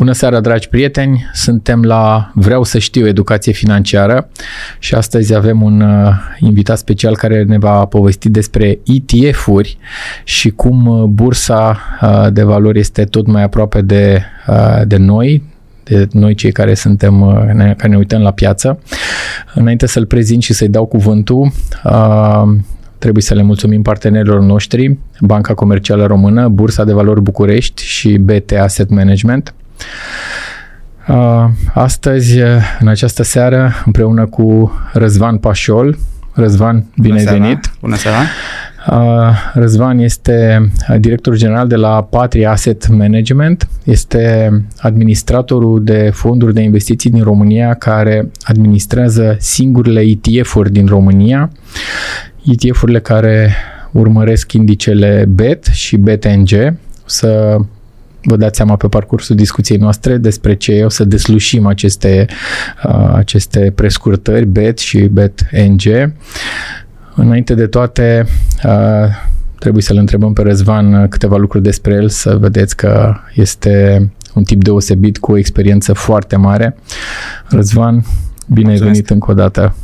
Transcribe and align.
Bună 0.00 0.12
seara, 0.12 0.40
dragi 0.40 0.68
prieteni! 0.68 1.30
Suntem 1.32 1.82
la 1.82 2.30
Vreau 2.34 2.62
să 2.62 2.78
știu 2.78 3.06
educație 3.06 3.52
financiară 3.52 4.28
și 4.78 4.94
astăzi 4.94 5.34
avem 5.34 5.62
un 5.62 5.80
uh, 5.80 6.12
invitat 6.38 6.78
special 6.78 7.16
care 7.16 7.44
ne 7.44 7.58
va 7.58 7.84
povesti 7.84 8.28
despre 8.28 8.78
ETF-uri 8.84 9.78
și 10.24 10.50
cum 10.50 10.86
uh, 10.86 11.04
bursa 11.04 11.78
uh, 12.02 12.26
de 12.32 12.42
valori 12.42 12.78
este 12.78 13.04
tot 13.04 13.26
mai 13.26 13.42
aproape 13.42 13.80
de, 13.80 14.22
uh, 14.48 14.82
de 14.86 14.96
noi, 14.96 15.42
de 15.84 16.08
noi 16.12 16.34
cei 16.34 16.52
care 16.52 16.74
suntem, 16.74 17.20
uh, 17.20 17.42
ne, 17.52 17.74
care 17.76 17.88
ne 17.88 17.96
uităm 17.96 18.22
la 18.22 18.32
piață. 18.32 18.78
Înainte 19.54 19.86
să-l 19.86 20.06
prezint 20.06 20.42
și 20.42 20.52
să-i 20.52 20.68
dau 20.68 20.86
cuvântul, 20.86 21.52
uh, 21.84 22.42
Trebuie 22.98 23.22
să 23.22 23.34
le 23.34 23.42
mulțumim 23.42 23.82
partenerilor 23.82 24.40
noștri, 24.40 24.98
Banca 25.20 25.54
Comercială 25.54 26.06
Română, 26.06 26.48
Bursa 26.48 26.84
de 26.84 26.92
Valori 26.92 27.22
București 27.22 27.84
și 27.84 28.18
BT 28.18 28.52
Asset 28.52 28.90
Management. 28.90 29.54
Uh, 31.08 31.44
astăzi, 31.74 32.38
în 32.80 32.88
această 32.88 33.22
seară, 33.22 33.72
împreună 33.84 34.26
cu 34.26 34.72
Răzvan 34.92 35.36
Pașol. 35.36 35.98
Răzvan, 36.32 36.84
bine 36.96 37.18
ai 37.18 37.24
venit! 37.24 37.70
Bună 37.80 37.96
seara! 37.96 38.18
Uh, 38.88 39.28
Răzvan 39.52 39.98
este 39.98 40.70
director 40.98 41.36
general 41.36 41.68
de 41.68 41.76
la 41.76 42.02
Patria 42.02 42.50
Asset 42.50 42.88
Management, 42.88 43.68
este 43.84 44.50
administratorul 44.78 45.84
de 45.84 46.10
fonduri 46.12 46.54
de 46.54 46.60
investiții 46.60 47.10
din 47.10 47.22
România 47.22 47.74
care 47.74 48.30
administrează 48.42 49.36
singurele 49.38 50.00
ETF-uri 50.00 50.72
din 50.72 50.86
România, 50.86 51.50
ETF-urile 52.44 53.00
care 53.00 53.54
urmăresc 53.92 54.52
indicele 54.52 55.24
BET 55.28 55.64
și 55.64 55.96
BTNG. 55.96 56.74
Să 57.04 57.56
vă 58.22 58.36
dați 58.36 58.56
seama 58.56 58.76
pe 58.76 58.88
parcursul 58.88 59.36
discuției 59.36 59.78
noastre 59.78 60.16
despre 60.16 60.54
ce 60.54 60.84
o 60.84 60.88
să 60.88 61.04
deslușim 61.04 61.66
aceste, 61.66 62.26
uh, 62.84 63.12
aceste 63.14 63.72
prescurtări 63.74 64.46
BET 64.46 64.78
și 64.78 64.98
BET-NG. 64.98 66.12
Înainte 67.14 67.54
de 67.54 67.66
toate, 67.66 68.26
uh, 68.64 69.08
trebuie 69.58 69.82
să-l 69.82 69.96
întrebăm 69.96 70.32
pe 70.32 70.42
Răzvan 70.42 71.08
câteva 71.08 71.36
lucruri 71.36 71.64
despre 71.64 71.94
el, 71.94 72.08
să 72.08 72.36
vedeți 72.36 72.76
că 72.76 73.14
este 73.34 74.10
un 74.34 74.42
tip 74.42 74.62
deosebit 74.62 75.18
cu 75.18 75.32
o 75.32 75.36
experiență 75.36 75.92
foarte 75.92 76.36
mare. 76.36 76.76
Răzvan, 77.48 78.04
bine 78.46 78.70
ai 78.70 78.78
venit 78.78 79.10
încă 79.10 79.30
o 79.30 79.34
dată. 79.34 79.74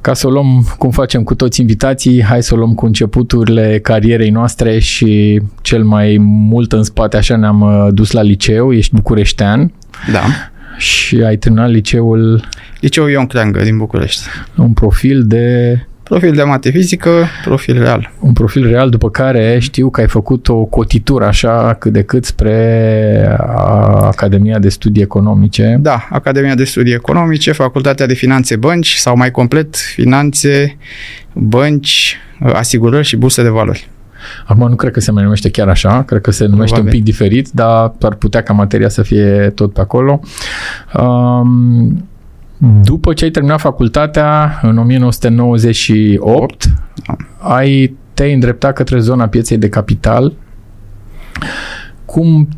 Ca 0.00 0.14
să 0.14 0.26
o 0.26 0.30
luăm 0.30 0.66
cum 0.78 0.90
facem 0.90 1.22
cu 1.22 1.34
toți 1.34 1.60
invitații, 1.60 2.22
hai 2.22 2.42
să 2.42 2.54
o 2.54 2.56
luăm 2.56 2.74
cu 2.74 2.86
începuturile 2.86 3.78
carierei 3.82 4.30
noastre 4.30 4.78
și 4.78 5.40
cel 5.62 5.84
mai 5.84 6.16
mult 6.20 6.72
în 6.72 6.82
spate 6.82 7.16
așa 7.16 7.36
ne-am 7.36 7.60
uh, 7.60 7.88
dus 7.90 8.10
la 8.10 8.22
liceu, 8.22 8.72
ești 8.72 8.94
bucureștean. 8.94 9.72
Da. 10.12 10.22
Și 10.78 11.22
ai 11.22 11.36
terminat 11.36 11.70
liceul... 11.70 12.44
Liceul 12.80 13.10
Ion 13.10 13.26
Creangă 13.26 13.62
din 13.62 13.76
București. 13.76 14.22
Un 14.56 14.72
profil 14.72 15.22
de 15.26 15.78
Profil 16.10 16.34
de 16.34 16.42
mate 16.42 16.70
fizică, 16.70 17.24
profil 17.44 17.78
real. 17.78 18.12
Un 18.20 18.32
profil 18.32 18.66
real, 18.66 18.90
după 18.90 19.10
care 19.10 19.58
știu 19.60 19.90
că 19.90 20.00
ai 20.00 20.06
făcut 20.06 20.48
o 20.48 20.64
cotitură 20.64 21.24
așa 21.24 21.76
cât 21.78 21.92
de 21.92 22.02
cât 22.02 22.24
spre 22.24 23.36
Academia 24.00 24.58
de 24.58 24.68
Studii 24.68 25.02
Economice. 25.02 25.76
Da, 25.80 26.08
Academia 26.10 26.54
de 26.54 26.64
Studii 26.64 26.92
Economice, 26.92 27.52
Facultatea 27.52 28.06
de 28.06 28.14
Finanțe 28.14 28.56
Bănci 28.56 28.94
sau 28.94 29.16
mai 29.16 29.30
complet 29.30 29.76
Finanțe, 29.76 30.76
Bănci, 31.32 32.16
Asigurări 32.52 33.06
și 33.06 33.16
Burse 33.16 33.42
de 33.42 33.48
Valori. 33.48 33.88
Acum 34.46 34.68
nu 34.68 34.76
cred 34.76 34.92
că 34.92 35.00
se 35.00 35.10
mai 35.10 35.22
numește 35.22 35.50
chiar 35.50 35.68
așa, 35.68 36.02
cred 36.02 36.20
că 36.20 36.30
se 36.30 36.44
numește 36.44 36.74
Probabil. 36.74 36.98
un 36.98 37.04
pic 37.04 37.04
diferit, 37.04 37.48
dar 37.52 37.92
ar 38.00 38.14
putea 38.14 38.42
ca 38.42 38.52
materia 38.52 38.88
să 38.88 39.02
fie 39.02 39.52
tot 39.54 39.72
pe 39.72 39.80
acolo. 39.80 40.20
Um, 40.94 42.08
după 42.82 43.12
ce 43.12 43.24
ai 43.24 43.30
terminat 43.30 43.60
facultatea 43.60 44.58
în 44.62 44.78
1998, 44.78 46.64
ai 47.38 47.96
te-ai 48.14 48.32
îndreptat 48.32 48.72
către 48.72 48.98
zona 48.98 49.28
pieței 49.28 49.58
de 49.58 49.68
capital. 49.68 50.32
Cum 52.04 52.48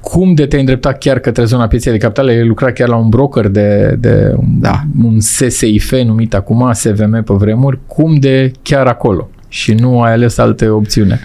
cum 0.00 0.34
de 0.34 0.46
te-ai 0.46 0.60
îndreptat 0.60 0.98
chiar 0.98 1.18
către 1.18 1.44
zona 1.44 1.66
pieței 1.66 1.92
de 1.92 1.98
capital? 1.98 2.28
Ai 2.28 2.46
lucrat 2.46 2.72
chiar 2.72 2.88
la 2.88 2.96
un 2.96 3.08
broker 3.08 3.48
de, 3.48 3.96
de 3.98 4.34
da. 4.60 4.82
un 5.02 5.20
SSIF 5.20 5.92
numit 5.92 6.34
acum 6.34 6.72
SVM 6.72 7.24
pe 7.24 7.34
vremuri. 7.34 7.78
Cum 7.86 8.14
de 8.14 8.52
chiar 8.62 8.86
acolo? 8.86 9.30
Și 9.48 9.72
nu 9.72 10.00
ai 10.00 10.12
ales 10.12 10.38
alte 10.38 10.68
opțiune? 10.68 11.20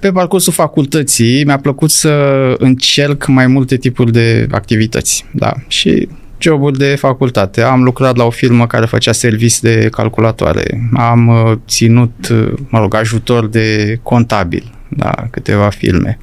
Pe 0.00 0.10
parcursul 0.10 0.52
facultății 0.52 1.44
mi-a 1.44 1.58
plăcut 1.58 1.90
să 1.90 2.54
încerc 2.58 3.26
mai 3.26 3.46
multe 3.46 3.76
tipuri 3.76 4.12
de 4.12 4.46
activități. 4.50 5.26
Da. 5.32 5.52
Și 5.66 6.08
joburi 6.38 6.78
de 6.78 6.94
facultate. 6.94 7.62
Am 7.62 7.82
lucrat 7.82 8.16
la 8.16 8.24
o 8.24 8.30
firmă 8.30 8.66
care 8.66 8.86
făcea 8.86 9.12
servici 9.12 9.60
de 9.60 9.88
calculatoare. 9.90 10.88
Am 10.94 11.28
uh, 11.28 11.52
ținut, 11.68 12.28
uh, 12.30 12.52
mă 12.68 12.78
rog, 12.78 12.94
ajutor 12.94 13.46
de 13.46 13.98
contabil 14.02 14.72
la 14.96 15.14
câteva 15.30 15.68
filme. 15.68 16.18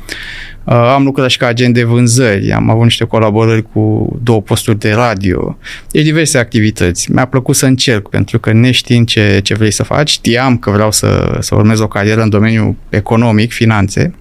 Uh, 0.63 0.73
am 0.73 1.03
lucrat 1.03 1.29
și 1.29 1.37
ca 1.37 1.47
agent 1.47 1.73
de 1.73 1.83
vânzări, 1.83 2.51
am 2.51 2.69
avut 2.69 2.83
niște 2.83 3.03
colaborări 3.03 3.61
cu 3.71 4.15
două 4.23 4.41
posturi 4.41 4.79
de 4.79 4.91
radio, 4.91 5.57
deci 5.91 6.03
diverse 6.03 6.37
activități. 6.37 7.11
Mi-a 7.11 7.25
plăcut 7.25 7.55
să 7.55 7.65
încerc, 7.65 8.09
pentru 8.09 8.39
că 8.39 8.51
neștiind 8.51 9.07
ce, 9.07 9.39
ce 9.43 9.53
vrei 9.53 9.71
să 9.71 9.83
faci, 9.83 10.09
știam 10.09 10.57
că 10.57 10.71
vreau 10.71 10.91
să, 10.91 11.37
să 11.39 11.55
urmez 11.55 11.79
o 11.79 11.87
carieră 11.87 12.21
în 12.21 12.29
domeniul 12.29 12.75
economic, 12.89 13.51
finanțe, 13.51 14.13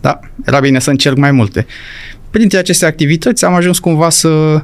da, 0.00 0.20
era 0.46 0.60
bine 0.60 0.78
să 0.78 0.90
încerc 0.90 1.16
mai 1.16 1.30
multe 1.30 1.66
printre 2.30 2.58
aceste 2.58 2.86
activități 2.86 3.44
am 3.44 3.54
ajuns 3.54 3.78
cumva 3.78 4.08
să, 4.08 4.62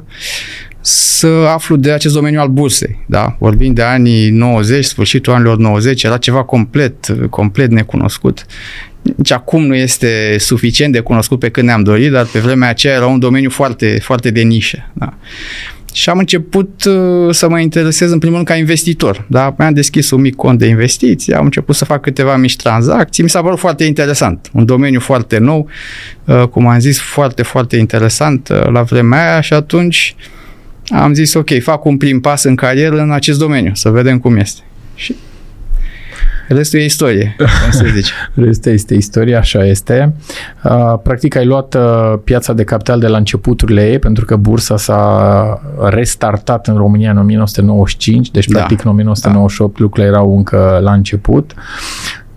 să 0.81 1.27
aflu 1.27 1.75
de 1.75 1.91
acest 1.91 2.13
domeniu 2.13 2.39
al 2.39 2.47
bursei. 2.47 3.03
Da? 3.07 3.35
Vorbind 3.39 3.75
de 3.75 3.81
anii 3.81 4.29
90, 4.29 4.85
sfârșitul 4.85 5.33
anilor 5.33 5.57
90, 5.57 6.03
era 6.03 6.17
ceva 6.17 6.43
complet, 6.43 7.07
complet 7.29 7.71
necunoscut. 7.71 8.45
Nici 9.15 9.31
acum 9.31 9.65
nu 9.65 9.75
este 9.75 10.35
suficient 10.39 10.93
de 10.93 10.99
cunoscut 10.99 11.39
pe 11.39 11.49
când 11.49 11.67
ne-am 11.67 11.83
dorit, 11.83 12.11
dar 12.11 12.25
pe 12.25 12.39
vremea 12.39 12.69
aceea 12.69 12.95
era 12.95 13.05
un 13.05 13.19
domeniu 13.19 13.49
foarte, 13.49 13.99
foarte 14.01 14.31
de 14.31 14.41
nișă. 14.41 14.91
Da? 14.93 15.17
Și 15.93 16.09
am 16.09 16.17
început 16.17 16.83
uh, 16.85 17.33
să 17.33 17.49
mă 17.49 17.59
interesez 17.59 18.11
în 18.11 18.17
primul 18.19 18.35
rând 18.35 18.47
ca 18.47 18.55
investitor. 18.55 19.25
Da? 19.29 19.55
Mi-am 19.57 19.73
deschis 19.73 20.11
un 20.11 20.21
mic 20.21 20.35
cont 20.35 20.59
de 20.59 20.65
investiții, 20.65 21.33
am 21.33 21.43
început 21.45 21.75
să 21.75 21.85
fac 21.85 22.01
câteva 22.01 22.35
mici 22.35 22.55
tranzacții. 22.55 23.23
Mi 23.23 23.29
s-a 23.29 23.41
părut 23.41 23.59
foarte 23.59 23.83
interesant. 23.83 24.49
Un 24.53 24.65
domeniu 24.65 24.99
foarte 24.99 25.37
nou, 25.37 25.69
uh, 26.25 26.43
cum 26.43 26.67
am 26.67 26.79
zis, 26.79 26.99
foarte, 26.99 27.43
foarte 27.43 27.77
interesant 27.77 28.49
uh, 28.49 28.65
la 28.65 28.81
vremea 28.81 29.31
aia 29.31 29.41
și 29.41 29.53
atunci 29.53 30.15
am 30.89 31.13
zis 31.13 31.33
ok, 31.33 31.61
fac 31.61 31.85
un 31.85 31.97
prim 31.97 32.19
pas 32.19 32.43
în 32.43 32.55
carieră 32.55 32.97
în 32.99 33.11
acest 33.11 33.39
domeniu, 33.39 33.71
să 33.73 33.89
vedem 33.89 34.19
cum 34.19 34.37
este. 34.37 34.61
Și 34.95 35.15
Restul 36.47 36.79
e 36.79 36.83
istorie, 36.83 37.35
cum 37.37 37.71
se 37.71 37.91
zice. 37.95 38.11
Restul 38.45 38.71
este 38.71 38.93
istorie, 38.93 39.35
așa 39.35 39.65
este. 39.65 40.13
Practic 41.03 41.35
ai 41.35 41.45
luat 41.45 41.77
piața 42.23 42.53
de 42.53 42.63
capital 42.63 42.99
de 42.99 43.07
la 43.07 43.17
începuturile 43.17 43.89
ei, 43.89 43.99
pentru 43.99 44.25
că 44.25 44.35
bursa 44.35 44.77
s-a 44.77 45.61
restartat 45.89 46.67
în 46.67 46.75
România 46.75 47.11
în 47.11 47.17
1995, 47.17 48.31
deci 48.31 48.47
da. 48.47 48.57
practic 48.57 48.83
în 48.83 48.89
1998 48.89 49.73
da. 49.73 49.83
lucrurile 49.83 50.11
erau 50.11 50.37
încă 50.37 50.79
la 50.81 50.93
început. 50.93 51.53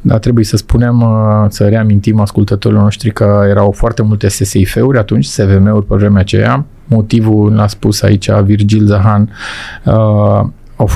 Dar 0.00 0.18
trebuie 0.18 0.44
să 0.44 0.56
spunem, 0.56 1.04
să 1.48 1.68
reamintim 1.68 2.20
ascultătorilor 2.20 2.82
noștri 2.82 3.10
că 3.10 3.44
erau 3.48 3.70
foarte 3.70 4.02
multe 4.02 4.28
SSIF-uri 4.28 4.98
atunci, 4.98 5.24
SVM-uri 5.24 5.86
pe 5.86 5.94
vremea 5.94 6.20
aceea. 6.20 6.64
Motivul, 6.86 7.52
l-a 7.52 7.66
spus 7.66 8.02
aici 8.02 8.30
Virgil 8.30 8.86
Zahan, 8.86 9.30
uh, 9.84 10.40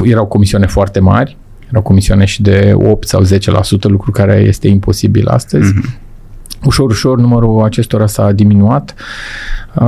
erau 0.04 0.26
comisioane 0.26 0.66
foarte 0.66 1.00
mari, 1.00 1.36
erau 1.74 1.86
comisioane 1.86 2.24
și 2.24 2.42
de 2.42 2.72
8 2.74 3.08
sau 3.08 3.24
10%, 3.24 3.26
lucru 3.80 4.10
care 4.10 4.44
este 4.46 4.68
imposibil 4.68 5.28
astăzi. 5.28 5.72
Mm-hmm. 5.72 6.02
Ușor, 6.64 6.90
ușor 6.90 7.18
numărul 7.18 7.62
acestora 7.62 8.06
s-a 8.06 8.32
diminuat. 8.32 8.94
Uh, 9.74 9.86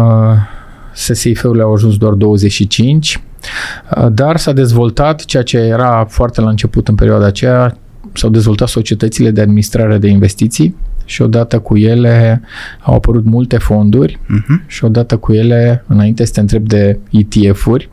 SSIF-urile 0.95 1.63
au 1.63 1.73
ajuns 1.73 1.97
doar 1.97 2.13
25, 2.13 3.21
uh, 3.97 4.07
dar 4.13 4.37
s-a 4.37 4.53
dezvoltat 4.53 5.25
ceea 5.25 5.43
ce 5.43 5.59
era 5.59 6.07
foarte 6.09 6.41
la 6.41 6.49
început 6.49 6.89
în 6.89 6.95
perioada 6.95 7.27
aceea, 7.27 7.79
s-au 8.13 8.31
dezvoltat 8.31 8.69
societățile 8.69 9.31
de 9.31 9.41
administrare 9.41 9.99
de 9.99 10.09
investiții 10.09 10.77
și 11.05 11.23
odată 11.23 11.59
cu 11.59 11.77
ele 11.77 12.43
au 12.81 12.95
apărut 12.95 13.25
multe 13.25 13.59
fonduri 13.59 14.21
uh-huh. 14.25 14.67
și 14.67 14.85
odată 14.85 15.17
cu 15.17 15.33
ele, 15.33 15.85
înainte 15.87 16.25
să 16.25 16.33
te 16.33 16.41
întreb 16.41 16.67
de 16.67 16.99
ETF-uri, 17.11 17.89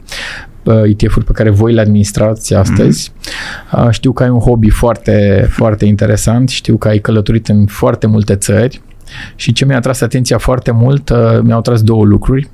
ETF-uri 0.85 1.25
pe 1.25 1.31
care 1.31 1.49
voi 1.49 1.73
le 1.73 1.81
administrați 1.81 2.53
astăzi. 2.53 3.11
Mm-hmm. 3.11 3.89
Știu 3.89 4.11
că 4.11 4.23
ai 4.23 4.29
un 4.29 4.39
hobby 4.39 4.69
foarte, 4.69 5.47
foarte 5.49 5.85
interesant, 5.85 6.49
știu 6.49 6.77
că 6.77 6.87
ai 6.87 6.97
călătorit 6.97 7.47
în 7.47 7.65
foarte 7.65 8.07
multe 8.07 8.35
țări 8.35 8.81
și 9.35 9.53
ce 9.53 9.65
mi-a 9.65 9.79
tras 9.79 10.01
atenția 10.01 10.37
foarte 10.37 10.71
mult, 10.71 11.09
uh, 11.09 11.39
mi-au 11.41 11.61
tras 11.61 11.81
două 11.81 12.05
lucruri. 12.05 12.49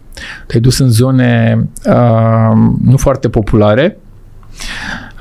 Te-ai 0.47 0.61
dus 0.61 0.79
în 0.79 0.89
zone 0.89 1.59
uh, 1.85 2.51
nu 2.83 2.97
foarte 2.97 3.29
populare, 3.29 3.97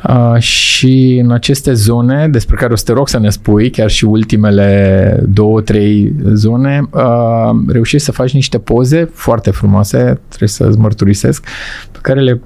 Uh, 0.08 0.38
și 0.38 1.20
în 1.23 1.31
aceste 1.31 1.73
zone, 1.73 2.29
despre 2.29 2.56
care 2.56 2.73
o 2.73 2.76
să 2.76 2.84
te 2.84 2.93
rog 2.93 3.08
să 3.08 3.19
ne 3.19 3.31
spui, 3.31 3.70
chiar 3.70 3.91
și 3.91 4.05
ultimele 4.05 5.20
două, 5.29 5.61
trei 5.61 6.14
zone, 6.32 6.88
uh, 6.91 7.50
reușești 7.69 8.06
să 8.06 8.12
faci 8.12 8.32
niște 8.32 8.58
poze 8.58 9.11
foarte 9.12 9.50
frumoase, 9.50 10.20
trebuie 10.29 10.49
să-ți 10.49 10.79
mărturisesc, 10.79 11.44
pe 11.93 11.99
care 12.02 12.20
le 12.20 12.41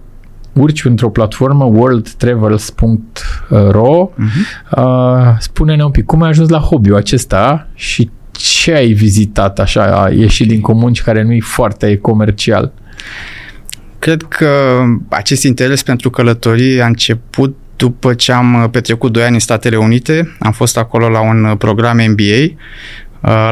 urci 0.52 0.84
într-o 0.84 1.10
platformă 1.10 1.64
worldtravels.ro 1.64 4.10
uh-huh. 4.10 4.76
uh, 4.76 5.36
spune-ne 5.38 5.84
un 5.84 5.90
pic 5.90 6.04
cum 6.04 6.22
ai 6.22 6.28
ajuns 6.28 6.48
la 6.48 6.58
hobby-ul 6.58 6.96
acesta 6.96 7.68
și 7.74 8.10
ce 8.30 8.72
ai 8.72 8.92
vizitat 8.92 9.58
așa, 9.58 10.02
a 10.02 10.10
ieșit 10.10 10.48
din 10.48 10.60
comun 10.60 10.92
și 10.92 11.02
care 11.02 11.22
nu 11.22 11.32
e 11.32 11.40
foarte 11.40 11.96
comercial? 11.96 12.72
Cred 13.98 14.22
că 14.22 14.82
acest 15.08 15.42
interes 15.42 15.82
pentru 15.82 16.10
călătorii 16.10 16.82
a 16.82 16.86
început 16.86 17.56
după 17.76 18.14
ce 18.14 18.32
am 18.32 18.68
petrecut 18.70 19.12
2 19.12 19.22
ani 19.22 19.34
în 19.34 19.40
Statele 19.40 19.76
Unite. 19.76 20.36
Am 20.38 20.52
fost 20.52 20.78
acolo 20.78 21.08
la 21.08 21.20
un 21.20 21.54
program 21.58 21.96
MBA 21.96 22.42
uh, 22.42 22.54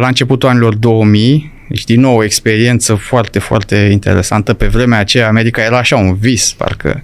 la 0.00 0.06
începutul 0.06 0.48
anilor 0.48 0.74
2000 0.74 1.59
deci, 1.70 1.84
din 1.84 2.00
nou, 2.00 2.16
o 2.16 2.24
experiență 2.24 2.94
foarte, 2.94 3.38
foarte 3.38 3.76
interesantă. 3.76 4.54
Pe 4.54 4.66
vremea 4.66 4.98
aceea, 4.98 5.28
America 5.28 5.62
era 5.62 5.78
așa 5.78 5.96
un 5.96 6.14
vis, 6.14 6.52
parcă, 6.52 7.02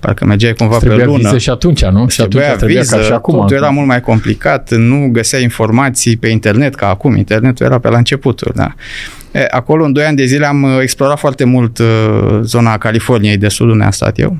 parcă 0.00 0.24
mergeai 0.24 0.52
cumva 0.52 0.78
pe 0.78 1.04
lună. 1.04 1.16
Viză 1.16 1.38
și 1.38 1.50
atunci, 1.50 1.84
nu? 1.84 2.08
Și 2.08 2.20
atunci 2.20 2.44
trebuia 2.44 2.80
viză, 2.80 2.96
ca 2.96 3.02
și 3.02 3.12
acum. 3.12 3.38
Totul 3.38 3.56
era 3.56 3.68
mult 3.68 3.86
mai 3.86 4.00
complicat, 4.00 4.70
nu 4.70 5.08
găseai 5.12 5.42
informații 5.42 6.16
pe 6.16 6.28
internet 6.28 6.74
ca 6.74 6.88
acum. 6.88 7.16
Internetul 7.16 7.66
era 7.66 7.78
pe 7.78 7.88
la 7.88 7.96
începuturi, 7.96 8.54
da. 8.54 8.74
E, 9.32 9.46
acolo, 9.50 9.84
în 9.84 9.92
doi 9.92 10.04
ani 10.04 10.16
de 10.16 10.24
zile, 10.24 10.46
am 10.46 10.80
explorat 10.80 11.18
foarte 11.18 11.44
mult 11.44 11.78
uh, 11.78 12.40
zona 12.42 12.78
Californiei, 12.78 13.36
de 13.36 13.48
sud 13.48 13.68
unde 13.68 13.84
am 13.84 13.90
stat 13.90 14.18
eu. 14.18 14.36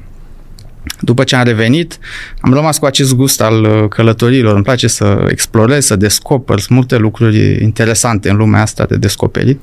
După 1.00 1.24
ce 1.24 1.36
am 1.36 1.44
revenit, 1.44 1.98
am 2.40 2.52
rămas 2.52 2.78
cu 2.78 2.86
acest 2.86 3.14
gust 3.14 3.40
al 3.40 3.62
uh, 3.62 3.88
călătorilor. 3.88 4.54
Îmi 4.54 4.64
place 4.64 4.86
să 4.86 5.26
explorez, 5.30 5.84
să 5.84 5.96
descoper. 5.96 6.58
Sunt 6.58 6.76
multe 6.76 6.96
lucruri 6.96 7.62
interesante 7.62 8.30
în 8.30 8.36
lumea 8.36 8.60
asta 8.60 8.84
de 8.84 8.96
descoperit. 8.96 9.60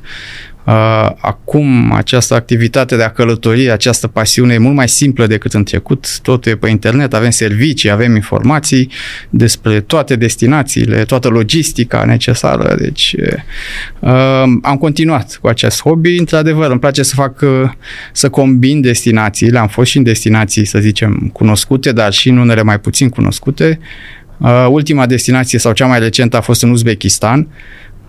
Uh, 0.65 1.09
acum 1.17 1.91
această 1.91 2.33
activitate 2.33 2.95
de 2.95 3.03
a 3.03 3.09
călători, 3.09 3.71
această 3.71 4.07
pasiune 4.07 4.53
e 4.53 4.57
mult 4.57 4.75
mai 4.75 4.89
simplă 4.89 5.27
decât 5.27 5.53
în 5.53 5.63
trecut. 5.63 6.19
Totul 6.19 6.51
e 6.51 6.55
pe 6.55 6.69
internet, 6.69 7.13
avem 7.13 7.29
servicii, 7.29 7.89
avem 7.89 8.15
informații 8.15 8.89
despre 9.29 9.79
toate 9.79 10.15
destinațiile, 10.15 11.03
toată 11.03 11.27
logistica 11.27 12.03
necesară. 12.03 12.75
Deci 12.79 13.15
uh, 13.99 14.11
am 14.61 14.77
continuat 14.79 15.37
cu 15.41 15.47
acest 15.47 15.81
hobby. 15.81 16.15
Într-adevăr, 16.17 16.71
îmi 16.71 16.79
place 16.79 17.03
să 17.03 17.15
fac, 17.15 17.41
uh, 17.41 17.69
să 18.13 18.29
combin 18.29 18.81
destinațiile. 18.81 19.59
Am 19.59 19.67
fost 19.67 19.89
și 19.89 19.97
în 19.97 20.03
destinații, 20.03 20.65
să 20.65 20.79
zicem, 20.79 21.29
cunoscute, 21.33 21.91
dar 21.91 22.13
și 22.13 22.29
în 22.29 22.37
unele 22.37 22.61
mai 22.61 22.79
puțin 22.79 23.09
cunoscute. 23.09 23.79
ultima 24.69 25.05
destinație 25.05 25.59
sau 25.59 25.71
cea 25.71 25.85
mai 25.85 25.99
recentă 25.99 26.37
a 26.37 26.41
fost 26.41 26.63
în 26.63 26.69
Uzbekistan 26.69 27.47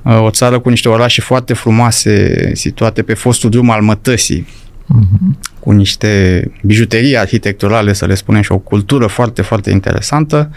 o 0.04 0.31
țară 0.31 0.58
cu 0.58 0.69
niște 0.69 0.88
orașe 0.88 1.20
foarte 1.20 1.54
frumoase 1.54 2.50
situate 2.54 3.02
pe 3.02 3.14
fostul 3.14 3.50
drum 3.50 3.70
al 3.70 3.82
mătăsii, 3.82 4.46
uh-huh. 4.46 5.38
cu 5.58 5.70
niște 5.70 6.50
bijuterii 6.62 7.19
arhitecturale, 7.19 7.93
să 7.93 8.06
le 8.06 8.14
spunem, 8.14 8.43
și 8.43 8.52
o 8.52 8.58
cultură 8.58 9.06
foarte, 9.06 9.43
foarte 9.43 9.70
interesantă. 9.70 10.50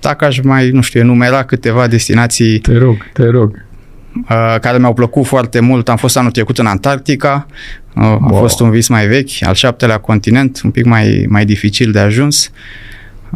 Dacă 0.00 0.24
aș 0.24 0.40
mai, 0.40 0.70
nu 0.70 0.80
știu, 0.80 1.00
enumera 1.00 1.44
câteva 1.44 1.86
destinații... 1.86 2.58
Te 2.58 2.78
rog, 2.78 2.96
te 3.12 3.28
rog. 3.28 3.64
Care 4.60 4.78
mi-au 4.78 4.94
plăcut 4.94 5.26
foarte 5.26 5.60
mult. 5.60 5.88
Am 5.88 5.96
fost 5.96 6.16
anul 6.16 6.30
trecut 6.30 6.58
în 6.58 6.66
Antarctica. 6.66 7.46
A 7.94 8.06
wow. 8.06 8.38
fost 8.38 8.60
un 8.60 8.70
vis 8.70 8.88
mai 8.88 9.06
vechi, 9.06 9.30
al 9.40 9.54
șaptelea 9.54 9.98
continent, 9.98 10.60
un 10.64 10.70
pic 10.70 10.84
mai, 10.84 11.26
mai 11.28 11.44
dificil 11.44 11.92
de 11.92 11.98
ajuns. 11.98 12.50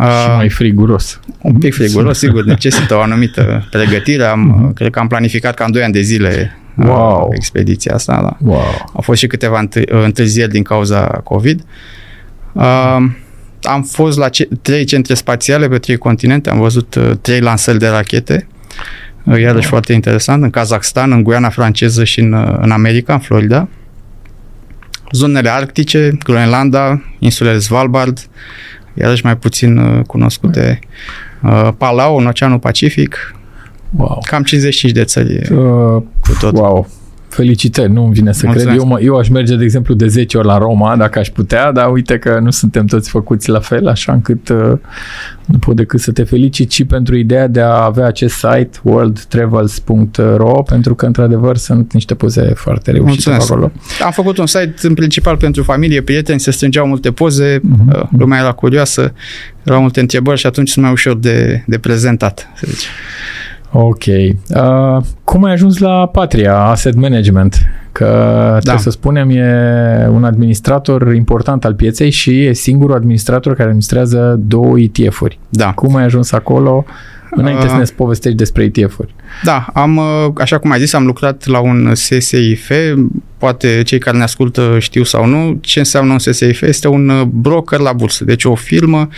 Și 0.01 0.37
mai 0.37 0.49
friguros. 0.49 1.21
Un 1.43 1.59
pic 1.59 1.75
friguros, 1.75 2.19
sigur, 2.25 2.45
necesită 2.45 2.95
o 2.95 3.01
anumită 3.01 3.69
pregătire. 3.71 4.25
Am, 4.25 4.71
uh-huh. 4.71 4.75
Cred 4.75 4.91
că 4.91 4.99
am 4.99 5.07
planificat 5.07 5.55
cam 5.55 5.71
2 5.71 5.83
ani 5.83 5.93
de 5.93 6.01
zile 6.01 6.57
uh, 6.75 6.87
wow. 6.87 7.31
expediția 7.35 7.95
asta. 7.95 8.21
Da. 8.23 8.51
Wow. 8.51 8.91
Au 8.95 9.01
fost 9.01 9.21
și 9.21 9.27
câteva 9.27 9.69
întârzieri 9.87 10.51
din 10.51 10.63
cauza 10.63 11.07
COVID. 11.07 11.65
Uh, 12.53 12.97
am 13.63 13.83
fost 13.83 14.19
la 14.19 14.29
ce, 14.29 14.49
trei 14.63 14.85
centre 14.85 15.15
spațiale 15.15 15.69
pe 15.69 15.79
trei 15.79 15.97
continente, 15.97 16.51
am 16.51 16.59
văzut 16.59 16.95
uh, 16.95 17.11
trei 17.21 17.41
lansări 17.41 17.79
de 17.79 17.89
rachete, 17.89 18.47
uh, 19.25 19.41
iarăși 19.41 19.55
wow. 19.55 19.69
foarte 19.69 19.93
interesant, 19.93 20.43
în 20.43 20.51
Kazakhstan, 20.51 21.13
în 21.13 21.23
Guiana 21.23 21.49
franceză 21.49 22.05
și 22.05 22.21
în, 22.21 22.33
uh, 22.33 22.57
în 22.61 22.71
America, 22.71 23.13
în 23.13 23.19
Florida. 23.19 23.69
Zonele 25.13 25.51
arctice, 25.51 26.19
Groenlanda, 26.25 27.03
insulele 27.19 27.59
Svalbard, 27.59 28.19
iarăși 29.01 29.25
mai 29.25 29.37
puțin 29.37 29.79
uh, 29.79 30.05
cunoscute. 30.07 30.79
Uh, 31.43 31.69
Palau, 31.79 32.17
în 32.17 32.27
Oceanul 32.27 32.59
Pacific, 32.59 33.35
wow. 33.97 34.19
cam 34.27 34.43
55 34.43 34.93
de 34.93 35.05
țări 35.05 35.37
uh, 35.37 36.03
cu 36.21 36.37
tot. 36.41 36.59
Wow, 36.59 36.89
Felicitări, 37.39 37.93
nu-mi 37.93 38.13
vine 38.13 38.33
să 38.33 38.47
Mulțumesc. 38.47 38.77
cred. 38.77 38.81
Eu, 38.81 38.87
mă, 38.87 39.01
eu 39.01 39.17
aș 39.17 39.29
merge, 39.29 39.57
de 39.57 39.65
exemplu, 39.65 39.95
de 39.95 40.07
10 40.07 40.39
ori 40.39 40.47
la 40.47 40.59
Roma, 40.59 40.97
dacă 40.97 41.19
aș 41.19 41.29
putea, 41.29 41.73
dar 41.73 41.91
uite 41.93 42.19
că 42.19 42.39
nu 42.43 42.51
suntem 42.51 42.87
toți 42.87 43.11
făcuți 43.11 43.49
la 43.49 43.61
fel, 43.61 43.89
așa 43.89 44.13
încât 44.13 44.49
uh, 44.49 44.73
nu 45.45 45.59
pot 45.59 45.77
decât 45.77 46.01
să 46.01 46.13
te 46.13 46.23
felicit 46.23 46.71
și 46.71 46.85
pentru 46.85 47.17
ideea 47.17 47.47
de 47.47 47.61
a 47.61 47.85
avea 47.85 48.07
acest 48.07 48.35
site 48.35 48.71
worldtravels.ro 48.83 50.63
pentru 50.63 50.95
că, 50.95 51.07
într-adevăr, 51.07 51.57
sunt 51.57 51.93
niște 51.93 52.15
poze 52.15 52.53
foarte 52.55 52.91
reușite 52.91 53.11
Mulțumesc. 53.11 53.51
acolo. 53.51 53.73
Am 54.05 54.11
făcut 54.11 54.39
un 54.39 54.47
site 54.47 54.75
în 54.83 54.95
principal 54.95 55.37
pentru 55.37 55.63
familie, 55.63 56.03
prieteni, 56.03 56.41
se 56.41 56.51
strângeau 56.51 56.87
multe 56.87 57.11
poze, 57.11 57.61
uh-huh. 57.61 58.09
lumea 58.19 58.39
era 58.39 58.53
curioasă, 58.53 59.13
erau 59.63 59.81
multe 59.81 60.01
întrebări 60.01 60.39
și 60.39 60.47
atunci 60.47 60.69
sunt 60.69 60.85
mai 60.85 60.93
ușor 60.95 61.19
de, 61.19 61.65
de 61.67 61.79
prezentat, 61.79 62.49
să 62.57 62.67
zice. 62.69 62.87
Ok. 63.73 64.05
Uh, 64.07 65.05
cum 65.25 65.45
ai 65.45 65.53
ajuns 65.53 65.79
la 65.79 66.07
Patria 66.07 66.59
Asset 66.59 66.95
Management? 66.95 67.59
Că 67.93 68.05
trebuie 68.51 68.75
da. 68.75 68.77
să 68.77 68.91
spunem, 68.91 69.31
e 69.31 70.09
un 70.11 70.25
administrator 70.25 71.15
important 71.15 71.65
al 71.65 71.75
pieței 71.75 72.11
și 72.11 72.45
e 72.45 72.53
singurul 72.53 72.95
administrator 72.95 73.53
care 73.53 73.65
administrează 73.65 74.41
două 74.47 74.79
ETF-uri. 74.79 75.39
Da. 75.49 75.73
Cum 75.73 75.97
ai 75.97 76.05
ajuns 76.05 76.33
acolo? 76.33 76.85
Înainte 77.31 77.65
uh, 77.65 77.71
să 77.71 77.77
ne 77.77 77.85
povestești 77.97 78.37
despre 78.37 78.63
ETF-uri. 78.65 79.15
Da, 79.45 79.67
am, 79.75 79.97
uh, 79.97 80.33
așa 80.37 80.59
cum 80.59 80.71
ai 80.71 80.79
zis, 80.79 80.93
am 80.93 81.07
lucrat 81.07 81.47
la 81.47 81.61
un 81.61 81.95
SSIF, 81.95 82.71
poate 83.39 83.83
cei 83.83 83.99
care 83.99 84.17
ne 84.17 84.23
ascultă 84.23 84.77
știu 84.79 85.03
sau 85.03 85.27
nu, 85.27 85.59
ce 85.61 85.79
înseamnă 85.79 86.13
un 86.13 86.19
SSIF? 86.19 86.63
Este 86.63 86.89
un 86.89 87.09
uh, 87.09 87.23
broker 87.23 87.79
la 87.79 87.93
bursă, 87.93 88.25
deci 88.25 88.45
o 88.45 88.55
firmă 88.55 89.09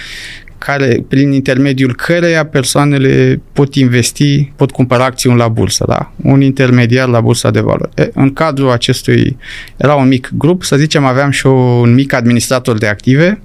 care, 0.64 1.04
prin 1.08 1.32
intermediul 1.32 1.94
căreia 1.94 2.46
persoanele 2.46 3.40
pot 3.52 3.74
investi, 3.74 4.52
pot 4.56 4.70
cumpăra 4.70 5.04
acțiuni 5.04 5.38
la 5.38 5.48
bursă, 5.48 5.84
da? 5.88 6.12
Un 6.22 6.40
intermediar 6.40 7.08
la 7.08 7.20
bursa 7.20 7.50
de 7.50 7.60
valori. 7.60 7.90
E, 7.94 8.10
în 8.14 8.32
cadrul 8.32 8.70
acestui, 8.70 9.36
era 9.76 9.94
un 9.94 10.08
mic 10.08 10.30
grup, 10.32 10.62
să 10.62 10.76
zicem, 10.76 11.04
aveam 11.04 11.30
și 11.30 11.46
un 11.46 11.94
mic 11.94 12.12
administrator 12.12 12.78
de 12.78 12.86
active, 12.86 13.40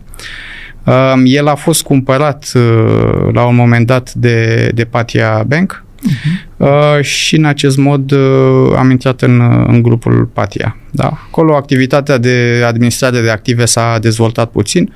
Um, 0.85 1.23
el 1.25 1.47
a 1.47 1.55
fost 1.55 1.83
cumpărat 1.83 2.51
uh, 2.55 3.33
la 3.33 3.45
un 3.45 3.55
moment 3.55 3.87
dat 3.87 4.13
de, 4.13 4.69
de 4.73 4.83
Patia 4.83 5.43
Bank 5.47 5.83
uh-huh. 6.07 6.57
uh, 6.57 7.01
și 7.01 7.35
în 7.35 7.45
acest 7.45 7.77
mod 7.77 8.11
uh, 8.11 8.73
am 8.77 8.89
intrat 8.89 9.21
în, 9.21 9.65
în 9.67 9.81
grupul 9.81 10.29
Patia. 10.33 10.77
Da. 10.91 11.19
Acolo 11.27 11.55
activitatea 11.55 12.17
de 12.17 12.63
administrare 12.67 13.21
de 13.21 13.29
active 13.29 13.65
s-a 13.65 13.97
dezvoltat 14.01 14.49
puțin 14.51 14.93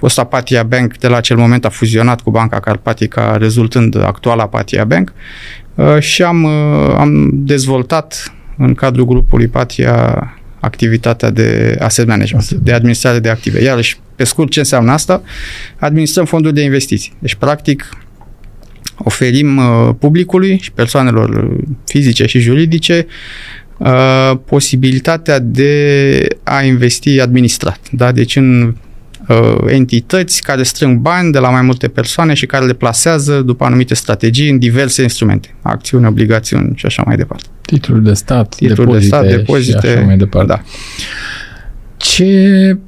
Fosta 0.00 0.24
Patia 0.24 0.62
Bank 0.62 0.98
de 0.98 1.08
la 1.08 1.16
acel 1.16 1.36
moment 1.36 1.64
a 1.64 1.68
fuzionat 1.68 2.20
cu 2.20 2.30
Banca 2.30 2.60
Carpatica, 2.60 3.36
rezultând 3.36 4.02
actuala 4.02 4.46
Patia 4.46 4.84
Bank 4.84 5.12
uh, 5.74 5.98
și 5.98 6.22
am, 6.22 6.42
uh, 6.42 6.94
am 6.96 7.30
dezvoltat 7.32 8.34
în 8.56 8.74
cadrul 8.74 9.04
grupului 9.04 9.46
Patia 9.46 10.24
activitatea 10.60 11.30
de 11.30 11.76
asset 11.78 12.06
management, 12.06 12.50
de 12.50 12.72
administrare 12.72 13.18
de 13.18 13.28
active. 13.28 13.62
Iarăși, 13.62 14.00
pe 14.16 14.24
scurt, 14.24 14.50
ce 14.50 14.58
înseamnă 14.58 14.92
asta? 14.92 15.22
Administrăm 15.78 16.24
fonduri 16.24 16.54
de 16.54 16.62
investiții. 16.62 17.12
Deci, 17.18 17.34
practic, 17.34 17.88
oferim 18.98 19.56
uh, 19.56 19.94
publicului 19.98 20.58
și 20.62 20.72
persoanelor 20.72 21.56
fizice 21.84 22.26
și 22.26 22.38
juridice 22.38 23.06
posibilitatea 24.44 25.38
de 25.38 26.26
a 26.42 26.62
investi 26.62 27.20
administrat. 27.20 27.80
Da? 27.90 28.12
Deci 28.12 28.36
în 28.36 28.74
uh, 29.30 29.56
entități 29.66 30.42
care 30.42 30.62
strâng 30.62 30.98
bani 30.98 31.32
de 31.32 31.38
la 31.38 31.50
mai 31.50 31.62
multe 31.62 31.88
persoane 31.88 32.34
și 32.34 32.46
care 32.46 32.66
le 32.66 32.72
plasează 32.72 33.42
după 33.42 33.64
anumite 33.64 33.94
strategii 33.94 34.50
în 34.50 34.58
diverse 34.58 35.02
instrumente, 35.02 35.54
acțiuni, 35.62 36.06
obligațiuni 36.06 36.72
și 36.74 36.86
așa 36.86 37.02
mai 37.06 37.16
departe. 37.16 37.48
Titluri 37.60 38.04
de 38.04 38.12
stat, 38.12 38.54
Titluri 38.54 38.80
depozite, 38.80 39.00
de 39.00 39.06
stat, 39.06 39.36
depozite 39.36 39.86
și 39.86 39.96
așa 39.96 40.06
mai 40.06 40.16
departe. 40.16 40.48
Da. 40.48 40.62
Ce, 41.96 42.78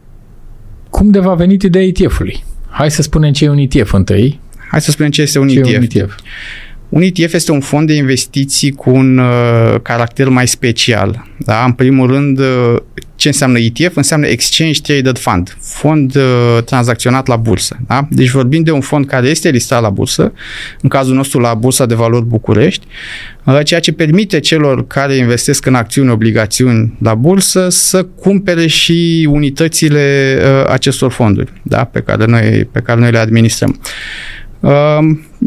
cum 0.90 1.10
de 1.10 1.18
va 1.18 1.34
venit 1.34 1.62
ideea 1.62 1.84
ETF-ului? 1.84 2.44
Hai 2.68 2.90
să 2.90 3.02
spunem 3.02 3.32
ce 3.32 3.44
e 3.44 3.48
un 3.48 3.58
ETF 3.58 3.92
întâi. 3.92 4.40
Hai 4.68 4.80
să 4.80 4.90
spunem 4.90 5.10
ce 5.10 5.22
este 5.22 5.38
un 5.38 5.48
ce 5.48 5.58
ETF. 5.58 5.72
E 5.72 5.76
un 5.76 5.82
ETF? 5.82 6.14
Un 6.92 7.02
ETF 7.02 7.32
este 7.32 7.52
un 7.52 7.60
fond 7.60 7.86
de 7.86 7.94
investiții 7.94 8.70
cu 8.70 8.90
un 8.90 9.18
uh, 9.18 9.80
caracter 9.82 10.28
mai 10.28 10.48
special. 10.48 11.26
Da? 11.36 11.64
În 11.64 11.72
primul 11.72 12.06
rând, 12.06 12.38
uh, 12.38 12.76
ce 13.16 13.28
înseamnă 13.28 13.58
ETF? 13.58 13.96
Înseamnă 13.96 14.26
Exchange 14.26 14.80
Traded 14.80 15.18
Fund, 15.18 15.56
fond 15.60 16.14
uh, 16.14 16.62
tranzacționat 16.64 17.26
la 17.26 17.36
bursă. 17.36 17.76
Da? 17.86 18.06
Deci 18.10 18.30
vorbim 18.30 18.62
de 18.62 18.70
un 18.70 18.80
fond 18.80 19.06
care 19.06 19.26
este 19.26 19.50
listat 19.50 19.82
la 19.82 19.90
bursă, 19.90 20.32
în 20.80 20.88
cazul 20.88 21.14
nostru 21.14 21.40
la 21.40 21.54
Bursa 21.54 21.86
de 21.86 21.94
Valori 21.94 22.24
București, 22.24 22.86
uh, 23.44 23.60
ceea 23.64 23.80
ce 23.80 23.92
permite 23.92 24.40
celor 24.40 24.86
care 24.86 25.14
investesc 25.14 25.66
în 25.66 25.74
acțiuni, 25.74 26.10
obligațiuni 26.10 26.96
la 27.00 27.14
bursă 27.14 27.68
să 27.68 28.02
cumpere 28.02 28.66
și 28.66 29.28
unitățile 29.30 30.38
uh, 30.38 30.70
acestor 30.70 31.10
fonduri 31.10 31.52
da? 31.62 31.84
pe, 31.84 32.00
care 32.00 32.24
noi, 32.24 32.68
pe 32.72 32.80
care 32.80 33.00
noi 33.00 33.10
le 33.10 33.18
administrăm. 33.18 33.68
Um, 33.70 33.80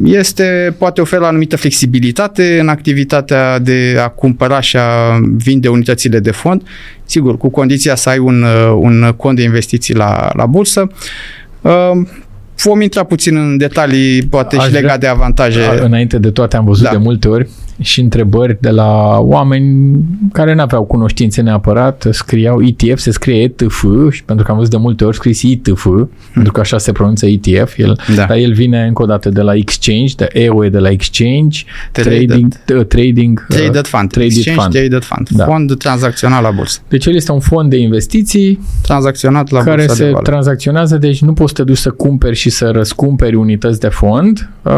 este, 0.03 0.75
poate 0.77 1.01
oferă 1.01 1.23
o 1.23 1.25
anumită 1.25 1.57
flexibilitate 1.57 2.59
în 2.59 2.67
activitatea 2.67 3.59
de 3.59 3.97
a 4.03 4.07
cumpăra 4.07 4.59
și 4.59 4.77
a 4.77 5.19
vinde 5.35 5.67
unitățile 5.67 6.19
de 6.19 6.31
fond, 6.31 6.61
sigur, 7.05 7.37
cu 7.37 7.49
condiția 7.49 7.95
să 7.95 8.09
ai 8.09 8.17
un, 8.17 8.43
uh, 8.43 8.77
un 8.79 9.13
cont 9.17 9.35
de 9.35 9.43
investiții 9.43 9.93
la, 9.93 10.29
la 10.33 10.45
bursă. 10.45 10.87
Um, 12.63 12.71
vom 12.71 12.81
intra 12.81 13.03
puțin 13.03 13.35
în 13.35 13.57
detalii, 13.57 14.21
poate 14.23 14.57
Aș 14.57 14.65
și 14.65 14.71
legat 14.71 14.99
de 14.99 15.07
avantaje. 15.07 15.79
Înainte 15.83 16.17
de 16.17 16.31
toate 16.31 16.57
am 16.57 16.65
văzut 16.65 16.83
da. 16.83 16.91
de 16.91 16.97
multe 16.97 17.27
ori 17.27 17.47
și 17.81 18.01
întrebări 18.01 18.57
de 18.61 18.69
la 18.69 19.17
oameni 19.19 19.97
care 20.31 20.53
nu 20.53 20.61
aveau 20.61 20.83
cunoștințe 20.83 21.41
neapărat, 21.41 22.07
scriau 22.11 22.61
ETF, 22.61 22.99
se 22.99 23.11
scrie 23.11 23.41
ETF 23.41 23.85
și 24.11 24.23
pentru 24.23 24.45
că 24.45 24.51
am 24.51 24.57
văzut 24.57 24.71
de 24.71 24.77
multe 24.77 25.05
ori 25.05 25.15
scris 25.15 25.43
ETF, 25.43 25.83
hmm. 25.83 26.09
pentru 26.33 26.51
că 26.51 26.59
așa 26.59 26.77
se 26.77 26.91
pronunță 26.91 27.25
ETF, 27.25 27.77
el, 27.77 27.99
da. 28.15 28.25
dar 28.25 28.37
el 28.37 28.53
vine 28.53 28.83
încă 28.83 29.01
o 29.01 29.05
dată 29.05 29.29
de 29.29 29.41
la 29.41 29.55
Exchange, 29.55 30.13
de 30.17 30.27
EUE 30.31 30.69
de 30.69 30.77
la 30.77 30.89
Exchange, 30.89 31.63
Traded, 31.91 32.27
Trading, 32.27 32.53
uh, 32.75 32.85
trading 32.85 33.45
uh, 33.49 33.55
Traded 33.57 33.87
Fund, 33.87 34.11
traded 34.11 34.37
Exchange 34.37 34.61
fund. 34.61 34.73
Traded 34.73 35.03
Fund, 35.03 35.29
da. 35.29 35.45
fond 35.45 35.77
tranzacțional 35.77 36.43
la 36.43 36.51
bursă. 36.51 36.79
Deci 36.87 37.05
el 37.05 37.15
este 37.15 37.31
un 37.31 37.39
fond 37.39 37.69
de 37.69 37.77
investiții 37.77 38.59
tranzacționat 38.81 39.49
la 39.49 39.63
care 39.63 39.87
se 39.87 40.05
de 40.05 40.19
tranzacționează, 40.23 40.97
deci 40.97 41.21
nu 41.21 41.33
poți 41.33 41.49
să 41.49 41.55
te 41.55 41.63
duci 41.63 41.77
să 41.77 41.89
cumperi 41.89 42.35
și 42.35 42.44
să 42.49 42.69
răscumperi 42.69 43.35
unități 43.35 43.79
de 43.79 43.87
fond 43.87 44.49
uh, 44.61 44.71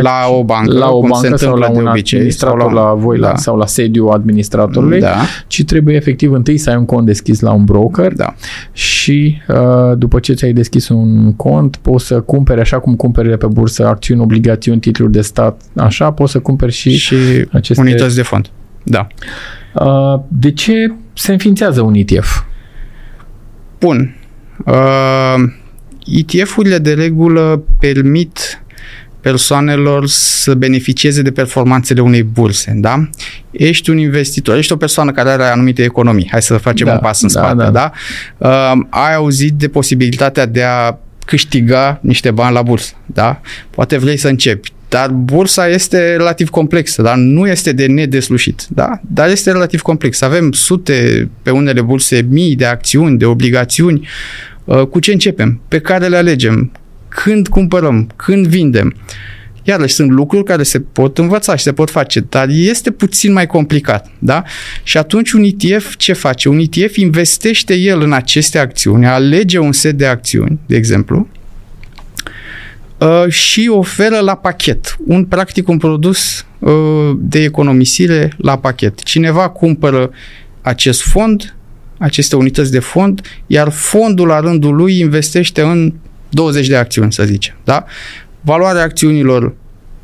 la 0.00 0.28
o 0.30 0.44
bancă, 0.44 0.72
la 0.72 0.88
o 0.88 1.00
bancă 1.00 1.36
sau 1.36 1.56
la 1.56 1.70
un 1.70 1.86
administrator 1.86 2.72
la, 2.72 2.82
la 2.82 2.94
voi 2.94 3.18
da. 3.18 3.28
la, 3.28 3.36
sau 3.36 3.56
la 3.56 3.66
sediu 3.66 4.06
administratorului, 4.06 5.00
da. 5.00 5.16
ci 5.46 5.64
trebuie 5.64 5.96
efectiv 5.96 6.32
întâi 6.32 6.58
să 6.58 6.70
ai 6.70 6.76
un 6.76 6.84
cont 6.84 7.06
deschis 7.06 7.40
la 7.40 7.52
un 7.52 7.64
broker 7.64 8.12
da. 8.12 8.34
și 8.72 9.40
uh, 9.48 9.98
după 9.98 10.18
ce 10.18 10.32
ți-ai 10.32 10.52
deschis 10.52 10.88
un 10.88 11.34
cont 11.36 11.76
poți 11.76 12.06
să 12.06 12.20
cumperi 12.20 12.60
așa 12.60 12.78
cum 12.78 12.94
cumperi 12.94 13.28
de 13.28 13.36
pe 13.36 13.46
bursă 13.46 13.86
acțiuni, 13.86 14.20
obligațiuni, 14.20 14.80
titluri 14.80 15.12
de 15.12 15.20
stat, 15.20 15.60
așa 15.76 16.10
poți 16.10 16.32
să 16.32 16.38
cumperi 16.38 16.72
și, 16.72 16.96
și 16.96 17.14
aceste 17.50 17.82
unități 17.82 18.14
de 18.14 18.22
fond. 18.22 18.50
Da. 18.82 19.06
Uh, 19.74 20.20
de 20.28 20.52
ce 20.52 20.92
se 21.12 21.32
înființează 21.32 21.80
un 21.80 21.94
ETF? 21.94 22.42
Bun. 23.80 24.16
Uh, 24.66 25.34
ETF-urile 26.06 26.78
de 26.78 26.94
regulă 26.94 27.64
permit 27.78 28.62
persoanelor 29.22 30.06
să 30.06 30.54
beneficieze 30.54 31.22
de 31.22 31.30
performanțele 31.30 32.00
unei 32.00 32.22
burse, 32.22 32.72
da? 32.76 33.08
Ești 33.50 33.90
un 33.90 33.98
investitor, 33.98 34.56
ești 34.56 34.72
o 34.72 34.76
persoană 34.76 35.12
care 35.12 35.28
are 35.28 35.44
anumite 35.44 35.82
economii. 35.82 36.28
Hai 36.30 36.42
să 36.42 36.56
facem 36.56 36.86
da, 36.86 36.92
un 36.92 36.98
pas 36.98 37.22
în 37.22 37.28
da, 37.32 37.40
spate, 37.40 37.56
da? 37.56 37.70
da? 37.70 37.92
Uh, 38.38 38.86
ai 38.88 39.14
auzit 39.14 39.52
de 39.52 39.68
posibilitatea 39.68 40.46
de 40.46 40.62
a 40.62 40.98
câștiga 41.24 41.98
niște 42.02 42.30
bani 42.30 42.54
la 42.54 42.62
bursă, 42.62 42.92
da? 43.06 43.40
Poate 43.70 43.98
vrei 43.98 44.16
să 44.16 44.28
începi, 44.28 44.72
dar 44.88 45.10
bursa 45.10 45.68
este 45.68 46.16
relativ 46.16 46.48
complexă, 46.48 47.02
dar 47.02 47.16
nu 47.16 47.48
este 47.48 47.72
de 47.72 47.86
nedeslușit, 47.86 48.66
da? 48.68 49.00
Dar 49.02 49.28
este 49.28 49.52
relativ 49.52 49.80
complex. 49.80 50.20
Avem 50.20 50.52
sute, 50.52 51.28
pe 51.42 51.50
unele 51.50 51.80
burse, 51.80 52.26
mii 52.28 52.56
de 52.56 52.64
acțiuni, 52.64 53.18
de 53.18 53.24
obligațiuni. 53.24 54.00
Uh, 54.00 54.51
cu 54.90 54.98
ce 54.98 55.12
începem? 55.12 55.60
Pe 55.68 55.80
care 55.80 56.08
le 56.08 56.16
alegem? 56.16 56.70
când 57.14 57.48
cumpărăm, 57.48 58.10
când 58.16 58.46
vindem. 58.46 58.94
Iarăși 59.62 59.94
sunt 59.94 60.10
lucruri 60.10 60.44
care 60.44 60.62
se 60.62 60.80
pot 60.80 61.18
învăța 61.18 61.56
și 61.56 61.62
se 61.62 61.72
pot 61.72 61.90
face, 61.90 62.20
dar 62.20 62.48
este 62.48 62.90
puțin 62.90 63.32
mai 63.32 63.46
complicat. 63.46 64.10
Da? 64.18 64.42
Și 64.82 64.98
atunci 64.98 65.32
un 65.32 65.42
ETF 65.42 65.96
ce 65.96 66.12
face? 66.12 66.48
Un 66.48 66.58
ETF 66.58 66.96
investește 66.96 67.74
el 67.74 68.00
în 68.00 68.12
aceste 68.12 68.58
acțiuni, 68.58 69.06
alege 69.06 69.58
un 69.58 69.72
set 69.72 69.96
de 69.96 70.06
acțiuni, 70.06 70.58
de 70.66 70.76
exemplu, 70.76 71.28
uh, 72.98 73.28
și 73.28 73.68
oferă 73.72 74.18
la 74.18 74.34
pachet. 74.34 74.96
Un, 75.06 75.24
practic, 75.24 75.68
un 75.68 75.78
produs 75.78 76.46
uh, 76.58 76.72
de 77.16 77.42
economisire 77.42 78.32
la 78.36 78.58
pachet. 78.58 79.02
Cineva 79.02 79.48
cumpără 79.48 80.10
acest 80.60 81.02
fond, 81.02 81.54
aceste 82.02 82.36
unități 82.36 82.70
de 82.70 82.78
fond, 82.78 83.20
iar 83.46 83.70
fondul 83.70 84.26
la 84.26 84.40
rândul 84.40 84.74
lui 84.74 84.98
investește 84.98 85.62
în 85.62 85.92
20 86.28 86.68
de 86.68 86.76
acțiuni, 86.76 87.12
să 87.12 87.24
zicem. 87.24 87.54
Da? 87.64 87.84
Valoarea 88.40 88.82
acțiunilor 88.82 89.54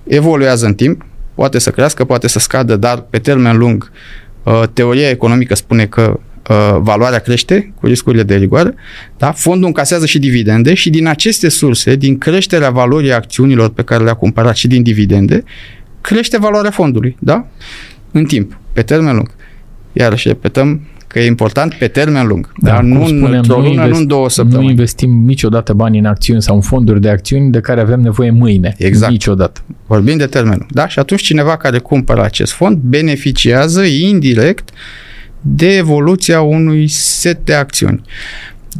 evoluează 0.07 0.67
în 0.67 0.75
timp, 0.75 1.05
poate 1.35 1.59
să 1.59 1.71
crească, 1.71 2.05
poate 2.05 2.28
să 2.28 2.38
scadă, 2.38 2.76
dar 2.76 3.00
pe 3.00 3.19
termen 3.19 3.57
lung 3.57 3.90
uh, 4.43 4.62
teoria 4.73 5.09
economică 5.09 5.55
spune 5.55 5.87
că 5.87 6.21
uh, 6.49 6.76
valoarea 6.81 7.19
crește 7.19 7.73
cu 7.81 7.87
riscurile 7.87 8.23
de 8.23 8.37
rigoare, 8.37 8.75
da? 9.17 9.33
fondul 9.33 9.67
încasează 9.67 10.07
și 10.07 10.19
dividende 10.19 10.75
și 10.75 10.90
din 10.90 11.07
aceste 11.07 11.49
surse, 11.49 11.97
din 11.97 12.19
creșterea 12.19 12.71
valorii 12.71 13.12
acțiunilor 13.12 13.69
pe 13.69 13.83
care 13.83 14.05
le-a 14.05 14.14
cumpărat 14.14 14.57
și 14.57 14.67
din 14.67 14.83
dividende, 14.83 15.45
crește 16.00 16.38
valoarea 16.38 16.71
fondului, 16.71 17.17
da? 17.21 17.47
În 18.11 18.25
timp, 18.25 18.59
pe 18.73 18.83
termen 18.83 19.14
lung. 19.14 19.31
Iarăși 19.93 20.28
repetăm, 20.28 20.81
că 21.08 21.18
e 21.18 21.26
important 21.26 21.74
pe 21.74 21.88
termen 21.88 22.26
lung, 22.26 22.52
da, 22.56 22.70
dar 22.70 22.82
nu 22.82 23.06
spuneam, 23.06 23.32
într-o 23.32 23.56
lună, 23.56 23.68
invest, 23.68 23.90
nu 23.90 23.96
în 23.96 24.06
două 24.06 24.28
săptămâni. 24.28 24.64
Nu 24.64 24.70
investim 24.70 25.24
niciodată 25.24 25.72
bani 25.72 25.98
în 25.98 26.04
acțiuni 26.04 26.42
sau 26.42 26.54
în 26.54 26.60
fonduri 26.60 27.00
de 27.00 27.08
acțiuni 27.08 27.50
de 27.50 27.60
care 27.60 27.80
avem 27.80 28.00
nevoie 28.00 28.30
mâine. 28.30 28.74
Exact. 28.78 29.12
Niciodată. 29.12 29.60
Vorbim 29.86 30.16
de 30.16 30.26
termen 30.26 30.56
lung. 30.58 30.72
Da? 30.72 30.88
Și 30.88 30.98
atunci 30.98 31.22
cineva 31.22 31.56
care 31.56 31.78
cumpără 31.78 32.22
acest 32.22 32.52
fond 32.52 32.76
beneficiază 32.76 33.82
indirect 33.82 34.70
de 35.40 35.76
evoluția 35.76 36.40
unui 36.40 36.88
set 36.88 37.44
de 37.44 37.54
acțiuni. 37.54 38.02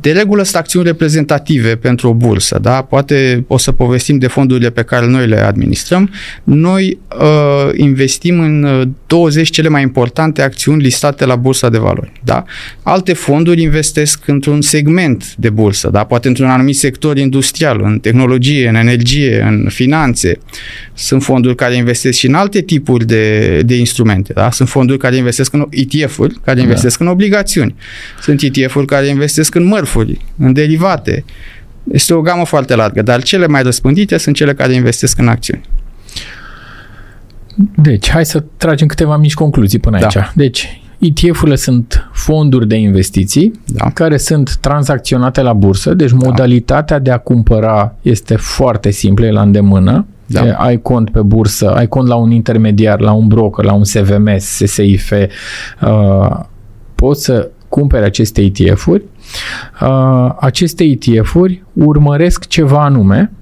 De 0.01 0.13
regulă 0.13 0.43
sunt 0.43 0.57
acțiuni 0.57 0.87
reprezentative 0.87 1.77
pentru 1.77 2.09
o 2.09 2.13
bursă, 2.13 2.59
da? 2.63 2.83
Poate 2.83 3.45
o 3.47 3.59
să 3.59 3.73
povestim 3.73 4.19
de 4.19 4.27
fondurile 4.27 4.71
pe 4.71 4.83
care 4.83 5.07
noi 5.07 5.27
le 5.27 5.37
administrăm. 5.37 6.11
Noi 6.45 6.99
uh, 7.21 7.71
investim 7.77 8.41
în 8.41 8.89
20 9.07 9.47
uh, 9.47 9.53
cele 9.55 9.69
mai 9.69 9.83
importante 9.83 10.43
acțiuni 10.43 10.83
listate 10.83 11.25
la 11.25 11.37
bursa 11.37 11.69
de 11.69 11.79
valori, 11.79 12.13
da? 12.25 12.45
Alte 12.83 13.13
fonduri 13.13 13.63
investesc 13.63 14.29
într-un 14.29 14.61
segment 14.61 15.35
de 15.37 15.51
bursă, 15.51 15.89
da? 15.93 16.05
Poate 16.05 16.29
într-un 16.29 16.49
anumit 16.49 16.77
sector 16.77 17.19
industrial, 17.19 17.81
în 17.85 17.99
tehnologie, 17.99 18.69
în 18.69 18.75
energie, 18.75 19.41
în 19.41 19.67
finanțe. 19.69 20.39
Sunt 20.95 21.23
fonduri 21.23 21.55
care 21.55 21.75
investesc 21.75 22.19
și 22.19 22.27
în 22.27 22.35
alte 22.35 22.61
tipuri 22.61 23.07
de, 23.07 23.61
de 23.65 23.77
instrumente, 23.77 24.33
da? 24.33 24.51
Sunt 24.51 24.69
fonduri 24.69 24.99
care 24.99 25.17
investesc 25.17 25.53
în 25.53 25.67
ETF-uri, 25.71 26.35
care 26.45 26.57
da. 26.57 26.63
investesc 26.63 26.99
da. 26.99 27.05
în 27.05 27.11
obligațiuni. 27.11 27.75
Sunt 28.21 28.43
ETF-uri 28.43 28.87
care 28.87 29.07
investesc 29.07 29.55
în 29.55 29.65
mărfuri 29.65 29.87
mărfuri, 29.95 30.25
în 30.39 30.53
derivate. 30.53 31.25
Este 31.93 32.15
o 32.15 32.21
gamă 32.21 32.45
foarte 32.45 32.75
largă, 32.75 33.03
dar 33.03 33.23
cele 33.23 33.47
mai 33.47 33.63
răspândite 33.63 34.17
sunt 34.17 34.35
cele 34.35 34.55
care 34.55 34.73
investesc 34.73 35.19
în 35.19 35.29
acțiuni. 35.29 35.61
Deci, 37.77 38.11
hai 38.11 38.27
să 38.27 38.45
tragem 38.57 38.87
câteva 38.87 39.17
mici 39.17 39.35
concluzii 39.35 39.79
până 39.79 39.99
da. 39.99 40.07
aici. 40.07 40.31
Deci, 40.35 40.81
ETF-urile 40.99 41.57
sunt 41.57 42.09
fonduri 42.13 42.69
de 42.69 42.77
investiții 42.77 43.61
da. 43.67 43.91
care 43.91 44.17
sunt 44.17 44.57
tranzacționate 44.57 45.41
la 45.41 45.53
bursă, 45.53 45.95
deci 45.95 46.11
da. 46.11 46.17
modalitatea 46.17 46.99
de 46.99 47.11
a 47.11 47.19
cumpăra 47.19 47.95
este 48.03 48.37
foarte 48.37 48.91
simplă, 48.91 49.31
la 49.31 49.43
îndemână. 49.43 50.07
Da. 50.27 50.47
E, 50.47 50.55
ai 50.59 50.81
cont 50.81 51.11
pe 51.11 51.21
bursă, 51.21 51.71
ai 51.71 51.87
cont 51.87 52.09
la 52.09 52.15
un 52.15 52.31
intermediar, 52.31 53.01
la 53.01 53.13
un 53.13 53.27
broker, 53.27 53.65
la 53.65 53.73
un 53.73 53.85
SVM, 53.85 54.39
SSIF, 54.39 55.11
uh, 55.11 56.41
poți 56.95 57.25
să 57.25 57.51
cumpere 57.69 58.05
aceste 58.05 58.41
ETF-uri, 58.43 59.05
uh, 59.81 60.35
aceste 60.41 60.85
ETF-uri 60.85 61.65
urmăresc 61.73 62.47
ceva 62.47 62.85
anume, 62.85 63.33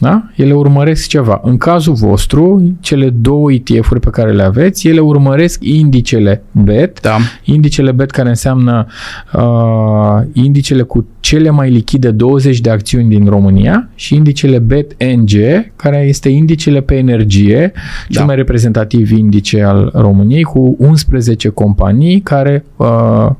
da? 0.00 0.24
Ele 0.36 0.52
urmăresc 0.52 1.08
ceva. 1.08 1.40
În 1.44 1.56
cazul 1.56 1.94
vostru, 1.94 2.72
cele 2.80 3.10
două 3.10 3.52
ETF-uri 3.52 4.00
pe 4.00 4.10
care 4.10 4.32
le 4.32 4.42
aveți, 4.42 4.88
ele 4.88 5.00
urmăresc 5.00 5.64
indicele 5.64 6.42
BET, 6.52 7.00
da. 7.00 7.16
indicele 7.44 7.92
BET 7.92 8.10
care 8.10 8.28
înseamnă 8.28 8.86
uh, 9.32 10.26
indicele 10.32 10.82
cu 10.82 11.06
cele 11.20 11.50
mai 11.50 11.70
lichide 11.70 12.10
20 12.10 12.60
de 12.60 12.70
acțiuni 12.70 13.08
din 13.08 13.26
România 13.26 13.88
și 13.94 14.14
indicele 14.14 14.58
BET-NG, 14.58 15.30
care 15.76 16.04
este 16.08 16.28
indicele 16.28 16.80
pe 16.80 16.94
energie, 16.94 17.72
da. 17.74 17.80
cel 18.08 18.24
mai 18.24 18.36
reprezentativ 18.36 19.10
indice 19.10 19.62
al 19.62 19.90
României, 19.94 20.42
cu 20.42 20.76
11 20.78 21.48
companii 21.48 22.20
care, 22.20 22.64
uh, 22.76 23.30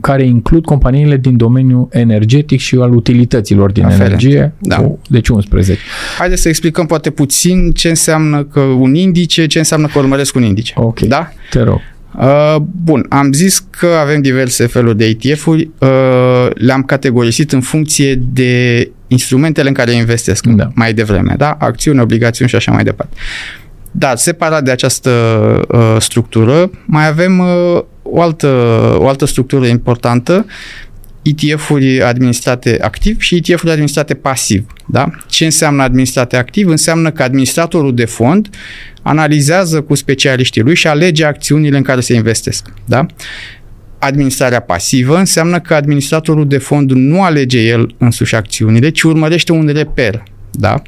care 0.00 0.24
includ 0.24 0.64
companiile 0.64 1.16
din 1.16 1.36
domeniul 1.36 1.88
energetic 1.90 2.58
și 2.58 2.76
al 2.76 2.94
utilităților 2.94 3.72
din 3.72 3.84
Afere. 3.84 4.04
energie, 4.04 4.52
da. 4.58 4.76
cu, 4.76 4.98
deci 5.08 5.28
11 5.28 5.69
20. 5.70 5.78
Haideți 6.18 6.42
să 6.42 6.48
explicăm 6.48 6.86
poate 6.86 7.10
puțin 7.10 7.70
ce 7.72 7.88
înseamnă 7.88 8.44
că 8.44 8.60
un 8.60 8.94
indice, 8.94 9.46
ce 9.46 9.58
înseamnă 9.58 9.86
că 9.86 9.98
urmăresc 9.98 10.34
un 10.34 10.42
indice. 10.42 10.72
Ok, 10.76 11.00
Da? 11.00 11.32
te 11.50 11.62
rog. 11.62 11.80
Uh, 12.18 12.56
bun, 12.84 13.06
am 13.08 13.32
zis 13.32 13.64
că 13.70 13.86
avem 14.00 14.20
diverse 14.20 14.66
feluri 14.66 14.96
de 14.96 15.04
ETF-uri, 15.04 15.70
uh, 15.78 15.88
le-am 16.54 16.82
categorisit 16.82 17.52
în 17.52 17.60
funcție 17.60 18.14
de 18.14 18.90
instrumentele 19.06 19.68
în 19.68 19.74
care 19.74 19.92
investesc 19.92 20.46
Da. 20.46 20.70
mai 20.74 20.94
devreme, 20.94 21.34
da? 21.38 21.56
Acțiuni, 21.60 22.00
obligațiuni 22.00 22.50
și 22.50 22.56
așa 22.56 22.72
mai 22.72 22.84
departe. 22.84 23.16
Dar 23.90 24.16
separat 24.16 24.64
de 24.64 24.70
această 24.70 25.10
uh, 25.68 25.96
structură, 25.98 26.70
mai 26.84 27.08
avem 27.08 27.38
uh, 27.38 27.82
o, 28.02 28.22
altă, 28.22 28.46
o 28.98 29.08
altă 29.08 29.24
structură 29.24 29.66
importantă, 29.66 30.46
ETF-uri 31.36 32.02
administrate 32.02 32.78
activ 32.80 33.20
și 33.20 33.34
ETF-uri 33.34 33.70
administrate 33.70 34.14
pasiv. 34.14 34.66
Da? 34.86 35.10
Ce 35.28 35.44
înseamnă 35.44 35.82
administrate 35.82 36.36
activ? 36.36 36.68
Înseamnă 36.68 37.10
că 37.10 37.22
administratorul 37.22 37.94
de 37.94 38.04
fond 38.04 38.48
analizează 39.02 39.80
cu 39.80 39.94
specialiștii 39.94 40.62
lui 40.62 40.74
și 40.74 40.86
alege 40.86 41.24
acțiunile 41.24 41.76
în 41.76 41.82
care 41.82 42.00
se 42.00 42.14
investesc. 42.14 42.72
Da? 42.84 43.06
Administrarea 43.98 44.60
pasivă 44.60 45.18
înseamnă 45.18 45.60
că 45.60 45.74
administratorul 45.74 46.48
de 46.48 46.58
fond 46.58 46.90
nu 46.90 47.22
alege 47.22 47.60
el 47.60 47.94
însuși 47.98 48.34
acțiunile, 48.34 48.90
ci 48.90 49.02
urmărește 49.02 49.52
un 49.52 49.70
reper. 49.72 50.22
Da? 50.50 50.82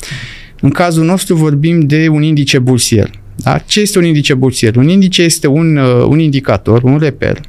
În 0.60 0.70
cazul 0.70 1.04
nostru 1.04 1.34
vorbim 1.34 1.80
de 1.80 2.08
un 2.08 2.22
indice 2.22 2.58
bursier. 2.58 3.10
Da? 3.36 3.58
Ce 3.58 3.80
este 3.80 3.98
un 3.98 4.04
indice 4.04 4.34
bursier? 4.34 4.76
Un 4.76 4.88
indice 4.88 5.22
este 5.22 5.46
un, 5.46 5.76
uh, 5.76 6.04
un 6.08 6.18
indicator, 6.18 6.82
un 6.82 6.98
reper, 6.98 7.40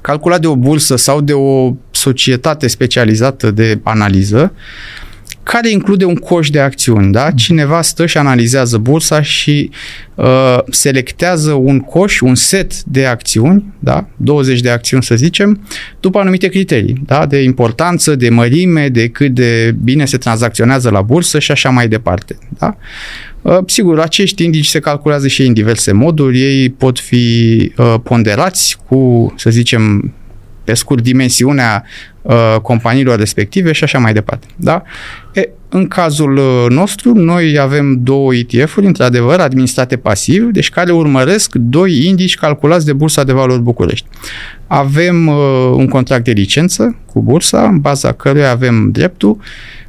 calculat 0.00 0.40
de 0.40 0.46
o 0.46 0.56
bursă 0.56 0.96
sau 0.96 1.20
de 1.20 1.32
o 1.32 1.74
societate 1.90 2.66
specializată 2.66 3.50
de 3.50 3.80
analiză, 3.82 4.52
care 5.50 5.70
include 5.70 6.04
un 6.04 6.14
coș 6.14 6.50
de 6.50 6.60
acțiuni. 6.60 7.12
Da? 7.12 7.30
Cineva 7.30 7.82
stă 7.82 8.06
și 8.06 8.18
analizează 8.18 8.78
bursa 8.78 9.22
și 9.22 9.70
uh, 10.14 10.58
selectează 10.70 11.52
un 11.52 11.80
coș, 11.80 12.20
un 12.20 12.34
set 12.34 12.82
de 12.82 13.06
acțiuni, 13.06 13.64
da? 13.78 14.08
20 14.16 14.60
de 14.60 14.70
acțiuni 14.70 15.02
să 15.02 15.14
zicem, 15.14 15.60
după 16.00 16.18
anumite 16.18 16.48
criterii, 16.48 17.02
da? 17.06 17.26
de 17.26 17.42
importanță, 17.42 18.16
de 18.16 18.28
mărime, 18.28 18.88
de 18.88 19.08
cât 19.08 19.30
de 19.30 19.74
bine 19.82 20.04
se 20.04 20.16
tranzacționează 20.16 20.90
la 20.90 21.02
bursă 21.02 21.38
și 21.38 21.50
așa 21.50 21.70
mai 21.70 21.88
departe. 21.88 22.38
Da? 22.58 22.76
Uh, 23.42 23.58
Sigur, 23.66 24.00
acești 24.00 24.44
indici 24.44 24.66
se 24.66 24.78
calculează 24.78 25.28
și 25.28 25.42
în 25.42 25.52
diverse 25.52 25.92
moduri, 25.92 26.40
ei 26.40 26.70
pot 26.70 26.98
fi 26.98 27.72
uh, 27.76 27.94
ponderați 28.02 28.76
cu, 28.88 29.32
să 29.36 29.50
zicem, 29.50 30.12
pe 30.70 30.76
scurt, 30.76 31.02
dimensiunea 31.02 31.84
uh, 32.22 32.56
companiilor 32.62 33.18
respective 33.18 33.72
și 33.72 33.84
așa 33.84 33.98
mai 33.98 34.12
departe. 34.12 34.46
Da? 34.56 34.82
E, 35.32 35.48
în 35.68 35.88
cazul 35.88 36.36
uh, 36.36 36.66
nostru, 36.68 37.14
noi 37.14 37.58
avem 37.58 37.98
două 38.02 38.34
ETF-uri, 38.34 38.86
într-adevăr, 38.86 39.40
administrate 39.40 39.96
pasiv, 39.96 40.42
deci 40.42 40.70
care 40.70 40.92
urmăresc 40.92 41.54
doi 41.54 42.06
indici 42.06 42.36
calculați 42.36 42.84
de 42.86 42.92
Bursa 42.92 43.24
de 43.24 43.32
Valori 43.32 43.62
București. 43.62 44.06
Avem 44.66 45.26
uh, 45.26 45.34
un 45.74 45.88
contract 45.88 46.24
de 46.24 46.32
licență 46.32 46.96
cu 47.06 47.22
bursa, 47.22 47.62
în 47.62 47.78
baza 47.78 48.12
căruia 48.12 48.50
avem 48.50 48.90
dreptul 48.90 49.36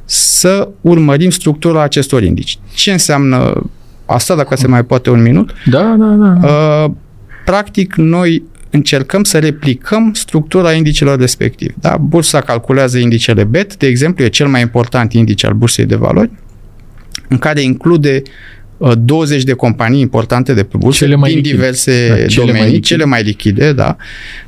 să 0.04 0.68
urmărim 0.80 1.30
structura 1.30 1.82
acestor 1.82 2.22
indici. 2.22 2.58
Ce 2.74 2.92
înseamnă 2.92 3.70
asta, 4.06 4.34
dacă 4.34 4.56
se 4.56 4.66
mai 4.66 4.84
poate 4.84 5.10
un 5.10 5.22
minut? 5.22 5.52
Da, 5.70 5.96
da, 5.98 6.06
da. 6.06 6.48
Uh, 6.48 6.90
practic, 7.44 7.94
noi 7.94 8.42
încercăm 8.74 9.24
să 9.24 9.38
replicăm 9.38 10.12
structura 10.14 10.72
indicelor 10.72 11.18
respectiv. 11.18 11.74
Da? 11.80 11.96
Bursa 12.00 12.40
calculează 12.40 12.98
indicele 12.98 13.44
BET, 13.44 13.76
de 13.76 13.86
exemplu, 13.86 14.24
e 14.24 14.28
cel 14.28 14.46
mai 14.46 14.60
important 14.60 15.12
indice 15.12 15.46
al 15.46 15.52
bursei 15.52 15.84
de 15.86 15.94
valori, 15.96 16.30
în 17.28 17.38
care 17.38 17.60
include 17.62 18.22
uh, 18.76 18.92
20 18.98 19.42
de 19.42 19.52
companii 19.52 20.00
importante 20.00 20.54
de 20.54 20.62
pe 20.62 20.76
bursă 20.76 21.04
Cele 21.04 21.16
mai 21.16 21.28
din 21.30 21.38
lichide. 21.38 21.56
diverse 21.56 22.08
Da, 22.08 22.14
cele 22.26 22.44
mai 22.44 22.46
domenii, 22.46 22.74
lichide. 22.74 22.86
cele 22.94 23.04
mai 23.04 23.22
lichide, 23.22 23.72
da, 23.72 23.96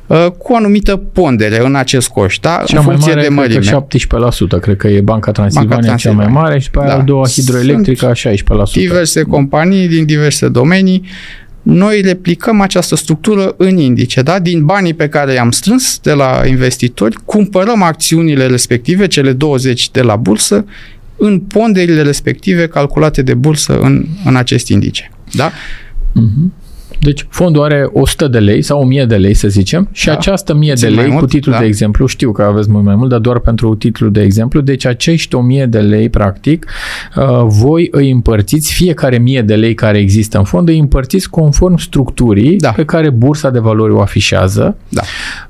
uh, 0.07 0.25
cu 0.37 0.53
o 0.53 0.55
anumită 0.55 0.95
pondere 0.95 1.59
în 1.65 1.75
acest 1.75 2.07
coș, 2.07 2.37
da, 2.39 2.49
Cea 2.65 2.79
în 2.79 2.85
mai 2.85 2.95
funcție 2.95 3.13
mare, 3.13 3.27
de 3.27 3.33
cred 3.35 3.37
mărime. 3.37 3.59
că 3.59 3.85
17%, 4.57 4.59
cred 4.59 4.77
că 4.77 4.87
e 4.87 5.01
Banca 5.01 5.31
Transilvania 5.31 5.75
cea 5.75 5.79
mai 5.81 5.97
Transilvania. 5.97 6.39
mare 6.41 6.59
și 6.59 6.69
pe 6.71 6.79
aia 6.79 6.87
Da. 6.87 6.95
a 6.95 7.01
doua 7.01 7.27
hidroelectrică 7.27 8.11
16%. 8.13 8.79
diverse 8.79 9.21
companii 9.21 9.87
din 9.87 10.05
diverse 10.05 10.47
domenii. 10.47 11.03
Noi 11.65 12.01
replicăm 12.01 12.61
această 12.61 12.95
structură 12.95 13.53
în 13.57 13.77
indice, 13.77 14.21
da? 14.21 14.39
din 14.39 14.65
banii 14.65 14.93
pe 14.93 15.09
care 15.09 15.33
i-am 15.33 15.51
strâns 15.51 15.99
de 15.99 16.13
la 16.13 16.41
investitori, 16.47 17.17
cumpărăm 17.25 17.81
acțiunile 17.81 18.45
respective, 18.45 19.07
cele 19.07 19.33
20 19.33 19.91
de 19.91 20.01
la 20.01 20.15
bursă, 20.15 20.65
în 21.17 21.39
ponderile 21.39 22.01
respective 22.01 22.67
calculate 22.67 23.21
de 23.21 23.33
bursă 23.33 23.79
în, 23.79 24.05
în 24.25 24.35
acest 24.35 24.67
indice. 24.67 25.11
Da? 25.31 25.51
Mhm. 26.11 26.53
Deci 27.05 27.25
fondul 27.29 27.63
are 27.63 27.89
100 27.93 28.27
de 28.27 28.39
lei 28.39 28.61
sau 28.61 28.79
1000 28.81 29.05
de 29.05 29.15
lei, 29.15 29.33
să 29.33 29.47
zicem, 29.47 29.87
și 29.91 30.05
Da. 30.05 30.11
această 30.11 30.53
1000 30.53 30.67
de 30.67 30.73
Puțin 30.73 30.93
mai 30.93 31.03
lei, 31.03 31.11
cu 31.11 31.17
mult, 31.17 31.29
titlul 31.29 31.53
da. 31.53 31.59
de 31.61 31.65
exemplu, 31.67 32.05
știu 32.05 32.31
că 32.31 32.41
aveți 32.41 32.71
mult 32.71 32.83
mai 32.83 32.95
mult, 32.95 33.09
dar 33.09 33.19
doar 33.19 33.39
pentru 33.39 33.75
titlul 33.75 34.11
de 34.11 34.21
exemplu, 34.21 34.61
deci 34.61 34.85
acești 34.85 35.35
1000 35.35 35.65
de 35.65 35.79
lei, 35.79 36.09
practic, 36.09 36.65
uh, 37.15 37.23
voi 37.45 37.87
îi 37.91 38.11
împărțiți, 38.11 38.73
fiecare 38.73 39.15
1000 39.15 39.41
de 39.41 39.55
lei 39.55 39.73
care 39.73 39.97
există 39.97 40.37
în 40.37 40.43
fond, 40.43 40.67
îi 40.69 40.79
împărțiți 40.79 41.29
conform 41.29 41.77
structurii 41.77 42.55
Da. 42.57 42.69
pe 42.69 42.85
care 42.85 43.09
bursa 43.09 43.49
de 43.49 43.59
valori 43.59 43.93
o 43.93 44.01
afișează. 44.01 44.77
Da. 44.89 45.01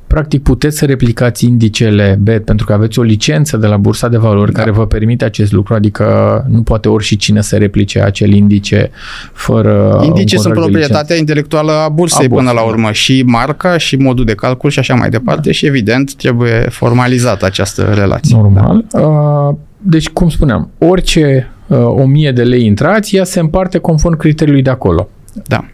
Practic 0.08 0.44
puteți 0.44 0.78
să 0.78 0.86
replicați 0.86 1.46
indicele 1.46 2.20
BET 2.22 2.46
pentru 2.46 2.66
că 2.66 2.74
aveți 2.74 3.00
o 3.00 3.02
licență 3.02 3.58
de 3.58 3.68
la 3.68 3.78
Bursa 3.78 4.08
de 4.08 4.18
Valori 4.18 4.52
Da. 4.52 4.60
care 4.60 4.72
vă 4.72 4.86
permite 4.86 5.26
acest 5.26 5.52
lucru, 5.52 5.74
adică 5.74 6.46
nu 6.50 6.62
poate 6.62 6.90
oricine 6.90 7.42
să 7.42 7.58
replice 7.58 8.02
acel 8.02 8.34
indice 8.34 8.90
fără 9.34 9.96
un 10.00 10.04
Indice 10.04 10.36
sunt 10.38 10.54
contract 10.54 10.72
de 10.72 10.78
licență. 10.78 10.88
proprietatea 10.88 11.16
intelectuală 11.16 11.72
a 11.72 11.90
bursei 11.90 12.26
A 12.26 12.28
bursei, 12.28 12.28
până 12.28 12.50
la 12.52 12.56
da. 12.56 12.62
urmă 12.74 12.92
și 12.92 13.24
marca 13.26 13.78
și 13.78 13.96
modul 13.96 14.26
de 14.26 14.34
calcul 14.36 14.70
și 14.70 14.80
așa 14.80 14.94
mai 14.94 15.10
departe 15.10 15.52
și 15.52 15.66
evident 15.66 16.14
trebuie 16.16 16.66
formalizată 16.70 17.46
această 17.46 17.84
relație. 17.94 18.36
Normal. 18.38 18.86
Uh, 18.92 19.56
Deci, 19.88 20.10
cum 20.10 20.30
spuneam, 20.30 20.70
orice 20.78 21.52
uh, 21.68 21.78
1000 21.78 22.32
de 22.32 22.44
lei 22.44 22.66
intrați, 22.66 23.16
ea 23.16 23.24
se 23.24 23.40
împarte 23.40 23.78
conform 23.78 24.18
criteriului 24.18 24.62
de 24.62 24.70
acolo. 24.70 25.10
Da. 25.48 25.66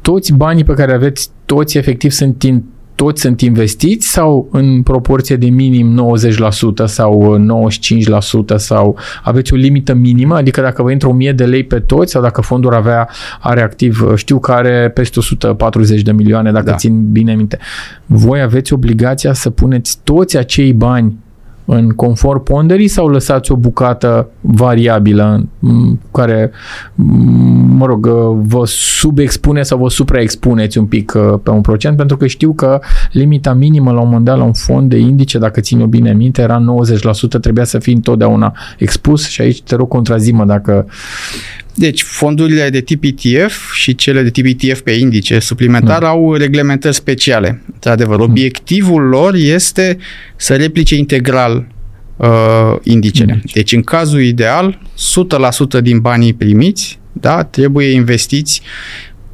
Toți 0.00 0.32
banii 0.32 0.64
pe 0.64 0.72
care 0.72 0.92
aveți, 0.92 1.30
toți 1.44 1.78
efectiv 1.78 2.10
sunt 2.10 2.42
in, 2.42 2.64
toți 3.02 3.20
sunt 3.20 3.40
investiți 3.40 4.08
sau 4.08 4.48
în 4.50 4.82
proporție 4.82 5.36
de 5.36 5.46
minim 5.46 6.16
90% 6.82 6.84
sau 6.84 7.40
uh, 7.40 7.70
95% 8.54 8.56
sau 8.56 8.98
aveți 9.22 9.52
o 9.52 9.56
limită 9.56 9.94
minimă? 9.94 10.34
Adică 10.34 10.60
dacă 10.60 10.82
vă 10.82 10.90
intră 10.90 11.08
1000 11.08 11.32
de 11.32 11.44
lei 11.44 11.64
pe 11.64 11.78
toți 11.78 12.12
sau 12.12 12.22
dacă 12.22 12.40
fondul 12.40 12.74
avea, 12.74 13.08
are 13.40 13.62
activ, 13.62 14.02
uh, 14.02 14.12
știu 14.14 14.38
că 14.38 14.52
are 14.52 14.90
peste 14.94 15.18
140 15.18 16.02
de 16.02 16.12
milioane, 16.12 16.52
dacă 16.52 16.64
Da. 16.64 16.74
țin 16.74 17.12
bine 17.12 17.34
minte, 17.34 17.58
voi 18.06 18.40
aveți 18.40 18.72
obligația 18.72 19.32
să 19.32 19.50
puneți 19.50 19.98
toți 20.04 20.36
acei 20.36 20.72
bani 20.72 21.16
în 21.64 21.90
conform 21.90 22.42
ponderii 22.42 22.88
sau 22.88 23.08
lăsați 23.08 23.52
o 23.52 23.56
bucată 23.56 24.28
variabilă 24.40 25.46
m, 25.58 26.00
care, 26.12 26.50
m, 26.94 27.04
mă 27.76 27.86
rog, 27.86 28.06
uh, 28.06 28.38
vă 28.42 28.62
subexpune 28.66 29.62
sau 29.62 29.78
vă 29.78 29.88
supraexpuneți 29.88 30.78
un 30.78 30.86
pic 30.86 31.12
uh, 31.16 31.38
pe 31.42 31.50
un 31.50 31.60
procent, 31.60 31.96
pentru 31.96 32.16
că 32.16 32.26
știu 32.26 32.52
că 32.52 32.80
limita 33.12 33.52
minimă 33.52 33.92
la 33.92 34.00
un 34.00 34.06
moment 34.06 34.24
dat 34.24 34.36
la 34.36 34.44
un 34.44 34.52
fond 34.52 34.88
de 34.88 34.98
indice, 34.98 35.38
dacă 35.38 35.60
țin 35.60 35.80
eu 35.80 35.86
bine 35.86 36.12
minte, 36.12 36.42
era 36.42 36.64
90%, 37.36 37.40
trebuia 37.40 37.64
să 37.64 37.78
fii 37.78 37.94
întotdeauna 37.94 38.56
expus 38.78 39.28
și 39.28 39.40
aici 39.40 39.62
te 39.62 39.74
rog 39.74 39.88
contrazimă 39.88 40.44
dacă... 40.44 40.86
Deci 41.74 42.02
fondurile 42.02 42.70
de 42.70 42.80
tip 42.80 43.04
ETF 43.04 43.72
și 43.72 43.94
cele 43.94 44.22
de 44.22 44.30
tip 44.30 44.46
ETF 44.46 44.80
pe 44.80 44.90
indice 44.90 45.38
suplimentar 45.38 46.00
Da. 46.00 46.08
au 46.08 46.34
reglementări 46.34 46.94
speciale. 46.94 47.62
Într-adevăr, 47.72 48.20
obiectivul 48.20 49.02
lor 49.02 49.34
este 49.34 49.98
să 50.36 50.54
replice 50.56 50.94
integral 50.94 51.66
uh, 52.16 52.28
indicele. 52.82 53.32
Indice. 53.32 53.54
Deci 53.54 53.72
în 53.72 53.82
cazul 53.82 54.22
ideal, 54.22 54.80
100% 55.78 55.82
din 55.82 55.98
banii 55.98 56.34
primiți 56.34 57.00
da, 57.12 57.42
trebuie 57.42 57.90
investiți 57.90 58.62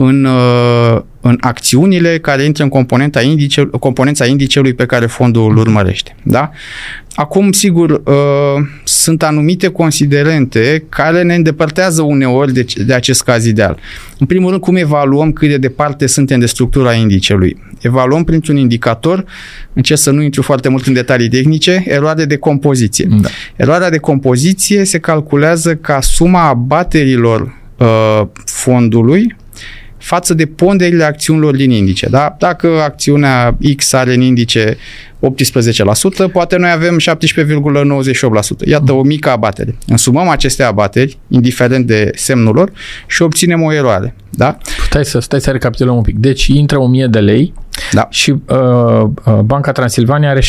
în, 0.00 0.24
uh, 0.24 1.00
în 1.20 1.36
acțiunile 1.40 2.18
care 2.18 2.42
intră 2.42 2.62
în 2.62 2.68
componenta, 2.68 3.22
indice, 3.22 3.70
componența 3.80 4.26
indicelui 4.26 4.74
pe 4.74 4.86
care 4.86 5.06
fondul 5.06 5.50
îl 5.50 5.56
urmărește. 5.56 6.16
Da? 6.22 6.50
Acum, 7.14 7.52
sigur, 7.52 7.90
uh, 7.90 8.66
sunt 8.84 9.22
anumite 9.22 9.68
considerente 9.68 10.84
care 10.88 11.22
ne 11.22 11.34
îndepărtează 11.34 12.02
uneori 12.02 12.52
de, 12.52 12.66
de 12.86 12.94
acest 12.94 13.22
caz 13.22 13.44
ideal. 13.44 13.78
În 14.18 14.26
primul 14.26 14.50
rând, 14.50 14.62
cum 14.62 14.76
evaluăm 14.76 15.32
cât 15.32 15.48
de 15.48 15.56
departe 15.56 16.06
suntem 16.06 16.38
de 16.38 16.46
structura 16.46 16.92
indicelui? 16.92 17.62
Evaluăm 17.80 18.24
printr-un 18.24 18.56
indicator, 18.56 19.24
încerc 19.72 19.98
să 19.98 20.10
nu 20.10 20.22
intru 20.22 20.42
foarte 20.42 20.68
mult 20.68 20.86
în 20.86 20.92
detalii 20.92 21.28
tehnice, 21.28 21.84
eroare 21.86 22.24
de 22.24 22.36
compoziție. 22.36 23.08
Da. 23.20 23.28
Eroarea 23.56 23.90
de 23.90 23.98
compoziție 23.98 24.84
se 24.84 24.98
calculează 24.98 25.74
ca 25.74 26.00
suma 26.00 26.48
abaterilor 26.48 27.56
uh, 27.76 28.22
fondului 28.44 29.36
față 29.98 30.34
de 30.34 30.46
ponderile 30.46 31.04
acțiunilor 31.04 31.56
din 31.56 31.70
indice. 31.70 32.06
Da? 32.08 32.36
Dacă 32.38 32.68
acțiunea 32.82 33.56
X 33.76 33.92
are 33.92 34.14
în 34.14 34.20
indice 34.20 34.76
18%, 36.28 36.32
poate 36.32 36.56
noi 36.56 36.70
avem 36.70 36.98
17,98%. 37.00 38.66
Iată 38.66 38.92
o 38.92 39.02
mică 39.02 39.30
abatere. 39.30 39.78
Însumăm 39.86 40.28
aceste 40.28 40.62
abateri, 40.62 41.18
indiferent 41.28 41.86
de 41.86 42.10
semnul 42.14 42.54
lor, 42.54 42.72
și 43.06 43.22
obținem 43.22 43.62
o 43.62 43.72
eroare. 43.72 44.14
Da? 44.30 44.58
Stai 44.88 45.04
să, 45.04 45.18
stai 45.18 45.40
să 45.40 45.50
recapitulăm 45.50 45.96
un 45.96 46.02
pic. 46.02 46.16
Deci 46.16 46.46
intră 46.46 46.78
1000 46.78 47.06
de 47.06 47.18
lei 47.18 47.52
Da. 47.92 48.06
și 48.10 48.30
uh, 48.30 48.38
uh, 49.24 49.38
Banca 49.44 49.72
Transilvania 49.72 50.30
are 50.30 50.40
17%, 50.40 50.44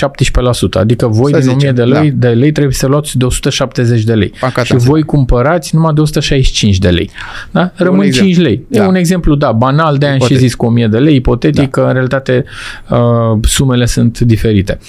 adică 0.72 1.08
voi 1.08 1.32
Să 1.34 1.40
din 1.40 1.48
1000 1.50 1.60
zicem, 1.60 1.76
de 1.76 1.84
lei, 1.84 2.12
da. 2.12 2.28
de 2.28 2.34
lei 2.34 2.52
trebuie 2.52 2.74
să 2.74 2.88
luați 2.88 3.18
de 3.18 3.26
170 3.26 4.04
de 4.04 4.14
lei. 4.14 4.28
Banca 4.42 4.48
și 4.48 4.68
Transilvania. 4.68 4.92
voi 4.92 5.02
cumpărați 5.04 5.76
numai 5.76 5.94
de 5.94 6.02
165 6.02 6.78
de 6.78 6.90
lei. 6.90 7.10
Da? 7.52 7.72
Rămân 7.76 8.02
exemplu. 8.06 8.32
5 8.34 8.44
lei. 8.46 8.66
E 8.70 8.78
Da. 8.80 8.88
un 8.88 8.96
exemplu, 8.96 9.36
da, 9.36 9.52
banal, 9.52 9.98
de 9.98 10.06
am 10.06 10.12
și 10.12 10.16
Ipotetic. 10.18 10.44
zis 10.44 10.56
cu 10.56 10.66
1000 10.66 10.88
de 10.88 10.98
lei, 10.98 11.16
ipotetic, 11.16 11.62
Da. 11.62 11.68
că 11.68 11.82
în 11.82 11.92
realitate 11.94 12.44
uh, 12.90 12.98
sumele 13.42 13.86
sunt 13.86 14.20
diferite. 14.20 14.80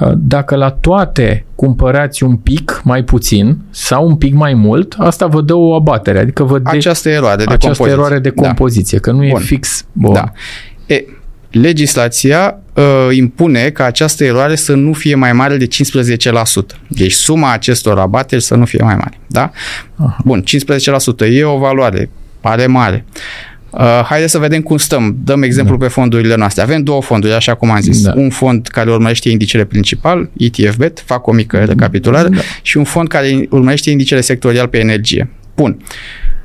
Uh, 0.00 0.10
dacă 0.16 0.56
la 0.56 0.70
toate 0.70 1.44
cumpărați 1.54 2.22
un 2.24 2.36
pic 2.36 2.80
mai 2.84 3.02
puțin 3.04 3.58
sau 3.70 4.06
un 4.06 4.14
pic 4.16 4.34
mai 4.34 4.54
mult, 4.54 4.94
asta 4.98 5.26
vă 5.26 5.40
dă 5.40 5.54
o 5.54 5.74
abatere, 5.74 6.18
adică 6.18 6.42
vă 6.44 6.58
de- 6.58 6.70
Această 6.76 7.08
eroare 7.08 7.36
de 7.44 7.52
această 7.52 7.66
compoziție. 7.66 7.92
eroare 7.92 8.18
de 8.18 8.32
Da. 8.34 8.42
compoziție, 8.42 8.98
că 8.98 9.10
nu 9.10 9.24
e 9.24 9.30
Bun. 9.30 9.40
fix. 9.40 9.84
Bun. 9.92 10.12
Da. 10.12 10.32
E, 10.86 11.04
legislația 11.52 12.58
uh, 12.74 13.16
impune 13.16 13.70
ca 13.70 13.84
această 13.84 14.24
eroare 14.24 14.54
să 14.54 14.74
nu 14.74 14.92
fie 14.92 15.14
mai 15.14 15.32
mare 15.32 15.56
de 15.56 15.66
15%. 15.66 15.68
Deci 16.88 17.12
suma 17.12 17.52
acestor 17.52 17.98
abateri 17.98 18.42
să 18.42 18.54
nu 18.54 18.64
fie 18.64 18.82
mai 18.82 18.94
mare. 18.94 19.18
Da? 19.26 19.50
Aha. 19.96 20.16
Bun, 20.24 20.44
15% 21.26 21.30
e 21.30 21.44
o 21.44 21.58
valoare, 21.58 22.10
pare 22.40 22.66
mare. 22.66 23.04
Uh, 23.70 23.80
haideți 24.04 24.32
să 24.32 24.38
vedem 24.38 24.60
cum 24.60 24.76
stăm. 24.76 25.16
Dăm 25.24 25.42
exemplu 25.42 25.78
pe 25.78 25.88
fondurile 25.88 26.34
noastre. 26.34 26.62
Avem 26.62 26.82
două 26.82 27.02
fonduri, 27.02 27.32
așa 27.32 27.54
cum 27.54 27.70
am 27.70 27.80
zis. 27.80 28.02
Da. 28.02 28.12
Un 28.16 28.30
fond 28.30 28.66
care 28.66 28.90
urmărește 28.90 29.30
indicele 29.30 29.64
principal, 29.64 30.30
ETF-BET, 30.36 31.02
fac 31.04 31.26
o 31.26 31.32
mică 31.32 31.58
recapitulare, 31.58 32.28
Da. 32.28 32.40
și 32.62 32.76
un 32.76 32.84
fond 32.84 33.08
care 33.08 33.46
urmărește 33.50 33.90
indicele 33.90 34.20
sectorial 34.20 34.68
pe 34.68 34.78
energie. 34.78 35.30
Bun. 35.56 35.76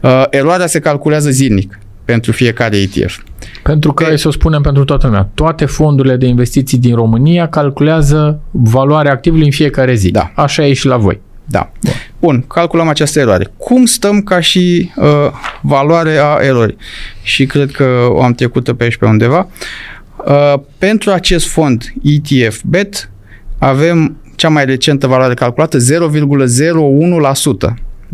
Uh, 0.01 0.23
eroarea 0.29 0.67
se 0.67 0.79
calculează 0.79 1.29
zilnic 1.29 1.79
pentru 2.07 2.31
fiecare 2.31 2.77
ETF. 2.77 3.19
Pentru 3.63 3.93
că, 3.93 4.03
E- 4.03 4.07
hai 4.07 4.19
să 4.19 4.27
o 4.27 4.31
spunem 4.31 4.61
pentru 4.61 4.83
toată 4.83 5.05
lumea, 5.07 5.29
toate 5.33 5.65
fondurile 5.65 6.15
de 6.15 6.25
investiții 6.25 6.77
din 6.77 6.95
România 6.95 7.47
calculează 7.47 8.39
valoarea 8.51 9.11
activului 9.11 9.45
în 9.45 9.51
fiecare 9.51 9.95
zi. 9.95 10.11
Da. 10.11 10.31
Așa 10.35 10.65
e 10.65 10.73
și 10.73 10.85
la 10.85 10.97
voi. 10.97 11.19
Da. 11.45 11.71
Bun, 12.19 12.43
calculăm 12.47 12.87
această 12.87 13.19
eroare. 13.19 13.53
Cum 13.57 13.85
stăm 13.85 14.21
ca 14.21 14.39
și 14.39 14.91
uh, 14.95 15.05
valoare 15.61 16.17
a 16.17 16.37
erorii? 16.41 16.77
Și 17.21 17.45
cred 17.45 17.71
că 17.71 18.07
o 18.09 18.23
am 18.23 18.33
trecută 18.33 18.73
pe 18.73 18.83
aici 18.83 18.97
pe 18.97 19.05
undeva. 19.05 19.47
Uh, 20.25 20.53
pentru 20.77 21.11
acest 21.11 21.47
fond 21.47 21.93
ETF 22.03 22.61
BET 22.65 23.11
avem 23.57 24.17
cea 24.35 24.49
mai 24.49 24.65
recentă 24.65 25.07
valoare 25.07 25.33
calculată 25.33 25.77
0,01%. 25.77 25.83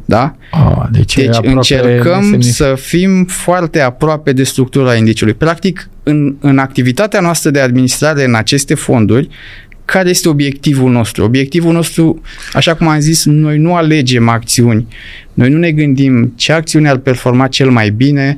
Da? 0.06 0.36
A, 0.52 0.90
deci 0.92 1.16
e 1.16 1.26
Deci 1.26 1.36
aproape 1.36 1.56
încercăm 1.56 2.24
nesemnific- 2.24 2.54
să 2.54 2.76
fim 2.78 3.26
foarte 3.26 3.80
aproape 3.80 4.34
de 4.34 4.44
structura 4.44 4.96
indiciului. 4.96 5.34
Practic, 5.34 5.90
în, 6.04 6.36
în 6.40 6.58
activitatea 6.58 7.20
noastră 7.20 7.50
de 7.50 7.60
administrare 7.60 8.24
în 8.24 8.36
aceste 8.36 8.76
fonduri, 8.76 9.30
care 9.86 10.10
este 10.10 10.30
obiectivul 10.30 10.92
nostru? 10.92 11.24
Obiectivul 11.24 11.74
nostru, 11.74 12.22
așa 12.54 12.76
cum 12.76 12.88
am 12.88 13.00
zis, 13.00 13.26
noi 13.26 13.58
nu 13.58 13.76
alegem 13.76 14.30
acțiuni. 14.30 14.88
Noi 15.34 15.50
nu 15.50 15.58
ne 15.58 15.72
gândim 15.72 16.34
ce 16.36 16.52
acțiune 16.52 16.90
ar 16.90 16.98
performa 16.98 17.48
cel 17.48 17.70
mai 17.70 17.90
bine. 17.90 18.38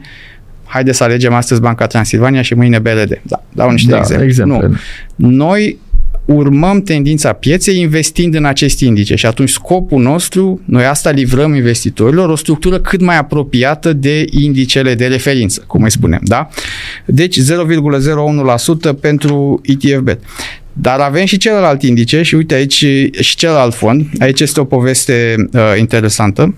Haideți 0.65 0.97
să 0.97 1.03
alegem 1.03 1.33
astăzi 1.33 1.61
Banca 1.61 1.87
Transilvania 1.87 2.41
și 2.41 2.53
mâine 2.53 2.79
BRD. 2.79 3.21
Da, 3.21 3.43
dau 3.53 3.71
niște 3.71 3.91
da, 3.91 3.97
exemple. 3.97 4.25
exemple. 4.25 4.67
Nu. 5.15 5.29
Noi 5.29 5.77
urmăm 6.25 6.81
tendința 6.81 7.33
pieței 7.33 7.79
investind 7.79 8.35
în 8.35 8.45
acest 8.45 8.79
indice 8.79 9.15
și 9.15 9.25
atunci 9.25 9.49
scopul 9.49 10.01
nostru, 10.01 10.61
noi 10.65 10.85
asta 10.85 11.11
livrăm 11.11 11.55
investitorilor, 11.55 12.29
o 12.29 12.35
structură 12.35 12.79
cât 12.79 13.01
mai 13.01 13.17
apropiată 13.17 13.93
de 13.93 14.25
indicele 14.29 14.95
de 14.95 15.07
referință, 15.07 15.63
cum 15.67 15.83
îi 15.83 15.91
spunem, 15.91 16.21
da? 16.23 16.49
Deci 17.05 17.39
0,01% 17.39 18.99
pentru 18.99 19.61
ETF-BET. 19.63 20.19
Dar 20.73 20.99
avem 20.99 21.25
și 21.25 21.37
celălalt 21.37 21.81
indice 21.81 22.21
și 22.21 22.35
uite 22.35 22.53
aici 22.53 22.85
și 23.19 23.35
celălalt 23.35 23.73
fond. 23.73 24.05
Aici 24.19 24.39
este 24.39 24.59
o 24.59 24.65
poveste 24.65 25.35
uh, 25.53 25.61
interesantă 25.77 26.55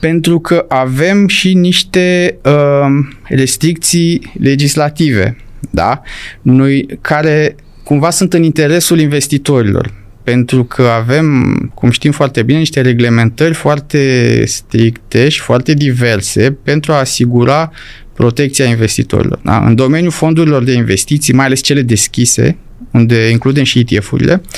pentru 0.00 0.38
că 0.38 0.64
avem 0.68 1.26
și 1.28 1.54
niște 1.54 2.38
uh, 2.44 2.86
restricții 3.22 4.32
legislative, 4.40 5.36
da? 5.70 6.02
Noi 6.42 6.86
care 7.00 7.56
cumva 7.88 8.10
sunt 8.10 8.32
în 8.32 8.42
interesul 8.42 8.98
investitorilor, 8.98 9.92
pentru 10.22 10.64
că 10.64 10.82
avem, 10.82 11.54
cum 11.74 11.90
știm 11.90 12.12
foarte 12.12 12.42
bine, 12.42 12.58
niște 12.58 12.80
reglementări 12.80 13.54
foarte 13.54 14.42
stricte 14.46 15.28
și 15.28 15.40
foarte 15.40 15.74
diverse 15.74 16.52
pentru 16.62 16.92
a 16.92 16.98
asigura 16.98 17.72
protecția 18.14 18.64
investitorilor. 18.64 19.38
Da? 19.42 19.66
În 19.66 19.74
domeniul 19.74 20.10
fondurilor 20.10 20.64
de 20.64 20.72
investiții, 20.72 21.34
mai 21.34 21.44
ales 21.44 21.60
cele 21.60 21.82
deschise, 21.82 22.56
unde 22.90 23.28
includem 23.28 23.64
și 23.64 23.86
ETF-urile, 23.88 24.40
uh, 24.44 24.50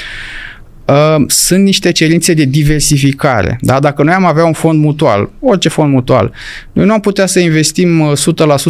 sunt 1.26 1.64
niște 1.64 1.92
cerințe 1.92 2.34
de 2.34 2.44
diversificare. 2.44 3.58
Da? 3.60 3.80
Dacă 3.80 4.02
noi 4.02 4.14
am 4.14 4.24
avea 4.24 4.44
un 4.44 4.52
fond 4.52 4.80
mutual, 4.80 5.30
orice 5.40 5.68
fond 5.68 5.92
mutual, 5.92 6.32
noi 6.72 6.86
nu 6.86 6.92
am 6.92 7.00
putea 7.00 7.26
să 7.26 7.40
investim 7.40 8.00
uh, 8.00 8.12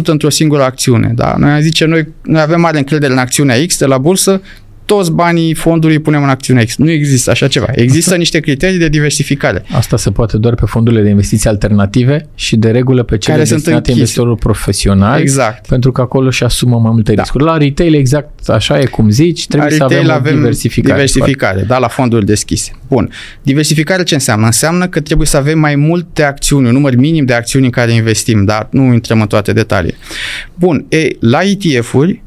100% 0.03 0.05
într-o 0.05 0.29
singură 0.29 0.63
acțiune. 0.63 1.11
Da? 1.15 1.35
Noi 1.37 1.51
am 1.51 1.61
zice, 1.61 1.85
noi, 1.85 2.07
noi 2.21 2.41
avem 2.41 2.59
mare 2.59 2.77
încredere 2.77 3.11
în 3.11 3.19
acțiunea 3.19 3.65
X 3.65 3.77
de 3.77 3.85
la 3.85 3.97
bursă, 3.97 4.41
toți 4.93 5.11
banii 5.11 5.53
fondului 5.53 5.95
îi 5.95 6.01
punem 6.01 6.23
în 6.23 6.29
acțiunea 6.29 6.63
X. 6.63 6.75
Nu 6.77 6.89
există 6.89 7.29
așa 7.31 7.47
ceva. 7.47 7.65
Există 7.71 8.15
niște 8.15 8.39
criterii 8.39 8.77
de 8.77 8.87
diversificare. 8.89 9.63
Asta 9.71 9.97
se 9.97 10.11
poate 10.11 10.37
doar 10.37 10.55
pe 10.55 10.65
fondurile 10.65 11.01
de 11.01 11.09
investiții 11.09 11.49
alternative 11.49 12.27
și 12.35 12.55
de 12.55 12.71
regulă 12.71 13.03
pe 13.03 13.17
cele 13.17 13.33
Care 13.35 13.45
sunt 13.47 13.57
destinate 13.57 13.77
închise. 13.77 13.97
investitorilor 13.97 14.37
profesionali, 14.37 15.21
Exact. 15.21 15.67
pentru 15.67 15.91
că 15.91 16.01
acolo 16.01 16.29
și 16.29 16.43
asumă 16.43 16.77
mai 16.79 16.91
multe 16.93 17.13
Da. 17.13 17.21
riscuri. 17.21 17.43
La 17.43 17.57
retail, 17.57 17.93
exact 17.93 18.49
așa 18.49 18.79
e 18.79 18.85
cum 18.85 19.09
zici, 19.09 19.47
trebuie 19.47 19.69
La 19.69 19.75
să 19.75 19.85
retail 19.89 20.09
avem, 20.09 20.33
o 20.33 20.37
diversificare. 20.37 20.93
diversificare, 20.93 21.61
da, 21.67 21.77
la 21.77 21.87
fonduri 21.87 22.25
deschise. 22.25 22.71
Bun. 22.87 23.09
Diversificare 23.41 24.03
ce 24.03 24.13
înseamnă? 24.13 24.45
Înseamnă 24.45 24.87
că 24.87 24.99
trebuie 25.01 25.27
să 25.27 25.37
avem 25.37 25.59
mai 25.59 25.75
multe 25.75 26.23
acțiuni, 26.23 26.67
un 26.67 26.73
număr 26.73 26.95
minim 26.95 27.25
de 27.25 27.33
acțiuni 27.33 27.65
în 27.65 27.71
care 27.71 27.91
investim, 27.91 28.45
dar 28.45 28.67
nu 28.71 28.93
intrăm 28.93 29.21
în 29.21 29.27
toate 29.27 29.53
detalii. 29.53 29.95
Bun. 30.55 30.85
E, 30.89 31.07
la 31.19 31.39
ETF-uri, 31.43 32.21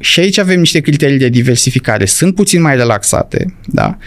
și 0.00 0.20
aici 0.20 0.38
avem 0.38 0.58
niște 0.58 0.80
criterii 0.80 1.18
de 1.18 1.28
diversificare. 1.28 2.04
Sunt 2.04 2.34
puțin 2.34 2.60
mai 2.60 2.76
relaxate, 2.76 3.54
da? 3.66 3.98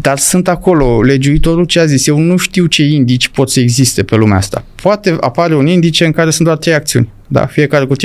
Dar 0.00 0.18
sunt 0.18 0.48
acolo, 0.48 1.02
legiuitorul 1.02 1.64
ce 1.64 1.78
a 1.78 1.84
zis, 1.84 2.06
eu 2.06 2.18
nu 2.18 2.36
știu 2.36 2.66
ce 2.66 2.82
indici 2.82 3.28
pot 3.28 3.50
să 3.50 3.60
existe 3.60 4.02
pe 4.02 4.16
lumea 4.16 4.36
asta. 4.36 4.64
Poate 4.82 5.16
apare 5.20 5.54
un 5.54 5.66
indice 5.66 6.04
în 6.04 6.12
care 6.12 6.30
sunt 6.30 6.46
doar 6.46 6.58
trei 6.58 6.74
acțiuni, 6.74 7.12
da, 7.28 7.46
fiecare 7.46 7.84
cu 7.84 7.94
33%. 7.94 7.98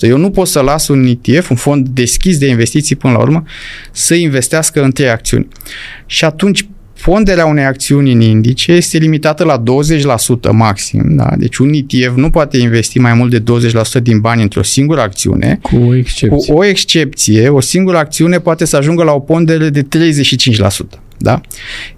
Eu 0.00 0.16
nu 0.16 0.30
pot 0.30 0.46
să 0.46 0.60
las 0.60 0.88
un 0.88 1.06
ETF, 1.06 1.50
un 1.50 1.56
fond 1.56 1.88
deschis 1.88 2.38
de 2.38 2.46
investiții 2.46 2.96
până 2.96 3.12
la 3.12 3.18
urmă, 3.18 3.42
să 3.92 4.14
investească 4.14 4.82
în 4.82 4.92
trei 4.92 5.08
acțiuni. 5.08 5.48
Și 6.06 6.24
atunci 6.24 6.68
ponderea 7.02 7.46
unei 7.46 7.64
acțiuni 7.64 8.12
în 8.12 8.20
indice 8.20 8.72
este 8.72 8.98
limitată 8.98 9.44
la 9.44 9.62
20% 9.62 10.50
maxim, 10.52 11.02
da? 11.16 11.30
Deci 11.36 11.56
un 11.56 11.72
ETF 11.72 12.16
nu 12.16 12.30
poate 12.30 12.56
investi 12.56 12.98
mai 12.98 13.14
mult 13.14 13.30
de 13.30 13.42
20% 13.98 14.02
din 14.02 14.20
bani 14.20 14.42
într-o 14.42 14.62
singură 14.62 15.00
acțiune, 15.00 15.58
Cu 15.62 15.76
o 15.76 15.94
excepție. 15.94 16.28
cu 16.52 16.52
o 16.58 16.64
excepție, 16.64 17.48
o 17.48 17.60
singură 17.60 17.96
acțiune 17.96 18.38
poate 18.40 18.64
să 18.64 18.76
ajungă 18.76 19.02
la 19.02 19.12
o 19.12 19.18
pondere 19.20 19.68
de 19.68 19.82
35%. 19.82 21.02
Da? 21.20 21.40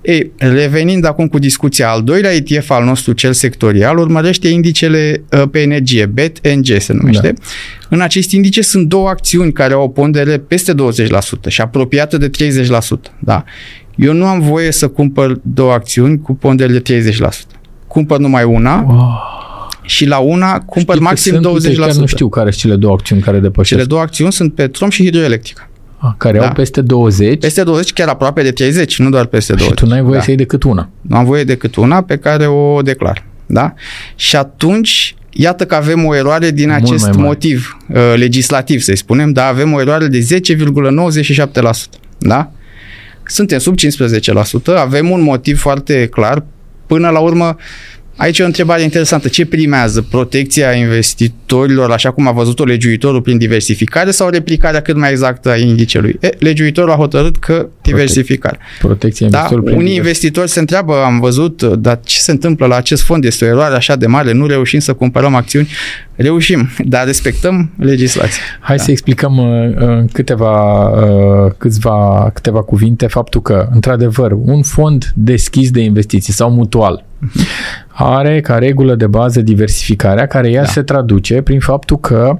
Ei, 0.00 0.30
revenind 0.36 1.04
acum 1.04 1.28
cu 1.28 1.38
discuția, 1.38 1.90
al 1.90 2.02
doilea 2.02 2.34
ETF 2.34 2.70
al 2.70 2.84
nostru, 2.84 3.12
cel 3.12 3.32
sectorial, 3.32 3.98
urmărește 3.98 4.48
indicele 4.48 5.22
uh, 5.32 5.42
pe 5.50 5.60
energie, 5.60 6.06
BET-NG 6.06 6.66
se 6.78 6.92
numește. 6.92 7.26
Da. 7.32 7.42
În 7.88 8.00
acest 8.00 8.30
indice 8.32 8.60
sunt 8.62 8.88
două 8.88 9.08
acțiuni 9.08 9.52
care 9.52 9.72
au 9.72 9.82
o 9.82 9.88
pondere 9.88 10.38
peste 10.38 10.74
20% 10.74 10.76
și 11.48 11.60
apropiată 11.60 12.16
de 12.18 12.30
30%. 12.30 13.12
Da? 13.18 13.44
Eu 14.00 14.12
nu 14.12 14.26
am 14.26 14.40
voie 14.40 14.70
să 14.72 14.88
cumpăr 14.88 15.38
două 15.42 15.72
acțiuni 15.72 16.20
cu 16.20 16.34
pondere 16.34 16.72
de 16.72 16.80
30%. 16.80 17.30
Cumpăr 17.86 18.18
numai 18.18 18.44
una 18.44 18.84
Wow. 18.88 19.08
și 19.82 20.06
la 20.06 20.18
una 20.18 20.58
cumpăr 20.58 20.94
Știi 20.94 21.06
că 21.06 21.10
maxim 21.10 21.32
sunt, 21.32 21.44
20%. 21.44 21.52
uite, 21.68 21.80
Chiar 21.80 21.94
nu 21.94 22.06
știu 22.06 22.28
care 22.28 22.50
sunt 22.50 22.62
cele 22.62 22.76
două 22.76 22.92
acțiuni 22.92 23.22
care 23.22 23.38
depășesc. 23.38 23.68
Cele 23.74 23.84
două 23.84 24.00
acțiuni 24.00 24.32
sunt 24.32 24.54
Petrom 24.54 24.90
și 24.90 25.04
Hidroelectrica. 25.04 25.68
Ah, 25.98 26.10
care 26.16 26.38
Da. 26.38 26.46
au 26.46 26.52
peste 26.52 26.80
20 26.80 27.40
Peste 27.40 27.62
20, 27.62 27.92
chiar 27.92 28.08
aproape 28.08 28.42
de 28.42 28.50
30, 28.50 28.98
nu 28.98 29.08
doar 29.10 29.24
peste 29.24 29.52
20. 29.52 29.78
și 29.78 29.84
tu 29.84 29.90
n-ai 29.90 30.02
voie 30.02 30.14
da. 30.16 30.20
să 30.20 30.26
iei 30.28 30.38
decât 30.38 30.62
una. 30.62 30.88
Nu 31.00 31.16
am 31.16 31.24
voie 31.24 31.44
decât 31.44 31.76
una 31.76 32.02
pe 32.02 32.16
care 32.16 32.46
o 32.46 32.82
declar. 32.82 33.24
Da? 33.46 33.74
Și 34.14 34.36
atunci, 34.36 35.14
iată 35.30 35.64
că 35.66 35.74
avem 35.74 36.04
o 36.04 36.14
eroare 36.16 36.50
din 36.50 36.68
Mult 36.68 36.82
acest 36.82 37.02
mai 37.02 37.10
mare. 37.14 37.26
motiv 37.26 37.76
uh, 37.88 37.96
legislativ, 38.16 38.80
să-i 38.80 38.96
spunem, 38.96 39.32
dar 39.32 39.48
avem 39.52 39.72
o 39.72 39.80
eroare 39.80 40.06
de 40.06 40.18
10,97%. 40.18 42.00
Da? 42.18 42.50
Suntem 43.30 43.58
sub 43.58 43.74
15%, 43.78 44.76
avem 44.76 45.10
un 45.10 45.20
motiv 45.20 45.58
foarte 45.58 46.06
clar. 46.06 46.44
Până 46.86 47.10
la 47.10 47.18
urmă, 47.18 47.56
Aici 48.20 48.38
e 48.38 48.42
o 48.42 48.46
întrebare 48.46 48.82
interesantă. 48.82 49.28
Ce 49.28 49.46
primează? 49.46 50.02
Protecția 50.02 50.72
investitorilor, 50.72 51.90
așa 51.90 52.10
cum 52.10 52.26
a 52.28 52.30
văzut-o 52.32 52.64
legiuitorul 52.64 53.20
prin 53.20 53.38
diversificare 53.38 54.10
sau 54.10 54.28
replicarea 54.28 54.80
cât 54.80 54.96
mai 54.96 55.10
exactă 55.10 55.50
a 55.50 55.56
indicelui? 55.56 56.16
E, 56.20 56.30
legiuitorul 56.38 56.90
a 56.90 56.94
hotărât 56.94 57.36
că 57.36 57.68
diversificare. 57.82 58.58
Protecția 58.78 59.28
Da, 59.28 59.36
investitorului 59.36 59.70
prin 59.70 59.80
unii 59.80 59.92
divers- 59.92 60.06
investitori 60.08 60.50
se 60.50 60.60
întreabă, 60.60 61.02
am 61.04 61.20
văzut, 61.20 61.62
dar 61.62 62.00
ce 62.04 62.18
se 62.18 62.30
întâmplă 62.30 62.66
la 62.66 62.76
acest 62.76 63.02
fond? 63.02 63.24
Este 63.24 63.44
o 63.44 63.48
eroare 63.48 63.74
așa 63.74 63.96
de 63.96 64.06
mare, 64.06 64.32
nu 64.32 64.46
reușim 64.46 64.78
să 64.78 64.92
cumpărăm 64.92 65.34
acțiuni. 65.34 65.68
Reușim, 66.14 66.70
dar 66.84 67.06
respectăm 67.06 67.70
legislația. 67.78 68.42
Hai 68.60 68.76
Da. 68.76 68.82
să 68.82 68.90
explicăm 68.90 69.36
uh, 69.38 69.72
în 69.76 70.06
câteva, 70.12 70.82
uh, 70.88 71.52
câțiva, 71.58 72.30
câteva 72.34 72.62
cuvinte 72.62 73.06
faptul 73.06 73.42
că, 73.42 73.68
într-adevăr, 73.72 74.32
un 74.44 74.62
fond 74.62 75.12
deschis 75.14 75.70
de 75.70 75.80
investiții 75.80 76.32
sau 76.32 76.50
mutual 76.50 77.04
are 78.02 78.40
ca 78.40 78.58
regulă 78.58 78.94
de 78.94 79.06
bază 79.06 79.40
diversificarea, 79.40 80.26
care 80.26 80.50
ea 80.50 80.62
Da. 80.62 80.68
se 80.68 80.82
traduce 80.82 81.40
prin 81.42 81.60
faptul 81.60 81.98
că 81.98 82.38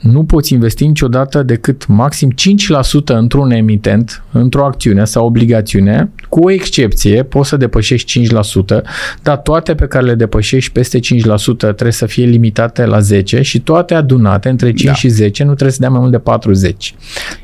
nu 0.00 0.24
poți 0.24 0.52
investi 0.52 0.86
niciodată 0.86 1.42
decât 1.42 1.86
maxim 1.86 2.30
5% 2.30 3.14
într-un 3.14 3.50
emitent, 3.50 4.22
într-o 4.32 4.64
acțiune 4.64 5.04
sau 5.04 5.26
obligațiune, 5.26 6.10
cu 6.28 6.44
o 6.44 6.50
excepție, 6.50 7.22
poți 7.22 7.48
să 7.48 7.56
depășești 7.56 8.06
5%, 8.06 8.82
dar 9.22 9.36
toate 9.36 9.74
pe 9.74 9.86
care 9.86 10.04
le 10.04 10.14
depășești 10.14 10.72
peste 10.72 10.98
5% 10.98 11.56
trebuie 11.58 11.92
să 11.92 12.06
fie 12.06 12.24
limitate 12.24 12.84
la 12.84 13.00
10 13.00 13.42
și 13.42 13.60
toate 13.60 13.94
adunate 13.94 14.48
între 14.48 14.72
5 14.72 14.84
Da. 14.84 14.92
și 14.94 15.08
10 15.08 15.42
nu 15.42 15.50
trebuie 15.52 15.72
să 15.72 15.80
dea 15.80 15.90
mai 15.90 16.00
mult 16.00 16.10
de 16.12 16.18
40. 16.18 16.94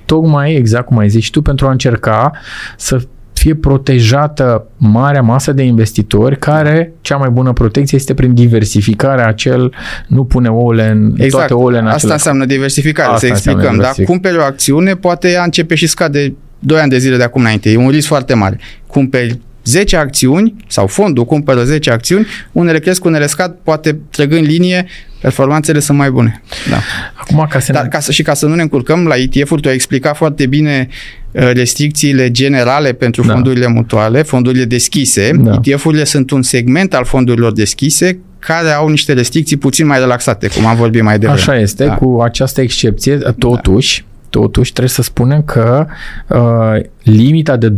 Tocmai, 0.04 0.54
exact 0.54 0.86
cum 0.86 0.98
ai 0.98 1.08
zis 1.08 1.22
și 1.24 1.30
tu, 1.30 1.42
pentru 1.42 1.66
a 1.66 1.70
încerca 1.70 2.32
să 2.76 3.00
fie 3.42 3.54
protejată 3.54 4.66
marea 4.76 5.22
masă 5.22 5.52
de 5.52 5.62
investitori 5.62 6.38
care 6.38 6.92
cea 7.00 7.16
mai 7.16 7.28
bună 7.30 7.52
protecție 7.52 7.98
este 7.98 8.14
prin 8.14 8.34
diversificarea 8.34 9.26
acel 9.26 9.74
nu 10.06 10.24
pune 10.24 10.48
ouăle 10.48 10.88
în 10.88 11.12
Exact. 11.16 11.30
toate 11.32 11.54
ouăle 11.54 11.78
în 11.78 11.84
Asta 11.84 11.96
același 11.96 12.16
înseamnă 12.18 12.44
diversificare, 12.44 13.08
Asta 13.12 13.26
să 13.26 13.32
înseamnă 13.32 13.60
explicăm. 13.62 13.82
Da? 13.82 13.88
diversific- 13.92 14.06
Cumperi 14.06 14.38
o 14.38 14.42
acțiune, 14.42 14.94
poate 14.94 15.30
ea 15.30 15.42
începe 15.42 15.74
și 15.74 15.86
scade 15.86 16.34
2 16.58 16.78
ani 16.80 16.90
de 16.90 16.98
zile 16.98 17.16
de 17.16 17.22
acum 17.22 17.40
înainte. 17.40 17.70
E 17.70 17.76
un 17.76 17.88
risc 17.88 18.06
foarte 18.06 18.34
mare. 18.34 18.58
Cumperi 18.86 19.38
10 19.64 19.96
acțiuni 19.96 20.54
sau 20.68 20.86
fondul 20.86 21.24
cumpără 21.24 21.64
10 21.64 21.90
acțiuni, 21.90 22.26
unele 22.52 22.78
cresc, 22.78 23.04
unele 23.04 23.26
scad, 23.26 23.54
poate 23.62 23.98
trăgând 24.10 24.46
linie, 24.46 24.86
performanțele 25.20 25.78
sunt 25.78 25.98
mai 25.98 26.10
bune. 26.10 26.42
Da. 26.70 26.76
Acum, 27.14 27.46
ca 27.50 27.58
să 27.58 27.72
Dar 27.72 27.82
ne... 27.82 27.88
ca 27.88 28.00
să, 28.00 28.12
și 28.12 28.22
ca 28.22 28.34
să 28.34 28.46
nu 28.46 28.54
ne 28.54 28.62
încurcăm, 28.62 29.06
la 29.06 29.16
ETF-uri 29.16 29.60
tu 29.60 29.68
ai 29.68 29.74
explicat 29.74 30.16
foarte 30.16 30.46
bine 30.46 30.88
uh, 31.30 31.50
restricțiile 31.52 32.30
generale 32.30 32.92
pentru 32.92 33.26
Da. 33.26 33.32
fondurile 33.32 33.66
mutuale, 33.66 34.22
fondurile 34.22 34.64
deschise. 34.64 35.30
Da. 35.34 35.60
ETF-urile 35.62 36.04
sunt 36.04 36.30
un 36.30 36.42
segment 36.42 36.94
al 36.94 37.04
fondurilor 37.04 37.52
deschise 37.52 38.18
care 38.38 38.70
au 38.70 38.88
niște 38.88 39.12
restricții 39.12 39.56
puțin 39.56 39.86
mai 39.86 39.98
relaxate, 39.98 40.48
cum 40.48 40.66
am 40.66 40.76
vorbit 40.76 41.02
mai 41.02 41.18
devreme. 41.18 41.40
Așa 41.40 41.58
este, 41.58 41.84
Da. 41.84 41.94
cu 41.94 42.20
această 42.22 42.60
excepție, 42.60 43.16
totuși, 43.38 44.04
totuși 44.30 44.70
trebuie 44.70 44.94
să 44.94 45.02
spunem 45.02 45.42
că 45.42 45.86
uh, 46.28 46.80
limita 47.02 47.56
de 47.56 47.68
20% 47.70 47.74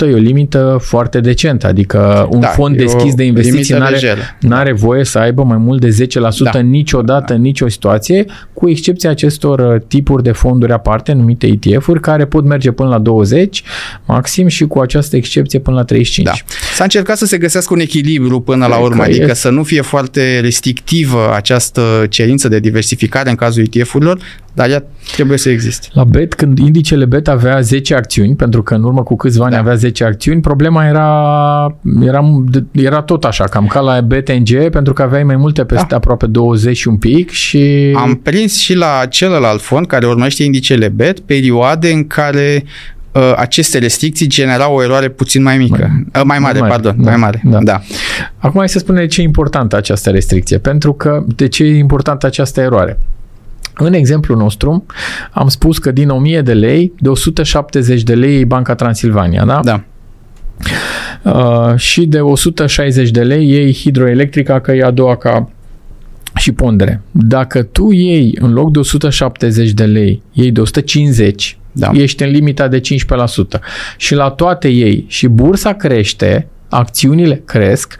e 0.00 0.12
o 0.12 0.16
limită 0.16 0.78
foarte 0.82 1.20
decentă, 1.20 1.66
adică 1.66 2.28
un 2.30 2.40
Da, 2.40 2.46
fond 2.46 2.78
e 2.80 2.82
o 2.82 2.84
deschis 2.84 3.14
de 3.14 3.24
investiții 3.24 3.74
limită 3.74 3.78
n-are, 3.78 3.92
lejeră. 3.92 4.20
n-are 4.40 4.72
voie 4.72 5.04
să 5.04 5.18
aibă 5.18 5.42
mai 5.42 5.56
mult 5.56 5.80
de 5.80 5.88
10% 5.88 6.52
Da. 6.52 6.58
niciodată, 6.60 7.34
în 7.34 7.40
nicio 7.40 7.68
situație, 7.68 8.24
cu 8.52 8.68
excepția 8.68 9.10
acestor 9.10 9.58
uh, 9.74 9.80
tipuri 9.88 10.22
de 10.22 10.32
fonduri 10.32 10.72
aparte, 10.72 11.12
numite 11.12 11.46
ETF-uri, 11.46 12.00
care 12.00 12.26
pot 12.26 12.44
merge 12.44 12.70
până 12.70 12.88
la 12.88 12.98
20 12.98 13.62
maxim 14.06 14.46
și 14.46 14.64
cu 14.66 14.78
această 14.78 15.16
excepție 15.16 15.58
până 15.58 15.76
la 15.76 15.84
35. 15.84 16.26
Da. 16.26 16.32
S-a 16.74 16.82
încercat 16.84 17.16
să 17.16 17.26
se 17.26 17.38
găsească 17.38 17.74
un 17.74 17.80
echilibru 17.80 18.40
până 18.40 18.66
la 18.66 18.74
Cred 18.74 18.86
urmă, 18.86 18.96
că 19.02 19.08
adică 19.08 19.22
este. 19.22 19.34
să 19.34 19.50
nu 19.50 19.62
fie 19.62 19.80
foarte 19.80 20.40
restrictivă 20.40 21.32
această 21.34 22.06
cerință 22.08 22.48
de 22.48 22.58
diversificare 22.58 23.30
în 23.30 23.36
cazul 23.36 23.66
ETF-urilor, 23.70 24.18
dar 24.52 24.70
ea 24.70 24.84
trebuie 25.12 25.38
să 25.38 25.50
existe. 25.50 25.88
La 25.92 26.04
BET, 26.04 26.34
când 26.34 26.58
indicele 26.58 27.04
BET 27.04 27.28
avea 27.28 27.60
10 27.60 27.94
acțiuni, 27.94 28.34
pentru 28.38 28.62
că 28.62 28.74
în 28.74 28.82
urmă 28.82 29.02
cu 29.02 29.16
câțiva 29.16 29.44
ani 29.44 29.52
Da. 29.52 29.58
avea 29.60 29.74
10 29.74 30.04
acțiuni, 30.04 30.40
problema 30.40 30.86
era, 30.86 31.08
era, 32.02 32.42
era 32.72 33.02
tot 33.02 33.24
așa, 33.24 33.44
cam 33.44 33.66
ca 33.66 33.80
la 33.80 34.00
BTNG, 34.00 34.68
pentru 34.70 34.92
că 34.92 35.02
aveai 35.02 35.22
mai 35.22 35.36
multe 35.36 35.64
peste 35.64 35.86
Da. 35.88 35.96
aproape 35.96 36.26
20 36.26 36.76
și 36.76 36.88
un 36.88 36.96
pic 36.96 37.30
și... 37.30 37.92
Am 37.96 38.14
prins 38.14 38.56
și 38.58 38.74
la 38.74 39.06
celălalt 39.08 39.60
fond 39.60 39.86
care 39.86 40.06
urmărește 40.06 40.42
indicele 40.42 40.88
BET 40.88 41.20
perioade 41.20 41.90
în 41.92 42.06
care 42.06 42.64
uh, 43.12 43.32
aceste 43.36 43.78
restricții 43.78 44.26
generau 44.26 44.74
o 44.74 44.82
eroare 44.82 45.08
puțin 45.08 45.42
mai 45.42 45.56
mică. 45.56 45.86
Mai, 45.90 46.04
uh, 46.14 46.22
mai 46.24 46.38
mare, 46.38 46.58
mai 46.58 46.68
mare, 46.68 46.82
pardon, 46.82 47.04
da, 47.04 47.10
mai 47.10 47.18
mare. 47.20 47.42
da. 47.44 47.58
Da. 47.62 47.80
Acum 48.36 48.58
hai 48.58 48.68
să 48.68 48.78
spunem 48.78 49.00
de 49.00 49.06
ce 49.06 49.20
e 49.20 49.24
importantă 49.24 49.76
această 49.76 50.10
restricție. 50.10 50.58
Pentru 50.58 50.92
că 50.92 51.24
de 51.36 51.48
ce 51.48 51.64
e 51.64 51.76
importantă 51.78 52.26
această 52.26 52.60
eroare? 52.60 52.98
În 53.78 53.92
exemplul 53.92 54.38
nostru, 54.38 54.86
am 55.30 55.48
spus 55.48 55.78
că 55.78 55.90
din 55.90 56.08
1000 56.08 56.42
de 56.42 56.52
lei, 56.52 56.92
de 56.98 57.08
170 57.08 58.02
de 58.02 58.14
lei 58.14 58.40
e 58.40 58.44
Banca 58.44 58.74
Transilvania, 58.74 59.44
da? 59.44 59.60
Da. 59.64 59.82
Uh, 61.22 61.76
și 61.76 62.06
de 62.06 62.20
160 62.20 63.10
de 63.10 63.22
lei 63.22 63.48
iei 63.48 63.74
hidroelectrica, 63.74 64.60
că 64.60 64.72
e 64.72 64.84
a 64.84 64.90
doua 64.90 65.16
ca 65.16 65.50
și 66.34 66.52
pondere. 66.52 67.00
Dacă 67.10 67.62
tu 67.62 67.90
iei 67.90 68.36
în 68.40 68.52
loc 68.52 68.72
de 68.72 68.78
170 68.78 69.70
de 69.70 69.84
lei, 69.84 70.22
iei 70.32 70.50
de 70.50 70.60
150, 70.60 71.58
Da. 71.72 71.90
ești 71.94 72.22
în 72.22 72.30
limita 72.30 72.68
de 72.68 72.80
15%. 72.80 73.60
Și 73.96 74.14
la 74.14 74.30
toate 74.30 74.68
ei 74.68 75.04
și 75.08 75.26
bursa 75.26 75.72
crește, 75.72 76.48
acțiunile 76.68 77.42
cresc, 77.44 77.96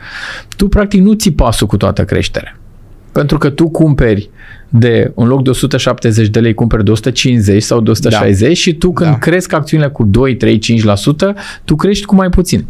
tu 0.57 0.67
practic 0.67 1.01
nu 1.01 1.13
ții 1.13 1.31
pasul 1.31 1.67
cu 1.67 1.77
toată 1.77 2.05
creșterea. 2.05 2.58
Pentru 3.19 3.37
că 3.37 3.49
tu 3.49 3.69
cumperi 3.69 4.29
de, 4.69 5.11
în 5.15 5.27
loc 5.27 5.43
de 5.43 5.49
170 5.49 6.27
de 6.27 6.39
lei, 6.39 6.53
cumperi 6.53 6.83
de 6.83 6.91
150 6.91 7.63
sau 7.63 7.81
de 7.81 7.89
160 7.89 8.47
da. 8.47 8.53
și 8.53 8.73
tu 8.73 8.93
când 8.93 9.09
Da. 9.09 9.15
da. 9.15 9.19
cresc 9.21 9.53
acțiunile 9.53 9.89
cu 9.89 10.03
2, 10.03 10.35
3, 10.35 10.59
5%, 10.59 11.35
tu 11.63 11.75
crești 11.75 12.05
cu 12.05 12.15
mai 12.15 12.29
puțin. 12.29 12.65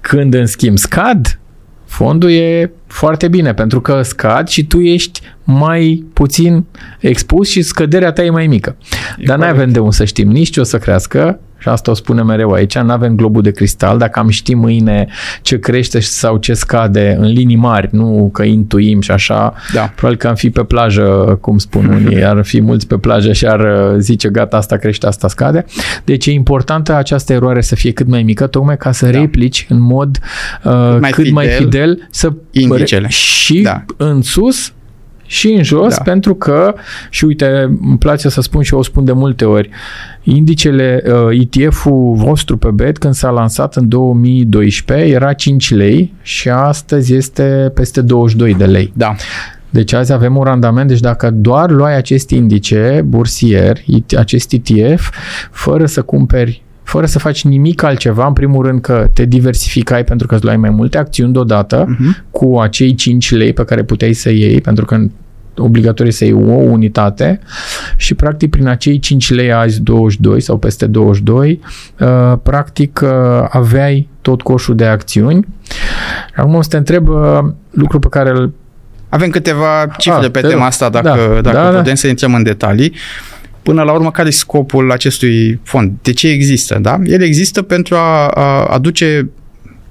Când 0.00 0.34
în 0.34 0.46
schimb 0.46 0.78
scad, 0.78 1.38
fondul 1.84 2.30
e 2.30 2.70
foarte 2.86 3.28
bine 3.28 3.54
pentru 3.54 3.80
că 3.80 4.02
scad 4.02 4.48
și 4.48 4.64
tu 4.66 4.80
ești 4.80 5.20
mai 5.44 6.04
puțin 6.12 6.64
expus 7.00 7.48
și 7.48 7.62
scăderea 7.62 8.12
ta 8.12 8.24
e 8.24 8.30
mai 8.30 8.46
mică. 8.46 8.76
E 9.18 9.24
Dar 9.24 9.36
nu 9.36 9.42
corect. 9.42 9.60
avem 9.60 9.72
de 9.72 9.78
unde 9.78 9.94
să 9.94 10.04
știm 10.04 10.28
nici 10.30 10.50
ce 10.50 10.60
o 10.60 10.64
să 10.64 10.78
crească 10.78 11.40
și 11.66 11.72
asta 11.72 11.90
o 11.90 11.94
spune 11.94 12.22
mereu 12.22 12.50
aici, 12.50 12.78
nu 12.78 12.92
avem 12.92 13.16
globul 13.16 13.42
de 13.42 13.50
cristal, 13.50 13.98
dacă 13.98 14.18
am 14.18 14.28
ști 14.28 14.54
mâine 14.54 15.06
ce 15.42 15.58
crește 15.58 16.00
sau 16.00 16.36
ce 16.36 16.54
scade 16.54 17.16
în 17.20 17.26
linii 17.26 17.56
mari, 17.56 17.88
nu 17.92 18.30
că 18.32 18.42
intuim 18.42 19.00
și 19.00 19.10
așa, 19.10 19.54
Da. 19.72 19.80
probabil 19.94 20.18
că 20.18 20.28
am 20.28 20.34
fi 20.34 20.50
pe 20.50 20.62
plajă, 20.64 21.38
cum 21.40 21.58
spun 21.58 21.86
unii, 22.04 22.24
ar 22.24 22.44
fi 22.44 22.60
mulți 22.60 22.86
pe 22.86 22.96
plajă 22.96 23.32
și 23.32 23.46
ar 23.46 23.60
uh, 23.60 23.98
zice 23.98 24.28
gata, 24.28 24.56
asta 24.56 24.76
crește, 24.76 25.06
asta 25.06 25.28
scade. 25.28 25.64
Deci 26.04 26.26
e 26.26 26.30
importantă 26.32 26.94
această 26.94 27.32
eroare 27.32 27.60
să 27.60 27.74
fie 27.74 27.92
cât 27.92 28.06
mai 28.08 28.22
mică, 28.22 28.46
tocmai 28.46 28.76
ca 28.76 28.92
să 28.92 29.06
Da. 29.10 29.18
replici 29.20 29.66
în 29.68 29.80
mod 29.80 30.18
uh, 30.64 30.96
mai 31.00 31.10
cât 31.10 31.30
mai 31.30 31.46
fidel 31.46 31.64
fidel 31.64 32.08
să 32.10 32.32
indicele. 32.50 33.08
și 33.08 33.60
Da. 33.60 33.84
în 33.96 34.22
sus 34.22 34.72
și 35.26 35.48
în 35.48 35.62
jos, 35.62 35.96
Da. 35.96 36.02
pentru 36.02 36.34
că, 36.34 36.74
și 37.10 37.24
uite, 37.24 37.46
îmi 37.82 37.98
place 37.98 38.28
să 38.28 38.40
spun 38.40 38.62
și 38.62 38.72
eu 38.72 38.78
o 38.78 38.82
spun 38.82 39.04
de 39.04 39.12
multe 39.12 39.44
ori, 39.44 39.68
indicele 40.22 41.02
uh, 41.06 41.38
ETF-ul 41.54 42.14
vostru 42.14 42.56
pe 42.56 42.68
BET 42.70 42.98
când 42.98 43.14
s-a 43.14 43.30
lansat 43.30 43.76
în 43.76 43.88
2012 43.88 45.12
era 45.14 45.32
5 45.32 45.70
lei 45.70 46.12
și 46.22 46.48
astăzi 46.48 47.14
este 47.14 47.70
peste 47.74 48.00
22 48.00 48.54
de 48.54 48.64
lei. 48.64 48.92
Da. 48.96 49.14
Deci 49.70 49.92
azi 49.92 50.12
avem 50.12 50.36
un 50.36 50.42
randament, 50.44 50.88
deci 50.88 51.00
dacă 51.00 51.30
doar 51.30 51.70
luai 51.70 51.96
acest 51.96 52.30
indice 52.30 53.02
bursier, 53.04 53.78
IT- 53.78 54.18
acest 54.18 54.52
ETF, 54.52 55.10
fără 55.50 55.86
să 55.86 56.02
cumperi 56.02 56.62
fără 56.86 57.06
să 57.06 57.18
faci 57.18 57.44
nimic 57.44 57.82
altceva, 57.82 58.26
în 58.26 58.32
primul 58.32 58.64
rând 58.66 58.80
că 58.80 59.08
te 59.14 59.24
diversificai 59.24 60.04
pentru 60.04 60.26
că 60.26 60.34
îți 60.34 60.44
luai 60.44 60.56
mai 60.56 60.70
multe 60.70 60.98
acțiuni 60.98 61.32
deodată 61.32 61.84
Mhm. 61.88 62.24
cu 62.30 62.58
acei 62.58 62.94
5 62.94 63.30
lei 63.32 63.52
pe 63.52 63.64
care 63.64 63.82
puteai 63.82 64.12
să 64.12 64.30
iei, 64.30 64.60
pentru 64.60 64.84
că 64.84 64.98
obligatorie 65.58 66.12
să 66.12 66.24
iei 66.24 66.32
o 66.34 66.38
unitate 66.52 67.40
și 67.96 68.14
practic 68.14 68.50
prin 68.50 68.66
acei 68.66 68.98
5 68.98 69.30
lei 69.30 69.52
azi 69.52 69.80
22 69.82 70.40
sau 70.40 70.58
peste 70.58 70.86
22 70.86 71.60
uh, 72.00 72.32
practic 72.42 73.00
uh, 73.02 73.10
aveai 73.48 74.08
tot 74.20 74.42
coșul 74.42 74.74
de 74.74 74.84
acțiuni. 74.86 75.46
Acum 76.36 76.54
o 76.54 76.62
să 76.62 76.68
te 76.68 76.76
întreb 76.76 77.08
uh, 77.08 77.38
lucru 77.70 77.98
pe 77.98 78.06
care 78.10 78.30
îl 78.30 78.52
Avem 79.08 79.30
câteva 79.30 79.86
cifre 79.98 80.24
Ah, 80.24 80.30
pe 80.30 80.40
te 80.40 80.46
tema 80.46 80.52
rog. 80.58 80.66
asta, 80.66 80.88
dacă, 80.88 81.08
Da, 81.34 81.40
dacă 81.40 81.56
da, 81.56 81.70
da. 81.70 81.78
putem 81.78 81.94
să 81.94 82.06
intrăm 82.06 82.34
în 82.34 82.42
detalii. 82.42 82.92
Până 83.66 83.82
la 83.82 83.92
urmă, 83.92 84.10
care 84.10 84.28
e 84.28 84.30
scopul 84.30 84.92
acestui 84.92 85.60
fond? 85.62 85.92
De 86.02 86.12
ce 86.12 86.28
există? 86.28 86.78
Da? 86.78 86.98
El 87.04 87.22
există 87.22 87.62
pentru 87.62 87.94
a, 87.94 88.28
a 88.28 88.64
aduce 88.64 89.30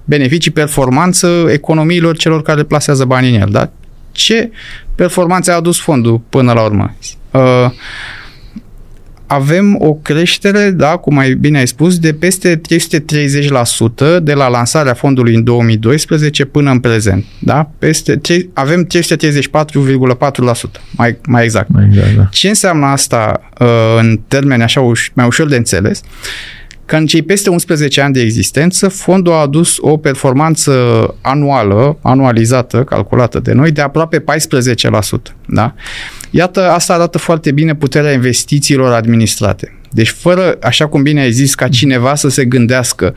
beneficii, 0.05 0.51
performanță 0.51 1.47
economiilor 1.51 2.17
celor 2.17 2.41
care 2.41 2.63
plasează 2.63 3.05
banii 3.05 3.35
în 3.35 3.41
el. 3.41 3.47
Da? 3.51 3.71
Ce 4.11 4.51
performanțe 4.95 5.51
a 5.51 5.55
adus 5.55 5.79
fondul 5.79 6.21
până 6.29 6.53
la 6.53 6.63
urmă? 6.63 6.95
Uh, 7.31 7.41
avem 9.27 9.77
o 9.79 9.93
creștere, 9.93 10.69
da, 10.69 10.97
cum 10.97 11.13
mai 11.13 11.33
bine 11.33 11.57
ai 11.57 11.67
spus, 11.67 11.99
de 11.99 12.13
peste 12.13 12.61
330% 14.17 14.19
de 14.21 14.33
la 14.33 14.47
lansarea 14.47 14.93
fondului 14.93 15.35
în 15.35 15.43
2012 15.43 16.45
până 16.45 16.71
în 16.71 16.79
prezent. 16.79 17.25
Da? 17.39 17.69
Peste, 17.79 18.21
avem 18.53 18.87
334,4%, 18.87 18.97
mai, 20.91 21.17
mai 21.27 21.43
exact. 21.43 21.69
Mai 21.69 21.85
exact 21.89 22.15
da. 22.15 22.23
Ce 22.31 22.47
înseamnă 22.47 22.85
asta 22.85 23.49
uh, 23.59 23.67
în 23.99 24.19
termeni 24.27 24.63
așa 24.63 24.81
uș- 24.81 25.13
mai 25.13 25.25
ușor 25.25 25.47
de 25.47 25.55
înțeles? 25.55 26.01
că 26.85 26.95
în 26.95 27.05
cei 27.05 27.21
peste 27.21 27.49
11 27.49 28.01
ani 28.01 28.13
de 28.13 28.21
existență, 28.21 28.87
fondul 28.87 29.33
a 29.33 29.35
adus 29.35 29.77
o 29.79 29.97
performanță 29.97 30.73
anuală, 31.21 31.97
anualizată, 32.01 32.83
calculată 32.83 33.39
de 33.39 33.53
noi, 33.53 33.71
de 33.71 33.81
aproape 33.81 34.19
14%. 34.19 34.23
Da? 35.47 35.73
Iată, 36.29 36.69
asta 36.69 36.93
arată 36.93 37.17
foarte 37.17 37.51
bine 37.51 37.75
puterea 37.75 38.13
investițiilor 38.13 38.93
administrate. 38.93 39.77
Deci 39.91 40.09
fără, 40.09 40.57
așa 40.61 40.87
cum 40.87 41.03
bine 41.03 41.21
ai 41.21 41.31
zis, 41.31 41.55
ca 41.55 41.67
cineva 41.67 42.15
să 42.15 42.29
se 42.29 42.45
gândească 42.45 43.15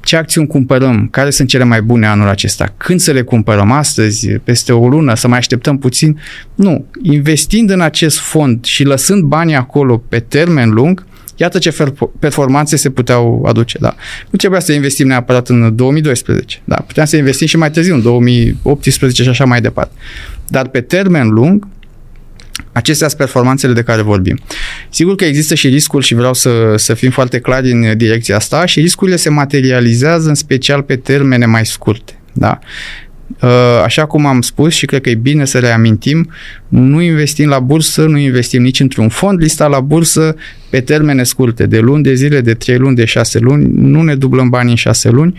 ce 0.00 0.16
acțiuni 0.16 0.46
cumpărăm, 0.46 1.08
care 1.10 1.30
sunt 1.30 1.48
cele 1.48 1.64
mai 1.64 1.82
bune 1.82 2.06
anul 2.06 2.28
acesta, 2.28 2.74
când 2.76 3.00
să 3.00 3.12
le 3.12 3.22
cumpărăm 3.22 3.70
astăzi, 3.70 4.28
peste 4.28 4.72
o 4.72 4.88
lună, 4.88 5.14
să 5.14 5.28
mai 5.28 5.38
așteptăm 5.38 5.78
puțin. 5.78 6.20
Nu, 6.54 6.84
investind 7.02 7.70
în 7.70 7.80
acest 7.80 8.18
fond 8.18 8.64
și 8.64 8.84
lăsând 8.84 9.22
banii 9.22 9.54
acolo 9.54 10.02
pe 10.08 10.18
termen 10.18 10.70
lung, 10.70 11.06
Iată 11.40 11.58
ce 11.58 11.74
performanțe 12.18 12.76
se 12.76 12.90
puteau 12.90 13.44
aduce. 13.46 13.78
Da. 13.80 13.94
Nu 14.30 14.38
trebuia 14.38 14.60
să 14.60 14.72
investim 14.72 15.06
neapărat 15.06 15.48
în 15.48 15.76
2012. 15.76 16.60
Da. 16.64 16.74
Puteam 16.76 17.06
să 17.06 17.16
investim 17.16 17.46
și 17.46 17.56
mai 17.56 17.70
târziu, 17.70 17.94
în 17.94 18.02
2018 18.02 19.22
și 19.22 19.28
așa 19.28 19.44
mai 19.44 19.60
departe. 19.60 19.92
Dar 20.46 20.68
pe 20.68 20.80
termen 20.80 21.28
lung, 21.28 21.66
Acestea 22.78 23.08
sunt 23.08 23.20
performanțele 23.20 23.72
de 23.72 23.82
care 23.82 24.02
vorbim. 24.02 24.38
Sigur 24.90 25.14
că 25.14 25.24
există 25.24 25.54
și 25.54 25.68
riscuri 25.68 26.04
și 26.04 26.14
vreau 26.14 26.34
să, 26.34 26.74
să 26.76 26.94
fim 26.94 27.10
foarte 27.10 27.40
clari 27.40 27.70
în 27.70 27.96
direcția 27.96 28.36
asta 28.36 28.66
și 28.66 28.80
riscurile 28.80 29.16
se 29.16 29.30
materializează 29.30 30.28
în 30.28 30.34
special 30.34 30.82
pe 30.82 30.96
termene 30.96 31.46
mai 31.46 31.66
scurte. 31.66 32.18
Da? 32.32 32.58
Uh, 33.42 33.50
așa 33.84 34.06
cum 34.06 34.26
am 34.26 34.40
spus 34.40 34.72
și 34.74 34.86
cred 34.86 35.00
că 35.00 35.10
e 35.10 35.14
bine 35.14 35.44
să 35.44 35.58
reamintim, 35.58 36.30
nu 36.68 37.00
investim 37.00 37.48
la 37.48 37.58
bursă, 37.58 38.04
nu 38.04 38.18
investim 38.18 38.62
nici 38.62 38.80
într-un 38.80 39.08
fond 39.08 39.40
listat 39.40 39.70
la 39.70 39.80
bursă 39.80 40.34
pe 40.70 40.80
termene 40.80 41.22
scurte, 41.22 41.66
de 41.66 41.78
luni, 41.78 42.02
de 42.02 42.14
zile, 42.14 42.40
de 42.40 42.54
3 42.54 42.78
luni, 42.78 42.96
de 42.96 43.04
6 43.04 43.38
luni, 43.38 43.70
nu 43.74 44.02
ne 44.02 44.14
dublăm 44.14 44.48
banii 44.48 44.70
în 44.70 44.76
6 44.76 45.08
luni, 45.10 45.38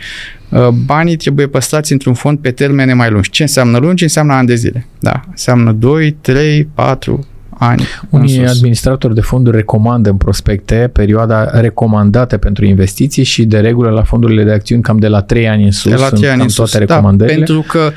uh, 0.50 0.68
banii 0.68 1.16
trebuie 1.16 1.48
păstrați 1.48 1.92
într-un 1.92 2.14
fond 2.14 2.40
pe 2.40 2.52
termene 2.52 2.94
mai 2.94 3.10
lungi. 3.10 3.30
Ce 3.30 3.42
înseamnă 3.42 3.78
lungi? 3.78 4.04
Înseamnă 4.04 4.34
ani 4.34 4.48
de 4.48 4.56
zile. 4.56 4.88
Da, 5.00 5.24
înseamnă 5.30 5.72
2, 5.72 6.12
3, 6.12 6.68
4, 6.74 7.28
ani. 7.60 7.84
Unii 8.10 8.46
administratori 8.46 9.14
de 9.14 9.22
fonduri 9.22 9.56
recomandă 9.56 10.10
în 10.10 10.18
prospecte 10.18 10.90
perioada 10.94 11.60
recomandată 11.60 12.38
pentru 12.38 12.66
investiții 12.66 13.24
și 13.24 13.46
de 13.46 13.60
regulă 13.60 13.90
la 13.90 14.04
fondurile 14.04 14.44
de 14.44 14.52
acțiuni 14.52 14.82
cam 14.82 14.98
de 14.98 15.08
la 15.08 15.22
3 15.22 15.48
ani 15.48 15.64
în 15.64 15.72
sus. 15.72 15.92
De 15.92 15.98
la 15.98 16.10
3 16.10 16.30
ani 16.30 16.42
în 16.42 16.50
sus, 16.50 16.78
da, 16.78 17.02
pentru 17.18 17.66
că 17.68 17.92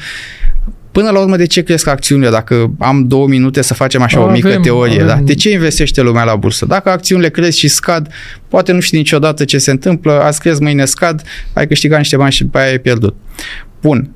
Până 0.92 1.10
la 1.10 1.20
urmă, 1.20 1.36
de 1.36 1.46
ce 1.46 1.62
cresc 1.62 1.86
acțiunile? 1.86 2.30
Dacă 2.30 2.72
am 2.78 3.06
două 3.06 3.26
minute 3.26 3.62
să 3.62 3.74
facem 3.74 4.02
așa 4.02 4.18
avem, 4.18 4.30
o 4.30 4.32
mică 4.32 4.58
teorie, 4.62 5.02
avem. 5.02 5.06
da? 5.06 5.22
de 5.22 5.34
ce 5.34 5.50
investește 5.52 6.00
lumea 6.02 6.24
la 6.24 6.36
bursă? 6.36 6.66
Dacă 6.66 6.90
acțiunile 6.90 7.30
cresc 7.30 7.56
și 7.56 7.68
scad, 7.68 8.08
poate 8.48 8.72
nu 8.72 8.80
știi 8.80 8.98
niciodată 8.98 9.44
ce 9.44 9.58
se 9.58 9.70
întâmplă, 9.70 10.20
azi 10.20 10.40
cresc, 10.40 10.60
mâine 10.60 10.84
scad, 10.84 11.22
ai 11.52 11.66
câștigat 11.66 11.98
niște 11.98 12.16
bani 12.16 12.32
și 12.32 12.42
după 12.42 12.58
aia 12.58 12.70
ai 12.70 12.78
pierdut. 12.78 13.16
Bun, 13.80 14.10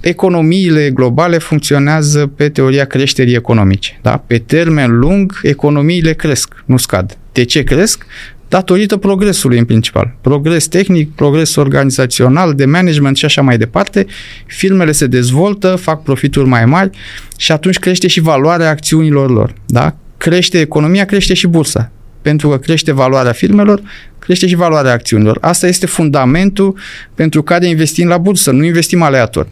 economiile 0.00 0.90
globale 0.90 1.38
funcționează 1.38 2.26
pe 2.26 2.48
teoria 2.48 2.84
creșterii 2.84 3.34
economice. 3.34 3.98
Da? 4.02 4.24
Pe 4.26 4.38
termen 4.38 4.98
lung, 4.98 5.40
economiile 5.42 6.12
cresc, 6.12 6.62
nu 6.64 6.76
scad. 6.76 7.18
De 7.32 7.44
ce 7.44 7.62
cresc? 7.62 8.06
Datorită 8.48 8.96
progresului 8.96 9.58
în 9.58 9.64
principal. 9.64 10.14
Progres 10.20 10.66
tehnic, 10.66 11.14
progres 11.14 11.56
organizațional, 11.56 12.54
de 12.54 12.64
management 12.64 13.16
și 13.16 13.24
așa 13.24 13.42
mai 13.42 13.58
departe. 13.58 14.06
Firmele 14.46 14.92
se 14.92 15.06
dezvoltă, 15.06 15.76
fac 15.76 16.02
profituri 16.02 16.48
mai 16.48 16.64
mari 16.64 16.90
și 17.36 17.52
atunci 17.52 17.78
crește 17.78 18.06
și 18.06 18.20
valoarea 18.20 18.70
acțiunilor 18.70 19.30
lor. 19.30 19.52
Da? 19.66 19.96
Crește 20.16 20.60
economia, 20.60 21.04
crește 21.04 21.34
și 21.34 21.46
bursa 21.46 21.90
pentru 22.22 22.48
că 22.48 22.56
crește 22.56 22.92
valoarea 22.92 23.32
firmelor, 23.32 23.82
crește 24.24 24.46
și 24.46 24.54
valoarea 24.54 24.92
acțiunilor. 24.92 25.38
Asta 25.40 25.66
este 25.66 25.86
fundamentul 25.86 26.78
pentru 27.14 27.42
care 27.42 27.66
investim 27.66 28.08
la 28.08 28.18
bursă, 28.18 28.50
nu 28.50 28.64
investim 28.64 29.02
aleator. 29.02 29.48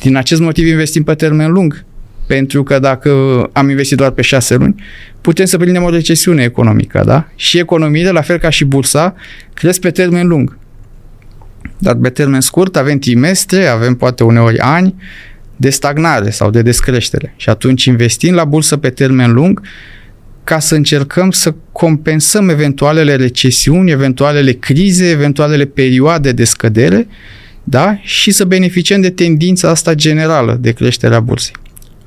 Din 0.00 0.16
acest 0.16 0.40
motiv 0.40 0.66
investim 0.66 1.02
pe 1.02 1.14
termen 1.14 1.52
lung, 1.52 1.84
pentru 2.26 2.62
că 2.62 2.78
dacă 2.78 3.10
am 3.52 3.68
investit 3.68 3.96
doar 3.96 4.10
pe 4.10 4.22
șase 4.22 4.54
luni, 4.54 4.74
putem 5.20 5.44
să 5.44 5.56
prindem 5.56 5.82
o 5.82 5.90
recesiune 5.90 6.42
economică, 6.42 7.02
da? 7.06 7.28
Și 7.36 7.58
economiile, 7.58 8.10
la 8.10 8.20
fel 8.20 8.38
ca 8.38 8.50
și 8.50 8.64
bursa, 8.64 9.14
cresc 9.54 9.80
pe 9.80 9.90
termen 9.90 10.26
lung. 10.26 10.58
Dar 11.78 11.94
pe 11.94 12.08
termen 12.08 12.40
scurt 12.40 12.76
avem 12.76 12.98
trimestre, 12.98 13.66
avem 13.66 13.94
poate 13.94 14.24
uneori 14.24 14.58
ani 14.58 14.94
de 15.56 15.70
stagnare 15.70 16.30
sau 16.30 16.50
de 16.50 16.62
descreștere. 16.62 17.34
Și 17.36 17.48
atunci 17.48 17.84
investim 17.84 18.34
la 18.34 18.44
bursă 18.44 18.76
pe 18.76 18.90
termen 18.90 19.32
lung 19.32 19.60
ca 20.46 20.58
să 20.58 20.74
încercăm 20.74 21.30
să 21.30 21.54
compensăm 21.72 22.48
eventualele 22.48 23.16
recesiuni, 23.16 23.90
eventualele 23.90 24.52
crize, 24.52 25.08
eventualele 25.08 25.64
perioade 25.64 26.32
de 26.32 26.44
scădere 26.44 27.06
da? 27.64 27.98
și 28.02 28.30
să 28.30 28.44
beneficiem 28.44 29.00
de 29.00 29.10
tendința 29.10 29.68
asta 29.68 29.94
generală 29.94 30.58
de 30.60 30.70
creșterea 30.70 31.20
bursei. 31.20 31.54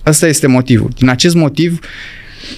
Asta 0.04 0.28
este 0.28 0.48
motivul. 0.48 0.90
Din 0.98 1.10
acest 1.10 1.36
motiv 1.36 1.80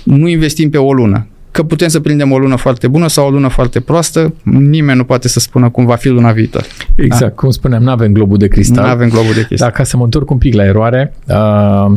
nu 0.04 0.28
investim 0.28 0.70
pe 0.70 0.78
o 0.78 0.94
lună. 0.94 1.28
Că 1.52 1.64
putem 1.64 1.88
să 1.88 2.00
prindem 2.00 2.32
o 2.32 2.38
lună 2.38 2.56
foarte 2.56 2.88
bună 2.88 3.08
sau 3.08 3.26
o 3.26 3.30
lună 3.30 3.48
foarte 3.48 3.80
proastă, 3.80 4.34
nimeni 4.44 4.98
nu 4.98 5.04
poate 5.04 5.28
să 5.28 5.40
spună 5.40 5.70
cum 5.70 5.86
va 5.86 5.96
fi 5.96 6.08
luna 6.08 6.32
viitoare. 6.32 6.68
Exact, 6.96 7.22
da? 7.22 7.30
cum 7.30 7.50
spuneam, 7.50 7.84
nu 7.84 7.90
avem 7.90 8.12
globul 8.12 8.38
de 8.38 8.48
cristal. 8.48 8.84
Nu 8.84 8.90
avem 8.90 9.10
globul 9.10 9.34
de 9.34 9.44
cristal. 9.44 9.70
Dacă 9.70 9.84
să 9.84 9.98
mă 9.98 10.04
întorc 10.04 10.30
un 10.30 10.38
pic 10.38 10.54
la 10.54 10.66
eroare, 10.66 11.14
uh, 11.28 11.92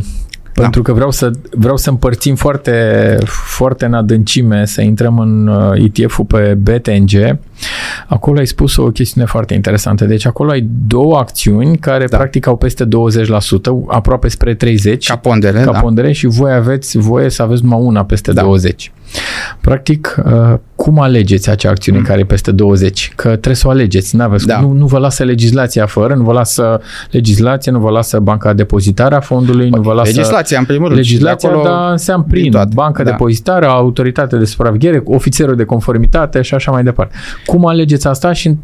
da. 0.55 0.61
Pentru 0.61 0.81
că 0.81 0.93
vreau 0.93 1.11
să, 1.11 1.31
vreau 1.51 1.77
să 1.77 1.89
împărțim 1.89 2.35
foarte, 2.35 3.17
foarte 3.25 3.85
în 3.85 3.93
adâncime, 3.93 4.65
să 4.65 4.81
intrăm 4.81 5.19
în 5.19 5.47
uh, 5.47 5.83
ETF-ul 5.83 6.25
pe 6.25 6.57
BTNG. 6.61 7.39
Acolo 8.07 8.39
ai 8.39 8.47
spus 8.47 8.75
o 8.75 8.83
chestiune 8.83 9.27
foarte 9.27 9.53
interesantă. 9.53 10.05
Deci 10.05 10.25
acolo 10.25 10.51
ai 10.51 10.67
două 10.87 11.17
acțiuni 11.17 11.77
care 11.77 12.05
da. 12.05 12.17
practic 12.17 12.47
au 12.47 12.55
peste 12.57 12.85
20%, 12.85 12.87
aproape 13.87 14.27
spre 14.27 14.55
30%. 14.55 14.57
Ca 15.05 15.15
pondere, 15.15 15.59
ca 15.59 15.71
da. 15.71 15.79
pondere 15.79 16.11
și 16.11 16.27
voi 16.27 16.53
aveți 16.53 16.97
voie 16.97 17.29
să 17.29 17.41
aveți 17.41 17.63
numai 17.63 17.79
una 17.79 18.05
peste 18.05 18.31
da. 18.31 18.43
20%. 18.43 18.45
Practic, 19.61 20.15
uh, 20.25 20.53
cum 20.75 20.99
alegeți 20.99 21.49
acea 21.49 21.69
acțiune 21.69 21.97
mm. 21.97 22.03
care 22.03 22.19
e 22.19 22.25
peste 22.25 22.51
20? 22.51 23.11
Că 23.15 23.27
trebuie 23.27 23.55
să 23.55 23.67
o 23.67 23.69
alegeți, 23.69 24.15
n-aveți, 24.15 24.45
da. 24.45 24.59
nu, 24.59 24.71
nu 24.71 24.85
vă 24.85 24.97
lasă 24.97 25.23
legislația 25.23 25.85
fără, 25.85 26.13
nu 26.13 26.23
vă 26.23 26.31
lasă 26.31 26.81
legislația, 27.11 27.71
nu 27.71 27.79
vă 27.79 27.89
lasă 27.89 28.19
banca 28.19 28.53
depozitară 28.53 29.15
a 29.15 29.19
fondului, 29.19 29.69
nu 29.69 29.81
vă 29.81 29.93
lasă... 29.93 30.11
Legislația, 30.15 30.59
în 30.59 30.65
primul 30.65 30.85
rând. 30.85 30.99
Legislația, 30.99 31.49
acolo... 31.49 31.63
da, 31.63 31.89
înseamnă 31.91 32.25
prin 32.29 32.51
toate. 32.51 32.71
banca 32.73 33.03
da. 33.03 33.09
depozitară, 33.09 33.67
autoritate 33.67 34.37
de 34.37 34.45
supraveghere, 34.45 35.01
ofițerul 35.05 35.55
de 35.55 35.63
conformitate 35.63 36.41
și 36.41 36.53
așa 36.53 36.71
mai 36.71 36.83
departe. 36.83 37.15
Cum 37.45 37.65
alegeți 37.65 38.07
asta 38.07 38.33
și 38.33 38.55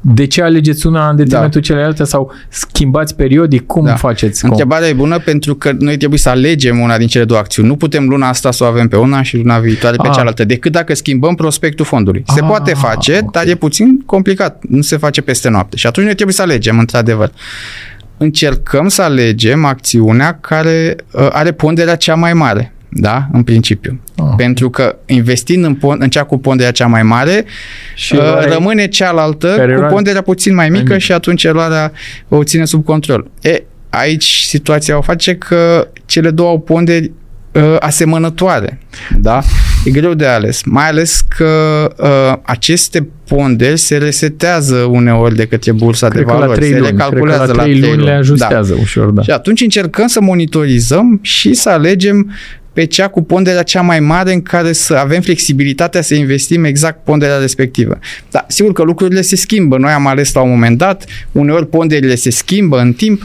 de 0.00 0.26
ce 0.26 0.42
alegeți 0.42 0.86
una 0.86 1.08
în 1.08 1.16
detrimentul 1.16 1.60
da. 1.60 1.66
celelalte 1.66 2.04
sau 2.04 2.32
schimbați 2.48 3.16
periodic? 3.16 3.66
Cum 3.66 3.84
da. 3.84 3.94
faceți? 3.94 4.44
Întrebarea 4.44 4.88
e 4.88 4.92
bună 4.92 5.18
pentru 5.18 5.54
că 5.54 5.72
noi 5.78 5.96
trebuie 5.96 6.18
să 6.18 6.28
alegem 6.28 6.78
una 6.78 6.98
din 6.98 7.06
cele 7.06 7.24
două 7.24 7.40
acțiuni. 7.40 7.68
Nu 7.68 7.76
putem 7.76 8.08
luna 8.08 8.28
asta 8.28 8.50
să 8.50 8.64
o 8.64 8.66
avem 8.66 8.88
pe 8.88 8.96
una 8.96 9.22
și 9.22 9.36
luna 9.36 9.58
viitoare 9.58 9.96
pe 9.96 10.08
ah. 10.08 10.14
cealaltă, 10.14 10.44
decât 10.44 10.72
dacă 10.72 10.94
schimbăm 10.94 11.34
prospectul 11.34 11.84
fondului. 11.84 12.22
Se 12.26 12.40
ah, 12.40 12.46
poate 12.48 12.74
face, 12.74 13.12
okay. 13.12 13.28
dar 13.32 13.46
e 13.46 13.54
puțin 13.54 14.02
complicat. 14.06 14.62
Nu 14.68 14.80
se 14.80 14.96
face 14.96 15.20
peste 15.20 15.48
noapte. 15.48 15.76
Și 15.76 15.86
atunci 15.86 16.06
noi 16.06 16.14
trebuie 16.14 16.34
să 16.34 16.42
alegem, 16.42 16.78
într-adevăr. 16.78 17.32
Încercăm 18.16 18.88
să 18.88 19.02
alegem 19.02 19.64
acțiunea 19.64 20.38
care 20.40 20.96
uh, 21.12 21.28
are 21.32 21.52
ponderea 21.52 21.96
cea 21.96 22.14
mai 22.14 22.32
mare 22.32 22.72
da? 22.88 23.28
În 23.32 23.42
principiu. 23.42 24.00
Oh. 24.16 24.32
Pentru 24.36 24.70
că 24.70 24.96
investind 25.06 25.64
în, 25.64 25.76
pon- 25.76 25.98
în 25.98 26.08
cea 26.08 26.24
cu 26.24 26.38
ponderea 26.38 26.72
cea 26.72 26.86
mai 26.86 27.02
mare, 27.02 27.44
și 27.94 28.14
uh, 28.14 28.52
rămâne 28.52 28.86
cealaltă 28.86 29.76
cu 29.76 29.86
ponderea 29.90 30.22
puțin 30.22 30.54
mai 30.54 30.68
mică 30.68 30.88
mai 30.88 31.00
și 31.00 31.12
atunci 31.12 31.44
eroarea 31.44 31.92
o 32.28 32.44
ține 32.44 32.64
sub 32.64 32.84
control. 32.84 33.30
E, 33.40 33.62
aici 33.90 34.42
situația 34.46 34.96
o 34.96 35.00
face 35.00 35.34
că 35.34 35.88
cele 36.06 36.30
două 36.30 36.48
au 36.48 36.58
ponderi 36.58 37.12
uh, 37.52 37.76
asemănătoare. 37.80 38.78
Da? 39.16 39.42
E 39.84 39.90
greu 39.90 40.14
de 40.14 40.26
ales. 40.26 40.62
Mai 40.64 40.88
ales 40.88 41.20
că 41.36 41.46
uh, 41.96 42.38
aceste 42.42 43.08
ponderi 43.26 43.78
se 43.78 43.96
resetează 43.96 44.76
uneori 44.76 45.36
de 45.36 45.46
către 45.46 45.72
bursa 45.72 46.08
cred 46.08 46.24
de 46.24 46.32
valori. 46.32 46.60
La 46.60 46.66
se 46.66 46.70
luni. 46.70 46.90
recalculează 46.90 47.42
cred 47.42 47.54
că 47.54 47.56
la 47.56 47.62
3 47.62 47.80
luni, 47.80 47.92
luni 47.92 48.04
le 48.04 48.12
ajustează 48.12 48.74
da. 48.74 48.80
ușor. 48.80 49.10
Da. 49.10 49.22
Și 49.22 49.30
atunci 49.30 49.60
încercăm 49.60 50.06
să 50.06 50.20
monitorizăm 50.20 51.18
și 51.22 51.54
să 51.54 51.68
alegem 51.68 52.30
pe 52.78 52.84
cea 52.84 53.08
cu 53.08 53.22
ponderea 53.22 53.62
cea 53.62 53.80
mai 53.80 54.00
mare 54.00 54.32
în 54.32 54.42
care 54.42 54.72
să 54.72 54.94
avem 54.94 55.20
flexibilitatea 55.20 56.00
să 56.00 56.14
investim 56.14 56.64
exact 56.64 57.04
ponderea 57.04 57.36
respectivă. 57.36 57.98
Da, 58.30 58.44
sigur 58.48 58.72
că 58.72 58.82
lucrurile 58.82 59.20
se 59.20 59.36
schimbă. 59.36 59.78
Noi 59.78 59.92
am 59.92 60.06
ales 60.06 60.32
la 60.32 60.40
un 60.40 60.50
moment 60.50 60.78
dat, 60.78 61.04
uneori 61.32 61.66
ponderile 61.66 62.14
se 62.14 62.30
schimbă 62.30 62.80
în 62.80 62.92
timp, 62.92 63.22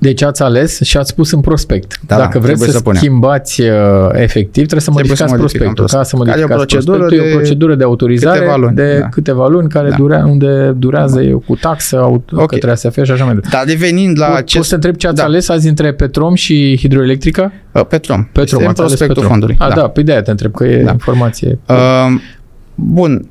Deci 0.00 0.22
ați 0.22 0.42
ales 0.42 0.80
și 0.80 0.96
ați 0.96 1.08
spus 1.10 1.32
în 1.32 1.40
prospect. 1.40 2.00
Da, 2.06 2.16
Dacă 2.16 2.38
da, 2.38 2.44
vreți 2.44 2.62
să, 2.64 2.70
să 2.70 2.80
punem. 2.80 3.00
schimbați 3.00 3.60
uh, 3.60 3.68
efectiv, 4.12 4.66
trebuie 4.66 4.80
să 4.80 4.90
Trebuie 4.90 4.94
modificați 4.94 5.30
să 5.30 5.36
modificăm 5.36 5.72
prospectul. 5.72 5.84
Ca 5.86 6.02
să 6.04 6.16
prospectul. 6.16 6.26
Care 6.26 6.40
e 6.40 6.44
o 6.44 6.48
modificați 6.48 6.84
procedură 6.84 6.98
prospectul, 6.98 7.26
e 7.26 7.30
o 7.30 7.32
de 7.32 7.36
procedură 7.36 7.74
de 7.74 7.84
autorizare 7.84 8.38
câteva 8.38 8.56
luni, 8.56 8.74
de 8.76 8.98
da. 9.00 9.08
câteva 9.08 9.48
luni 9.48 9.68
care 9.68 9.88
Da. 9.88 9.96
durea, 9.96 10.26
unde 10.26 10.74
durează 10.76 11.20
da. 11.20 11.36
cu 11.46 11.54
taxă 11.56 11.96
aut- 12.00 12.30
Ok. 12.32 12.46
către 12.50 12.70
ASF 12.70 13.02
și 13.04 13.10
așa 13.10 13.24
mai 13.24 13.34
departe. 13.34 13.56
Dar 13.56 13.64
revenind 13.66 14.18
la 14.18 14.26
Po- 14.32 14.36
acest... 14.36 14.56
Poți 14.56 14.68
să 14.68 14.74
întreb 14.74 14.94
ce 14.96 15.06
ați 15.06 15.16
da. 15.16 15.24
ales 15.24 15.48
azi 15.48 15.68
între 15.68 15.92
Petrom 15.92 16.34
și 16.34 16.76
hidroelectrică? 16.80 17.52
Uh, 17.72 17.84
Petrom. 17.84 18.24
Petrom, 18.32 18.42
Este 18.42 18.56
în 18.62 18.68
ați 18.68 18.80
ales 18.80 18.92
prospectul 18.94 19.06
Petrom. 19.14 19.30
fondului. 19.30 19.56
A, 19.58 19.68
da. 19.68 19.74
da, 19.74 19.88
păi 19.88 20.02
de-aia 20.02 20.22
te 20.22 20.30
întreb, 20.30 20.52
că 20.54 20.64
e 20.64 20.82
Da. 20.82 20.90
informație. 20.90 21.58
Uh, 21.68 21.76
bun. 22.74 23.28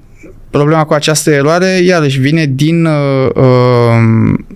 Problema 0.58 0.84
cu 0.86 0.94
această 0.94 1.32
eroare, 1.32 1.66
iarăși, 1.66 2.20
vine 2.20 2.46
din 2.46 2.86
uh, 2.86 2.92
uh, 3.36 3.44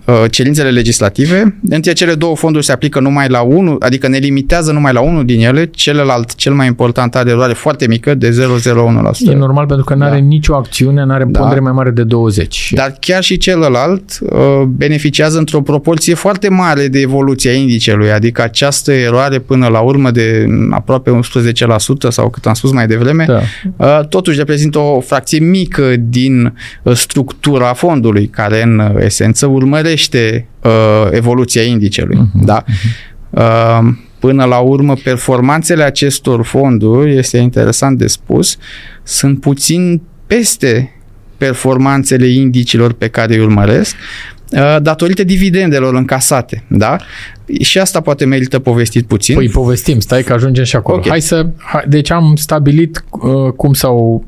uh, 0.04 0.30
cerințele 0.30 0.70
legislative. 0.70 1.54
Între 1.70 1.92
cele 1.92 2.14
două 2.14 2.36
fonduri 2.36 2.64
se 2.64 2.72
aplică 2.72 3.00
numai 3.00 3.28
la 3.28 3.40
unul, 3.40 3.76
adică 3.80 4.08
ne 4.08 4.18
limitează 4.18 4.72
numai 4.72 4.92
la 4.92 5.00
unul 5.00 5.24
din 5.24 5.40
ele, 5.40 5.66
celălalt, 5.66 6.34
cel 6.34 6.52
mai 6.52 6.66
important, 6.66 7.14
are 7.16 7.30
eroare 7.30 7.52
foarte 7.52 7.86
mică, 7.86 8.14
de 8.14 8.30
0,01%. 8.30 9.30
E 9.30 9.34
normal 9.34 9.66
pentru 9.66 9.84
că 9.84 9.94
nu 9.94 10.04
are 10.04 10.18
Da. 10.18 10.26
nicio 10.26 10.54
acțiune, 10.54 11.04
nu 11.04 11.12
are 11.12 11.24
Da. 11.28 11.38
pondere 11.38 11.60
mai 11.60 11.72
mare 11.72 11.90
de 11.90 12.02
20. 12.02 12.72
Dar 12.74 12.96
chiar 13.00 13.22
și 13.22 13.36
celălalt 13.36 14.02
uh, 14.20 14.38
beneficiază 14.66 15.38
într-o 15.38 15.60
proporție 15.60 16.14
foarte 16.14 16.48
mare 16.48 16.88
de 16.88 17.00
evoluția 17.00 17.52
indicelui, 17.52 18.12
adică 18.12 18.42
această 18.42 18.92
eroare 18.92 19.38
până 19.38 19.66
la 19.66 19.80
urmă 19.80 20.10
de 20.10 20.46
aproape 20.70 21.10
11% 21.10 22.08
sau 22.08 22.28
cât 22.30 22.46
am 22.46 22.54
spus 22.54 22.72
mai 22.72 22.86
devreme, 22.86 23.24
Da. 23.24 23.40
Uh, 23.76 24.06
totuși 24.08 24.38
reprezintă 24.38 24.78
o 24.78 25.00
fracție 25.00 25.38
mică 25.38 25.91
din 25.96 26.54
uh, 26.82 26.94
structura 26.94 27.72
fondului, 27.72 28.26
care 28.26 28.62
în 28.62 28.78
uh, 28.78 29.02
esență 29.04 29.46
urmărește 29.46 30.46
uh, 30.62 30.70
evoluția 31.10 31.62
indicelui. 31.62 32.16
Mhm, 32.16 32.44
Da? 32.44 32.64
Uh, 33.30 33.94
Până 34.22 34.44
la 34.44 34.58
urmă, 34.58 34.94
performanțele 34.94 35.82
acestor 35.82 36.44
fonduri, 36.44 37.16
este 37.16 37.38
interesant 37.38 37.98
de 37.98 38.06
spus, 38.06 38.56
sunt 39.02 39.40
puțin 39.40 40.00
peste 40.26 40.92
performanțele 41.36 42.26
indicilor 42.26 42.92
pe 42.92 43.08
care 43.08 43.34
îi 43.34 43.40
urmăresc, 43.40 43.96
uh, 44.50 44.76
datorită 44.82 45.24
dividendelor 45.24 45.94
încasate. 45.94 46.64
Da? 46.68 46.96
Și 47.60 47.78
asta 47.78 48.00
poate 48.00 48.24
merită 48.24 48.58
povestit 48.58 49.06
puțin. 49.06 49.34
Păi 49.34 49.48
povestim, 49.48 50.00
stai 50.00 50.22
că 50.22 50.32
ajungem 50.32 50.64
și 50.64 50.76
acolo. 50.76 50.96
Ok. 50.98 51.08
Hai 51.08 51.20
să, 51.20 51.46
hai, 51.56 51.84
deci 51.88 52.10
am 52.10 52.36
stabilit 52.36 53.04
uh, 53.10 53.52
cum 53.56 53.72
s-au 53.72 54.24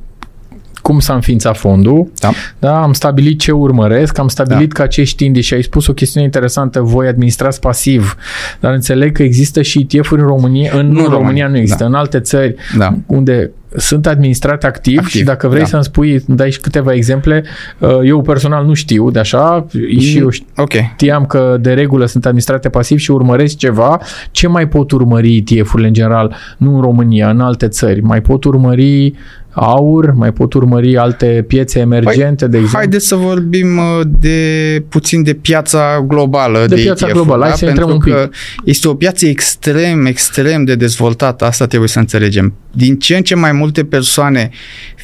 cum 0.84 0.98
s-a 0.98 1.14
înființat 1.14 1.56
fondul, 1.56 2.10
Da. 2.20 2.30
da, 2.58 2.82
am 2.82 2.92
stabilit 2.92 3.38
ce 3.38 3.52
urmăresc, 3.52 4.18
am 4.18 4.28
stabilit 4.28 4.68
da. 4.68 4.74
că 4.74 4.82
acești 4.82 5.24
indici, 5.24 5.44
și 5.44 5.54
ai 5.54 5.62
spus 5.62 5.86
o 5.86 5.92
chestiune 5.92 6.26
interesantă, 6.26 6.80
voi 6.80 7.06
administrați 7.06 7.60
pasiv, 7.60 8.16
dar 8.60 8.72
înțeleg 8.72 9.12
că 9.16 9.22
există 9.22 9.62
și 9.62 9.86
ETF-uri 9.88 10.20
în 10.20 10.26
România, 10.26 10.70
în, 10.74 10.86
Nu 10.86 10.92
nu, 10.92 10.98
în 10.98 11.04
în 11.04 11.10
România 11.10 11.22
România, 11.24 11.48
nu 11.48 11.56
există, 11.56 11.82
da. 11.82 11.88
în 11.88 11.94
alte 11.94 12.20
țări 12.20 12.54
Da. 12.78 12.94
unde 13.06 13.50
sunt 13.76 14.06
administrate 14.06 14.66
activ, 14.66 14.98
Activ, 14.98 15.10
și 15.10 15.22
dacă 15.24 15.48
vrei 15.48 15.60
da. 15.60 15.66
să-mi 15.66 15.84
spui, 15.84 16.22
îmi 16.26 16.36
dai 16.36 16.50
și 16.50 16.60
câteva 16.60 16.92
exemple, 16.92 17.44
uh, 17.78 17.98
eu 18.04 18.22
personal 18.22 18.64
nu 18.64 18.74
știu 18.74 19.10
de 19.10 19.18
așa 19.18 19.66
și 19.98 20.18
eu 20.18 20.28
știu 20.28 20.46
Ok. 20.56 20.72
știam 20.92 21.26
că 21.26 21.56
de 21.60 21.72
regulă 21.72 22.06
sunt 22.06 22.24
administrate 22.24 22.68
pasiv 22.68 22.98
și 22.98 23.10
urmăresc 23.10 23.56
ceva, 23.56 24.00
ce 24.30 24.48
mai 24.48 24.68
pot 24.68 24.90
urmări 24.90 25.36
ETF-urile 25.36 25.88
în 25.88 25.94
general, 25.94 26.34
nu 26.56 26.74
în 26.74 26.80
România, 26.80 27.30
în 27.30 27.40
alte 27.40 27.68
țări? 27.68 28.00
Mai 28.00 28.20
pot 28.20 28.44
urmări 28.44 29.14
aur, 29.54 30.12
mai 30.12 30.32
pot 30.32 30.52
urmări 30.52 30.96
alte 30.96 31.44
piețe 31.48 31.78
emergente, 31.78 32.46
de 32.46 32.56
exemplu? 32.56 32.78
Haideți 32.78 33.06
să 33.06 33.14
vorbim 33.14 33.76
uh, 33.76 34.00
de 34.20 34.82
puțin 34.88 35.22
de 35.22 35.34
piața 35.34 36.04
globală 36.06 36.58
De 36.58 36.74
de, 36.74 36.82
piața 36.82 37.06
ETF-uri, 37.06 37.12
globală. 37.12 37.42
Hai 37.42 37.50
da? 37.50 37.56
să 37.56 37.66
intrăm 37.66 37.88
Pentru 37.88 38.10
un 38.10 38.14
că 38.14 38.28
este 38.64 38.88
o 38.88 38.94
piață 38.94 39.26
extrem, 39.26 40.06
extrem 40.06 40.64
de 40.64 40.74
dezvoltată, 40.74 41.44
asta 41.44 41.66
trebuie 41.66 41.88
să 41.88 41.98
înțelegem. 41.98 42.54
Din 42.74 42.98
ce 42.98 43.16
în 43.16 43.22
ce 43.22 43.34
mai 43.34 43.52
multe 43.52 43.84
persoane 43.84 44.50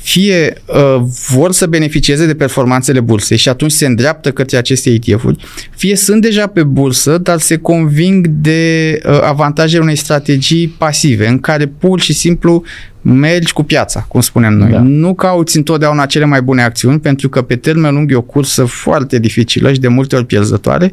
fie 0.02 0.62
uh, 0.66 1.02
vor 1.28 1.52
să 1.52 1.66
beneficieze 1.66 2.26
de 2.26 2.34
performanțele 2.34 3.00
bursei 3.00 3.36
și 3.36 3.48
atunci 3.48 3.70
se 3.70 3.86
îndreaptă 3.86 4.30
către 4.30 4.56
aceste 4.56 4.90
ETF-uri, 4.90 5.44
fie 5.76 5.96
sunt 5.96 6.22
deja 6.22 6.46
pe 6.46 6.62
bursă, 6.62 7.18
dar 7.18 7.38
se 7.38 7.56
conving 7.56 8.26
de 8.26 9.00
uh, 9.04 9.20
avantajele 9.22 9.82
unei 9.82 9.96
strategii 9.96 10.68
pasive, 10.68 11.26
în 11.26 11.38
care 11.38 11.66
pur 11.66 12.00
și 12.00 12.12
simplu 12.12 12.62
mergi 13.02 13.52
cu 13.52 13.62
piața, 13.62 14.04
cum 14.08 14.20
spunem 14.20 14.52
noi. 14.52 14.70
Da. 14.70 14.80
Nu 14.80 15.14
cauți 15.14 15.56
întotdeauna 15.56 16.06
cele 16.06 16.24
mai 16.24 16.42
bune 16.42 16.62
acțiuni, 16.62 17.00
pentru 17.00 17.28
că 17.28 17.42
pe 17.42 17.56
termen 17.56 17.94
lung 17.94 18.12
e 18.12 18.14
o 18.14 18.20
cursă 18.20 18.64
foarte 18.64 19.18
dificilă 19.18 19.72
și 19.72 19.80
de 19.80 19.88
multe 19.88 20.16
ori 20.16 20.26
pierzătoare 20.26 20.92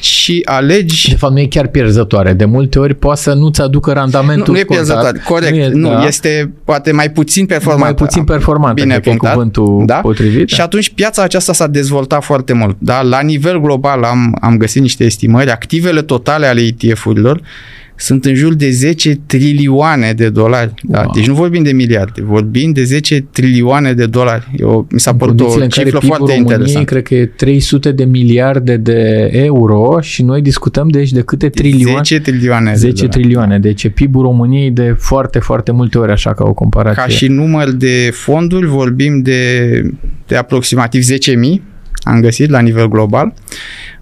și 0.00 0.42
alegi 0.44 1.08
De 1.10 1.16
fapt, 1.16 1.32
nu 1.32 1.40
e 1.40 1.46
chiar 1.46 1.66
pierzătoare. 1.66 2.32
De 2.32 2.44
multe 2.44 2.78
ori 2.78 2.94
poate 2.94 3.20
să 3.20 3.32
nu-ți 3.32 3.60
aducă 3.60 3.92
randamentul 3.92 4.46
nu, 4.46 4.52
nu 4.52 4.58
e 4.58 4.62
scontat. 4.62 4.84
pierzătoare, 4.86 5.22
corect. 5.28 5.52
Nu, 5.56 5.60
e, 5.62 5.68
Nu, 5.68 5.88
da, 5.88 6.06
este 6.06 6.52
poate 6.64 6.92
mai 6.92 7.10
puțin 7.10 7.46
performant. 7.46 7.82
mai 7.82 7.94
puțin 7.94 8.24
performantă, 8.24 8.82
Bine 8.82 8.92
cred 8.92 9.02
că 9.02 9.08
e 9.08 9.12
punctat. 9.12 9.32
cuvântul 9.32 9.82
Da? 9.86 9.94
potrivit. 9.94 10.48
Și 10.48 10.60
atunci 10.60 10.90
piața 10.90 11.22
aceasta 11.22 11.52
s-a 11.52 11.66
dezvoltat 11.66 12.24
foarte 12.24 12.52
mult. 12.52 12.76
Da? 12.78 13.02
La 13.02 13.20
nivel 13.20 13.60
global 13.60 14.02
am, 14.02 14.36
am 14.40 14.56
găsit 14.56 14.82
niște 14.82 15.04
estimări. 15.04 15.50
Activele 15.50 16.02
totale 16.02 16.46
ale 16.46 16.60
ETF-urilor 16.60 17.40
sunt 18.00 18.24
în 18.24 18.34
jur 18.34 18.54
de 18.54 18.70
10 18.70 19.18
trilioane 19.26 20.12
de 20.12 20.28
dolari. 20.28 20.74
Da? 20.82 21.00
Wow. 21.00 21.10
Deci 21.14 21.26
nu 21.26 21.34
vorbim 21.34 21.62
de 21.62 21.72
miliarde, 21.72 22.22
vorbim 22.22 22.72
de 22.72 22.84
10 22.84 23.26
trilioane 23.30 23.92
de 23.92 24.06
dolari. 24.06 24.50
Eu, 24.56 24.86
mi 24.90 25.00
s-a 25.00 25.10
În 25.10 25.16
părut 25.16 25.40
o 25.40 25.44
condițiile 25.44 25.64
în 25.64 25.70
care 25.70 25.84
cifră 25.84 25.98
PIB-ul 25.98 26.16
foarte 26.16 26.34
României 26.36 26.56
interesantă. 26.56 26.92
cred 26.92 27.02
că 27.02 27.14
e 27.14 27.26
300 27.26 27.92
de 27.92 28.04
miliarde 28.04 28.76
de 28.76 29.30
euro 29.32 30.00
și 30.00 30.22
noi 30.22 30.42
discutăm 30.42 30.88
deci 30.88 31.12
de 31.12 31.20
câte 31.20 31.48
trilioane? 31.48 31.96
10 31.96 32.20
trilioane. 32.20 32.70
de 32.70 32.76
10 32.76 32.92
dolari. 32.92 33.18
trilioane. 33.18 33.58
Deci 33.58 33.84
e 33.84 33.88
PIB-ul 33.88 34.22
României 34.22 34.70
de 34.70 34.94
foarte, 34.98 35.38
foarte 35.38 35.72
multe 35.72 35.98
ori, 35.98 36.12
așa 36.12 36.34
ca 36.34 36.44
o 36.44 36.52
comparație. 36.52 37.02
Ca 37.02 37.08
și 37.08 37.26
număr 37.26 37.70
de 37.70 38.10
fonduri, 38.12 38.66
vorbim 38.66 39.22
de, 39.22 39.82
de 40.26 40.36
aproximativ 40.36 41.02
10.000, 41.02 41.60
am 42.02 42.20
găsit 42.20 42.50
la 42.50 42.60
nivel 42.60 42.88
global. 42.88 43.34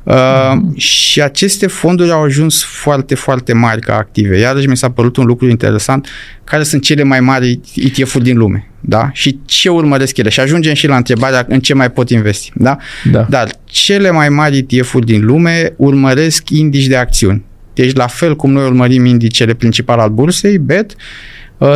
Uh, 0.03 0.76
și 0.76 1.22
aceste 1.22 1.66
fonduri 1.66 2.11
au 2.11 2.22
ajuns 2.22 2.62
foarte, 2.64 3.14
foarte 3.14 3.53
mari 3.53 3.80
ca 3.80 3.97
active. 3.97 4.38
Iarăși 4.38 4.66
mi 4.66 4.76
s-a 4.76 4.90
părut 4.90 5.16
un 5.16 5.26
lucru 5.26 5.49
interesant, 5.49 6.09
care 6.44 6.62
sunt 6.62 6.82
cele 6.82 7.03
mai 7.03 7.20
mari 7.20 7.61
ETF-uri 7.74 8.24
din 8.24 8.36
lume. 8.36 8.70
Da? 8.80 9.11
Și 9.12 9.38
ce 9.44 9.68
urmăresc 9.68 10.16
ele? 10.16 10.28
Și 10.28 10.40
ajungem 10.40 10.74
și 10.74 10.86
la 10.86 10.97
întrebarea 10.97 11.47
în 11.49 11.61
ce 11.61 11.74
mai 11.74 11.90
pot 11.90 12.11
investi. 12.11 12.53
Da? 12.55 12.76
Da. 13.11 13.26
Dar 13.28 13.51
cele 13.64 14.11
mai 14.11 14.28
mari 14.28 14.66
ETF-uri 14.68 15.07
din 15.07 15.24
lume 15.24 15.72
urmăresc 15.76 16.51
indici 16.51 16.86
de 16.86 16.97
acțiuni. 16.97 17.44
Deci 17.74 17.94
la 17.94 18.07
fel 18.07 18.36
cum 18.36 18.53
noi 18.53 18.64
urmărim 18.64 19.05
indicele 19.05 19.55
principal 19.55 19.99
al 19.99 20.11
bursei, 20.11 20.59
BET, 20.59 20.90
uh, 20.90 20.97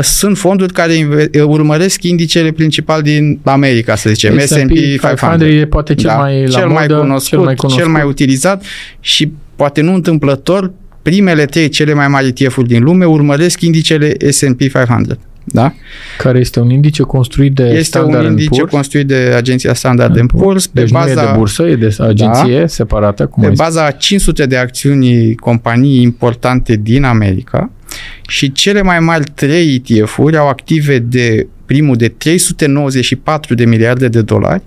sunt 0.03 0.39
fonduri 0.39 0.72
care 0.72 0.93
inve- 0.93 1.31
uh, 1.35 1.43
urmăresc 1.43 2.03
indicele 2.03 2.51
principal 2.51 3.03
din 3.03 3.41
America, 3.43 3.95
să 3.95 4.09
zicem, 4.09 4.39
S&P 4.39 4.47
S&P 4.47 4.68
500. 5.01 5.45
e 5.45 5.66
poate 5.66 5.95
cel 5.95 6.11
mai 6.18 6.47
la 6.47 6.59
cel, 6.59 6.68
mai 6.68 6.87
modă, 6.89 7.01
cunoscut, 7.01 7.28
cel 7.28 7.39
mai 7.39 7.55
cunoscut. 7.55 7.83
cel 7.83 7.93
mai 7.93 8.03
utilizat 8.03 8.64
și 9.01 9.33
poate 9.57 9.81
nu 9.81 9.95
întâmplător, 9.95 10.72
primele 11.03 11.45
trei 11.45 11.68
cele 11.68 11.95
mai 11.95 12.09
mari 12.09 12.26
ETF-uri 12.26 12.68
din 12.68 12.83
lume 12.83 13.05
urmăresc 13.05 13.61
indicele 13.61 14.14
S&P 14.31 14.59
500. 14.59 15.18
Da? 15.45 15.72
care 16.18 16.39
este 16.39 16.61
un 16.61 16.70
indice 16.70 17.03
construit 17.03 17.55
de 17.55 17.62
Este 17.62 17.83
Standard 17.83 18.24
un 18.24 18.31
indice 18.31 18.62
Poor's. 18.62 18.70
construit 18.70 19.07
de 19.07 19.33
agenția 19.37 19.74
Standard 19.74 20.12
Standard 20.14 20.33
Poor's 20.37 20.72
pe 20.72 20.81
Deci 20.81 20.91
baza 20.91 21.14
nu 21.14 21.20
e 21.20 21.24
de 21.24 21.33
bursă, 21.37 21.62
e 21.62 21.76
de 21.76 21.97
agenție 21.99 22.66
separată, 22.66 23.26
cum 23.26 23.43
pe 23.43 23.49
ai 23.49 23.55
spus. 23.55 23.66
baza 23.66 23.85
a 23.87 23.91
500 23.91 24.47
de 24.47 24.57
acțiuni 24.57 25.35
companii 25.35 26.03
importante 26.03 26.76
din 26.83 27.05
America 27.05 27.70
și 28.28 28.53
cele 28.53 28.82
mai 28.82 29.01
mari 29.01 29.24
trei 29.34 29.82
ETF-uri 29.86 30.36
au 30.36 30.49
active 30.49 30.99
de 30.99 31.47
primul 31.66 31.97
de 31.97 32.09
394 32.09 33.55
de 33.55 33.64
miliarde 33.64 34.09
de 34.09 34.22
dolari, 34.22 34.62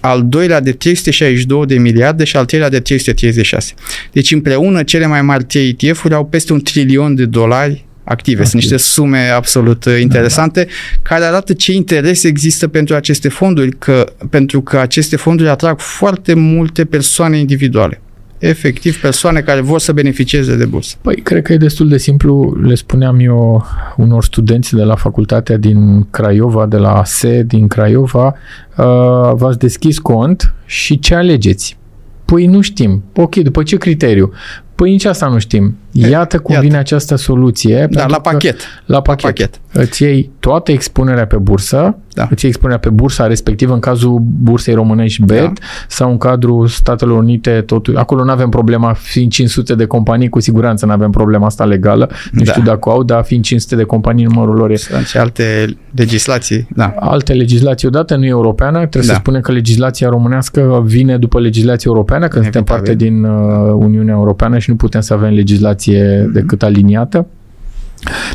al 0.00 0.22
doilea 0.28 0.60
de 0.60 0.72
362 0.72 1.66
de 1.66 1.78
miliarde 1.78 2.24
și 2.24 2.36
al 2.36 2.44
treilea 2.44 2.68
de 2.68 2.80
336. 2.80 3.74
Deci 4.12 4.32
împreună 4.32 4.82
cele 4.82 5.06
mai 5.06 5.22
mari 5.22 5.44
trei 5.44 5.76
ETF-uri 5.78 6.14
au 6.14 6.24
peste 6.24 6.52
un 6.52 6.60
trilion 6.60 7.14
de 7.14 7.24
dolari 7.24 7.86
active. 8.04 8.44
Sunt 8.44 8.54
Active. 8.54 8.74
niște 8.74 8.76
sume 8.76 9.28
absolut 9.28 9.84
uh, 9.84 10.00
interesante 10.00 10.66
care 11.02 11.24
arată 11.24 11.52
ce 11.52 11.72
interes 11.72 12.22
există 12.22 12.68
pentru 12.68 12.94
aceste 12.94 13.28
fonduri, 13.28 13.70
că, 13.78 14.12
pentru 14.30 14.60
că 14.60 14.78
aceste 14.78 15.16
fonduri 15.16 15.48
atrag 15.48 15.78
foarte 15.78 16.34
multe 16.34 16.84
persoane 16.84 17.38
individuale. 17.38 18.00
Efectiv, 18.42 19.00
persoane 19.00 19.40
care 19.40 19.60
vor 19.60 19.80
să 19.80 19.92
beneficieze 19.92 20.56
de 20.56 20.64
bursă. 20.64 20.96
Păi, 21.00 21.14
cred 21.14 21.42
că 21.42 21.52
e 21.52 21.56
destul 21.56 21.88
de 21.88 21.96
simplu. 21.96 22.56
Le 22.62 22.74
spuneam 22.74 23.20
eu 23.20 23.64
unor 23.96 24.24
studenți 24.24 24.74
de 24.74 24.82
la 24.82 24.94
facultatea 24.94 25.56
din 25.56 26.06
Craiova, 26.10 26.66
de 26.66 26.76
la 26.76 26.92
ASE 26.92 27.42
din 27.42 27.66
Craiova, 27.66 28.26
uh, 28.26 29.32
v-ați 29.34 29.58
deschis 29.58 29.98
cont 29.98 30.54
și 30.64 30.98
ce 30.98 31.14
alegeți? 31.14 31.76
Păi 32.24 32.46
nu 32.46 32.60
știm. 32.60 33.02
Ok, 33.14 33.34
după 33.34 33.62
ce 33.62 33.76
criteriu? 33.76 34.32
Păi 34.74 34.90
nici 34.90 35.04
asta 35.04 35.28
nu 35.28 35.38
știm. 35.38 35.76
Iată 35.92 36.38
cum 36.38 36.54
Iată. 36.54 36.66
vine 36.66 36.78
această 36.78 37.16
soluție. 37.16 37.86
Da, 37.90 38.06
la 38.06 38.20
pachet. 38.20 38.60
La 38.86 39.00
pachet. 39.00 39.24
La 39.24 39.28
pachet. 39.28 39.60
Îți 39.72 40.02
iei 40.02 40.30
toată 40.40 40.72
expunerea 40.72 41.26
pe 41.26 41.36
bursă, 41.36 41.96
da. 42.14 42.26
îți 42.30 42.44
iei 42.44 42.50
expunerea 42.50 42.78
pe 42.78 42.88
bursa 42.88 43.26
respectivă 43.26 43.72
în 43.72 43.80
cazul 43.80 44.22
bursei 44.42 44.74
românești 44.74 45.22
BET 45.22 45.44
da. 45.44 45.52
sau 45.88 46.10
în 46.10 46.16
cadrul 46.16 46.66
Statelor 46.66 47.18
Unite, 47.18 47.62
totul. 47.66 47.96
acolo 47.96 48.24
nu 48.24 48.30
avem 48.30 48.48
problema, 48.48 48.92
fiind 48.92 49.30
500 49.30 49.74
de 49.74 49.84
companii, 49.84 50.28
cu 50.28 50.40
siguranță 50.40 50.86
nu 50.86 50.92
avem 50.92 51.10
problema 51.10 51.46
asta 51.46 51.64
legală, 51.64 52.10
nu 52.30 52.42
da. 52.42 52.50
știu 52.50 52.62
dacă 52.62 52.90
au, 52.90 53.02
dar 53.02 53.24
fiind 53.24 53.44
500 53.44 53.76
de 53.76 53.82
companii, 53.82 54.24
numărul 54.24 54.54
lor 54.54 54.70
este. 54.70 55.02
Și 55.04 55.16
alte 55.16 55.76
legislații, 55.94 56.68
da. 56.74 56.94
Alte 56.98 57.32
legislații, 57.32 57.88
odată 57.88 58.16
nu 58.16 58.24
e 58.24 58.28
europeană, 58.28 58.78
trebuie 58.78 59.02
da. 59.02 59.12
să 59.12 59.14
spunem 59.14 59.40
că 59.40 59.52
legislația 59.52 60.08
românească 60.08 60.82
vine 60.86 61.16
după 61.16 61.40
legislația 61.40 61.90
europeană, 61.90 62.28
că 62.28 62.40
suntem 62.42 62.64
parte 62.64 62.94
din 62.94 63.24
uh, 63.24 63.72
Uniunea 63.74 64.14
Europeană 64.14 64.58
și 64.58 64.70
nu 64.70 64.76
putem 64.76 65.00
să 65.00 65.14
avem 65.14 65.32
legislație 65.32 65.81
mm-hmm. 65.90 66.32
decât 66.32 66.62
aliniată. 66.62 67.26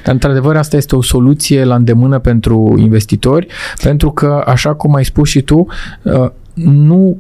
Dar, 0.04 0.14
într-adevăr, 0.14 0.56
asta 0.56 0.78
este 0.78 0.95
o 0.95 1.02
soluție 1.02 1.64
la 1.64 1.76
îndemână 1.76 2.20
pentru 2.20 2.76
investitori, 2.78 3.48
pentru 3.82 4.12
că, 4.12 4.43
așa 4.45 4.74
cum 4.74 4.95
ai 4.95 5.06
spus 5.06 5.30
și 5.30 5.41
tu, 5.41 5.68
uh, 6.04 6.30
nu 6.54 7.18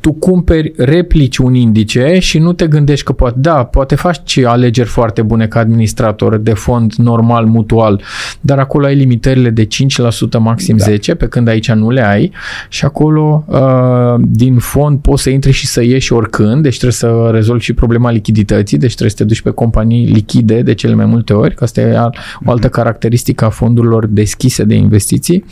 tu 0.00 0.12
cumperi, 0.12 0.72
replici 0.76 1.36
un 1.36 1.54
indice 1.54 2.16
și 2.18 2.38
nu 2.38 2.52
te 2.52 2.66
gândești 2.66 3.04
că 3.04 3.12
poate, 3.12 3.36
da, 3.38 3.64
poate 3.64 3.94
faci 3.94 4.36
alegeri 4.36 4.88
foarte 4.88 5.22
bune 5.22 5.46
ca 5.46 5.60
administrator 5.60 6.36
de 6.36 6.52
fond 6.52 6.92
normal, 6.92 7.46
mutual, 7.46 8.02
dar 8.40 8.58
acolo 8.58 8.86
ai 8.86 8.94
limitările 8.94 9.50
de 9.50 9.66
5% 9.66 9.68
maxim 10.38 10.76
da. 10.76 10.84
10, 10.84 11.14
pe 11.14 11.26
când 11.26 11.48
aici 11.48 11.72
nu 11.72 11.90
le 11.90 12.06
ai 12.06 12.32
și 12.68 12.84
acolo 12.84 13.44
uh, 13.46 14.20
din 14.20 14.58
fond 14.58 14.98
poți 14.98 15.22
să 15.22 15.30
intri 15.30 15.52
și 15.52 15.66
să 15.66 15.82
ieși 15.82 16.12
oricând, 16.12 16.62
deci 16.62 16.78
trebuie 16.78 16.92
să 16.92 17.28
rezolvi 17.32 17.64
și 17.64 17.72
problema 17.72 18.10
lichidității, 18.10 18.78
deci 18.78 18.90
trebuie 18.90 19.10
să 19.10 19.16
te 19.16 19.24
duci 19.24 19.42
pe 19.42 19.50
companii 19.50 20.06
lichide 20.06 20.62
de 20.62 20.74
cele 20.74 20.94
mai 20.94 21.06
multe 21.06 21.32
ori, 21.32 21.54
că 21.54 21.64
asta 21.64 21.80
e 21.80 21.98
o 22.44 22.50
altă 22.50 22.66
mhm. 22.66 22.70
caracteristică 22.70 23.44
a 23.44 23.48
fondurilor 23.48 24.06
deschise 24.06 24.64
de 24.64 24.74
investiții. 24.74 25.44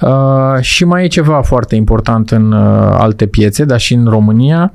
Uh, 0.00 0.60
și 0.60 0.84
mai 0.84 1.04
e 1.04 1.06
ceva 1.06 1.42
foarte 1.42 1.74
important 1.74 2.30
în 2.30 2.52
uh, 2.52 2.58
alte 2.98 3.26
piețe, 3.26 3.64
dar 3.64 3.80
și 3.82 3.94
în 3.94 4.06
România, 4.06 4.72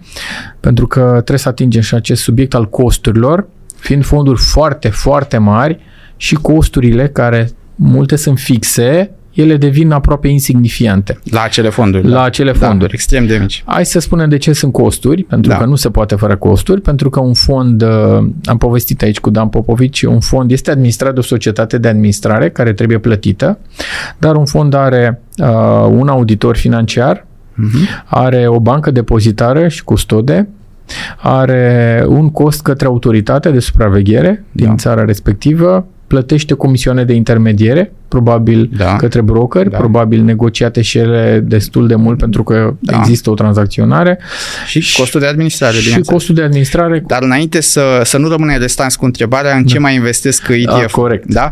pentru 0.60 0.88
că 0.88 1.00
trebuie 1.00 1.38
să 1.38 1.50
atingem 1.50 1.82
și 1.82 1.96
acest 1.96 2.22
subiect 2.22 2.54
al 2.54 2.70
costurilor, 2.70 3.48
fiind 3.76 4.06
fonduri 4.06 4.40
foarte, 4.40 4.90
foarte 4.90 5.38
mari 5.38 5.80
și 6.18 6.36
costurile 6.36 7.08
care 7.08 7.50
multe 7.76 8.16
sunt 8.16 8.40
fixe, 8.40 9.12
ele 9.42 9.58
devin 9.58 9.92
aproape 9.92 10.28
insignifiante. 10.28 11.20
La 11.24 11.42
acele 11.42 11.70
fonduri. 11.70 12.08
La 12.08 12.16
da. 12.16 12.24
acele 12.24 12.52
da, 12.52 12.68
fonduri. 12.68 12.90
Da, 12.90 12.94
extrem 12.94 13.26
de 13.26 13.38
mici. 13.38 13.64
Hai 13.66 13.86
să 13.86 14.00
spunem 14.00 14.30
de 14.30 14.38
ce 14.38 14.54
sunt 14.54 14.72
costuri, 14.72 15.24
pentru 15.24 15.52
da. 15.52 15.58
că 15.58 15.66
nu 15.66 15.76
se 15.76 15.90
poate 15.90 16.16
fără 16.16 16.36
costuri, 16.36 16.82
pentru 16.82 17.10
că 17.10 17.20
un 17.20 17.34
fond, 17.34 17.82
uh, 17.82 17.90
am 18.44 18.58
povestit 18.58 19.02
aici 19.02 19.20
cu 19.20 19.30
Dan 19.30 19.48
Popovici, 19.48 20.02
un 20.02 20.20
fond 20.20 20.52
este 20.52 20.72
administrat 20.72 21.14
de 21.14 21.20
o 21.20 21.24
societate 21.24 21.78
de 21.78 21.88
administrare 21.88 22.50
care 22.50 22.74
trebuie 22.74 22.98
plătită, 22.98 23.60
dar 24.18 24.36
un 24.36 24.46
fond 24.46 24.74
are 24.74 25.22
uh, 25.38 25.48
un 25.90 26.08
auditor 26.08 26.58
financiar 26.58 27.27
uh-huh. 27.58 28.06
are 28.06 28.48
o 28.48 28.60
bancă 28.60 28.92
depozitară 28.92 29.68
și 29.68 29.84
custode, 29.84 30.48
are 31.18 32.04
un 32.08 32.30
cost 32.30 32.62
către 32.62 32.88
autoritatea 32.88 33.52
de 33.52 33.60
supraveghere 33.60 34.44
din 34.52 34.68
da. 34.68 34.76
țara 34.76 35.06
respectivă, 35.06 35.88
plătește 36.08 36.54
comisioane 36.54 37.04
de 37.04 37.14
intermediere, 37.14 37.92
probabil 38.08 38.70
da. 38.78 38.96
către 38.96 39.22
broker, 39.22 39.68
da. 39.68 39.78
probabil 39.78 40.22
negociate 40.22 40.82
și 40.82 40.98
ele 40.98 41.44
destul 41.46 41.88
de 41.88 41.96
mult 41.96 42.18
pentru 42.18 42.44
că 42.44 42.74
da. 42.80 42.98
există 43.00 43.30
o 43.30 43.34
tranzacționare. 43.34 44.20
Și, 44.66 44.80
și 44.80 45.00
costul 45.00 45.20
de 45.20 45.26
administrare. 45.26 45.78
Și 45.78 46.00
costul 46.00 46.36
de 46.36 46.42
administrare. 46.42 47.04
Dar 47.08 47.24
înainte 47.24 47.62
să, 47.62 48.02
să 48.04 48.18
nu 48.18 48.28
rămâne 48.28 48.58
restans 48.58 48.96
cu 48.96 49.06
întrebarea 49.06 49.56
în 49.56 49.62
da. 49.62 49.68
ce 49.68 49.80
mai 49.80 49.96
investesc 49.96 50.48
ETF. 50.48 50.66
Da, 50.66 50.86
corect. 50.92 51.34
Da? 51.34 51.52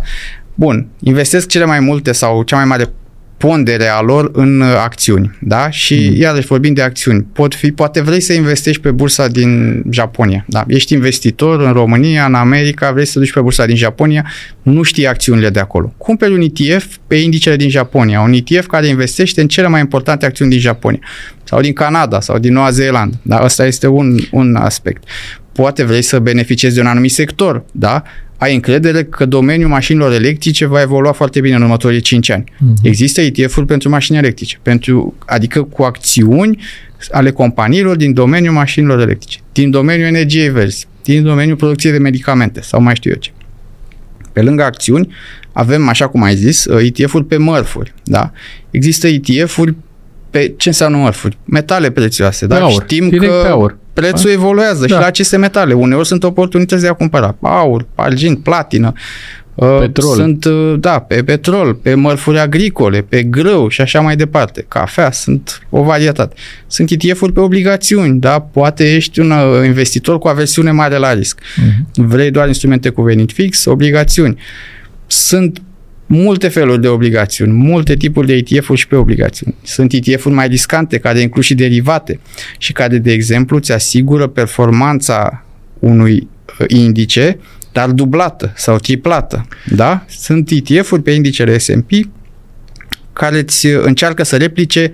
Bun, 0.53 0.87
investesc 0.99 1.47
cele 1.47 1.65
mai 1.65 1.79
multe 1.79 2.11
sau 2.11 2.43
cea 2.43 2.55
mai 2.55 2.65
mare 2.65 2.89
ponderea 3.37 4.01
lor 4.01 4.29
în 4.33 4.61
uh, 4.61 4.67
acțiuni, 4.83 5.37
da? 5.41 5.69
Și 5.69 6.07
mm. 6.09 6.21
iarăși 6.21 6.47
vorbim 6.47 6.73
de 6.73 6.81
acțiuni. 6.81 7.25
Pot 7.33 7.55
fi, 7.55 7.71
poate 7.71 8.01
vrei 8.01 8.19
să 8.19 8.33
investești 8.33 8.81
pe 8.81 8.91
bursa 8.91 9.27
din 9.27 9.83
Japonia, 9.89 10.45
da? 10.47 10.63
Ești 10.67 10.93
investitor 10.93 11.61
în 11.61 11.73
România, 11.73 12.25
în 12.25 12.33
America, 12.33 12.91
vrei 12.91 13.05
să 13.05 13.13
te 13.13 13.19
duci 13.19 13.33
pe 13.33 13.41
bursa 13.41 13.65
din 13.65 13.75
Japonia, 13.75 14.25
nu 14.61 14.81
știi 14.81 15.07
acțiunile 15.07 15.49
de 15.49 15.59
acolo. 15.59 15.93
Cumperi 15.97 16.33
un 16.33 16.41
ETF 16.41 16.97
pe 17.07 17.15
indicele 17.15 17.55
din 17.55 17.69
Japonia, 17.69 18.21
un 18.21 18.33
ETF 18.33 18.67
care 18.67 18.87
investește 18.87 19.41
în 19.41 19.47
cele 19.47 19.67
mai 19.67 19.79
importante 19.79 20.25
acțiuni 20.25 20.51
din 20.51 20.59
Japonia 20.59 20.99
sau 21.43 21.61
din 21.61 21.73
Canada 21.73 22.21
sau 22.21 22.39
din 22.39 22.53
Noua 22.53 22.69
Zeelandă, 22.69 23.19
da? 23.21 23.37
Asta 23.37 23.65
este 23.65 23.87
un, 23.87 24.17
un 24.31 24.55
aspect. 24.55 25.03
Poate 25.51 25.83
vrei 25.83 26.01
să 26.01 26.19
beneficiezi 26.19 26.75
de 26.75 26.81
un 26.81 26.87
anumit 26.87 27.11
sector, 27.11 27.63
da? 27.71 28.03
Ai 28.37 28.53
încredere 28.53 29.03
că 29.03 29.25
domeniul 29.25 29.69
mașinilor 29.69 30.13
electrice 30.13 30.65
va 30.65 30.81
evolua 30.81 31.11
foarte 31.11 31.41
bine 31.41 31.55
în 31.55 31.61
următorii 31.61 32.01
5 32.01 32.29
ani. 32.29 32.43
Uh-huh. 32.43 32.81
Există 32.81 33.21
ETF-uri 33.21 33.65
pentru 33.65 33.89
mașini 33.89 34.17
electrice, 34.17 34.59
pentru, 34.61 35.15
adică 35.25 35.63
cu 35.63 35.83
acțiuni 35.83 36.63
ale 37.11 37.31
companiilor 37.31 37.95
din 37.95 38.13
domeniul 38.13 38.53
mașinilor 38.53 38.99
electrice, 38.99 39.39
din 39.51 39.69
domeniul 39.69 40.07
energiei 40.07 40.49
verzi, 40.49 40.87
din 41.03 41.23
domeniul 41.23 41.55
producției 41.55 41.91
de 41.91 41.97
medicamente 41.97 42.61
sau 42.61 42.81
mai 42.81 42.95
știu 42.95 43.11
eu 43.11 43.17
ce. 43.19 43.31
Pe 44.33 44.41
lângă 44.41 44.63
acțiuni, 44.63 45.13
avem, 45.51 45.87
așa 45.87 46.07
cum 46.07 46.23
ai 46.23 46.35
zis, 46.35 46.65
uh, 46.65 46.81
ETF-uri 46.81 47.25
pe 47.25 47.37
mărfuri. 47.37 47.93
Da? 48.03 48.31
Există 48.71 49.07
ETF-uri 49.07 49.75
pe 50.29 50.53
ce 50.57 50.67
înseamnă 50.67 50.97
mărfuri? 50.97 51.37
Metale 51.43 51.89
prețioase, 51.89 52.45
da? 52.45 52.59
Aur, 52.59 52.71
Știm 52.71 53.09
că 53.09 53.17
pe 53.17 53.47
aur. 53.47 53.77
Prețul 53.95 54.29
da? 54.29 54.35
evoluează 54.35 54.85
da. 54.85 54.95
și 54.95 54.99
la 54.99 55.05
aceste 55.05 55.37
metale. 55.37 55.73
Uneori 55.73 56.07
sunt 56.07 56.23
oportunități 56.23 56.81
de 56.81 56.87
a 56.87 56.93
cumpăra 56.93 57.35
aur, 57.41 57.85
argint, 57.95 58.39
platină, 58.43 58.93
uh, 59.55 59.77
Petrol. 59.79 60.15
Sunt, 60.15 60.45
uh, 60.45 60.73
da, 60.79 60.99
pe 60.99 61.23
petrol, 61.23 61.73
pe 61.73 61.93
mărfuri 61.93 62.39
agricole, 62.39 63.01
pe 63.01 63.23
grâu 63.23 63.67
și 63.67 63.81
așa 63.81 63.99
mai 63.99 64.15
departe. 64.15 64.65
Cafea, 64.67 65.11
sunt 65.11 65.61
o 65.69 65.83
varietate. 65.83 66.35
Sunt 66.67 66.89
ETF-uri 66.89 67.33
pe 67.33 67.39
obligațiuni, 67.39 68.19
da? 68.19 68.39
Poate 68.39 68.95
ești 68.95 69.19
un 69.19 69.31
uh, 69.31 69.65
investitor 69.65 70.19
cu 70.19 70.27
aversiune 70.27 70.71
mare 70.71 70.97
la 70.97 71.13
risc. 71.13 71.39
Uh-huh. 71.39 71.93
Vrei 71.93 72.31
doar 72.31 72.47
instrumente 72.47 72.89
cu 72.89 73.01
venit 73.01 73.31
fix, 73.31 73.65
obligațiuni. 73.65 74.37
Sunt 75.07 75.61
multe 76.05 76.47
feluri 76.47 76.81
de 76.81 76.87
obligațiuni, 76.87 77.51
multe 77.51 77.95
tipuri 77.95 78.27
de 78.27 78.33
ETF-uri 78.33 78.79
și 78.79 78.87
pe 78.87 78.95
obligațiuni. 78.95 79.55
Sunt 79.63 79.93
ETF-uri 79.93 80.35
mai 80.35 80.47
riscante, 80.47 80.97
care 80.97 81.19
includ 81.19 81.43
și 81.43 81.55
derivate 81.55 82.19
și 82.57 82.71
care, 82.71 82.97
de 82.97 83.11
exemplu, 83.11 83.57
îți 83.57 83.71
asigură 83.71 84.27
performanța 84.27 85.45
unui 85.79 86.27
uh, 86.59 86.65
indice, 86.67 87.39
dar 87.71 87.89
dublată 87.89 88.53
sau 88.55 88.77
triplată. 88.77 89.47
Da? 89.75 90.05
Sunt 90.09 90.49
ETF-uri 90.49 91.01
pe 91.01 91.11
indicele 91.11 91.57
S&P 91.57 91.89
care 93.15 93.39
îți 93.39 93.65
încearcă 93.65 94.23
să 94.23 94.37
replice 94.37 94.91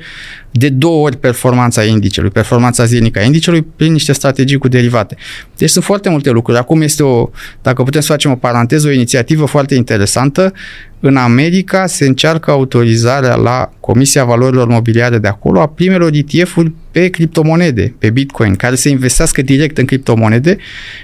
de 0.52 0.70
două 0.70 1.06
ori 1.06 1.18
performanța 1.18 1.84
indicelui, 1.84 2.30
performanța 2.30 2.86
zilnică 2.86 3.20
a 3.20 3.22
indicelui 3.22 3.62
prin 3.62 3.92
niște 3.92 4.12
strategii 4.14 4.58
cu 4.58 4.68
derivate. 4.68 5.16
Deci 5.58 5.70
sunt 5.70 5.84
foarte 5.84 6.10
multe 6.10 6.30
lucruri. 6.30 6.58
Acum 6.58 6.82
este 6.82 7.04
o, 7.04 7.30
dacă 7.62 7.84
putem 7.84 8.02
să 8.02 8.12
facem 8.12 8.32
o 8.32 8.36
paranteză, 8.36 8.88
o 8.88 8.92
inițiativă 8.92 9.46
foarte 9.46 9.76
interesantă. 9.76 10.54
În 11.00 11.16
America 11.16 11.88
se 11.88 12.06
încearcă 12.06 12.52
autorizarea 12.52 13.36
la 13.36 13.72
Comisia 13.80 14.24
Valorilor 14.24 14.68
Mobiliare 14.68 15.18
de 15.18 15.28
acolo 15.28 15.62
a 15.62 15.68
primelor 15.68 16.12
ETF-uri 16.14 16.72
pe 16.92 17.08
criptomonede, 17.08 17.96
pe 18.00 18.10
Bitcoin, 18.10 18.56
care 18.56 18.76
să 18.76 18.90
investească 18.90 19.42
direct 19.42 19.78
în 19.78 19.86
criptomonede 19.86 20.58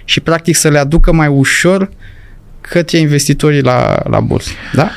și 0.05 0.20
practic 0.20 0.55
să 0.55 0.70
le 0.70 0.78
aducă 0.78 1.13
mai 1.13 1.28
ușor 1.28 1.89
către 2.61 2.97
investitorii 2.97 3.61
la, 3.61 4.03
la 4.09 4.20
bursă. 4.20 4.49
Da? 4.74 4.91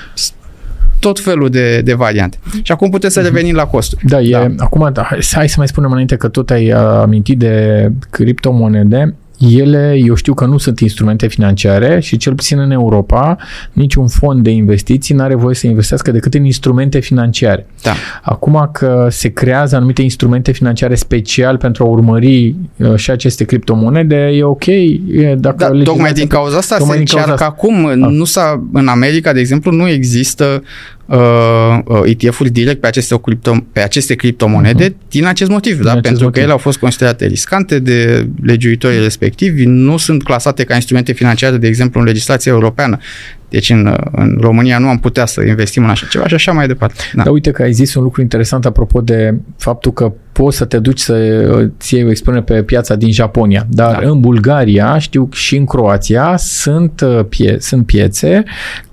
Tot 1.00 1.20
felul 1.20 1.48
de, 1.48 1.80
de 1.80 1.94
variante. 1.94 2.38
Și 2.62 2.72
acum 2.72 2.90
putem 2.90 3.10
să 3.10 3.20
revenim 3.20 3.54
la 3.54 3.66
costuri. 3.66 4.04
Da, 4.06 4.20
e, 4.20 4.30
da. 4.30 4.64
acum 4.64 4.90
da, 4.92 5.08
hai 5.32 5.48
să 5.48 5.54
mai 5.58 5.68
spunem 5.68 5.90
înainte 5.90 6.16
că 6.16 6.28
tot 6.28 6.50
ai 6.50 6.72
uh, 6.72 6.78
amintit 6.78 7.38
de 7.38 7.92
criptomonede 8.10 9.14
ele, 9.48 9.94
eu 10.04 10.14
știu 10.14 10.34
că 10.34 10.44
nu 10.44 10.58
sunt 10.58 10.80
instrumente 10.80 11.26
financiare 11.26 12.00
și 12.00 12.16
cel 12.16 12.34
puțin 12.34 12.58
în 12.58 12.70
Europa, 12.70 13.36
niciun 13.72 14.08
fond 14.08 14.42
de 14.42 14.50
investiții 14.50 15.14
nu 15.14 15.22
are 15.22 15.34
voie 15.34 15.54
să 15.54 15.66
investească 15.66 16.10
decât 16.10 16.34
în 16.34 16.44
instrumente 16.44 16.98
financiare. 16.98 17.66
Da. 17.82 17.92
Acum 18.22 18.68
că 18.72 19.06
se 19.10 19.28
creează 19.28 19.76
anumite 19.76 20.02
instrumente 20.02 20.52
financiare 20.52 20.94
special 20.94 21.56
pentru 21.56 21.84
a 21.84 21.86
urmări 21.86 22.54
uh, 22.76 22.94
și 22.96 23.10
aceste 23.10 23.44
criptomonede, 23.44 24.16
e 24.16 24.42
ok. 24.42 24.66
E, 24.66 25.34
dacă 25.38 25.70
da, 25.72 25.82
tocmai 25.82 26.12
din 26.12 26.26
cauza 26.26 26.56
asta 26.56 26.76
se 26.78 26.98
încearcă 26.98 27.44
acum. 27.44 27.86
Ah. 27.86 27.94
Nu 27.96 28.24
s-a, 28.24 28.62
în 28.72 28.88
America, 28.88 29.32
de 29.32 29.40
exemplu, 29.40 29.72
nu 29.72 29.88
există 29.88 30.62
uh, 31.10 31.78
uh 31.84 32.00
ETF-uri 32.04 32.50
direct 32.50 32.80
pe 32.80 32.86
aceste, 32.86 33.20
cripto, 33.22 33.56
pe 33.72 33.80
aceste 33.80 34.14
criptomonede 34.14 34.88
uh-huh. 34.88 35.08
din 35.08 35.26
acest 35.26 35.50
motiv, 35.50 35.74
din 35.74 35.84
da? 35.84 35.90
acest 35.90 36.04
pentru 36.04 36.22
motiv. 36.22 36.36
că 36.36 36.42
ele 36.44 36.52
au 36.52 36.58
fost 36.58 36.78
considerate 36.78 37.26
riscante 37.26 37.78
de 37.78 38.28
legiuitorii 38.42 39.00
respectivi, 39.00 39.64
nu 39.64 39.96
sunt 39.96 40.22
clasate 40.22 40.64
ca 40.64 40.74
instrumente 40.74 41.12
financiare, 41.12 41.56
de 41.56 41.66
exemplu, 41.66 42.00
în 42.00 42.06
legislația 42.06 42.52
europeană. 42.52 42.98
Deci 43.48 43.70
în, 43.70 43.96
în 44.12 44.38
România 44.40 44.78
nu 44.78 44.88
am 44.88 44.98
putea 44.98 45.26
să 45.26 45.42
investim 45.42 45.84
în 45.84 45.90
așa 45.90 46.06
ceva 46.10 46.26
și 46.26 46.34
așa 46.34 46.52
mai 46.52 46.66
departe. 46.66 47.02
Da. 47.14 47.22
Dar 47.22 47.32
uite 47.32 47.50
că 47.50 47.62
ai 47.62 47.72
zis 47.72 47.94
un 47.94 48.02
lucru 48.02 48.20
interesant 48.20 48.66
apropo 48.66 49.00
de 49.00 49.34
faptul 49.56 49.92
că 49.92 50.12
poți 50.42 50.56
să 50.56 50.64
te 50.64 50.78
duci 50.78 50.98
să 50.98 51.68
ți 51.78 51.94
iei 51.94 52.04
o 52.04 52.10
expunere 52.10 52.42
pe 52.42 52.62
piața 52.62 52.94
din 52.94 53.12
Japonia, 53.12 53.66
dar 53.68 54.00
da. 54.00 54.08
în 54.08 54.20
Bulgaria, 54.20 54.98
știu 54.98 55.28
și 55.32 55.56
în 55.56 55.64
Croația, 55.64 56.34
sunt, 56.36 57.00
uh, 57.00 57.24
pie- 57.28 57.56
sunt 57.58 57.86
piețe 57.86 58.42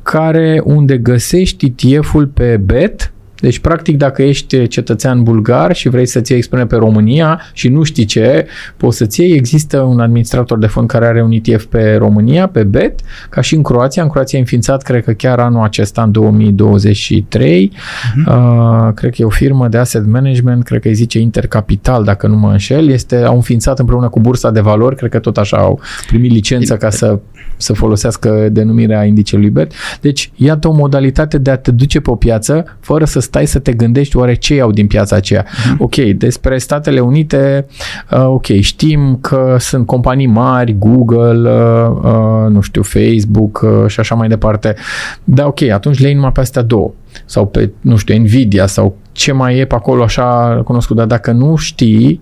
care 0.04 0.62
unde 0.64 0.98
găsești 0.98 1.74
ETF-ul 1.78 2.26
pe 2.28 2.58
BET, 2.58 3.12
deci, 3.40 3.60
practic, 3.60 3.98
dacă 3.98 4.22
ești 4.22 4.68
cetățean 4.68 5.24
bulgar 5.24 5.76
și 5.76 5.90
vrei 5.90 6.06
să-ți 6.06 6.32
iei 6.32 6.40
expune 6.40 6.66
pe 6.66 6.76
România 6.76 7.42
și 7.54 7.68
nu 7.68 7.84
știi 7.84 8.06
ce 8.06 8.48
poți 8.78 8.98
să-ți 8.98 9.22
iei, 9.22 9.32
există 9.32 9.80
un 9.80 10.00
administrator 10.00 10.58
de 10.58 10.68
fond 10.68 10.88
care 10.88 11.06
are 11.06 11.24
un 11.24 11.32
ETF 11.32 11.66
pe 11.66 11.96
România, 11.96 12.48
pe 12.48 12.64
BET, 12.64 13.00
ca 13.30 13.42
și 13.42 13.56
în 13.56 13.62
Croația. 13.62 14.04
În 14.04 14.10
Croația 14.10 14.38
a 14.38 14.42
înființat, 14.42 14.82
cred 14.82 15.04
că 15.04 15.12
chiar 15.12 15.40
anul 15.40 15.64
acesta, 15.64 16.04
în 16.04 16.12
2023. 16.12 17.72
Uh-huh. 17.74 18.16
Mhm. 18.16 18.32
Uh, 18.32 18.94
cred 18.94 19.12
că 19.12 19.22
e 19.22 19.26
o 19.26 19.30
firmă 19.30 19.68
de 19.68 19.78
asset 19.78 20.06
management, 20.06 20.64
cred 20.64 20.82
că 20.82 20.88
îi 20.88 20.94
zice 20.94 21.20
Intercapital, 21.20 22.04
dacă 22.04 22.28
nu 22.28 22.36
mă 22.36 22.52
înșel. 22.52 22.90
Este, 22.90 23.16
au 23.16 23.36
înființat 23.36 23.80
împreună 23.80 24.10
cu 24.10 24.20
Bursa 24.20 24.52
de 24.52 24.60
Valori, 24.60 24.96
cred 24.96 25.10
că 25.10 25.20
tot 25.20 25.38
așa 25.38 25.58
au 25.58 25.80
primit 26.08 26.32
licență 26.32 26.78
ca 26.78 26.90
să, 26.90 27.20
să 27.58 27.74
folosească 27.74 28.50
denumirea 28.52 29.04
indicelui 29.04 29.50
BET. 29.50 29.72
Deci, 30.02 30.32
iată 30.36 30.68
o 30.68 30.74
modalitate 30.74 31.38
de 31.38 31.50
a 31.52 31.58
te 31.58 31.72
duce 31.72 32.00
pe 32.00 32.10
o 32.10 32.16
piață 32.16 32.78
fără 32.80 33.06
să 33.06 33.20
stai 33.28 33.48
să 33.48 33.60
te 33.60 33.74
gândești 33.74 34.18
oare 34.18 34.34
ce 34.34 34.56
iau 34.56 34.72
din 34.72 34.88
piața 34.88 35.16
aceea. 35.16 35.46
Mm-hmm. 35.46 35.78
Ok, 35.78 35.96
despre 35.96 36.58
Statele 36.58 37.00
Unite, 37.00 37.66
uh, 38.12 38.26
ok, 38.26 38.46
știm 38.46 39.18
că 39.22 39.56
sunt 39.60 39.86
companii 39.86 40.28
mari, 40.28 40.78
Google, 40.78 41.50
uh, 41.50 41.90
uh, 42.04 42.52
nu 42.52 42.62
știu, 42.62 42.82
Facebook 42.82 43.62
uh, 43.64 43.88
și 43.88 44.00
așa 44.00 44.16
mai 44.16 44.28
departe. 44.28 44.76
Da, 45.24 45.46
ok, 45.46 45.62
atunci 45.62 46.00
le 46.00 46.06
iei 46.06 46.16
numai 46.16 46.32
pe 46.32 46.40
astea 46.40 46.62
două. 46.62 46.94
Sau 47.26 47.48
pe, 47.48 47.72
nu 47.82 47.96
știu, 47.96 48.18
Nvidia 48.18 48.66
sau 48.66 48.96
ce 49.12 49.32
mai 49.32 49.58
e 49.58 49.66
pe 49.66 49.76
acolo 49.76 50.04
așa 50.04 50.62
cunoscut. 50.66 50.96
Dar 50.96 51.06
dacă 51.06 51.32
nu 51.32 51.56
știi, 51.56 52.22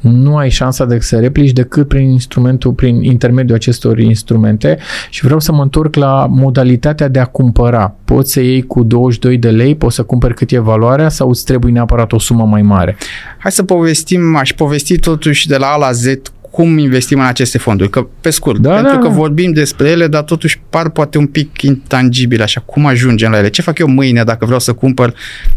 nu 0.00 0.36
ai 0.36 0.50
șansa 0.50 0.84
de 0.84 0.98
să 1.00 1.18
replici 1.18 1.52
decât 1.52 1.88
prin 1.88 2.10
instrumentul, 2.10 2.72
prin 2.72 3.02
intermediul 3.02 3.56
acestor 3.56 3.98
instrumente 3.98 4.78
și 5.10 5.24
vreau 5.24 5.40
să 5.40 5.52
mă 5.52 5.62
întorc 5.62 5.94
la 5.94 6.26
modalitatea 6.30 7.08
de 7.08 7.18
a 7.18 7.24
cumpăra. 7.24 7.94
Poți 8.04 8.32
să 8.32 8.40
iei 8.40 8.62
cu 8.62 8.82
22 8.82 9.38
de 9.38 9.50
lei, 9.50 9.74
poți 9.74 9.94
să 9.94 10.02
cumperi 10.02 10.34
cât 10.34 10.50
e 10.50 10.58
valoarea 10.58 11.08
sau 11.08 11.28
îți 11.28 11.44
trebuie 11.44 11.72
neapărat 11.72 12.12
o 12.12 12.18
sumă 12.18 12.44
mai 12.44 12.62
mare? 12.62 12.96
Hai 13.38 13.52
să 13.52 13.62
povestim, 13.62 14.36
aș 14.36 14.52
povesti 14.52 14.98
totuși 14.98 15.48
de 15.48 15.56
la 15.56 15.66
A 15.66 15.76
la 15.76 15.92
Z 15.92 16.06
cum 16.50 16.78
investim 16.78 17.18
în 17.18 17.26
aceste 17.26 17.58
fonduri, 17.58 17.90
că 17.90 18.06
pe 18.20 18.30
scurt, 18.30 18.58
da, 18.58 18.74
pentru 18.74 18.92
da. 18.92 18.98
că 18.98 19.08
vorbim 19.08 19.52
despre 19.52 19.88
ele, 19.88 20.06
dar 20.06 20.22
totuși 20.22 20.60
par 20.70 20.88
poate 20.88 21.18
un 21.18 21.26
pic 21.26 21.62
intangibil, 21.62 22.42
așa, 22.42 22.60
cum 22.60 22.86
ajungem 22.86 23.30
la 23.30 23.38
ele? 23.38 23.48
Ce 23.48 23.62
fac 23.62 23.78
eu 23.78 23.86
mâine 23.86 24.24
dacă 24.24 24.44
vreau 24.44 24.60
să 24.60 24.72
cumpăr 24.72 25.14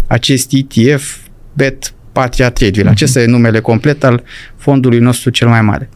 acest 0.08 0.52
ETF 0.52 1.18
BET 1.54 1.94
Patria 2.12 2.50
Tradeville. 2.50 2.90
Uh-huh. 2.90 2.94
Acesta 2.94 3.22
e 3.22 3.26
numele 3.26 3.60
complet 3.60 4.04
al 4.04 4.24
fondului 4.58 5.00
nostru 5.00 5.30
cel 5.30 5.48
mai 5.48 5.62
mare. 5.62 5.90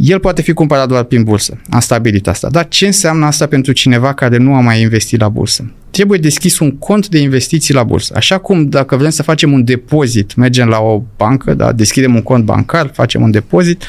El 0.00 0.18
poate 0.18 0.42
fi 0.42 0.52
cumpărat 0.52 0.88
doar 0.88 1.02
prin 1.02 1.22
bursă. 1.22 1.58
Am 1.70 1.80
stabilit 1.80 2.28
asta. 2.28 2.48
Dar 2.50 2.68
ce 2.68 2.86
înseamnă 2.86 3.26
asta 3.26 3.46
pentru 3.46 3.72
cineva 3.72 4.12
care 4.12 4.36
nu 4.36 4.54
a 4.54 4.60
mai 4.60 4.80
investit 4.80 5.20
la 5.20 5.28
bursă? 5.28 5.72
Trebuie 5.90 6.18
deschis 6.18 6.58
un 6.58 6.70
cont 6.70 7.08
de 7.08 7.18
investiții 7.18 7.74
la 7.74 7.82
bursă. 7.82 8.12
Așa 8.16 8.38
cum 8.38 8.68
dacă 8.68 8.96
vrem 8.96 9.10
să 9.10 9.22
facem 9.22 9.52
un 9.52 9.64
depozit, 9.64 10.34
mergem 10.34 10.68
la 10.68 10.78
o 10.78 11.02
bancă, 11.16 11.54
da, 11.54 11.72
deschidem 11.72 12.14
un 12.14 12.22
cont 12.22 12.44
bancar, 12.44 12.90
facem 12.92 13.22
un 13.22 13.30
depozit, 13.30 13.84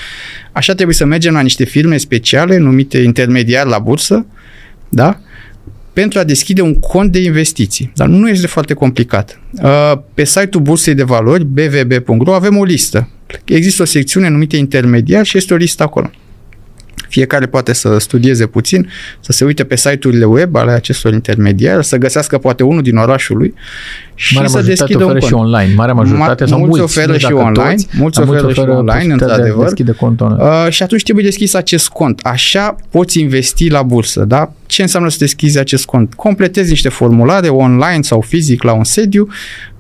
așa 0.52 0.74
trebuie 0.74 0.96
să 0.96 1.06
mergem 1.06 1.34
la 1.34 1.42
niște 1.42 1.64
firme 1.64 1.98
speciale 1.98 2.58
numite 2.58 2.98
intermediari 2.98 3.70
la 3.70 3.80
bursă, 3.80 4.26
da? 4.90 5.20
Pentru 6.00 6.20
a 6.20 6.24
deschide 6.24 6.62
un 6.62 6.74
cont 6.74 7.12
de 7.12 7.22
investiții. 7.22 7.92
Dar 7.96 8.08
nu 8.08 8.30
este 8.30 8.48
foarte 8.48 8.74
complicat. 8.74 9.40
Uh, 9.64 9.94
pe 10.14 10.26
site-ul 10.26 10.64
Bursei 10.64 10.94
de 10.94 11.04
Valori, 11.04 11.46
bvb.ro, 11.46 12.34
avem 12.34 12.58
o 12.58 12.64
listă. 12.64 13.10
Există 13.46 13.82
o 13.82 13.86
secțiune 13.86 14.30
numită 14.30 14.56
intermediar 14.56 15.26
și 15.26 15.38
este 15.38 15.54
o 15.54 15.58
listă 15.58 15.84
acolo. 15.84 16.10
Fiecare 17.10 17.46
poate 17.46 17.74
să 17.74 17.98
studieze 17.98 18.46
puțin, 18.46 18.90
să 19.20 19.32
se 19.32 19.46
uite 19.46 19.64
pe 19.64 19.76
site-urile 19.76 20.26
web 20.26 20.56
ale 20.56 20.72
acestor 20.72 21.14
intermediari, 21.14 21.86
să 21.86 21.98
găsească 21.98 22.38
poate 22.38 22.64
unul 22.64 22.82
din 22.82 22.98
orașul 22.98 23.38
lui 23.38 23.54
și 24.16 24.34
Marea 24.34 24.50
să 24.50 24.62
deschidă 24.62 25.04
un 25.04 25.10
cont. 25.10 25.24
și 25.24 25.34
online. 25.34 25.74
Marea 25.76 25.94
majoritate 25.94 26.44
Ma- 26.44 26.48
sau 26.48 26.58
mulți, 26.60 26.78
mulți 26.78 26.98
oferă 26.98 27.18
și 27.18 27.32
online, 27.32 27.74
toți, 27.74 27.88
mulți 27.98 28.20
oferă, 28.20 28.42
mulți 28.42 28.60
oferă 28.60 28.72
și 28.72 28.78
online, 28.78 29.14
într-adevăr. 29.14 29.74
De 29.74 29.92
cont 29.92 30.22
online. 30.22 30.44
Uh, 30.44 30.68
și 30.70 30.84
atunci 30.84 31.04
trebuie 31.04 31.26
deschis 31.26 31.54
acest 31.54 31.90
cont. 31.90 32.20
Așa 32.24 32.76
poți 32.90 33.20
investi 33.20 33.70
la 33.70 33.84
bursă, 33.84 34.24
da? 34.24 34.52
Ce 34.68 34.82
înseamnă 34.82 35.10
să 35.10 35.18
deschizi 35.20 35.60
acest 35.60 35.86
cont? 35.86 36.14
Completezi 36.14 36.70
niște 36.70 36.90
formulare 36.90 37.48
online 37.48 38.02
sau 38.02 38.22
fizic 38.22 38.64
la 38.64 38.74
un 38.74 38.84
sediu 38.84 39.28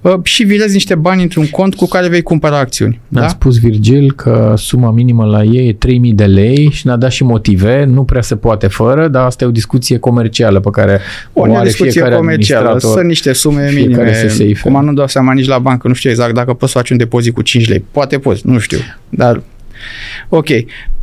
uh, 0.02 0.14
și 0.24 0.44
virezi 0.44 0.74
niște 0.74 0.96
bani 0.96 1.22
într-un 1.22 1.48
cont 1.48 1.76
cu 1.76 1.86
care 1.86 2.08
vei 2.08 2.22
cumpăra 2.22 2.58
acțiuni. 2.58 3.00
Mi-a 3.08 3.22
da? 3.22 3.28
spus 3.28 3.60
Virgil 3.60 4.12
că 4.12 4.54
suma 4.58 4.92
minimă 4.92 5.26
la 5.26 5.44
ei 5.44 5.68
e 5.68 5.74
3000 5.74 6.14
de 6.14 6.26
lei 6.26 6.70
și 6.72 6.86
ne-a 6.86 6.96
dat 6.96 7.12
și 7.12 7.24
motive, 7.24 7.84
nu 7.84 8.04
prea 8.04 8.22
se 8.22 8.36
poate 8.36 8.68
fără, 8.68 9.08
dar 9.08 9.26
asta 9.26 9.44
e 9.44 9.48
o 9.48 9.52
discuție 9.52 9.98
comercială 9.98 10.60
pe 10.60 10.70
care 10.70 11.00
o, 11.34 11.42
o 11.42 11.56
are 11.56 11.64
discuție 11.64 11.92
fiecare 11.92 12.16
comercială. 12.16 12.80
Sunt 12.80 13.06
niște 13.06 13.34
sume 13.34 13.72
minime 13.74 14.14
safe. 14.14 14.60
Cum 14.62 14.86
nu 14.86 14.94
dau 14.94 15.08
seama 15.08 15.34
nici 15.34 15.48
la 15.48 15.60
bancă, 15.60 15.88
nu 15.88 15.94
știu 15.94 16.10
exact 16.10 16.34
dacă 16.34 16.54
poți 16.54 16.72
să 16.72 16.78
faci 16.78 16.90
un 16.90 16.98
depozit 16.98 17.34
cu 17.34 17.42
5 17.42 17.70
lei. 17.70 17.84
Poate 17.92 18.20
poți, 18.20 18.48
nu 18.48 18.60
știu. 18.60 18.78
Dar 19.10 19.42
Ok. 20.30 20.48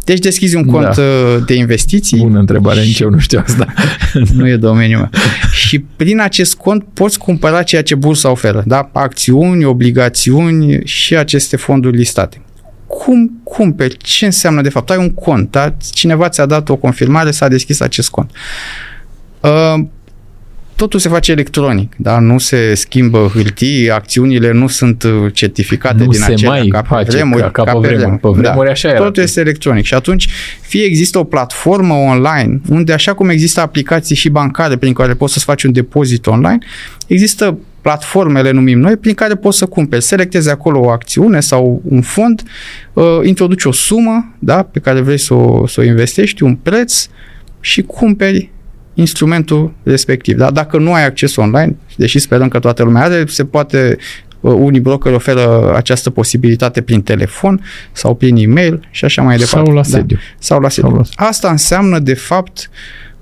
Deci 0.05 0.19
deschizi 0.19 0.57
un 0.57 0.65
cont 0.65 0.95
da. 0.95 1.03
Uh, 1.03 1.43
de 1.47 1.55
investiții. 1.55 2.19
Bună 2.19 2.39
întrebare, 2.39 2.81
nici 2.81 2.99
eu 2.99 3.11
nu 3.11 3.19
știu 3.19 3.43
asta. 3.47 3.73
nu 4.37 4.49
e 4.49 4.57
domeniul 4.57 4.99
meu. 4.99 5.11
și 5.53 5.79
prin 5.79 6.21
acest 6.21 6.55
cont 6.55 6.85
poți 6.93 7.19
cumpăra 7.19 7.63
ceea 7.63 7.83
ce 7.83 7.95
bursa 7.95 8.31
oferă. 8.31 8.63
Da? 8.67 8.91
Acțiuni, 8.93 9.65
obligațiuni 9.65 10.85
și 10.85 11.17
aceste 11.17 11.57
fonduri 11.57 11.97
listate. 11.97 12.43
Cum 12.87 13.41
cumperi? 13.43 13.97
Ce 13.97 14.25
înseamnă 14.25 14.63
de 14.63 14.69
fapt? 14.69 14.91
Ai 14.91 14.97
un 14.97 15.11
cont, 15.11 15.51
da? 15.51 15.75
cineva 15.93 16.29
ți-a 16.29 16.47
dat 16.47 16.69
o 16.69 16.77
confirmare, 16.77 17.31
s-a 17.31 17.49
deschis 17.49 17.81
acest 17.81 18.11
cont. 18.11 18.31
Uh, 19.41 19.85
totul 20.77 21.01
se 21.01 21.09
face 21.09 21.33
electronic, 21.33 21.95
da? 21.97 22.19
nu 22.19 22.39
se 22.39 22.75
schimbă 22.75 23.31
hârtii, 23.35 23.91
acțiunile 23.91 24.53
nu 24.53 24.67
sunt 24.67 25.03
uh, 25.03 25.33
certificate 25.33 26.05
nu 26.05 26.11
din 26.11 26.23
acelea 26.23 26.51
mai 26.51 26.67
ca 26.67 26.81
pe 26.81 27.05
vremuri. 27.09 27.43
Ca, 27.43 27.51
ca, 27.51 27.63
ca 27.63 27.73
pe 27.73 27.79
vremuri, 27.79 28.21
pe 28.21 28.29
vremuri 28.29 28.67
da. 28.67 28.73
așa 28.73 28.89
era. 28.89 28.99
Totul 28.99 29.23
este 29.23 29.41
electronic 29.41 29.85
și 29.85 29.95
atunci 29.95 30.29
fie 30.61 30.85
există 30.85 31.19
o 31.19 31.25
platformă 31.25 31.95
online 31.95 32.61
unde 32.69 32.93
așa 32.93 33.15
cum 33.15 33.29
există 33.29 33.61
aplicații 33.61 34.17
și 34.17 34.29
bancare 34.29 34.77
prin 34.77 34.93
care 34.93 35.15
poți 35.15 35.33
să-ți 35.33 35.45
faci 35.45 35.63
un 35.63 35.73
depozit 35.73 36.27
online, 36.27 36.59
există 37.07 37.59
platformele 37.81 38.51
numim 38.51 38.79
noi 38.79 38.97
prin 38.97 39.15
care 39.15 39.35
poți 39.35 39.59
să 39.59 39.67
cumperi. 39.67 40.03
Selectezi 40.03 40.51
acolo 40.51 40.81
o 40.81 40.91
acțiune 40.91 41.41
sau 41.41 41.83
un 41.89 42.01
fond, 42.01 42.43
uh, 42.93 43.05
introduci 43.23 43.65
o 43.65 43.73
sumă 43.73 44.35
da, 44.39 44.63
pe 44.63 44.79
care 44.79 45.01
vrei 45.01 45.19
să 45.19 45.35
o, 45.35 45.67
să 45.67 45.81
o 45.81 45.85
investești, 45.85 46.43
un 46.43 46.55
preț 46.55 47.07
și 47.61 47.83
cumperi 47.83 48.51
instrumentul 48.95 49.73
respectiv. 49.83 50.37
Da? 50.37 50.51
Dacă 50.51 50.79
nu 50.79 50.93
ai 50.93 51.05
acces 51.05 51.37
online, 51.37 51.77
deși 51.97 52.19
sperăm 52.19 52.49
că 52.49 52.59
toată 52.59 52.83
lumea 52.83 53.03
are, 53.03 53.25
se 53.27 53.45
poate 53.45 53.97
uh, 54.41 54.53
unii 54.53 54.81
brokeri 54.81 55.15
oferă 55.15 55.75
această 55.77 56.11
posibilitate 56.11 56.81
prin 56.81 57.03
telefon 57.03 57.65
sau 57.93 58.15
prin 58.15 58.37
e-mail 58.37 58.89
și 58.91 59.05
așa 59.05 59.23
mai 59.23 59.37
departe. 59.37 59.67
Sau 59.67 59.75
la 59.75 59.83
da? 59.83 59.89
sediu. 59.89 60.17
Da? 60.17 60.23
Sau 60.39 60.61
la 60.61 60.69
sediu. 60.69 60.91
Sau 60.91 61.05
la... 61.17 61.27
Asta 61.27 61.51
înseamnă, 61.51 61.99
de 61.99 62.15
fapt, 62.15 62.71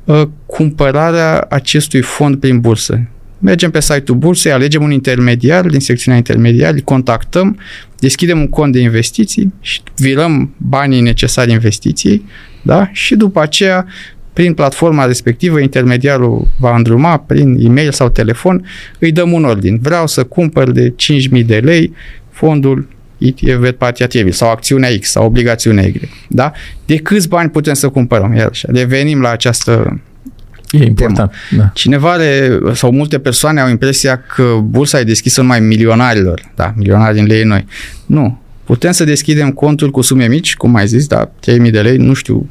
uh, 0.05 0.23
cumpărarea 0.47 1.47
acestui 1.51 2.01
fond 2.01 2.37
prin 2.37 2.61
bursă. 2.61 3.01
Mergem 3.39 3.71
pe 3.71 3.81
site-ul 3.81 4.19
bursei, 4.19 4.53
alegem 4.53 4.83
un 4.83 4.91
intermediar 4.91 5.67
din 5.67 5.81
secțiunea 5.81 6.19
intermediar, 6.19 6.73
îl 6.73 6.81
contactăm, 6.81 7.59
deschidem 7.99 8.39
un 8.39 8.49
cont 8.49 8.73
de 8.73 8.81
investiții 8.81 9.53
și 9.61 9.81
virăm 9.97 10.55
banii 10.57 11.01
necesari 11.01 11.51
investiției 11.51 12.25
da? 12.63 12.89
și 12.93 13.15
după 13.15 13.41
aceea 13.41 13.87
prin 14.33 14.55
platforma 14.55 15.05
respectivă, 15.05 15.61
intermediarul 15.61 16.49
va 16.59 16.77
îndruma 16.77 17.17
prin 17.17 17.67
e-mail 17.67 17.93
sau 17.93 18.09
telefon, 18.09 18.67
îi 18.99 19.13
dăm 19.13 19.33
un 19.33 19.45
ordin. 19.45 19.79
Vreau 19.83 20.07
să 20.07 20.25
cumpăr 20.25 20.71
de 20.71 20.95
5.000 21.35 21.47
de 21.47 21.59
lei 21.59 21.95
fondul 22.31 22.89
ETF 23.19 23.71
Patia 23.79 24.07
TV 24.07 24.33
sau 24.33 24.51
acțiunea 24.51 24.99
X 24.99 25.11
sau 25.11 25.25
obligațiunea 25.25 25.85
Y. 25.85 26.01
Da? 26.29 26.53
De 26.87 26.97
câți 26.97 27.29
bani 27.29 27.51
putem 27.51 27.75
să 27.75 27.89
cumpărăm? 27.89 28.35
Iar 28.35 28.49
așa, 28.49 28.69
revenim 28.73 29.21
la 29.21 29.31
această 29.31 30.01
E 30.73 30.85
important. 30.85 31.33
Da. 31.57 31.71
Cineva 31.75 32.13
are, 32.13 32.59
sau 32.73 32.93
multe 32.93 33.19
persoane 33.19 33.61
au 33.61 33.69
impresia 33.69 34.23
că 34.35 34.59
bursa 34.63 35.01
e 35.01 35.05
deschisă 35.05 35.41
numai 35.41 35.61
milionarilor, 35.61 36.43
da, 36.55 36.73
milionari 36.77 37.15
din 37.15 37.27
lei 37.27 37.45
noi. 37.45 37.67
Nu, 38.07 38.41
Putem 38.65 38.91
să 38.91 39.05
deschidem 39.05 39.51
contul 39.51 39.91
cu 39.91 40.01
sume 40.01 40.27
mici, 40.27 40.57
cum 40.57 40.75
ai 40.75 40.87
zis, 40.87 41.07
da, 41.07 41.31
3000 41.41 41.71
de 41.71 41.81
lei, 41.81 41.97
nu 41.97 42.13
știu. 42.13 42.51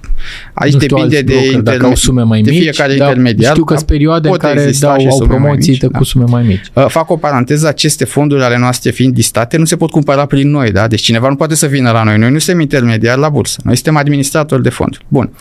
Aici 0.54 0.74
nu 0.74 0.80
știu 0.80 0.96
depinde 0.96 1.22
de, 1.22 1.34
broker, 1.34 1.60
dacă 1.60 1.86
au 1.86 1.96
sume 1.96 2.22
mai 2.22 2.42
mici, 2.42 2.54
de 2.54 2.60
fiecare 2.60 2.96
da, 2.96 3.06
intermediar. 3.06 3.52
Știu 3.52 3.64
că 3.64 3.76
sunt 3.76 3.88
perioade 3.88 4.28
în 4.28 4.38
care 4.38 4.72
dau, 4.80 5.08
au 5.10 5.26
promoții 5.28 5.72
mici, 5.72 5.82
da. 5.82 5.98
cu 5.98 6.04
sume 6.04 6.24
mai 6.28 6.44
mici. 6.44 6.66
Uh, 6.74 6.86
fac 6.88 7.10
o 7.10 7.18
paranteză, 7.18 7.68
aceste 7.68 8.06
fonduri 8.06 8.44
ale 8.44 8.58
noastre 8.58 8.92
fiind 8.92 9.16
listate 9.16 9.58
nu 9.58 9.66
se 9.66 9.76
pot 9.76 9.92
cumpăra 9.92 10.26
prin 10.26 10.50
noi, 10.50 10.72
da? 10.72 10.88
Deci 10.88 11.02
cineva 11.02 11.30
nu 11.30 11.36
poate 11.36 11.56
să 11.56 11.68
vină 11.68 11.92
la 11.92 12.04
noi. 12.04 12.18
Noi 12.18 12.32
nu 12.32 12.40
suntem 12.40 12.62
intermediari 12.62 13.20
la 13.20 13.30
bursă. 13.30 13.60
Noi 13.64 13.76
suntem 13.76 13.96
administratori 13.96 14.64
de 14.64 14.70
fonduri. 14.70 15.06
Bun. 15.08 15.32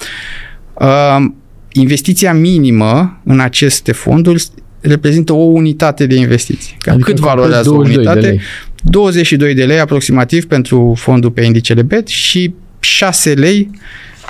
Uh, 0.74 1.24
investiția 1.72 2.32
minimă 2.32 3.20
în 3.24 3.40
aceste 3.40 3.92
fonduri 3.92 4.44
reprezintă 4.80 5.32
o 5.32 5.36
unitate 5.36 6.06
de 6.06 6.14
investiție. 6.14 6.76
Adică 6.90 7.10
Cât 7.10 7.20
valorează 7.20 7.70
o 7.70 7.76
unitate? 7.76 8.40
De 8.82 8.90
lei. 8.90 9.02
22 9.02 9.54
de 9.54 9.64
lei 9.64 9.78
aproximativ 9.78 10.46
pentru 10.46 10.94
fondul 10.96 11.30
pe 11.30 11.44
indicele 11.44 11.82
BET 11.82 12.08
și 12.08 12.54
6 12.80 13.32
lei 13.32 13.70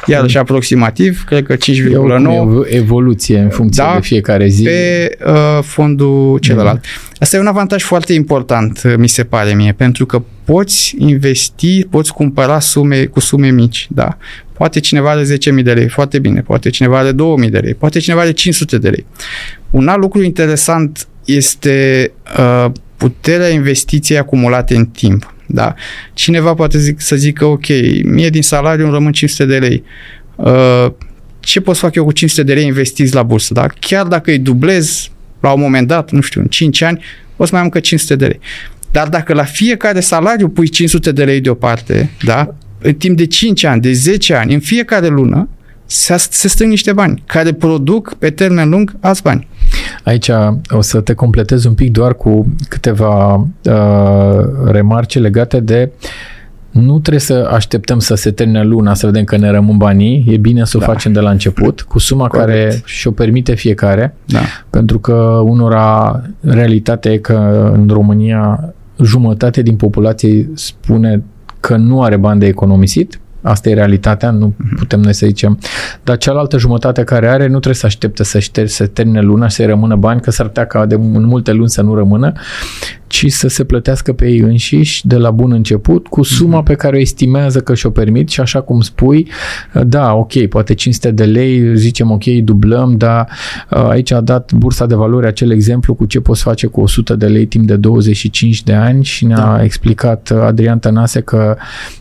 iarăși 0.07 0.37
mm. 0.37 0.43
aproximativ, 0.43 1.25
cred 1.25 1.47
că 1.47 1.55
5,9. 1.55 1.61
evoluție 2.65 3.39
în 3.39 3.49
funcție 3.49 3.85
da, 3.85 3.95
de 3.95 4.01
fiecare 4.01 4.49
zi. 4.49 4.63
Pe 4.63 5.11
uh, 5.27 5.63
fondul 5.63 6.39
celălalt. 6.39 6.77
Mm. 6.77 7.15
Asta 7.19 7.37
e 7.37 7.41
un 7.41 7.47
avantaj 7.47 7.83
foarte 7.83 8.13
important, 8.13 8.83
uh, 8.85 8.95
mi 8.97 9.09
se 9.09 9.25
pare 9.25 9.55
mie, 9.55 9.73
pentru 9.73 10.07
că 10.07 10.23
poți 10.45 10.95
investi, 10.99 11.85
poți 11.85 12.13
cumpăra 12.13 12.61
sume 12.61 13.05
cu 13.05 13.21
sume 13.21 13.51
mici, 13.51 13.87
da. 13.91 14.17
Poate 14.53 14.81
cineva 14.81 15.11
are 15.11 15.23
10.000 15.23 15.63
de 15.63 15.73
lei, 15.73 15.89
foarte 15.89 16.19
bine, 16.19 16.41
poate 16.41 16.71
cineva 16.71 16.99
are 16.99 17.13
2.000 17.45 17.51
de 17.51 17.59
lei, 17.59 17.75
poate 17.75 17.99
cineva 17.99 18.21
are 18.21 18.33
500 18.33 18.79
de 18.79 18.89
lei. 18.89 19.07
Un 19.71 19.89
alt 19.89 20.01
lucru 20.01 20.23
interesant 20.23 21.09
este 21.25 22.11
uh, 22.39 22.71
puterea 23.01 23.49
investiției 23.49 24.19
acumulate 24.19 24.77
în 24.77 24.87
timp. 24.87 25.35
Da? 25.47 25.75
Cineva 26.15 26.55
poate 26.55 26.79
zic, 26.79 27.01
să 27.01 27.17
zică, 27.17 27.45
ok, 27.45 27.67
mie 28.05 28.29
din 28.31 28.43
salariu 28.43 28.85
îmi 28.85 28.93
rămân 28.93 29.13
500 29.13 29.45
de 29.45 29.59
lei. 29.59 29.83
Uh, 30.37 30.87
ce 31.41 31.61
pot 31.61 31.75
să 31.75 31.81
fac 31.81 31.95
eu 31.95 32.05
cu 32.05 32.13
500 32.13 32.43
de 32.43 32.55
lei 32.55 32.67
investiți 32.67 33.15
la 33.15 33.23
bursă? 33.23 33.55
Da? 33.55 33.67
Chiar 33.81 34.07
dacă 34.07 34.31
îi 34.31 34.39
dublez 34.39 35.11
la 35.41 35.53
un 35.53 35.61
moment 35.61 35.87
dat, 35.87 36.11
nu 36.11 36.21
știu, 36.21 36.41
în 36.41 36.47
5 36.47 36.83
ani, 36.83 37.05
o 37.37 37.45
să 37.45 37.51
mai 37.53 37.61
am 37.61 37.67
încă 37.67 37.81
500 37.81 38.17
de 38.17 38.27
lei. 38.27 38.41
Dar 38.91 39.09
dacă 39.09 39.35
la 39.35 39.45
fiecare 39.45 40.01
salariu 40.01 40.49
pui 40.49 40.69
500 40.69 41.13
de 41.13 41.25
lei 41.25 41.41
deoparte, 41.41 42.11
da? 42.25 42.55
în 42.79 42.95
timp 42.95 43.17
de 43.17 43.27
5 43.27 43.65
ani, 43.65 43.81
de 43.81 43.93
10 43.93 44.35
ani, 44.35 44.55
în 44.55 44.61
fiecare 44.61 45.07
lună, 45.07 45.49
se, 45.87 46.17
se 46.31 46.49
strâng 46.49 46.71
niște 46.71 46.93
bani 46.93 47.23
care 47.27 47.53
produc 47.53 48.15
pe 48.15 48.31
termen 48.31 48.69
lung 48.69 48.97
alți 49.01 49.23
bani. 49.23 49.49
Aici 50.05 50.31
o 50.71 50.81
să 50.81 51.01
te 51.01 51.15
completez 51.15 51.65
un 51.65 51.75
pic 51.75 51.93
doar 51.93 52.15
cu 52.15 52.55
câteva 52.69 53.35
uh, 53.35 54.71
remarce 54.71 55.19
legate 55.19 55.61
de 55.61 55.91
nu 56.71 56.99
trebuie 56.99 57.21
să 57.21 57.49
așteptăm 57.53 57.99
să 57.99 58.15
se 58.15 58.31
termine 58.31 58.63
luna 58.63 58.95
să 58.95 59.07
vedem 59.07 59.25
că 59.25 59.37
ne 59.37 59.51
rămân 59.51 59.77
banii. 59.77 60.25
E 60.29 60.37
bine 60.37 60.65
să 60.65 60.77
o 60.77 60.81
da. 60.81 60.87
facem 60.87 61.13
de 61.13 61.21
la 61.21 61.31
început, 61.31 61.81
cu 61.81 61.99
suma 61.99 62.27
Corect. 62.27 62.47
care 62.47 62.83
și-o 62.85 63.11
permite 63.11 63.55
fiecare. 63.55 64.15
Da. 64.25 64.41
Pentru 64.71 64.99
că 64.99 65.13
unora 65.45 66.21
realitatea 66.41 67.13
e 67.13 67.17
că 67.17 67.71
în 67.75 67.89
România 67.89 68.75
jumătate 69.03 69.63
din 69.63 69.77
populație 69.77 70.51
spune 70.55 71.23
că 71.61 71.77
nu 71.77 72.03
are 72.03 72.17
bani 72.17 72.41
de 72.41 72.47
economisit 72.47 73.21
Asta 73.43 73.69
e 73.69 73.75
realitatea, 73.75 74.31
nu 74.31 74.55
mhm. 74.57 74.77
putem 74.77 75.01
noi 75.01 75.13
să 75.13 75.27
zicem. 75.27 75.59
Dar 76.05 76.17
cealaltă 76.17 76.59
jumătate 76.59 77.05
care 77.05 77.29
are 77.29 77.43
nu 77.43 77.51
trebuie 77.51 77.75
să 77.75 77.87
aștepte 77.87 78.25
să, 78.25 78.39
șter, 78.39 78.67
să 78.67 78.87
termine 78.87 79.21
luna 79.21 79.49
și 79.49 79.55
să-i 79.55 79.67
rămână 79.67 79.97
bani, 79.97 80.21
că 80.21 80.31
s-ar 80.31 80.47
putea 80.47 80.67
ca 80.67 80.87
de 80.87 80.95
în 80.95 81.25
multe 81.25 81.53
luni 81.53 81.69
să 81.69 81.83
nu 81.83 81.95
rămână, 81.95 82.33
ci 83.07 83.33
să 83.33 83.49
se 83.49 83.65
plătească 83.65 84.13
pe 84.13 84.29
ei 84.29 84.39
înșiși 84.39 85.07
de 85.07 85.17
la 85.17 85.31
bun 85.31 85.53
început 85.53 86.07
cu 86.07 86.23
suma 86.23 86.61
mm-hmm. 86.61 86.65
pe 86.65 86.75
care 86.75 86.97
o 86.97 87.01
estimează 87.01 87.61
că 87.61 87.75
și-o 87.75 87.91
permit 87.91 88.29
și 88.29 88.41
așa 88.41 88.61
cum 88.61 88.81
spui, 88.81 89.29
da, 89.85 90.15
ok, 90.15 90.47
poate 90.47 90.75
500 90.75 91.11
de 91.11 91.25
lei, 91.25 91.77
zicem 91.77 92.11
ok, 92.11 92.25
dublăm, 92.25 92.97
dar 92.97 93.29
uh, 93.71 93.89
aici 93.89 94.13
a 94.13 94.21
dat 94.21 94.53
bursa 94.53 94.87
de 94.87 94.95
valori 94.95 95.27
acel 95.27 95.51
exemplu 95.51 95.95
cu 95.95 96.05
ce 96.05 96.21
poți 96.21 96.43
face 96.43 96.67
cu 96.67 96.81
100 96.81 97.15
de 97.15 97.27
lei 97.27 97.47
timp 97.47 97.67
de 97.67 97.77
25 97.77 98.63
de 98.63 98.73
ani 98.73 99.05
și 99.05 99.25
ne-a 99.25 99.37
da. 99.37 99.63
explicat 99.63 100.31
Adrian 100.31 100.79
Tănase 100.79 101.21
că 101.21 101.57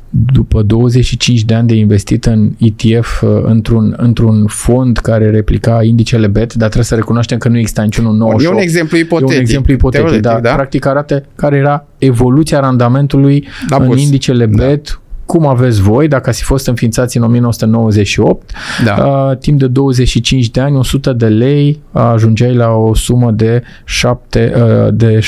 după 0.10 0.62
25 0.62 1.43
de 1.43 1.53
ani 1.53 1.68
de 1.68 1.74
investit 1.74 2.26
în 2.26 2.51
ETF 2.57 3.22
uh, 3.22 3.30
într-un, 3.43 3.93
într-un 3.97 4.45
fond 4.47 4.97
care 4.97 5.30
replica 5.30 5.84
indicele 5.84 6.28
BET, 6.28 6.53
dar 6.53 6.68
trebuie 6.68 6.84
să 6.84 6.95
recunoaștem 6.95 7.38
că 7.38 7.49
nu 7.49 7.57
există 7.57 7.82
niciunul 7.82 8.16
nou. 8.16 8.39
E 8.39 8.47
un 8.47 8.57
exemplu 8.57 8.97
ipotetic. 8.97 9.34
E 9.34 9.36
un 9.36 9.41
exemplu 9.41 9.74
ipotetic, 9.74 10.05
teoretic, 10.05 10.32
dar 10.32 10.41
da? 10.41 10.53
practic 10.53 10.86
arată 10.86 11.24
care 11.36 11.57
era 11.57 11.86
evoluția 11.97 12.60
randamentului 12.60 13.47
da, 13.70 13.76
în 13.76 13.88
pus. 13.88 14.01
indicele 14.01 14.45
da. 14.45 14.66
BET 14.66 14.99
cum 15.26 15.47
aveți 15.47 15.82
voi, 15.82 16.07
dacă 16.07 16.30
ați 16.30 16.43
fost 16.43 16.68
înființați 16.68 17.18
în 17.18 17.24
1998, 17.24 18.51
da. 18.86 18.93
uh, 18.93 19.38
timp 19.38 19.60
de 19.60 19.68
25 19.68 20.49
de 20.49 20.60
ani, 20.62 20.76
100 20.76 21.14
de 21.14 21.28
lei, 21.28 21.82
ajungeai 21.91 22.53
la 22.53 22.70
o 22.70 22.95
sumă 22.95 23.32
de, 23.32 23.62
7, 23.86 24.53
uh, 24.55 24.93
de 24.93 25.20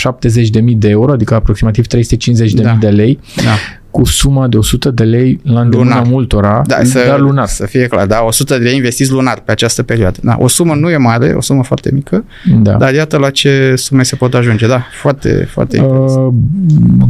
70.000 0.62 0.78
de 0.78 0.90
euro, 0.90 1.12
adică 1.12 1.34
aproximativ 1.34 1.86
350.000 1.88 2.54
da. 2.54 2.78
de 2.80 2.90
lei. 2.90 3.20
Da 3.36 3.81
cu 3.92 4.06
suma 4.06 4.48
de 4.48 4.58
100 4.58 4.92
de 4.92 5.04
lei 5.04 5.40
la 5.44 5.60
îndemâna 5.60 6.02
multora, 6.02 6.62
da, 6.66 6.84
să, 6.84 7.04
dar 7.08 7.20
lunar. 7.20 7.48
Să 7.48 7.66
fie 7.66 7.88
clar, 7.88 8.08
da, 8.08 8.24
100 8.24 8.58
de 8.58 8.64
lei 8.64 8.76
investiți 8.76 9.12
lunar 9.12 9.42
pe 9.46 9.52
această 9.52 9.84
perioadă. 9.84 10.20
Da, 10.24 10.36
o 10.40 10.48
sumă 10.48 10.74
nu 10.74 10.90
e 10.90 10.98
mare, 10.98 11.34
o 11.38 11.42
sumă 11.42 11.64
foarte 11.64 11.90
mică, 11.94 12.24
da. 12.62 12.74
dar 12.74 12.94
iată 12.94 13.18
la 13.18 13.30
ce 13.30 13.74
sume 13.76 14.04
se 14.04 14.16
pot 14.16 14.34
ajunge. 14.34 14.68
Da, 14.68 14.84
foarte, 15.02 15.48
foarte 15.50 15.80
uh, 15.82 16.28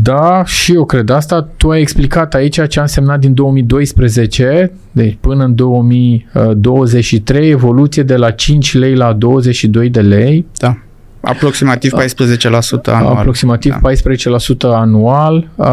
Da, 0.02 0.44
și 0.46 0.74
eu 0.74 0.86
cred 0.86 1.10
asta. 1.10 1.50
Tu 1.58 1.70
ai 1.70 1.82
explicat 1.82 2.34
aici 2.34 2.68
ce 2.68 2.80
a 2.80 2.82
însemnat 2.82 3.20
din 3.20 3.34
2012, 3.34 4.72
deci 4.92 5.18
până 5.20 5.44
în 5.44 5.56
2023, 5.56 7.50
evoluție 7.50 8.04
de 8.04 8.16
la 8.16 8.32
5 8.32 8.74
lei 8.74 8.96
la 8.96 9.14
22 9.14 9.90
de 9.90 10.02
lei. 10.02 10.46
Da 10.58 10.78
Aproximativ 11.22 11.92
14% 11.94 11.96
anual. 12.86 13.16
Aproximativ 13.16 13.78
da. 13.82 13.90
14% 13.92 13.94
anual. 14.62 15.50
Uh, 15.56 15.68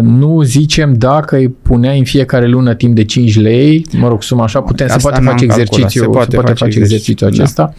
nu 0.00 0.42
zicem 0.42 0.92
dacă 0.92 1.36
îi 1.36 1.48
puneai 1.48 1.98
în 1.98 2.04
fiecare 2.04 2.46
lună 2.46 2.74
timp 2.74 2.94
de 2.94 3.04
5 3.04 3.40
lei, 3.40 3.86
mă 3.98 4.08
rog, 4.08 4.22
suma 4.22 4.44
așa, 4.44 4.60
putem, 4.60 4.88
să 4.88 4.96
poate 5.00 5.20
face 5.20 5.44
exercițiu, 5.44 6.02
se 6.02 6.08
poate, 6.08 6.30
se 6.30 6.36
poate 6.36 6.52
face 6.52 6.78
exercițiul 6.78 7.30
da. 7.30 7.42
acesta. 7.42 7.74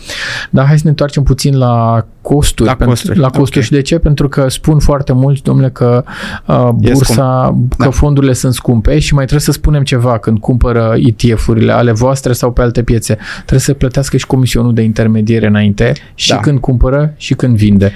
Dar 0.49 0.65
hai 0.65 0.75
să 0.75 0.81
ne 0.83 0.89
întoarcem 0.89 1.23
puțin 1.23 1.57
la 1.57 2.05
costuri. 2.21 2.69
La 2.69 2.75
pentru, 2.75 2.95
costuri, 2.95 3.19
la 3.19 3.29
costuri. 3.29 3.49
Okay. 3.49 3.63
și 3.63 3.71
de 3.71 3.81
ce? 3.81 3.97
Pentru 3.97 4.27
că 4.27 4.49
spun 4.49 4.79
foarte 4.79 5.13
mulți, 5.13 5.43
domnule, 5.43 5.69
că 5.69 6.03
uh, 6.45 6.69
bursa, 6.69 7.57
că 7.77 7.83
da. 7.83 7.89
fondurile 7.89 8.33
sunt 8.33 8.53
scumpe 8.53 8.99
și 8.99 9.13
mai 9.13 9.23
trebuie 9.25 9.45
să 9.45 9.51
spunem 9.51 9.83
ceva 9.83 10.17
când 10.17 10.39
cumpără 10.39 10.95
ETF-urile 10.97 11.71
ale 11.71 11.91
voastre 11.91 12.33
sau 12.33 12.51
pe 12.51 12.61
alte 12.61 12.83
piețe. 12.83 13.17
Trebuie 13.35 13.59
să 13.59 13.73
plătească 13.73 14.17
și 14.17 14.25
comisionul 14.25 14.73
de 14.73 14.81
intermediere 14.81 15.47
înainte 15.47 15.93
și 16.15 16.29
da. 16.29 16.37
când 16.37 16.59
cumpără 16.59 16.92
și 17.17 17.33
când 17.33 17.57
vinde. 17.57 17.91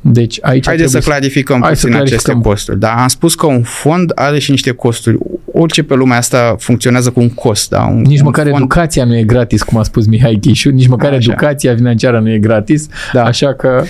Deci 0.00 0.38
aici 0.40 0.66
Haideți 0.66 0.90
să 0.90 0.98
clarificăm 0.98 1.60
hai 1.60 1.70
puțin 1.70 1.90
să 1.90 1.96
clarificăm. 1.96 2.18
aceste 2.18 2.48
costuri. 2.48 2.78
Da, 2.78 2.92
am 2.92 3.08
spus 3.08 3.34
că 3.34 3.46
un 3.46 3.62
fond 3.62 4.12
are 4.14 4.38
și 4.38 4.50
niște 4.50 4.70
costuri. 4.70 5.18
Orice 5.52 5.82
pe 5.82 5.94
lumea 5.94 6.16
asta 6.16 6.56
funcționează 6.58 7.10
cu 7.10 7.20
un 7.20 7.30
cost. 7.30 7.70
Da? 7.70 7.84
Un, 7.84 8.00
nici 8.00 8.18
un 8.18 8.24
măcar 8.24 8.44
fond... 8.44 8.56
educația 8.56 9.04
nu 9.04 9.16
e 9.16 9.22
gratis, 9.22 9.62
cum 9.62 9.78
a 9.78 9.82
spus 9.82 10.06
Mihai 10.06 10.38
Chișu, 10.40 10.70
nici 10.70 10.88
măcar 10.88 11.12
așa. 11.12 11.18
educația 11.30 11.74
financiară 11.74 12.20
nu 12.20 12.30
e 12.30 12.38
gratis, 12.38 12.86
da. 13.12 13.24
așa 13.24 13.54
că 13.54 13.84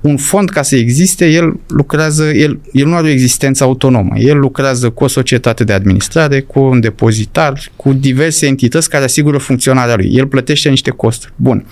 un 0.00 0.16
fond 0.16 0.48
ca 0.50 0.62
să 0.62 0.76
existe, 0.76 1.26
el 1.30 1.60
lucrează, 1.66 2.24
el, 2.24 2.60
el 2.72 2.86
nu 2.86 2.94
are 2.94 3.06
o 3.06 3.10
existență 3.10 3.64
autonomă. 3.64 4.18
El 4.18 4.38
lucrează 4.38 4.90
cu 4.90 5.04
o 5.04 5.06
societate 5.06 5.64
de 5.64 5.72
administrare, 5.72 6.40
cu 6.40 6.60
un 6.60 6.80
depozitar, 6.80 7.60
cu 7.76 7.92
diverse 7.92 8.46
entități 8.46 8.90
care 8.90 9.04
asigură 9.04 9.38
funcționarea 9.38 9.94
lui. 9.94 10.10
El 10.12 10.26
plătește 10.26 10.68
niște 10.68 10.90
costuri. 10.90 11.32
Bun 11.36 11.64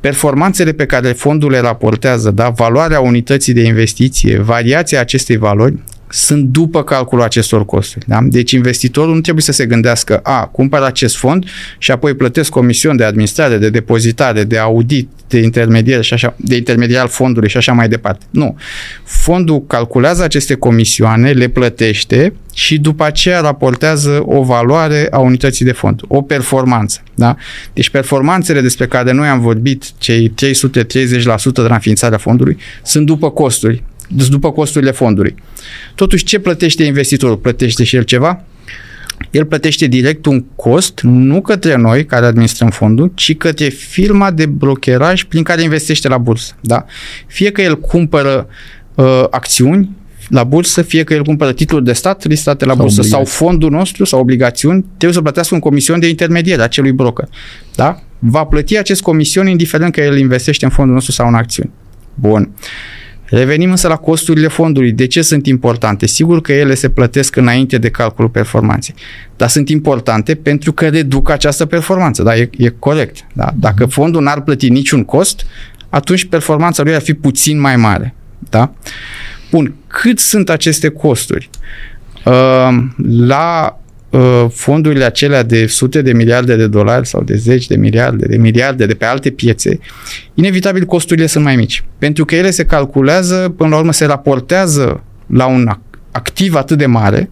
performanțele 0.00 0.72
pe 0.72 0.86
care 0.86 1.12
fondul 1.12 1.50
le 1.50 1.58
raportează, 1.60 2.30
da, 2.30 2.48
valoarea 2.48 3.00
unității 3.00 3.52
de 3.52 3.62
investiție, 3.62 4.38
variația 4.38 5.00
acestei 5.00 5.36
valori, 5.36 5.78
sunt 6.10 6.44
după 6.44 6.84
calculul 6.84 7.24
acestor 7.24 7.64
costuri. 7.64 8.04
Da? 8.08 8.18
Deci 8.22 8.50
investitorul 8.50 9.14
nu 9.14 9.20
trebuie 9.20 9.44
să 9.44 9.52
se 9.52 9.66
gândească, 9.66 10.16
a, 10.22 10.46
cumpăr 10.46 10.82
acest 10.82 11.16
fond 11.16 11.44
și 11.78 11.90
apoi 11.90 12.14
plătesc 12.14 12.50
comisiuni 12.50 12.96
de 12.96 13.04
administrare, 13.04 13.58
de 13.58 13.70
depozitare, 13.70 14.44
de 14.44 14.58
audit, 14.58 15.08
de 15.28 15.38
intermediar 15.38 16.02
și 16.02 16.14
așa, 16.14 16.34
de 16.36 16.56
intermediar 16.56 17.06
fondului 17.06 17.48
și 17.48 17.56
așa 17.56 17.72
mai 17.72 17.88
departe. 17.88 18.24
Nu. 18.30 18.56
Fondul 19.04 19.66
calculează 19.66 20.22
aceste 20.22 20.54
comisioane, 20.54 21.30
le 21.30 21.48
plătește 21.48 22.32
și 22.54 22.78
după 22.78 23.04
aceea 23.04 23.40
raportează 23.40 24.22
o 24.26 24.42
valoare 24.42 25.08
a 25.10 25.18
unității 25.18 25.64
de 25.64 25.72
fond, 25.72 26.00
o 26.08 26.22
performanță. 26.22 27.02
Da? 27.14 27.36
Deci 27.72 27.90
performanțele 27.90 28.60
despre 28.60 28.86
care 28.86 29.12
noi 29.12 29.28
am 29.28 29.40
vorbit, 29.40 29.84
cei 29.98 30.28
330% 30.28 30.32
de 31.52 31.60
la 31.60 31.74
înființarea 31.74 32.18
fondului, 32.18 32.56
sunt 32.82 33.06
după 33.06 33.30
costuri 33.30 33.72
deci 33.72 33.82
după 34.16 34.52
costurile 34.52 34.90
fondului. 34.90 35.34
Totuși, 35.94 36.24
ce 36.24 36.38
plătește 36.38 36.84
investitorul? 36.84 37.36
Plătește 37.36 37.84
și 37.84 37.96
el 37.96 38.02
ceva? 38.02 38.44
El 39.30 39.44
plătește 39.44 39.86
direct 39.86 40.26
un 40.26 40.44
cost, 40.56 41.00
nu 41.02 41.40
către 41.40 41.76
noi, 41.76 42.04
care 42.04 42.26
administrăm 42.26 42.70
fondul, 42.70 43.12
ci 43.14 43.36
către 43.36 43.68
firma 43.68 44.30
de 44.30 44.46
brokeraj 44.46 45.24
prin 45.24 45.42
care 45.42 45.62
investește 45.62 46.08
la 46.08 46.18
bursă. 46.18 46.54
Da? 46.60 46.84
Fie 47.26 47.50
că 47.50 47.62
el 47.62 47.78
cumpără 47.80 48.46
uh, 48.94 49.24
acțiuni 49.30 49.90
la 50.28 50.44
bursă, 50.44 50.82
fie 50.82 51.04
că 51.04 51.14
el 51.14 51.22
cumpără 51.22 51.52
titluri 51.52 51.84
de 51.84 51.92
stat 51.92 52.26
listate 52.26 52.64
la 52.64 52.72
sau 52.72 52.80
bursă 52.80 53.00
obligații. 53.00 53.26
sau 53.26 53.46
fondul 53.46 53.70
nostru 53.70 54.04
sau 54.04 54.20
obligațiuni, 54.20 54.80
trebuie 54.80 55.12
să 55.12 55.20
plătească 55.20 55.54
un 55.54 55.60
comision 55.60 56.00
de 56.00 56.08
intermediere 56.08 56.62
acelui 56.62 56.92
broker. 56.92 57.28
Da? 57.74 58.02
Va 58.18 58.44
plăti 58.44 58.78
acest 58.78 59.02
comision 59.02 59.46
indiferent 59.46 59.92
că 59.92 60.00
el 60.00 60.18
investește 60.18 60.64
în 60.64 60.70
fondul 60.70 60.94
nostru 60.94 61.12
sau 61.12 61.28
în 61.28 61.34
acțiuni. 61.34 61.70
Bun. 62.14 62.50
Revenim 63.30 63.70
însă 63.70 63.88
la 63.88 63.96
costurile 63.96 64.48
fondului. 64.48 64.92
De 64.92 65.06
ce 65.06 65.22
sunt 65.22 65.46
importante? 65.46 66.06
Sigur 66.06 66.40
că 66.40 66.52
ele 66.52 66.74
se 66.74 66.88
plătesc 66.88 67.36
înainte 67.36 67.78
de 67.78 67.90
calculul 67.90 68.30
performanței, 68.30 68.94
dar 69.36 69.48
sunt 69.48 69.68
importante 69.68 70.34
pentru 70.34 70.72
că 70.72 70.88
reduc 70.88 71.30
această 71.30 71.66
performanță. 71.66 72.22
Da, 72.22 72.36
e, 72.36 72.50
e 72.56 72.68
corect. 72.68 73.26
Da? 73.32 73.52
Dacă 73.56 73.82
mhm. 73.82 73.92
fondul 73.92 74.22
n-ar 74.22 74.40
plăti 74.40 74.68
niciun 74.68 75.04
cost, 75.04 75.46
atunci 75.88 76.24
performanța 76.24 76.82
lui 76.82 76.94
ar 76.94 77.00
fi 77.00 77.14
puțin 77.14 77.60
mai 77.60 77.76
mare. 77.76 78.14
Da? 78.38 78.72
Bun, 79.50 79.74
cât 79.86 80.18
sunt 80.18 80.50
aceste 80.50 80.88
costuri? 80.88 81.50
Uh, 82.24 82.68
la 83.06 83.76
uh, 83.76 83.89
fondurile 84.52 85.04
acelea 85.04 85.42
de 85.42 85.66
sute 85.66 86.02
de 86.02 86.12
miliarde 86.12 86.56
de 86.56 86.66
dolari 86.66 87.06
sau 87.06 87.22
de 87.22 87.36
zeci 87.36 87.66
de 87.66 87.76
miliarde 87.76 88.26
de 88.26 88.36
miliarde 88.36 88.86
de 88.86 88.94
pe 88.94 89.04
alte 89.04 89.30
piețe, 89.30 89.78
inevitabil 90.34 90.84
costurile 90.84 91.26
sunt 91.26 91.44
mai 91.44 91.56
mici. 91.56 91.84
Pentru 91.98 92.24
că 92.24 92.34
ele 92.34 92.50
se 92.50 92.64
calculează, 92.64 93.54
până 93.56 93.68
la 93.68 93.76
urmă 93.76 93.92
se 93.92 94.04
raportează 94.04 95.02
la 95.26 95.46
un 95.46 95.68
activ 96.10 96.54
atât 96.54 96.78
de 96.78 96.86
mare 96.86 97.30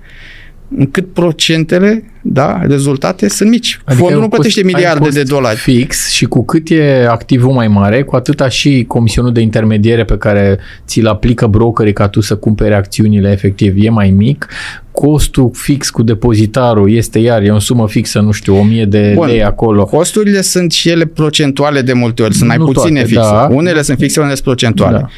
încât 0.76 1.12
procentele, 1.12 2.04
da, 2.22 2.60
rezultate 2.62 3.28
sunt 3.28 3.50
mici. 3.50 3.80
Adică 3.84 4.02
Fondul 4.02 4.20
nu 4.20 4.28
plătește 4.28 4.62
miliarde 4.62 5.08
de 5.08 5.22
dolari. 5.22 5.56
Fix 5.56 6.10
și 6.10 6.24
cu 6.24 6.44
cât 6.44 6.70
e 6.70 7.06
activul 7.08 7.52
mai 7.52 7.68
mare, 7.68 8.02
cu 8.02 8.16
atâta 8.16 8.48
și 8.48 8.84
comisionul 8.88 9.32
de 9.32 9.40
intermediere 9.40 10.04
pe 10.04 10.16
care 10.16 10.58
ți-l 10.86 11.06
aplică 11.06 11.46
brokerii 11.46 11.92
ca 11.92 12.08
tu 12.08 12.20
să 12.20 12.36
cumpere 12.36 12.74
acțiunile 12.74 13.30
efectiv 13.30 13.74
e 13.76 13.88
mai 13.88 14.10
mic, 14.10 14.48
costul 14.90 15.50
fix 15.52 15.90
cu 15.90 16.02
depozitarul 16.02 16.92
este 16.92 17.18
iar, 17.18 17.42
e 17.42 17.50
o 17.50 17.58
sumă 17.58 17.88
fixă, 17.88 18.20
nu 18.20 18.30
știu, 18.30 18.56
1000 18.56 18.84
de 18.84 19.12
Bun. 19.14 19.26
lei 19.26 19.44
acolo. 19.44 19.84
Costurile 19.84 20.40
sunt 20.40 20.72
și 20.72 20.88
ele 20.88 21.04
procentuale 21.04 21.82
de 21.82 21.92
multe 21.92 22.22
ori, 22.22 22.34
sunt 22.34 22.48
mai 22.48 22.56
puține 22.56 23.00
toate, 23.00 23.06
fixe. 23.06 23.30
Da. 23.30 23.48
Unele 23.50 23.82
sunt 23.82 23.98
fixe, 23.98 24.18
unele 24.18 24.34
sunt 24.34 24.46
procentuale. 24.46 24.98
Da. 24.98 25.08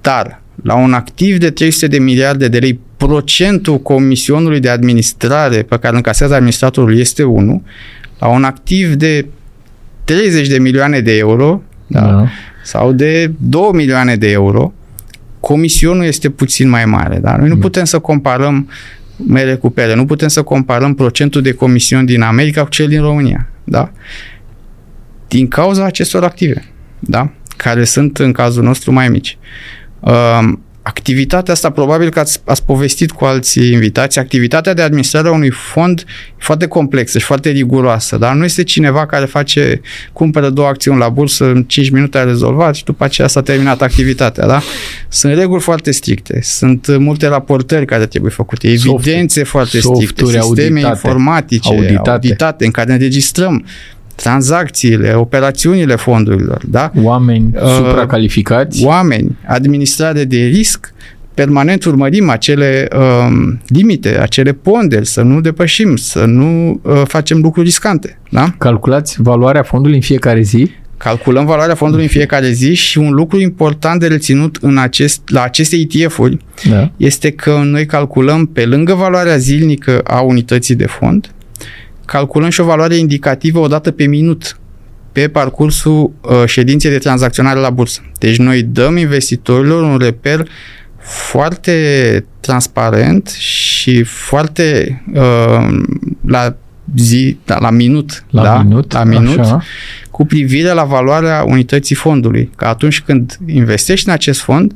Dar 0.00 0.42
la 0.62 0.74
un 0.74 0.92
activ 0.92 1.38
de 1.38 1.50
300 1.50 1.86
de 1.86 1.98
miliarde 1.98 2.48
de 2.48 2.58
lei, 2.58 2.80
procentul 2.96 3.78
comisionului 3.78 4.60
de 4.60 4.68
administrare 4.68 5.62
pe 5.62 5.76
care 5.76 5.88
îl 5.88 5.96
încasează 5.96 6.34
administratorul 6.34 6.98
este 6.98 7.22
1, 7.22 7.62
la 8.18 8.28
un 8.28 8.44
activ 8.44 8.94
de 8.94 9.26
30 10.04 10.48
de 10.48 10.58
milioane 10.58 11.00
de 11.00 11.16
euro 11.16 11.62
da, 11.86 12.00
da. 12.00 12.28
sau 12.64 12.92
de 12.92 13.32
2 13.38 13.70
milioane 13.72 14.16
de 14.16 14.30
euro, 14.30 14.72
comisionul 15.40 16.04
este 16.04 16.30
puțin 16.30 16.68
mai 16.68 16.84
mare. 16.84 17.18
Da? 17.18 17.36
Noi 17.36 17.48
nu 17.48 17.54
da. 17.54 17.60
putem 17.60 17.84
să 17.84 17.98
comparăm 17.98 18.68
mere 19.26 19.54
cu 19.54 19.70
pere, 19.70 19.94
nu 19.94 20.04
putem 20.04 20.28
să 20.28 20.42
comparăm 20.42 20.94
procentul 20.94 21.42
de 21.42 21.52
comision 21.52 22.04
din 22.04 22.22
America 22.22 22.62
cu 22.62 22.68
cel 22.68 22.88
din 22.88 23.00
România. 23.00 23.48
Da? 23.64 23.92
Din 25.28 25.48
cauza 25.48 25.84
acestor 25.84 26.24
active, 26.24 26.64
da? 26.98 27.30
care 27.56 27.84
sunt 27.84 28.18
în 28.18 28.32
cazul 28.32 28.62
nostru 28.62 28.92
mai 28.92 29.08
mici. 29.08 29.38
Uh, 30.00 30.52
activitatea 30.86 31.52
asta, 31.52 31.70
probabil 31.70 32.10
că 32.10 32.18
ați, 32.18 32.40
ați 32.44 32.64
povestit 32.64 33.10
cu 33.10 33.24
alții 33.24 33.72
invitați, 33.72 34.18
activitatea 34.18 34.74
de 34.74 34.82
administrare 34.82 35.28
a 35.28 35.32
unui 35.32 35.50
fond 35.50 36.04
e 36.08 36.42
foarte 36.42 36.66
complexă 36.66 37.18
și 37.18 37.24
foarte 37.24 37.50
riguroasă, 37.50 38.16
dar 38.16 38.34
nu 38.34 38.44
este 38.44 38.62
cineva 38.62 39.06
care 39.06 39.24
face, 39.24 39.80
cumpără 40.12 40.50
două 40.50 40.68
acțiuni 40.68 40.98
la 40.98 41.08
bursă, 41.08 41.44
în 41.44 41.62
5 41.62 41.90
minute 41.90 42.18
a 42.18 42.24
rezolvat 42.24 42.74
și 42.74 42.84
după 42.84 43.04
aceea 43.04 43.28
s-a 43.28 43.42
terminat 43.42 43.82
activitatea, 43.82 44.46
da? 44.46 44.62
Sunt 45.08 45.34
reguli 45.34 45.60
foarte 45.60 45.90
stricte, 45.90 46.40
sunt 46.42 46.96
multe 46.98 47.26
raportări 47.26 47.86
care 47.86 48.06
trebuie 48.06 48.30
făcute, 48.30 48.68
evidențe 48.68 49.38
Soft, 49.38 49.50
foarte 49.50 49.78
stricte, 49.80 50.24
sisteme 50.24 50.40
auditate, 50.40 50.88
informatice 50.88 51.68
auditate. 51.68 52.10
auditate 52.10 52.64
în 52.64 52.70
care 52.70 52.92
înregistrăm 52.92 53.64
tranzacțiile, 54.16 55.12
operațiunile 55.14 55.96
fondurilor, 55.96 56.62
da? 56.66 56.92
Oameni 57.02 57.50
uh, 57.54 57.62
supracalificați. 57.76 58.84
Oameni, 58.84 59.36
administrare 59.46 60.24
de 60.24 60.36
risc, 60.36 60.94
permanent 61.34 61.84
urmărim 61.84 62.28
acele 62.30 62.88
uh, 62.96 63.52
limite, 63.66 64.20
acele 64.20 64.52
ponderi, 64.52 65.06
să 65.06 65.22
nu 65.22 65.40
depășim, 65.40 65.96
să 65.96 66.24
nu 66.24 66.80
uh, 66.82 67.02
facem 67.04 67.40
lucruri 67.40 67.66
riscante. 67.66 68.18
Da? 68.30 68.54
Calculați 68.58 69.22
valoarea 69.22 69.62
fondului 69.62 69.96
în 69.96 70.02
fiecare 70.02 70.40
zi? 70.40 70.70
Calculăm 70.96 71.46
valoarea 71.46 71.74
fondului 71.74 72.04
în 72.04 72.10
fiecare 72.10 72.50
zi 72.50 72.74
și 72.74 72.98
un 72.98 73.12
lucru 73.12 73.40
important 73.40 74.00
de 74.00 74.06
reținut 74.06 74.58
în 74.60 74.78
acest, 74.78 75.20
la 75.26 75.42
aceste 75.42 75.76
ETF-uri 75.76 76.36
da. 76.68 76.90
este 76.96 77.30
că 77.30 77.60
noi 77.64 77.86
calculăm 77.86 78.46
pe 78.46 78.64
lângă 78.64 78.94
valoarea 78.94 79.36
zilnică 79.36 80.00
a 80.04 80.20
unității 80.20 80.74
de 80.74 80.86
fond, 80.86 81.30
calculăm 82.06 82.48
și 82.48 82.60
o 82.60 82.64
valoare 82.64 82.96
indicativă 82.96 83.58
o 83.58 83.66
dată 83.66 83.90
pe 83.90 84.06
minut 84.06 84.58
pe 85.12 85.28
parcursul 85.28 86.12
uh, 86.20 86.42
ședinței 86.46 86.90
de 86.90 86.98
tranzacționare 86.98 87.58
la 87.58 87.70
bursă. 87.70 88.00
Deci 88.18 88.36
noi 88.36 88.62
dăm 88.62 88.96
investitorilor 88.96 89.82
un 89.82 89.98
reper 89.98 90.48
foarte 90.98 92.24
transparent 92.40 93.28
și 93.28 94.02
foarte 94.02 95.02
uh, 95.14 95.78
la 96.26 96.56
zi, 96.96 97.38
da, 97.44 97.58
la 97.58 97.70
minut, 97.70 98.24
la 98.30 98.42
da? 98.42 98.62
minut, 98.62 98.92
la 98.92 99.04
minut 99.04 99.38
așa. 99.38 99.62
cu 100.10 100.26
privire 100.26 100.72
la 100.72 100.84
valoarea 100.84 101.44
unității 101.46 101.94
fondului. 101.94 102.50
Că 102.56 102.64
atunci 102.64 103.00
când 103.00 103.38
investești 103.46 104.08
în 104.08 104.14
acest 104.14 104.40
fond, 104.40 104.74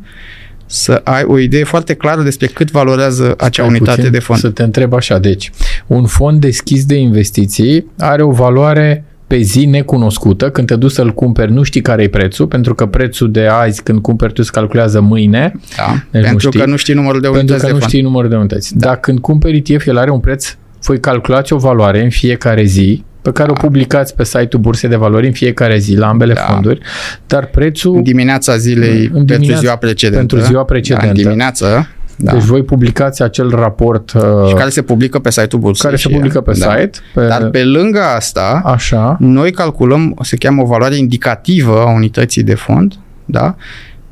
să 0.72 1.00
ai 1.04 1.22
o 1.26 1.38
idee 1.38 1.64
foarte 1.64 1.94
clară 1.94 2.22
despre 2.22 2.46
cât 2.46 2.70
valorează 2.70 3.34
acea 3.38 3.62
Stai 3.62 3.66
unitate 3.66 3.96
puțin, 3.96 4.12
de 4.12 4.18
fond. 4.18 4.38
Să 4.38 4.50
te 4.50 4.62
întreb 4.62 4.92
așa, 4.92 5.18
deci, 5.18 5.50
un 5.86 6.06
fond 6.06 6.40
deschis 6.40 6.84
de 6.84 6.94
investiții 6.94 7.86
are 7.98 8.22
o 8.22 8.30
valoare 8.30 9.04
pe 9.26 9.40
zi 9.40 9.64
necunoscută, 9.64 10.50
când 10.50 10.66
te 10.66 10.76
duci 10.76 10.90
să-l 10.90 11.12
cumperi, 11.12 11.52
nu 11.52 11.62
știi 11.62 11.80
care 11.80 12.02
e 12.02 12.08
prețul, 12.08 12.46
pentru 12.46 12.74
că 12.74 12.86
prețul 12.86 13.30
de 13.30 13.46
azi, 13.46 13.82
când 13.82 14.00
cumperi 14.00 14.32
tu, 14.32 14.42
se 14.42 14.50
calculează 14.52 15.00
mâine. 15.00 15.52
Da, 15.76 16.04
deci 16.10 16.22
pentru 16.22 16.32
nu 16.32 16.38
știi, 16.38 16.60
că 16.60 16.66
nu 16.66 16.76
știi 16.76 16.94
numărul 16.94 17.20
de 17.20 17.28
unități 17.28 17.48
Pentru 17.48 17.66
că 17.66 17.72
nu 17.72 17.80
știi 17.88 18.00
numărul 18.00 18.28
de 18.28 18.36
unități. 18.36 18.76
Da. 18.76 18.86
Dar 18.86 19.00
când 19.00 19.18
cumperi 19.18 19.56
ETF, 19.56 19.86
el 19.86 19.96
are 19.96 20.10
un 20.10 20.20
preț, 20.20 20.56
voi 20.82 21.00
calculați 21.00 21.52
o 21.52 21.56
valoare 21.56 22.02
în 22.02 22.10
fiecare 22.10 22.64
zi, 22.64 23.04
pe 23.22 23.32
care 23.32 23.52
da. 23.52 23.54
o 23.58 23.62
publicați 23.66 24.14
pe 24.14 24.24
site-ul 24.24 24.62
Bursei 24.62 24.88
de 24.88 24.96
Valori 24.96 25.26
în 25.26 25.32
fiecare 25.32 25.78
zi 25.78 25.94
la 25.94 26.08
ambele 26.08 26.32
da. 26.32 26.40
fonduri, 26.40 26.80
dar 27.26 27.46
prețul... 27.46 27.96
În 27.96 28.02
dimineața 28.02 28.56
zilei 28.56 29.10
în 29.12 29.24
pentru 29.24 29.54
ziua 29.54 29.76
precedentă. 29.76 30.18
Pentru 30.18 30.38
ziua 30.38 30.64
precedentă. 30.64 31.04
Da, 31.04 31.10
în 31.10 31.16
dimineață. 31.16 31.88
Da. 32.16 32.32
Deci 32.32 32.42
voi 32.42 32.62
publicați 32.62 33.22
acel 33.22 33.50
raport 33.50 34.12
uh, 34.12 34.22
și 34.48 34.54
care 34.54 34.70
se 34.70 34.82
publică 34.82 35.18
pe 35.18 35.30
site-ul 35.30 35.60
bursei. 35.60 35.84
Care 35.84 35.96
se 35.96 36.08
publică 36.08 36.40
pe 36.40 36.52
da. 36.58 36.76
site. 36.76 36.98
Pe... 37.14 37.26
Dar 37.26 37.48
pe 37.48 37.64
lângă 37.64 38.00
asta, 38.00 38.62
Așa. 38.64 39.16
noi 39.20 39.50
calculăm, 39.50 40.16
se 40.22 40.36
cheamă 40.36 40.62
o 40.62 40.66
valoare 40.66 40.96
indicativă 40.96 41.80
a 41.80 41.94
unității 41.94 42.42
de 42.42 42.54
fond, 42.54 42.94
da? 43.24 43.56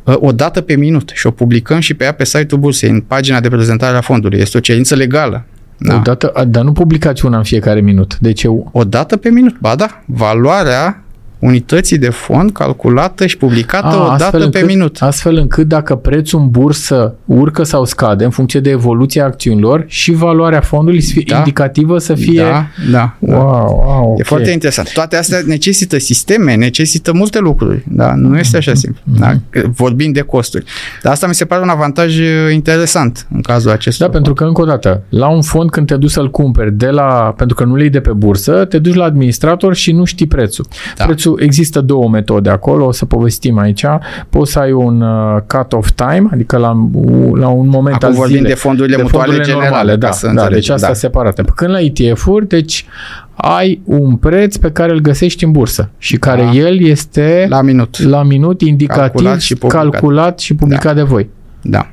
Uh, 0.05 0.15
o 0.19 0.33
dată 0.33 0.61
pe 0.61 0.77
minut 0.77 1.11
și 1.15 1.27
o 1.27 1.31
publicăm 1.31 1.79
și 1.79 1.95
pe 1.95 2.05
ea 2.05 2.13
pe 2.13 2.25
site-ul 2.25 2.61
bursei, 2.61 2.91
în 2.91 3.01
pagina 3.01 3.41
de 3.41 3.49
prezentare 3.49 3.97
a 3.97 4.01
fondului. 4.01 4.39
Este 4.39 4.57
o 4.57 4.61
cerință 4.61 4.95
legală. 4.95 5.45
Da. 5.79 5.95
O 5.95 5.99
dată, 5.99 6.33
dar 6.49 6.65
nu 6.65 6.73
publicați 6.73 7.25
una 7.25 7.37
în 7.37 7.43
fiecare 7.43 7.81
minut. 7.81 8.19
Deci 8.19 8.43
eu... 8.43 8.69
O 8.73 8.85
dată 8.85 9.17
pe 9.17 9.31
minut. 9.31 9.59
Ba 9.59 9.75
da, 9.75 10.03
valoarea 10.07 11.03
unității 11.39 11.99
de 11.99 12.09
fond 12.09 12.51
calculată 12.53 13.27
și 13.27 13.37
publicată 13.37 13.87
A, 13.87 14.13
o 14.13 14.17
dată 14.17 14.37
încât, 14.37 14.61
pe 14.61 14.67
minut. 14.67 14.97
Astfel 15.01 15.37
încât 15.37 15.69
dacă 15.69 15.95
prețul 15.95 16.41
în 16.41 16.49
bursă 16.51 17.15
urcă 17.25 17.63
sau 17.63 17.85
scade 17.85 18.25
în 18.25 18.31
funcție 18.31 18.61
de 18.61 18.71
evoluția 18.71 19.25
acțiunilor 19.25 19.85
și 19.87 20.13
valoarea 20.13 20.61
fondului 20.61 21.01
să 21.01 21.13
fie 21.13 21.25
da. 21.27 21.37
indicativă 21.37 21.99
să 21.99 22.15
fie... 22.15 22.43
Da, 22.43 22.67
da. 22.91 23.17
da. 23.19 23.37
Wow, 23.37 23.83
wow, 23.87 24.03
okay. 24.03 24.17
E 24.19 24.23
foarte 24.23 24.51
interesant. 24.51 24.93
Toate 24.93 25.17
astea 25.17 25.41
necesită 25.47 25.99
sisteme, 25.99 26.55
necesită 26.55 27.13
multe 27.13 27.39
lucruri. 27.39 27.85
Da? 27.87 28.15
Nu 28.15 28.39
este 28.39 28.57
așa 28.57 28.75
simplu. 28.75 29.01
Mm-hmm. 29.03 29.19
Da? 29.19 29.61
Vorbim 29.67 30.13
de 30.13 30.21
costuri. 30.21 30.65
Dar 31.03 31.13
asta 31.13 31.27
mi 31.27 31.35
se 31.35 31.45
pare 31.45 31.63
un 31.63 31.69
avantaj 31.69 32.19
uh, 32.19 32.27
interesant 32.53 33.27
în 33.35 33.41
cazul 33.41 33.71
acesta. 33.71 34.05
Da, 34.05 34.11
pentru 34.11 34.33
că 34.33 34.45
încă 34.45 34.61
o 34.61 34.65
dată, 34.65 35.03
la 35.09 35.29
un 35.29 35.43
fond 35.43 35.71
când 35.71 35.87
te 35.87 35.97
duci 35.97 36.11
să-l 36.11 36.31
cumperi 36.31 36.73
de 36.73 36.87
la, 36.87 37.35
pentru 37.37 37.57
că 37.57 37.65
nu 37.65 37.75
le 37.75 37.89
de 37.89 38.01
pe 38.01 38.13
bursă, 38.13 38.65
te 38.65 38.79
duci 38.79 38.95
la 38.95 39.05
administrator 39.05 39.75
și 39.75 39.93
nu 39.93 40.05
știi 40.05 40.27
prețul. 40.27 40.67
Da. 40.97 41.05
Prețul 41.05 41.28
prețul, 41.28 41.28
există 41.39 41.81
două 41.81 42.09
metode 42.09 42.51
acolo, 42.51 42.87
o 42.87 42.93
să 42.93 43.05
povestim 43.05 43.59
aici. 43.59 43.85
Poți 44.31 44.53
să 44.53 44.59
ai 44.59 44.73
un 44.73 45.01
uh, 45.01 45.41
cut-off 45.47 45.91
time, 45.91 46.29
adică 46.33 46.57
la, 46.57 46.89
la 47.33 47.49
un 47.49 47.69
moment 47.69 47.95
Acum 47.95 48.09
al 48.09 48.15
vorbim 48.15 48.37
zile, 48.37 48.49
de 48.49 48.55
fondurile 48.55 48.97
de 48.97 49.03
mutuale 49.03 49.25
fondurile 49.27 49.53
generale, 49.53 49.75
normale, 49.77 49.97
da, 49.97 50.11
să 50.11 50.31
da, 50.35 50.49
deci 50.49 50.69
asta 50.69 50.87
da. 50.87 50.93
separate. 50.93 51.45
Când 51.55 51.71
la 51.71 51.81
ETF-uri, 51.81 52.49
deci 52.49 52.87
ai 53.35 53.81
un 53.85 54.17
preț 54.17 54.57
pe 54.57 54.71
care 54.71 54.93
îl 54.93 55.01
găsești 55.01 55.45
în 55.45 55.51
bursă 55.51 55.91
și 55.99 56.17
care 56.17 56.43
da. 56.43 56.51
el 56.51 56.81
este 56.81 57.47
la 57.49 57.63
minut, 57.63 57.99
la 57.99 58.23
minut 58.23 58.61
indicativ, 58.61 59.03
calculat 59.03 59.41
și 59.41 59.55
publicat, 59.55 59.83
calculat 59.91 60.39
și 60.39 60.55
publicat 60.55 60.95
da. 60.95 61.01
de 61.01 61.03
voi. 61.03 61.29
Da. 61.63 61.91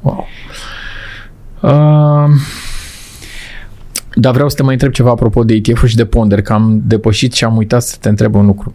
Wow. 0.00 0.26
Uh, 1.60 2.30
dar 4.14 4.32
vreau 4.32 4.48
să 4.48 4.56
te 4.56 4.62
mai 4.62 4.72
întreb 4.72 4.92
ceva 4.92 5.10
apropo 5.10 5.44
de 5.44 5.54
ETF 5.54 5.86
și 5.86 5.96
de 5.96 6.04
ponder, 6.04 6.42
că 6.42 6.52
am 6.52 6.82
depășit 6.86 7.32
și 7.32 7.44
am 7.44 7.56
uitat 7.56 7.82
să 7.82 7.96
te 8.00 8.08
întreb 8.08 8.34
un 8.34 8.46
lucru. 8.46 8.74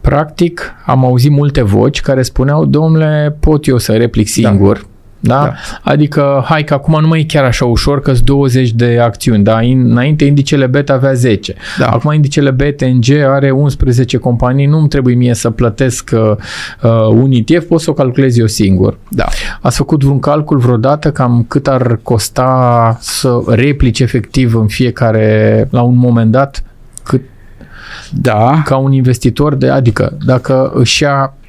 Practic, 0.00 0.74
am 0.86 1.04
auzit 1.04 1.30
multe 1.30 1.62
voci 1.62 2.00
care 2.00 2.22
spuneau, 2.22 2.64
domnule, 2.64 3.36
pot 3.40 3.66
eu 3.66 3.78
să 3.78 3.92
replic 3.92 4.24
da. 4.24 4.30
singur, 4.30 4.76
Da? 4.76 4.86
Da? 5.24 5.52
Adică, 5.82 6.44
hai 6.44 6.64
că 6.64 6.74
acum 6.74 7.00
nu 7.00 7.08
mai 7.08 7.20
e 7.20 7.24
chiar 7.24 7.44
așa 7.44 7.64
ușor 7.64 8.00
că 8.00 8.12
sunt 8.12 8.24
20 8.24 8.70
de 8.70 8.98
acțiuni, 9.02 9.44
da? 9.44 9.58
Înainte 9.58 10.24
indicele 10.24 10.66
beta 10.66 10.92
avea 10.92 11.12
10. 11.12 11.54
Da. 11.78 11.86
Acum 11.86 12.12
indicele 12.12 12.50
BTNG 12.50 13.10
are 13.26 13.50
11 13.50 14.16
companii, 14.16 14.66
nu-mi 14.66 14.88
trebuie 14.88 15.14
mie 15.14 15.34
să 15.34 15.50
plătesc 15.50 16.10
uh, 16.12 16.20
uh 16.82 16.90
un 17.22 17.30
ETF, 17.32 17.66
pot 17.66 17.80
să 17.80 17.90
o 17.90 17.92
calculez 17.92 18.38
eu 18.38 18.46
singur. 18.46 18.98
Da. 19.08 19.24
Ați 19.60 19.76
făcut 19.76 20.02
vreun 20.02 20.18
calcul 20.18 20.58
vreodată 20.58 21.12
cam 21.12 21.44
cât 21.48 21.68
ar 21.68 21.98
costa 22.02 22.96
să 23.00 23.40
replici 23.46 24.00
efectiv 24.00 24.54
în 24.54 24.66
fiecare, 24.66 25.68
la 25.70 25.82
un 25.82 25.96
moment 25.96 26.30
dat, 26.30 26.64
cât 27.02 27.22
da. 28.10 28.62
ca 28.64 28.76
un 28.76 28.92
investitor, 28.92 29.54
de, 29.54 29.68
adică 29.68 30.16
dacă 30.24 30.72
își 30.74 31.02
ia 31.02 31.34
uh, 31.40 31.41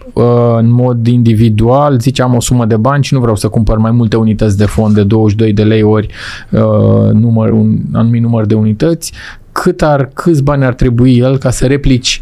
în 0.57 0.69
mod 0.69 1.07
individual, 1.07 1.99
zice 1.99 2.21
am 2.21 2.35
o 2.35 2.39
sumă 2.39 2.65
de 2.65 2.77
bani 2.77 3.03
și 3.03 3.13
nu 3.13 3.19
vreau 3.19 3.35
să 3.35 3.47
cumpăr 3.47 3.77
mai 3.77 3.91
multe 3.91 4.15
unități 4.15 4.57
de 4.57 4.65
fond 4.65 4.95
de 4.95 5.03
22 5.03 5.53
de 5.53 5.63
lei 5.63 5.81
ori 5.81 6.07
uh, 6.49 7.11
număr, 7.11 7.51
un 7.51 7.77
anumit 7.93 8.21
număr 8.21 8.45
de 8.45 8.53
unități, 8.53 9.13
cât 9.51 9.81
ar, 9.81 10.09
câți 10.13 10.43
bani 10.43 10.65
ar 10.65 10.73
trebui 10.73 11.17
el 11.17 11.37
ca 11.37 11.49
să 11.49 11.65
replici 11.65 12.21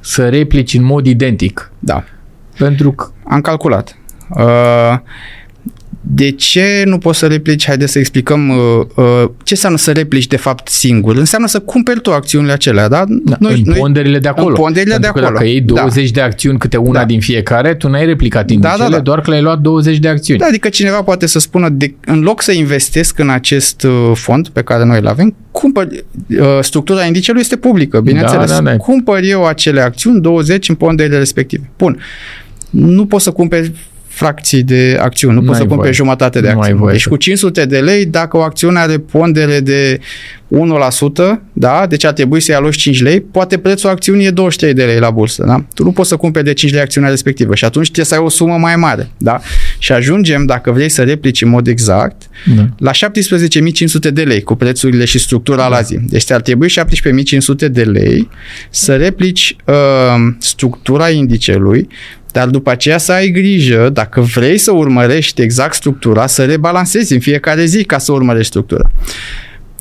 să 0.00 0.28
replici 0.28 0.74
în 0.74 0.84
mod 0.84 1.06
identic. 1.06 1.72
Da. 1.78 2.04
Pentru 2.58 2.92
că... 2.92 3.06
Am 3.24 3.40
calculat. 3.40 3.98
Uh, 4.30 4.94
de 6.08 6.30
ce 6.30 6.82
nu 6.84 6.98
poți 6.98 7.18
să 7.18 7.26
replici? 7.26 7.66
Haideți 7.66 7.92
să 7.92 7.98
explicăm 7.98 8.48
uh, 8.48 8.56
uh, 8.94 9.30
ce 9.42 9.52
înseamnă 9.52 9.78
să 9.78 9.92
replici 9.92 10.26
de 10.26 10.36
fapt 10.36 10.68
singur. 10.68 11.16
Înseamnă 11.16 11.46
să 11.48 11.58
cumperi 11.58 12.00
tu 12.00 12.12
acțiunile 12.12 12.52
acelea, 12.52 12.88
da? 12.88 13.04
da 13.08 13.36
noi, 13.40 13.62
în 13.66 13.74
ponderile 13.74 14.18
de 14.18 14.28
acolo. 14.28 14.48
În 14.48 14.54
ponderile 14.54 14.92
Pentru 14.92 15.12
de 15.12 15.18
acolo. 15.18 15.34
dacă 15.34 15.46
iei 15.46 15.60
20 15.60 16.10
da. 16.10 16.20
de 16.20 16.26
acțiuni 16.26 16.58
câte 16.58 16.76
una 16.76 16.98
da. 16.98 17.04
din 17.04 17.20
fiecare, 17.20 17.74
tu 17.74 17.88
n-ai 17.88 18.06
replicat 18.06 18.50
indicele, 18.50 18.76
da, 18.78 18.84
da, 18.84 18.90
da. 18.90 19.00
doar 19.00 19.20
că 19.20 19.30
le-ai 19.30 19.42
luat 19.42 19.58
20 19.58 19.98
de 19.98 20.08
acțiuni. 20.08 20.40
Da, 20.40 20.46
adică 20.46 20.68
cineva 20.68 21.02
poate 21.02 21.26
să 21.26 21.38
spună, 21.38 21.68
de, 21.68 21.94
în 22.04 22.20
loc 22.20 22.42
să 22.42 22.52
investesc 22.52 23.18
în 23.18 23.28
acest 23.28 23.82
uh, 23.82 24.10
fond 24.14 24.48
pe 24.48 24.62
care 24.62 24.84
noi 24.84 24.98
îl 24.98 25.06
avem, 25.06 25.34
cumpăr, 25.50 25.86
uh, 26.28 26.58
structura 26.60 27.04
indicelui 27.04 27.40
este 27.40 27.56
publică, 27.56 28.00
bineînțeles. 28.00 28.48
Da, 28.48 28.60
da, 28.60 28.70
da. 28.70 28.76
Cumpăr 28.76 29.20
eu 29.22 29.46
acele 29.46 29.80
acțiuni, 29.80 30.20
20 30.20 30.68
în 30.68 30.74
ponderile 30.74 31.18
respective. 31.18 31.70
Bun. 31.78 31.98
Nu 32.70 33.06
poți 33.06 33.24
să 33.24 33.30
cumperi 33.30 33.72
fracții 34.16 34.62
de 34.62 34.98
acțiuni, 35.00 35.34
nu, 35.34 35.40
nu 35.40 35.46
poți 35.46 35.58
să 35.58 35.66
cumperi 35.66 35.94
jumătate 35.94 36.40
de 36.40 36.48
acțiuni. 36.48 36.90
Deci 36.90 37.06
cu 37.06 37.16
500 37.16 37.64
de 37.64 37.78
lei, 37.78 38.06
dacă 38.06 38.36
o 38.36 38.40
acțiune 38.40 38.78
are 38.78 38.98
pondere 38.98 39.60
de 39.60 40.00
1%, 40.48 41.40
da, 41.52 41.86
deci 41.88 42.04
ar 42.04 42.12
trebui 42.12 42.40
să-i 42.40 42.54
aloci 42.54 42.76
5 42.76 43.02
lei, 43.02 43.20
poate 43.20 43.58
prețul 43.58 43.90
acțiunii 43.90 44.26
e 44.26 44.30
23 44.30 44.74
de 44.74 44.84
lei 44.84 44.98
la 44.98 45.10
bursă, 45.10 45.44
da? 45.46 45.64
Tu 45.74 45.84
nu 45.84 45.92
poți 45.92 46.08
să 46.08 46.16
cumperi 46.16 46.44
de 46.44 46.52
5 46.52 46.72
lei 46.72 46.80
acțiunea 46.80 47.10
respectivă 47.10 47.54
și 47.54 47.64
atunci 47.64 47.84
trebuie 47.84 48.04
să 48.06 48.14
ai 48.14 48.20
o 48.20 48.28
sumă 48.28 48.56
mai 48.56 48.76
mare, 48.76 49.10
da? 49.16 49.40
Și 49.78 49.92
ajungem, 49.92 50.46
dacă 50.46 50.70
vrei 50.70 50.88
să 50.88 51.02
replici 51.02 51.42
în 51.42 51.48
mod 51.48 51.66
exact, 51.66 52.22
da. 52.56 52.68
la 52.78 52.90
17.500 52.90 54.12
de 54.12 54.22
lei 54.22 54.42
cu 54.42 54.54
prețurile 54.54 55.04
și 55.04 55.18
structura 55.18 55.62
da. 55.62 55.68
la 55.68 55.80
zi. 55.80 55.98
Deci 56.00 56.30
ar 56.30 56.40
trebui 56.40 56.68
17.500 56.68 57.70
de 57.70 57.82
lei 57.82 58.28
să 58.70 58.96
replici 58.96 59.56
uh, 59.64 59.74
structura 60.38 61.08
indicelui 61.08 61.88
dar 62.36 62.48
după 62.48 62.70
aceea 62.70 62.98
să 62.98 63.12
ai 63.12 63.28
grijă, 63.30 63.90
dacă 63.92 64.20
vrei 64.20 64.58
să 64.58 64.72
urmărești 64.72 65.42
exact 65.42 65.74
structura, 65.74 66.26
să 66.26 66.44
rebalancezi 66.44 67.12
în 67.12 67.20
fiecare 67.20 67.64
zi 67.64 67.84
ca 67.84 67.98
să 67.98 68.12
urmărești 68.12 68.48
structura. 68.48 68.90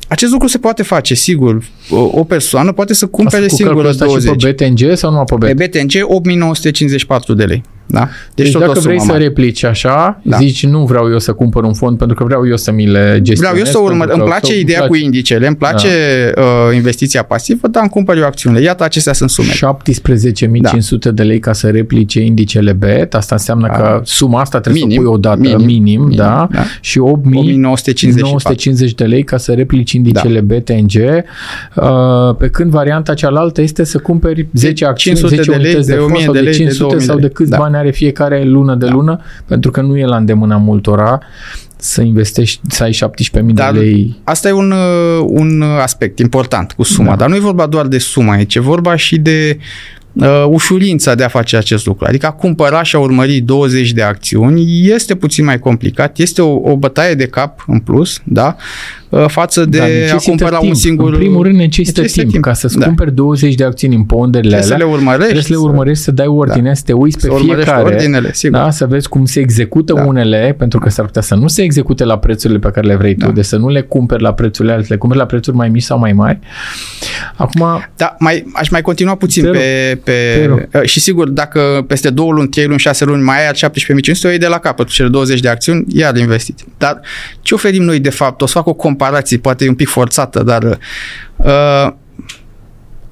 Acest 0.08 0.32
lucru 0.32 0.47
se 0.47 0.58
poate 0.58 0.84
face, 0.84 1.14
sigur. 1.14 1.64
O, 1.89 2.10
o 2.12 2.24
persoană 2.24 2.72
poate 2.72 2.93
să 2.93 3.06
cumpere 3.06 3.47
singură 3.47 3.93
20. 3.93 4.41
Și 4.41 4.47
pe 4.47 4.51
BTNG 4.51 4.95
sau 4.95 5.12
nu 5.12 5.24
pe 5.24 5.36
BTNG? 5.36 5.58
Pe 5.58 5.68
BTNG 5.68 6.03
8954 6.03 7.34
de 7.34 7.43
lei. 7.43 7.64
Da? 7.88 8.10
Deci, 8.34 8.52
deci 8.52 8.62
dacă 8.62 8.80
vrei 8.80 9.00
să 9.00 9.06
mare. 9.08 9.24
replici 9.24 9.64
așa, 9.64 10.22
da. 10.24 10.38
zici 10.38 10.66
nu 10.66 10.86
vreau 10.86 11.12
eu 11.12 11.20
să 11.20 11.34
cumpăr 11.34 11.64
un 11.64 11.74
fond 11.74 11.98
pentru 11.98 12.16
că 12.16 12.24
vreau 12.24 12.48
eu 12.48 12.58
să 12.58 12.72
mi 12.72 12.88
le 12.88 13.20
gestionez. 13.22 13.40
Vreau 13.40 13.56
eu 13.56 13.66
să 13.66 13.80
urmă, 13.80 14.04
îmi 14.04 14.24
place 14.24 14.60
ideea 14.60 14.78
place. 14.78 15.00
cu 15.00 15.06
indicele, 15.06 15.48
îmi 15.48 15.56
place 15.56 15.88
da. 16.36 16.42
uh, 16.42 16.76
investiția 16.76 17.24
pasivă, 17.24 17.68
dar 17.68 17.82
îmi 17.82 17.92
cumpăr 17.92 18.18
eu 18.18 18.26
acțiunile. 18.26 18.62
Iată, 18.62 18.84
acestea 18.84 19.14
sunt 19.14 19.30
sume. 19.30 19.52
17.500 19.52 21.00
da. 21.00 21.12
de 21.12 21.24
lei 21.24 21.40
ca 21.40 21.54
să 21.54 21.70
replice 21.70 22.22
indicele 22.22 22.74
BET, 22.74 23.14
asta 23.14 23.36
înseamnă 23.36 23.68
da. 23.68 23.74
că 23.74 24.02
suma 24.04 24.42
asta 24.42 24.60
trebuie 24.60 24.84
minim, 24.84 25.02
să 25.02 25.08
o 25.08 25.12
pui 25.12 25.16
odată 25.16 25.40
minim, 25.40 25.66
minim, 25.66 26.02
minim 26.02 26.16
da? 26.16 26.48
da? 26.52 26.64
Și 26.82 27.02
8.950 28.90 28.96
de 28.96 29.04
lei 29.04 29.24
ca 29.24 29.38
să 29.38 29.52
replici 29.52 29.92
indicele 29.92 30.42
da. 30.42 30.56
BTNG, 30.56 31.24
uh, 31.76 32.36
pe 32.38 32.48
când 32.50 32.72
varianta 32.72 33.14
cealaltă 33.14 33.62
este 33.62 33.84
să 33.84 33.98
cumperi 33.98 34.48
10 34.54 34.86
acțiuni, 34.86 35.18
10 35.18 35.52
de 35.52 35.56
lei, 35.56 35.74
de, 35.74 35.80
de, 35.80 35.94
1000 35.94 36.28
de 36.32 36.40
lei, 36.40 36.44
de 36.44 36.52
500 36.52 36.96
de 36.96 37.04
sau 37.04 37.20
de 37.20 37.28
câți 37.28 37.50
da. 37.50 37.58
bani 37.58 37.74
are 37.76 37.91
fiecare 37.91 38.43
lună 38.43 38.76
de 38.76 38.86
da. 38.86 38.91
lună, 38.91 39.19
pentru 39.45 39.71
că 39.71 39.82
nu 39.82 39.97
e 39.97 40.05
la 40.05 40.15
îndemâna 40.15 40.57
multora 40.57 41.19
să 41.78 42.01
investești, 42.01 42.59
să 42.69 42.84
ai 42.84 42.91
17.000 42.91 43.53
dar 43.53 43.73
de 43.73 43.80
lei. 43.80 44.19
Asta 44.23 44.47
e 44.47 44.51
un, 44.51 44.71
uh, 44.71 45.26
un 45.28 45.61
aspect 45.61 46.19
important 46.19 46.71
cu 46.71 46.84
suma, 46.84 47.09
da. 47.09 47.15
dar 47.15 47.30
nu 47.30 47.36
e 47.36 47.39
vorba 47.39 47.65
doar 47.65 47.88
de 47.88 47.97
suma 47.97 48.34
aici, 48.34 48.55
e 48.55 48.59
vorba 48.59 48.95
și 48.95 49.17
de 49.17 49.57
uh, 50.16 50.45
ușurința 50.49 51.16
de 51.16 51.24
a 51.24 51.28
face 51.28 51.57
acest 51.57 51.86
lucru. 51.86 52.05
Adică 52.07 52.26
a 52.26 52.32
cumpăra 52.32 52.84
și 52.84 52.95
a 52.95 52.99
urmări 52.99 53.39
20 53.39 53.91
de 53.91 54.01
acțiuni 54.01 54.89
este 54.89 55.16
puțin 55.16 55.45
mai 55.45 55.59
complicat, 55.59 56.18
este 56.20 56.41
o, 56.41 56.72
o 56.72 56.76
bătaie 56.78 57.13
de 57.13 57.26
cap 57.26 57.63
în 57.68 57.80
plus, 57.80 58.22
da? 58.24 58.55
Uh, 59.09 59.26
față 59.28 59.66
de 59.66 59.78
da, 59.78 60.16
a 60.16 60.18
cumpăra 60.18 60.57
timp. 60.57 60.70
un 60.70 60.76
singur... 60.76 61.11
În 61.11 61.18
primul 61.18 61.43
rând 61.43 61.55
necesită, 61.55 61.99
necesită 61.99 62.22
timp. 62.22 62.32
timp. 62.32 62.43
Ca 62.43 62.53
să-ți 62.53 62.78
da. 62.78 62.86
cumperi 62.86 63.16
20 63.16 63.55
de 63.55 63.63
acțiuni 63.63 63.95
în 63.95 64.03
ponderile 64.03 64.55
alea, 64.55 64.68
să 64.68 64.76
le 64.76 64.84
urmărești. 64.84 65.24
Trebuie 65.24 65.43
să 65.43 65.51
le 65.51 65.57
urmărești, 65.57 66.03
să 66.03 66.11
dai 66.11 66.28
ordine, 66.28 66.68
da. 66.68 66.74
să 66.74 66.82
te 66.86 66.93
uiți 66.93 67.28
pe 67.28 67.34
fiecare. 67.39 67.84
Ordinele, 67.84 68.34
sigur. 68.34 68.57
Da, 68.57 68.72
să 68.72 68.86
vezi 68.86 69.09
cum 69.09 69.26
se 69.26 69.39
execută 69.39 69.93
da. 69.93 70.03
unele, 70.03 70.55
pentru 70.57 70.80
că 70.80 70.89
s-ar 70.89 71.05
putea 71.05 71.22
să 71.22 71.36
nu 71.36 71.47
se 71.47 71.61
execute 71.61 72.03
la 72.03 72.18
prețurile 72.18 72.59
pe 72.59 72.70
care 72.70 72.88
le 72.88 72.95
vrei 72.95 73.16
da. 73.16 73.26
tu, 73.26 73.32
deci 73.32 73.45
să 73.45 73.57
nu 73.57 73.70
le 73.70 73.82
cumperi 73.82 74.22
la 74.22 74.34
prețurile 74.34 74.74
altele, 74.74 74.93
le 74.93 74.97
cumperi 74.97 75.22
la 75.22 75.28
prețuri 75.28 75.55
mai 75.55 75.70
mici 75.70 75.84
sau 75.84 75.99
mai 75.99 76.13
mari. 76.13 76.39
Acum... 77.36 77.66
Da, 77.95 78.16
mai, 78.20 78.45
aș 78.53 78.70
mai 78.70 78.82
continua 78.82 79.16
puțin 79.16 79.51
pe... 79.51 79.99
pe 80.06 80.49
uh, 80.74 80.82
și 80.84 80.99
sigur, 80.99 81.30
dacă 81.30 81.84
peste 81.88 82.10
două 82.10 82.32
luni, 82.32 82.47
trei 82.47 82.66
luni, 82.66 82.80
șase 82.80 83.06
luni 83.06 83.24
mai 83.24 83.47
ai 83.47 83.53
17.500, 83.53 83.60
o 84.24 84.28
iei 84.28 84.38
de 84.38 84.47
la 84.47 84.60
capăt, 84.60 84.88
cele 84.88 85.08
20 85.08 85.39
de 85.39 85.49
acțiuni, 85.49 85.86
iar 85.88 86.18
investiții. 86.18 86.68
Dar 86.78 86.99
ce 87.41 87.53
oferim 87.53 87.84
noi 87.84 87.99
de 87.99 88.10
fapt? 88.10 88.41
O 88.41 88.45
să 88.45 88.53
fac 88.53 88.68
o 88.68 88.74
comparație, 88.74 89.38
poate 89.38 89.66
e 89.66 89.70
un 89.70 89.76
pic 89.76 89.88
forțată, 89.88 90.43
dar 90.43 90.80
uh, 91.36 91.93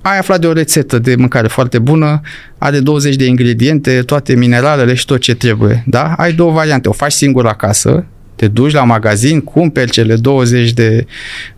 ai 0.01 0.17
aflat 0.17 0.39
de 0.39 0.47
o 0.47 0.53
rețetă 0.53 0.99
de 0.99 1.15
mâncare 1.15 1.47
foarte 1.47 1.79
bună, 1.79 2.21
are 2.57 2.79
20 2.79 3.15
de 3.15 3.25
ingrediente, 3.25 4.01
toate 4.01 4.35
mineralele 4.35 4.93
și 4.93 5.05
tot 5.05 5.19
ce 5.19 5.35
trebuie. 5.35 5.83
Da? 5.87 6.13
Ai 6.17 6.33
două 6.33 6.51
variante. 6.51 6.89
O 6.89 6.91
faci 6.91 7.11
singur 7.11 7.47
acasă, 7.47 8.05
te 8.35 8.47
duci 8.47 8.71
la 8.71 8.83
magazin, 8.83 9.41
cumperi 9.41 9.91
cele 9.91 10.15
20 10.15 10.71
de 10.71 11.05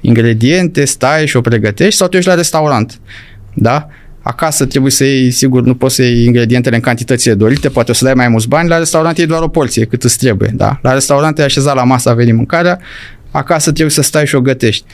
ingrediente, 0.02 0.86
stai 0.86 1.28
și 1.28 1.38
o 1.38 1.42
pregătești 1.42 1.96
sau 1.96 2.08
te 2.08 2.18
duci 2.18 2.26
la 2.26 2.34
restaurant. 2.34 3.00
Da? 3.54 3.88
Acasă 4.28 4.66
trebuie 4.66 4.92
să 4.92 5.04
iei, 5.04 5.32
sigur, 5.32 5.64
nu 5.64 5.76
poți 5.76 5.96
să 5.96 6.04
iei 6.04 6.26
ingredientele 6.26 6.76
în 6.76 6.82
cantitățile 6.82 7.34
dorite, 7.34 7.70
poate 7.70 7.92
o 7.92 7.94
să 7.94 8.06
dai 8.06 8.14
mai 8.14 8.28
mulți 8.28 8.48
bani, 8.48 8.70
la 8.70 8.78
restaurant 8.78 9.18
e 9.18 9.26
doar 9.26 9.42
o 9.42 9.48
porție, 9.48 9.86
cât 9.86 10.04
îți 10.04 10.18
trebuie, 10.18 10.52
da? 10.54 10.80
La 10.82 10.94
restaurant 10.94 11.40
ai 11.40 11.46
așezat 11.46 11.76
la 11.76 11.84
masă, 11.84 12.10
a 12.10 12.14
venit 12.14 12.36
mâncarea, 12.36 12.80
acasă 13.32 13.72
trebuie 13.72 13.92
să 13.92 14.02
stai 14.02 14.26
și 14.26 14.36
o 14.36 14.42
gătești. 14.42 14.86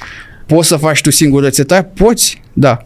Poți 0.45 0.67
să 0.67 0.75
faci 0.75 1.01
tu 1.01 1.11
singur 1.11 1.43
rețeta? 1.43 1.83
Poți, 1.83 2.41
da. 2.53 2.81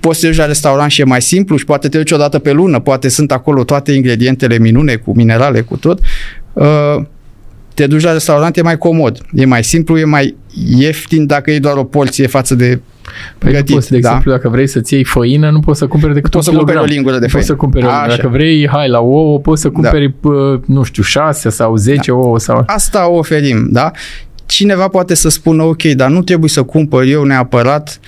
Poți 0.00 0.18
să 0.18 0.24
te 0.24 0.30
duci 0.30 0.40
la 0.40 0.46
restaurant 0.46 0.90
și 0.90 1.00
e 1.00 1.04
mai 1.04 1.22
simplu 1.22 1.56
și 1.56 1.64
poate 1.64 1.88
te 1.88 1.96
duci 1.96 2.10
o 2.10 2.16
dată 2.16 2.38
pe 2.38 2.52
lună, 2.52 2.80
poate 2.80 3.08
sunt 3.08 3.32
acolo 3.32 3.64
toate 3.64 3.92
ingredientele 3.92 4.58
minune 4.58 4.94
cu 4.94 5.14
minerale, 5.14 5.60
cu 5.60 5.76
tot. 5.76 6.00
Uh, 6.52 7.02
te 7.74 7.86
duci 7.86 8.02
la 8.02 8.12
restaurant, 8.12 8.56
e 8.56 8.62
mai 8.62 8.78
comod, 8.78 9.20
e 9.32 9.44
mai 9.44 9.64
simplu, 9.64 9.98
e 9.98 10.04
mai 10.04 10.36
ieftin 10.78 11.26
dacă 11.26 11.50
e 11.50 11.58
doar 11.58 11.76
o 11.76 11.84
porție 11.84 12.26
față 12.26 12.54
de 12.54 12.80
Păi 13.38 13.52
gătit, 13.52 13.74
poți, 13.74 13.90
de 13.90 13.98
da? 13.98 14.08
exemplu, 14.08 14.30
dacă 14.30 14.48
vrei 14.48 14.66
să-ți 14.66 14.94
iei 14.94 15.04
făină, 15.04 15.50
nu 15.50 15.60
poți 15.60 15.78
să 15.78 15.86
cumperi 15.86 16.14
decât 16.14 16.30
poți 16.30 16.44
să 16.44 16.52
cumperi 16.52 16.78
o 16.78 16.84
lingură 16.84 17.18
de 17.18 17.26
făină. 17.26 17.32
Poți 17.32 17.46
să 17.46 17.54
cumperi 17.54 17.86
A, 17.86 18.06
Dacă 18.08 18.28
vrei, 18.28 18.68
hai, 18.68 18.88
la 18.88 19.00
ouă, 19.00 19.38
poți 19.38 19.60
să 19.60 19.70
cumperi, 19.70 20.14
da. 20.22 20.60
nu 20.66 20.82
știu, 20.82 21.02
șase 21.02 21.48
sau 21.48 21.76
zece 21.76 22.10
da. 22.10 22.16
ouă. 22.16 22.38
Sau... 22.38 22.62
Asta 22.66 23.08
o 23.08 23.16
oferim, 23.16 23.68
da? 23.70 23.90
cineva 24.46 24.88
poate 24.88 25.14
să 25.14 25.28
spună, 25.28 25.62
ok, 25.62 25.82
dar 25.82 26.10
nu 26.10 26.22
trebuie 26.22 26.48
să 26.48 26.62
cumpăr 26.62 27.04
eu 27.04 27.24
neapărat 27.24 28.00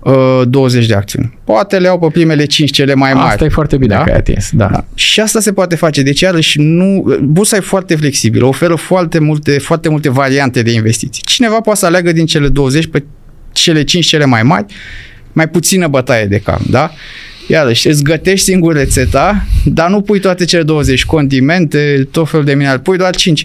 uh, 0.00 0.42
20 0.48 0.86
de 0.86 0.94
acțiuni. 0.94 1.38
Poate 1.44 1.78
le 1.78 1.86
iau 1.86 1.98
pe 1.98 2.06
primele 2.12 2.44
5 2.44 2.70
cele 2.70 2.94
mai 2.94 3.12
mari. 3.12 3.28
Asta 3.28 3.44
e 3.44 3.48
foarte 3.48 3.76
bine 3.76 3.94
da? 3.94 4.02
că 4.02 4.10
ai 4.10 4.16
atins, 4.16 4.50
da. 4.52 4.66
da. 4.66 4.84
Și 4.94 5.20
asta 5.20 5.40
se 5.40 5.52
poate 5.52 5.76
face. 5.76 6.02
Deci, 6.02 6.20
iarăși, 6.20 6.60
nu, 6.60 7.16
bursa 7.22 7.56
e 7.56 7.60
foarte 7.60 7.96
flexibilă, 7.96 8.46
oferă 8.46 8.74
foarte 8.74 9.18
multe, 9.18 9.58
foarte 9.58 9.88
multe 9.88 10.10
variante 10.10 10.62
de 10.62 10.72
investiții. 10.72 11.22
Cineva 11.22 11.60
poate 11.60 11.78
să 11.78 11.86
aleagă 11.86 12.12
din 12.12 12.26
cele 12.26 12.48
20 12.48 12.86
pe 12.86 13.04
cele 13.52 13.84
5 13.84 14.06
cele 14.06 14.24
mai 14.24 14.42
mari, 14.42 14.66
mai 15.32 15.48
puțină 15.48 15.86
bătaie 15.88 16.26
de 16.26 16.38
cap, 16.38 16.60
da? 16.62 16.90
iarăși, 17.50 17.88
îți 17.88 18.02
gătești 18.02 18.44
singur 18.44 18.74
rețeta, 18.74 19.44
dar 19.64 19.90
nu 19.90 20.00
pui 20.00 20.20
toate 20.20 20.44
cele 20.44 20.62
20 20.62 21.04
condimente, 21.04 22.08
tot 22.10 22.28
felul 22.30 22.44
de 22.44 22.54
minerale, 22.54 22.78
pui 22.78 22.96
doar 22.96 23.16
5. 23.16 23.44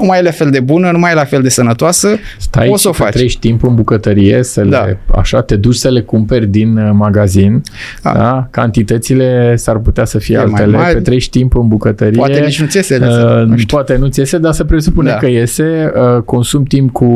Nu 0.00 0.06
mai 0.06 0.18
e 0.18 0.22
la 0.22 0.30
fel 0.30 0.50
de 0.50 0.60
bună, 0.60 0.90
nu 0.90 0.98
mai 0.98 1.10
e 1.12 1.14
la 1.14 1.24
fel 1.24 1.42
de 1.42 1.48
sănătoasă, 1.48 2.08
Stai 2.38 2.68
poți 2.68 2.82
să 2.82 2.88
o 2.88 2.92
faci. 2.92 3.12
treci 3.12 3.38
timp 3.38 3.62
în 3.64 3.74
bucătărie, 3.74 4.42
să 4.42 4.62
Da. 4.64 4.84
le, 4.84 4.98
așa, 5.14 5.42
te 5.42 5.56
duci 5.56 5.74
să 5.74 5.88
le 5.88 6.00
cumperi 6.00 6.46
din 6.46 6.76
uh, 6.76 6.90
magazin, 6.92 7.62
Da. 8.02 8.12
da. 8.12 8.48
Cantitățile 8.50 9.56
s-ar 9.56 9.78
putea 9.78 10.04
să 10.04 10.18
fie 10.18 10.34
E 10.34 10.44
mai 10.44 10.46
altele, 10.60 10.76
mari. 10.76 10.94
petreci 10.94 11.28
timp 11.28 11.56
în 11.56 11.68
bucătărie. 11.68 12.18
Poate 12.18 12.40
nici 12.40 12.60
nu 12.60 12.66
ți 12.66 12.76
iese 12.76 12.96
rețeta, 12.96 13.38
Uh, 13.40 13.46
nu 13.46 13.56
știu. 13.56 13.76
poate 13.76 13.96
nu 13.96 14.06
ți 14.06 14.18
iese, 14.18 14.38
dar 14.38 14.52
să 14.52 14.64
presupune 14.64 15.10
Da. 15.10 15.16
că 15.16 15.26
iese, 15.26 15.92
uh, 16.16 16.22
consum 16.22 16.62
timp 16.64 16.92
cu, 16.92 17.06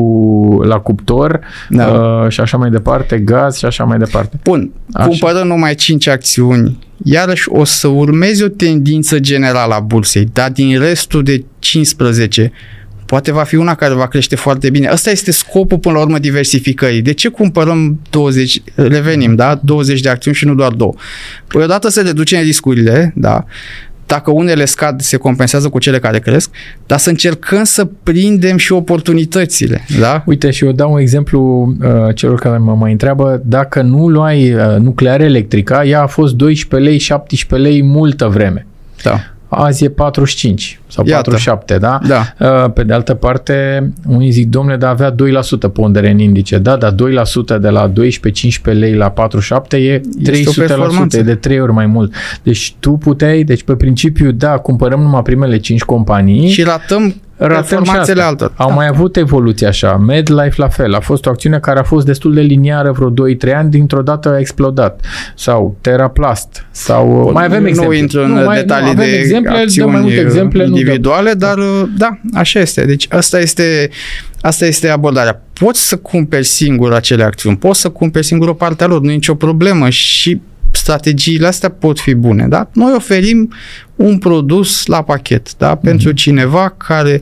la 0.64 0.78
cuptor 0.78 1.40
Da. 1.68 1.86
uh, 1.86 2.28
și 2.30 2.40
așa 2.40 2.56
mai 2.56 2.70
departe, 2.70 3.18
gaz 3.18 3.56
și 3.56 3.64
așa 3.64 3.84
mai 3.84 3.98
departe. 3.98 4.38
Bun, 4.44 4.70
Așa. 4.92 5.06
cumpărăm 5.08 5.46
numai 5.46 5.74
5 5.74 6.08
acțiuni, 6.08 6.78
iarăși 7.04 7.48
o 7.48 7.64
să 7.64 7.86
urmezi 7.86 8.42
o 8.42 8.48
tendință 8.48 9.18
generală 9.18 9.74
a 9.74 9.80
bursei, 9.80 10.28
dar 10.32 10.50
din 10.50 10.78
restul 10.78 11.22
de 11.22 11.44
15 11.58 12.52
poate 13.08 13.32
va 13.32 13.42
fi 13.42 13.54
una 13.54 13.74
care 13.74 13.94
va 13.94 14.08
crește 14.08 14.36
foarte 14.36 14.70
bine. 14.70 14.88
Ăsta 14.92 15.10
este 15.10 15.30
scopul 15.30 15.78
până 15.78 15.94
la 15.94 16.00
urmă 16.00 16.18
diversificării. 16.18 17.02
De 17.02 17.12
ce 17.12 17.28
cumpărăm 17.28 18.00
20, 18.10 18.62
revenim, 18.74 19.34
da? 19.34 19.60
20 19.62 20.00
de 20.00 20.08
acțiuni 20.08 20.36
și 20.36 20.44
nu 20.44 20.54
doar 20.54 20.72
două? 20.72 20.94
Păi 21.46 21.62
odată 21.62 21.88
să 21.88 22.00
reducem 22.00 22.42
riscurile, 22.42 23.12
da? 23.16 23.44
Dacă 24.08 24.30
unele 24.30 24.64
scad, 24.64 25.00
se 25.00 25.16
compensează 25.16 25.68
cu 25.68 25.78
cele 25.78 25.98
care 25.98 26.18
cresc, 26.18 26.50
dar 26.86 26.98
să 26.98 27.08
încercăm 27.08 27.64
să 27.64 27.88
prindem 28.02 28.56
și 28.56 28.72
oportunitățile, 28.72 29.84
da? 30.00 30.22
Uite, 30.26 30.50
și 30.50 30.64
eu 30.64 30.72
dau 30.72 30.92
un 30.92 30.98
exemplu 30.98 31.74
uh, 31.80 32.14
celor 32.14 32.38
care 32.38 32.56
mă 32.56 32.74
mai 32.74 32.90
întreabă, 32.90 33.40
dacă 33.44 33.82
nu 33.82 34.08
luai 34.08 34.54
uh, 34.54 34.76
nuclear 34.78 35.20
electrica, 35.20 35.84
ea 35.84 36.02
a 36.02 36.06
fost 36.06 36.34
12 36.34 36.90
lei, 36.90 36.98
17 36.98 37.68
lei 37.68 37.82
multă 37.82 38.26
vreme. 38.26 38.66
Da. 39.02 39.20
Azi 39.48 39.84
e 39.84 39.88
45 39.88 40.80
sau 40.86 41.04
Iată. 41.06 41.30
47, 41.30 41.78
da? 41.78 41.98
Da. 42.06 42.34
Uh, 42.64 42.72
Pe 42.72 42.82
de 42.82 42.92
altă 42.92 43.14
parte, 43.14 43.88
unii 44.06 44.30
zic, 44.30 44.48
domnule, 44.48 44.76
dar 44.76 44.90
avea 44.90 45.14
2% 45.68 45.72
pondere 45.72 46.10
în 46.10 46.18
indice. 46.18 46.58
Da, 46.58 46.76
dar 46.76 46.92
2% 46.92 46.94
de 47.60 47.68
la 47.68 47.92
12-15 47.92 47.92
lei 48.62 48.94
la 48.94 49.10
47 49.10 49.76
e 49.76 50.00
300%, 50.00 50.04
performanță. 50.56 51.18
e 51.18 51.22
de 51.22 51.34
3 51.34 51.60
ori 51.60 51.72
mai 51.72 51.86
mult. 51.86 52.14
Deci 52.42 52.74
tu 52.78 52.92
puteai, 52.92 53.42
deci 53.44 53.62
pe 53.62 53.74
principiu, 53.74 54.30
da, 54.30 54.58
cumpărăm 54.58 55.00
numai 55.00 55.22
primele 55.22 55.58
5 55.58 55.82
companii 55.82 56.48
Și 56.48 56.62
ratăm 56.62 57.14
Ratăm 57.38 57.62
și 57.62 57.68
performanțele 57.68 58.20
asta. 58.20 58.30
altor. 58.30 58.52
Au 58.56 58.68
Da. 58.68 58.74
mai 58.74 58.86
avut 58.86 59.16
evoluție 59.16 59.66
așa. 59.66 59.96
MedLife 59.96 60.54
la 60.56 60.68
fel. 60.68 60.94
A 60.94 61.00
fost 61.00 61.26
o 61.26 61.30
acțiune 61.30 61.58
care 61.58 61.78
a 61.78 61.82
fost 61.82 62.06
destul 62.06 62.34
de 62.34 62.40
liniară 62.40 62.92
vreo 62.92 63.10
2-3 63.10 63.54
ani, 63.54 63.70
dintr-o 63.70 64.02
dată 64.02 64.28
a 64.28 64.38
explodat. 64.38 65.00
Sau 65.34 65.76
Teraplast. 65.80 66.66
Sau 66.70 67.20
Bun, 67.22 67.32
mai 67.32 67.44
avem 67.44 67.62
nu 67.62 67.68
exemple. 67.68 67.96
intru 67.96 68.20
în 68.22 68.32
Nu, 68.32 68.44
mai- 68.44 68.56
detalii 68.56 68.84
nu, 68.84 68.90
avem 68.90 69.04
de 69.10 69.16
exemple, 69.16 69.50
dăm 69.50 69.60
acțiuni 69.60 69.90
mai 69.90 70.00
multe 70.00 70.20
exemple. 70.20 70.58
nu 70.64 70.68
dăm. 70.68 70.78
individuale, 70.78 71.32
dar 71.32 71.58
uh, 71.58 71.82
da, 71.96 72.08
așa 72.34 72.60
este. 72.60 72.84
Deci 72.84 73.06
asta 73.10 73.38
este, 73.40 73.90
asta 74.40 74.66
este 74.66 74.88
abordarea. 74.88 75.42
Poți 75.52 75.88
să 75.88 75.96
cumperi 75.96 76.44
singur 76.44 76.92
acele 76.92 77.22
acțiuni, 77.24 77.56
poți 77.56 77.80
să 77.80 77.88
cumperi 77.88 78.24
singur 78.24 78.48
o 78.48 78.52
parte 78.54 78.84
a 78.84 78.86
lor, 78.86 79.00
nu 79.00 79.10
e 79.10 79.14
nicio 79.14 79.34
problemă 79.34 79.88
și 79.88 80.40
strategiile 80.78 81.46
astea 81.46 81.68
pot 81.68 82.00
fi 82.00 82.14
bune, 82.14 82.46
da? 82.48 82.70
Noi 82.72 82.92
oferim 82.96 83.52
un 83.96 84.18
produs 84.18 84.86
la 84.86 85.02
pachet, 85.02 85.56
da? 85.56 85.74
Pentru 85.74 86.12
cineva 86.12 86.74
care 86.76 87.20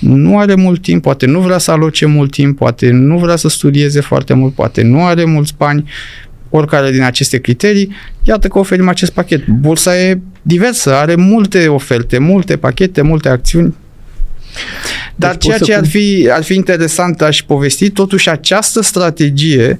nu 0.00 0.38
are 0.38 0.54
mult 0.54 0.82
timp, 0.82 1.02
poate 1.02 1.26
nu 1.26 1.40
vrea 1.40 1.58
să 1.58 1.70
aloce 1.70 2.06
mult 2.06 2.30
timp, 2.30 2.58
poate 2.58 2.90
nu 2.90 3.18
vrea 3.18 3.36
să 3.36 3.48
studieze 3.48 4.00
foarte 4.00 4.34
mult, 4.34 4.54
poate 4.54 4.82
nu 4.82 5.04
are 5.04 5.24
mulți 5.24 5.54
bani, 5.56 5.88
oricare 6.50 6.90
din 6.90 7.02
aceste 7.02 7.38
criterii, 7.38 7.92
iată 8.22 8.48
că 8.48 8.58
oferim 8.58 8.88
acest 8.88 9.12
pachet. 9.12 9.46
Bursa 9.46 9.98
e 9.98 10.20
diversă, 10.42 10.94
are 10.94 11.14
multe 11.14 11.68
oferte, 11.68 12.18
multe 12.18 12.56
pachete, 12.56 13.02
multe 13.02 13.28
acțiuni. 13.28 13.74
Dar 15.16 15.30
Deci 15.30 15.42
ceea 15.42 15.56
poți 15.56 15.68
ce 15.68 15.72
să 15.72 15.78
ar 15.78 15.82
cum- 15.82 15.90
fi, 15.90 16.28
ar 16.32 16.42
fi 16.42 16.54
interesant, 16.54 17.22
aș 17.22 17.42
povesti, 17.42 17.90
totuși 17.90 18.28
această 18.30 18.82
strategie 18.82 19.78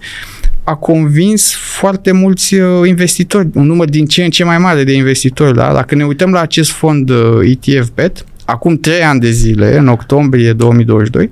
a 0.64 0.74
convins 0.74 1.54
foarte 1.54 2.12
mulți 2.12 2.54
uh, 2.54 2.88
investitori, 2.88 3.48
un 3.54 3.66
număr 3.66 3.88
din 3.88 4.06
ce 4.06 4.24
în 4.24 4.30
ce 4.30 4.44
mai 4.44 4.58
mare 4.58 4.84
de 4.84 4.92
investitori. 4.92 5.54
Da? 5.54 5.72
Dacă 5.72 5.94
ne 5.94 6.04
uităm 6.04 6.30
la 6.32 6.40
acest 6.40 6.70
fond 6.70 7.10
uh, 7.10 7.16
ETF 7.42 7.88
BET, 7.94 8.24
acum 8.44 8.76
3 8.76 9.02
ani 9.02 9.20
de 9.20 9.30
zile, 9.30 9.78
în 9.78 9.88
octombrie 9.88 10.52
2022, 10.52 11.30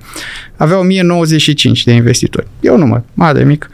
avea 0.55 0.79
1095 0.79 1.83
de 1.83 1.91
investitori. 1.91 2.47
E 2.59 2.69
un 2.69 2.79
număr 2.79 3.03
mare, 3.13 3.43
mic. 3.43 3.69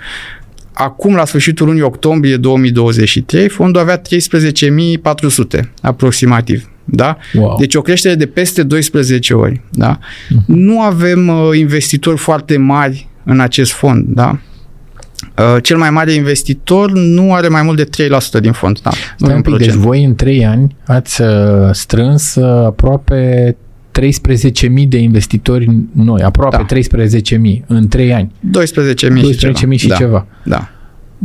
Acum, 0.74 1.15
la 1.15 1.26
sfârșitul 1.26 1.65
lunii 1.65 1.82
octombrie 1.82 2.38
2023, 2.38 3.49
fondul 3.49 3.82
avea 3.82 4.01
13.400 4.01 5.59
aproximativ. 5.82 6.70
Da? 6.86 7.17
Wow. 7.34 7.55
Deci 7.59 7.75
o 7.75 7.82
creștere 7.82 8.15
de 8.15 8.25
peste 8.25 8.63
12 8.63 9.34
ori. 9.34 9.61
Da? 9.71 9.99
Nu 10.45 10.82
avem 10.82 11.27
uh, 11.27 11.57
investitori 11.57 12.17
foarte 12.17 12.57
mari 12.57 13.07
în 13.23 13.39
acest 13.39 13.71
fond. 13.71 14.05
Da? 14.07 14.38
Uh, 15.38 15.63
cel 15.63 15.77
mai 15.77 15.89
mare 15.89 16.11
investitor 16.11 16.91
nu 16.91 17.34
are 17.34 17.47
mai 17.47 17.61
mult 17.61 17.77
de 17.77 18.07
3% 18.38 18.41
din 18.41 18.51
fond. 18.51 18.79
Da? 18.82 18.89
Nu 18.89 18.97
e 18.97 19.13
Stai 19.17 19.29
un 19.29 19.36
un 19.36 19.41
pic, 19.41 19.51
deci 19.51 19.61
procent. 19.61 19.84
voi 19.86 20.03
în 20.03 20.15
3 20.15 20.45
ani 20.45 20.75
ați 20.86 21.21
uh, 21.21 21.27
strâns 21.71 22.36
uh, 22.36 22.65
aproape 22.65 23.55
13.000 23.99 24.88
de 24.88 24.97
investitori 24.97 25.69
noi, 25.93 26.21
aproape 26.21 26.65
Da. 26.69 26.97
13.000 27.38 27.65
în 27.67 27.88
3 27.88 28.13
ani. 28.13 28.32
12.000 28.61 28.95
și 28.95 29.05
12.000 29.05 29.53
ceva. 29.53 29.75
și 29.75 29.88
da. 29.88 29.95
ceva. 29.95 30.25
Da. 30.43 30.69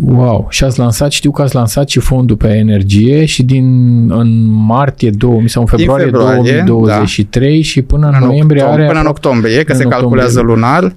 Wow! 0.04 0.46
Și 0.50 0.64
ați 0.64 0.78
lansat, 0.78 1.10
știu 1.10 1.30
că 1.30 1.42
ați 1.42 1.54
lansat 1.54 1.88
și 1.88 2.00
fondul 2.00 2.36
pe 2.36 2.48
energie 2.48 3.24
și 3.24 3.42
din 3.42 3.64
în 4.10 4.50
martie 4.50 5.10
2000 5.10 5.48
sau 5.48 5.62
în 5.62 5.68
februarie, 5.68 6.04
februarie, 6.04 6.62
2023 6.66 7.62
și 7.62 7.82
până 7.82 8.06
în, 8.06 8.14
În 8.20 8.26
noiembrie 8.26 8.60
octombrie, 8.62 8.84
are 8.84 8.92
până 8.92 9.00
în 9.04 9.10
octombrie, 9.10 9.62
că 9.64 9.72
în 9.72 9.78
se 9.78 9.84
calculează 9.84 10.40
lunar, 10.40 10.94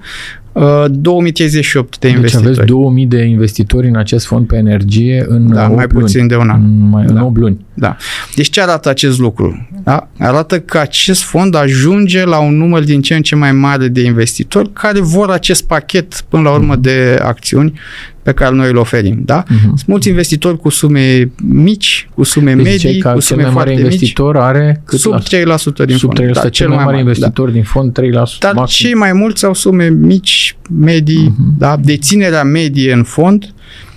uh, 0.52 0.86
2038 0.90 2.00
de 2.00 2.08
deci 2.08 2.16
investitori. 2.16 2.52
aveți 2.52 2.68
2000 2.68 3.06
de 3.06 3.22
investitori 3.22 3.88
în 3.88 3.96
acest 3.96 4.26
fond 4.26 4.48
pe 4.48 4.56
energie 4.56 5.26
în 5.28 5.54
da, 5.54 5.66
8 5.66 5.76
mai 5.76 5.86
luni. 5.90 6.04
puțin 6.04 6.28
de 6.28 6.36
un 6.36 6.50
an. 6.50 6.62
În, 6.64 6.90
mai, 6.90 7.06
în 7.08 7.16
Da. 7.16 7.24
8 7.26 7.38
luni. 7.38 7.66
Da. 7.80 7.98
Deci 8.36 8.50
ce 8.50 8.62
arată 8.62 8.90
acest 8.90 9.20
lucru? 9.20 9.68
Da? 9.84 10.08
Arată 10.20 10.60
că 10.60 10.78
acest 10.78 11.22
fond 11.24 11.56
ajunge 11.56 12.26
la 12.26 12.40
un 12.40 12.58
număr 12.58 12.84
din 12.84 13.02
ce 13.02 13.16
în 13.16 13.22
ce 13.22 13.36
mai 13.36 13.52
mare 13.52 13.88
de 13.88 14.02
investitori 14.02 14.74
care 14.74 15.00
vor 15.00 15.30
acest 15.30 15.64
pachet 15.68 16.24
până 16.30 16.44
la 16.44 16.52
urmă 16.52 16.76
de 16.76 17.20
acțiuni 17.24 17.80
pe 18.24 18.34
care 18.34 18.56
noi 18.56 18.70
îl 18.70 18.76
oferim. 18.78 19.22
Da? 19.26 19.44
Mhm. 19.48 19.60
Sunt 19.68 19.86
mulți 19.86 20.08
investitori 20.08 20.58
cu 20.58 20.70
sume 20.70 21.32
mici, 21.44 22.10
cu 22.16 22.24
sume 22.24 22.54
Deci 22.54 22.64
medii, 22.64 22.78
ziceai 22.80 22.98
că 22.98 23.08
cu 23.08 23.14
cel 23.14 23.22
sume 23.22 23.42
mai 23.42 23.52
mare 23.52 23.66
foarte 23.70 23.82
mici, 23.84 23.94
investitor 23.94 24.38
are 24.38 24.82
cât 24.86 25.00
sub 25.00 25.12
la 25.12 25.20
3% 25.20 25.86
din 25.86 25.98
sub 25.98 26.14
3%, 26.14 26.16
fond. 26.16 26.34
Da, 26.34 26.50
cel 26.50 26.68
mai 26.70 26.84
mare 26.84 26.98
investitor 27.00 27.50
din 27.50 27.64
fond 27.64 27.92
3%. 27.92 28.12
Da. 28.40 28.48
Dar 28.48 28.54
maxim. 28.54 28.86
cei 28.86 28.96
mai 28.96 29.14
mulți 29.14 29.46
au 29.46 29.54
sume 29.54 29.88
mici, 29.90 30.56
medii, 30.80 31.34
Mhm. 31.38 31.58
da? 31.58 31.78
deținerea 31.84 32.44
medie 32.44 32.94
în 32.94 33.04
fond 33.04 33.54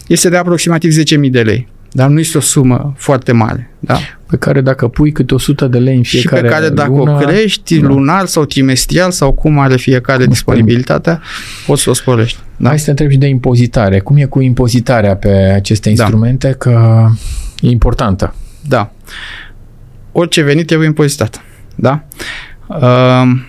este 0.06 0.28
de 0.28 0.36
aproximativ 0.36 0.90
10.000 0.92 1.30
de 1.30 1.40
lei. 1.42 1.68
Dar 1.92 2.08
nu 2.08 2.18
este 2.18 2.38
o 2.38 2.40
sumă 2.40 2.94
foarte 2.96 3.32
mare. 3.32 3.70
Da? 3.78 3.98
pe 4.32 4.38
care 4.38 4.60
dacă 4.60 4.88
pui 4.88 5.12
câte 5.12 5.34
100 5.34 5.66
de 5.66 5.78
lei 5.78 5.96
în 5.96 6.02
și 6.02 6.18
fiecare 6.18 6.42
pe 6.42 6.48
care 6.48 6.68
dacă 6.68 6.90
lună, 6.90 7.10
o 7.10 7.16
crești 7.16 7.78
da. 7.78 7.86
lunar 7.86 8.26
sau 8.26 8.44
trimestrial 8.44 9.10
sau 9.10 9.32
cum 9.32 9.58
are 9.58 9.76
fiecare 9.76 10.26
disponibilitatea, 10.26 11.20
poți 11.66 11.82
să 11.82 11.90
o 11.90 11.92
sporești. 11.92 12.38
Da? 12.56 12.68
Hai 12.68 12.78
să 12.78 12.84
te 12.84 12.90
întreb 12.90 13.10
și 13.10 13.16
de 13.16 13.26
impozitare. 13.26 14.00
Cum 14.00 14.16
e 14.16 14.24
cu 14.24 14.40
impozitarea 14.40 15.16
pe 15.16 15.28
aceste 15.28 15.90
Da. 15.92 16.02
instrumente? 16.02 16.54
Că 16.58 17.06
e 17.60 17.68
importantă. 17.68 18.34
da. 18.60 18.92
Orice 20.12 20.42
venit 20.42 20.66
trebuie 20.66 20.88
impozitat. 20.88 21.42
Da? 21.74 22.04
Um, 22.66 23.42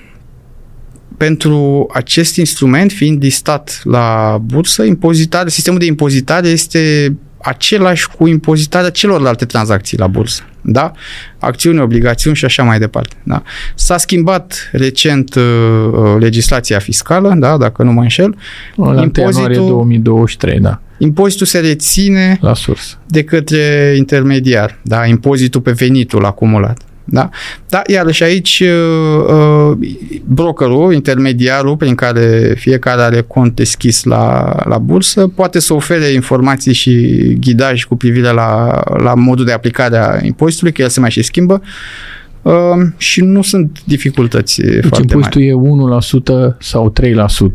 pentru 1.18 1.88
acest 1.94 2.36
instrument, 2.36 2.92
fiind 2.92 3.24
listat 3.24 3.82
la 3.84 4.38
bursă, 4.42 4.84
impozitare, 4.84 5.50
sistemul 5.50 5.80
de 5.80 5.86
impozitare 5.86 6.48
este 6.48 7.16
același 7.44 8.08
cu 8.08 8.28
impozitarea 8.28 8.90
celorlalte 8.90 9.46
tranzacții 9.46 9.98
la 9.98 10.08
bursă. 10.08 10.44
Da? 10.62 10.92
Acțiuni, 11.40 11.80
obligațiuni 11.80 12.36
și 12.36 12.46
așa 12.46 12.64
mai 12.64 12.80
departe. 12.80 13.16
Da? 13.24 13.44
S-a 13.76 13.98
schimbat 13.98 14.70
recent 14.72 15.36
uh, 15.36 15.44
uh, 15.92 16.16
legislația 16.20 16.80
fiscală, 16.80 17.34
da? 17.38 17.58
dacă 17.58 17.84
nu 17.84 17.92
mă 17.92 18.02
înșel. 18.02 18.36
La 18.76 18.86
1 18.86 19.12
ianuarie 19.18 19.58
2023, 19.58 20.60
da, 20.60 20.80
Impozitul 20.98 21.46
se 21.46 21.60
reține 21.60 22.38
la 22.42 22.54
sursă. 22.54 22.98
de 23.08 23.24
către 23.24 23.94
intermediar, 23.98 24.80
da? 24.82 25.06
impozitul 25.06 25.62
pe 25.62 25.72
venitul 25.72 26.26
acumulat. 26.26 26.82
Da? 27.06 27.30
Da, 27.70 27.82
iarăși 27.88 28.24
aici 28.24 28.64
uh, 28.66 29.26
uh, 29.28 29.78
brokerul, 30.26 30.94
intermediarul 30.94 31.78
prin 31.78 31.96
care 31.96 32.54
fiecare 32.58 33.02
are 33.02 33.22
cont 33.22 33.56
deschis 33.56 34.04
la, 34.04 34.56
la 34.66 34.78
bursă, 34.78 35.28
poate 35.28 35.60
să 35.60 35.74
ofere 35.74 36.06
informații 36.06 36.74
și 36.74 36.94
ghidaj 37.40 37.84
cu 37.84 37.96
privire 37.96 38.32
la, 38.32 38.82
la 38.98 39.14
modul 39.14 39.46
de 39.46 39.52
aplicare 39.52 39.98
a 39.98 40.18
impozitului, 40.26 40.74
că 40.74 40.82
el 40.82 40.90
se 40.90 41.00
mai 41.00 41.12
și 41.12 41.22
schimbă 41.22 41.62
uh, 42.42 42.54
și 42.98 43.22
nu 43.22 43.42
sunt 43.42 43.80
dificultăți 43.86 44.62
Deci 44.62 44.86
foarte 44.86 45.02
impozitul 45.02 45.42
mari. 45.42 46.50
e 46.52 46.54
1% 46.54 46.58
sau 46.60 46.94
3% 47.02 47.04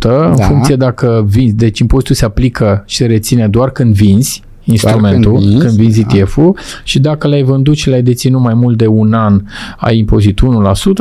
în 0.01 0.36
Da. 0.36 0.44
funcție 0.44 0.76
dacă 0.76 1.26
vinzi. 1.28 1.55
Deci 1.55 1.78
impozitul 1.78 2.14
se 2.14 2.24
aplică 2.24 2.82
și 2.86 2.96
se 2.96 3.07
reține 3.07 3.49
doar 3.49 3.70
când 3.70 3.94
vinzi, 3.94 4.42
instrumentul, 4.72 5.32
când 5.32 5.44
vinzi, 5.44 5.64
când 5.64 5.76
vinzi 5.76 6.00
ETF-ul 6.00 6.58
și 6.84 6.98
dacă 6.98 7.28
l-ai 7.28 7.42
vândut 7.42 7.76
și 7.76 7.88
l-ai 7.88 8.02
deținut 8.02 8.40
mai 8.40 8.54
mult 8.54 8.76
de 8.76 8.86
un 8.86 9.12
an, 9.12 9.42
ai 9.76 9.98
impozit 9.98 10.40
1%, 10.40 10.42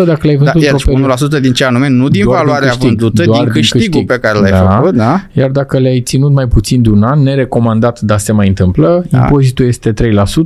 dacă 0.05 0.19
l-ai 0.21 0.35
vândut 0.35 0.61
da, 0.61 0.67
iar 0.67 1.17
1% 1.37 1.41
din 1.41 1.53
ce 1.53 1.63
anume, 1.63 1.89
nu 1.89 2.07
din 2.07 2.25
valoarea 2.25 2.59
din 2.59 2.67
câștig, 2.67 2.87
vândută, 2.87 3.23
doar 3.23 3.43
din 3.43 3.51
câștigul 3.51 3.79
din 3.79 3.91
câștig. 3.91 4.07
pe 4.07 4.19
care 4.19 4.39
l-ai 4.39 4.51
da. 4.51 4.69
făcut, 4.69 4.93
da? 4.93 5.21
Iar 5.33 5.49
dacă 5.49 5.77
le-ai 5.77 6.01
ținut 6.01 6.33
mai 6.33 6.47
puțin 6.47 6.81
de 6.81 6.89
un 6.89 7.03
an, 7.03 7.21
nerecomandat, 7.21 7.99
dar 7.99 8.19
se 8.19 8.31
mai 8.31 8.47
întâmplă, 8.47 9.05
da. 9.09 9.17
impozitul 9.17 9.65
este 9.65 9.93
3%, 9.93 9.95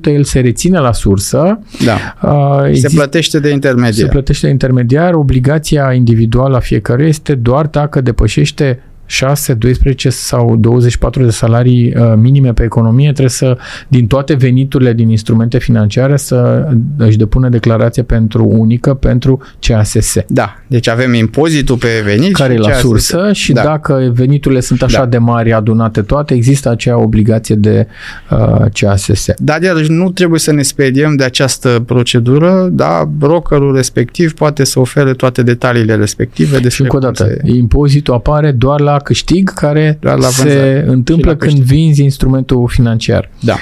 el 0.03 0.23
se 0.23 0.39
reține 0.39 0.79
la 0.79 0.93
sursă. 0.93 1.59
Da. 1.85 1.97
Uh, 2.21 2.73
se 2.73 2.89
plătește 2.95 3.39
de 3.39 3.49
intermediar. 3.49 3.93
Se 3.93 4.05
plătește 4.05 4.45
de 4.45 4.51
intermediar, 4.51 5.13
obligația 5.13 5.93
individuală 5.93 6.55
a 6.55 6.59
fiecare 6.59 7.03
este 7.03 7.35
doar 7.35 7.65
dacă 7.65 8.01
depășește 8.01 8.79
6, 9.11 9.53
12 9.53 10.09
sau 10.09 10.55
24 10.55 11.23
de 11.23 11.29
salarii 11.29 11.93
uh, 11.95 12.13
minime 12.15 12.53
pe 12.53 12.63
economie, 12.63 13.09
trebuie 13.09 13.29
să, 13.29 13.57
din 13.87 14.07
toate 14.07 14.33
veniturile 14.33 14.93
din 14.93 15.09
instrumente 15.09 15.57
financiare, 15.57 16.17
să 16.17 16.67
își 16.97 17.17
depună 17.17 17.49
declarație 17.49 18.03
pentru 18.03 18.47
unică 18.47 18.93
pentru 18.93 19.41
CASS. 19.59 20.15
Da, 20.27 20.57
deci 20.67 20.87
avem 20.87 21.13
impozitul 21.13 21.77
pe 21.77 22.01
venit 22.03 22.35
care 22.35 22.53
e 22.53 22.57
la 22.57 22.71
sursă 22.71 23.29
și 23.33 23.53
da. 23.53 23.61
dacă 23.61 24.11
veniturile 24.13 24.59
sunt 24.59 24.81
așa 24.81 24.99
da. 24.99 25.05
de 25.05 25.17
mari, 25.17 25.53
adunate 25.53 26.01
toate, 26.01 26.33
există 26.33 26.69
acea 26.69 26.97
obligație 26.97 27.55
de 27.55 27.87
uh, 28.29 28.65
CASS. 28.73 29.25
Da, 29.37 29.59
deci 29.59 29.87
nu 29.87 30.09
trebuie 30.11 30.39
să 30.39 30.51
ne 30.51 30.61
spediem 30.61 31.15
de 31.15 31.23
această 31.23 31.83
procedură, 31.85 32.69
da, 32.71 33.09
brokerul 33.17 33.75
respectiv 33.75 34.33
poate 34.33 34.63
să 34.63 34.79
ofere 34.79 35.13
toate 35.13 35.43
detaliile 35.43 35.95
respective. 35.95 36.69
Și 36.69 36.81
încă 36.81 36.95
o 36.95 36.99
dată, 36.99 37.23
se... 37.23 37.41
impozitul 37.43 38.13
apare 38.13 38.51
doar 38.51 38.79
la 38.79 38.97
câștig 39.01 39.53
care 39.53 39.97
la 40.01 40.19
se 40.19 40.83
întâmplă 40.87 41.35
când 41.35 41.57
câștig. 41.57 41.77
vinzi 41.77 42.03
instrumentul 42.03 42.67
financiar. 42.69 43.29
Da. 43.39 43.57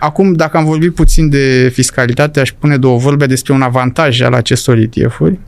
Acum, 0.00 0.32
dacă 0.32 0.56
am 0.56 0.64
vorbit 0.64 0.94
puțin 0.94 1.28
de 1.28 1.70
fiscalitate, 1.72 2.40
aș 2.40 2.52
pune 2.58 2.76
două 2.76 2.98
vorbe 2.98 3.26
despre 3.26 3.52
un 3.52 3.62
avantaj 3.62 4.20
al 4.20 4.32
acestor 4.32 4.76
ETF-uri 4.76 5.38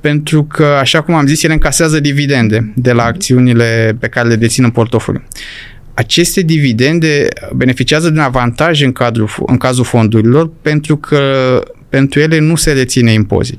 pentru 0.00 0.44
că, 0.44 0.64
așa 0.64 1.02
cum 1.02 1.14
am 1.14 1.26
zis, 1.26 1.42
ele 1.42 1.52
încasează 1.52 2.00
dividende 2.00 2.72
de 2.76 2.92
la 2.92 3.04
acțiunile 3.04 3.96
pe 4.00 4.08
care 4.08 4.28
le 4.28 4.36
dețin 4.36 4.64
în 4.64 4.70
portofoliu. 4.70 5.22
Aceste 5.94 6.40
dividende 6.40 7.28
beneficiază 7.54 8.10
de 8.10 8.18
un 8.18 8.24
avantaj 8.24 8.82
în, 8.82 8.92
cadrul, 8.92 9.30
în 9.46 9.56
cazul 9.56 9.84
fondurilor 9.84 10.50
pentru 10.62 10.96
că 10.96 11.20
pentru 11.94 12.20
ele 12.20 12.38
nu 12.38 12.56
se 12.56 12.72
reține 12.72 13.12
impozit. 13.12 13.58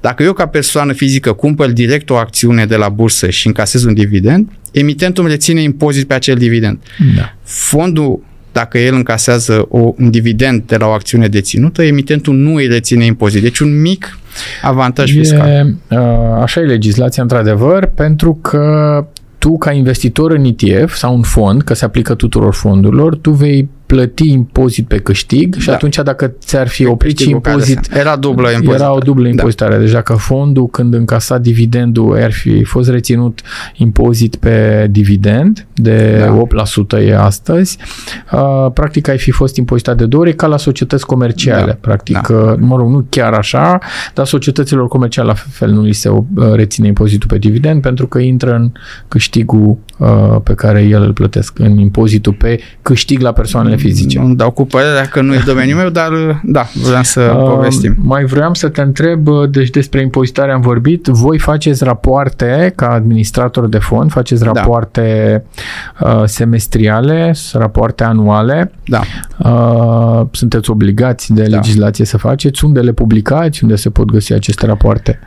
Dacă 0.00 0.22
eu 0.22 0.32
ca 0.32 0.46
persoană 0.46 0.92
fizică 0.92 1.32
cumpăr 1.32 1.70
direct 1.70 2.10
o 2.10 2.16
acțiune 2.16 2.64
de 2.64 2.76
la 2.76 2.88
bursă 2.88 3.30
și 3.30 3.46
încasez 3.46 3.84
un 3.84 3.94
dividend, 3.94 4.48
emitentul 4.72 5.22
îmi 5.24 5.32
reține 5.32 5.62
impozit 5.62 6.06
pe 6.06 6.14
acel 6.14 6.36
dividend. 6.36 6.78
Da. 7.16 7.34
Fondul 7.42 8.20
dacă 8.52 8.78
el 8.78 8.94
încasează 8.94 9.66
o, 9.68 9.94
un 9.98 10.10
dividend 10.10 10.62
de 10.66 10.76
la 10.76 10.86
o 10.86 10.90
acțiune 10.90 11.28
deținută, 11.28 11.82
emitentul 11.82 12.34
nu 12.34 12.54
îi 12.54 12.66
reține 12.66 13.04
impozit. 13.04 13.42
Deci 13.42 13.58
un 13.58 13.80
mic 13.80 14.18
avantaj 14.62 15.10
e, 15.10 15.18
fiscal. 15.18 15.76
Uh, 15.90 15.98
așa 16.42 16.60
e 16.60 16.64
legislația, 16.64 17.22
într-adevăr, 17.22 17.86
pentru 17.94 18.34
că 18.34 19.06
tu, 19.38 19.58
ca 19.58 19.72
investitor 19.72 20.30
în 20.30 20.44
ETF 20.44 20.94
sau 20.94 21.14
un 21.14 21.22
fond, 21.22 21.62
că 21.62 21.74
se 21.74 21.84
aplică 21.84 22.14
tuturor 22.14 22.54
fondurilor, 22.54 23.16
tu 23.16 23.30
vei 23.30 23.68
plăti 23.86 24.30
impozit 24.30 24.86
pe 24.86 24.98
câștig 24.98 25.54
și 25.54 25.66
da. 25.66 25.72
atunci 25.72 25.96
dacă 25.96 26.34
ți-ar 26.38 26.68
fi 26.68 26.86
oprit 26.86 27.18
și 27.18 27.30
impozit... 27.30 27.88
Era 27.92 28.16
dublă 28.16 28.50
impozitare. 28.50 28.82
Era 28.82 28.92
o 28.92 28.98
dublă 28.98 29.22
da. 29.22 29.28
impozitare. 29.28 29.74
Da. 29.74 29.80
Deci 29.80 29.90
dacă 29.90 30.12
fondul 30.14 30.66
când 30.66 30.94
încasa 30.94 31.38
dividendul 31.38 32.22
ar 32.22 32.32
fi 32.32 32.64
fost 32.64 32.88
reținut 32.88 33.40
impozit 33.76 34.36
pe 34.36 34.86
dividend 34.90 35.66
de 35.74 36.18
da. 36.18 36.98
8% 36.98 37.02
e 37.06 37.16
astăzi, 37.16 37.78
uh, 38.32 38.70
practic 38.72 39.08
ai 39.08 39.18
fi 39.18 39.30
fost 39.30 39.56
impozitat 39.56 39.96
de 39.96 40.06
două 40.06 40.22
ori 40.22 40.34
ca 40.34 40.46
la 40.46 40.56
societăți 40.56 41.06
comerciale. 41.06 41.66
Da. 41.66 41.78
Practic, 41.80 42.26
da. 42.26 42.34
Uh, 42.34 42.54
mă 42.58 42.76
rog, 42.76 42.90
nu 42.90 43.06
chiar 43.08 43.32
așa, 43.32 43.78
dar 44.14 44.26
societăților 44.26 44.88
comerciale 44.88 45.28
la 45.28 45.34
fel 45.34 45.70
nu 45.70 45.82
li 45.82 45.92
se 45.92 46.08
uh, 46.08 46.24
reține 46.52 46.86
impozitul 46.86 47.28
pe 47.28 47.38
dividend 47.38 47.82
pentru 47.82 48.06
că 48.06 48.18
intră 48.18 48.54
în 48.54 48.72
câștigul 49.08 49.68
uh, 49.68 49.95
pe 50.42 50.54
care 50.54 50.82
el 50.82 51.02
îl 51.02 51.12
plătesc, 51.12 51.58
în 51.58 51.78
impozitul 51.78 52.32
pe 52.32 52.60
câștig 52.82 53.20
la 53.20 53.32
persoanele 53.32 53.66
persoane 53.74 53.76
fizice. 53.76 54.18
Nu 54.18 54.34
dau 54.34 54.50
cu 54.50 54.66
părerea 54.66 55.04
că 55.04 55.20
nu 55.20 55.34
e 55.34 55.42
domeniul 55.46 55.78
meu, 55.78 55.88
dar 55.88 56.40
da, 56.44 56.66
vreau 56.82 57.02
să 57.02 57.20
uh, 57.20 57.48
povestim. 57.48 57.94
Mai 57.98 58.24
vreau 58.24 58.54
să 58.54 58.68
te 58.68 58.80
întreb, 58.80 59.26
uh, 59.26 59.50
deci 59.50 59.70
despre 59.70 60.00
impozitare 60.00 60.52
am 60.52 60.60
vorbit, 60.60 61.06
voi 61.06 61.38
faceți 61.38 61.84
rapoarte 61.84 62.72
ca 62.76 62.88
administrator 62.90 63.68
de 63.68 63.78
fond, 63.78 64.10
faceți 64.10 64.42
da. 64.44 64.52
rapoarte 64.52 65.42
da. 65.98 66.14
uh, 66.14 66.22
semestriale, 66.24 67.34
rapoarte 67.52 68.04
anuale. 68.04 68.72
Da. 68.86 69.00
Uh, 69.38 70.26
sunteți 70.30 70.70
obligați 70.70 71.32
de 71.32 71.42
da. 71.42 71.56
legislație 71.56 72.04
să 72.04 72.18
faceți. 72.18 72.64
Unde 72.64 72.80
le 72.80 72.92
publicați? 72.92 73.62
Unde 73.62 73.76
se 73.76 73.90
pot 73.90 74.10
găsi 74.10 74.32
aceste 74.32 74.66
rapoarte? 74.66 75.18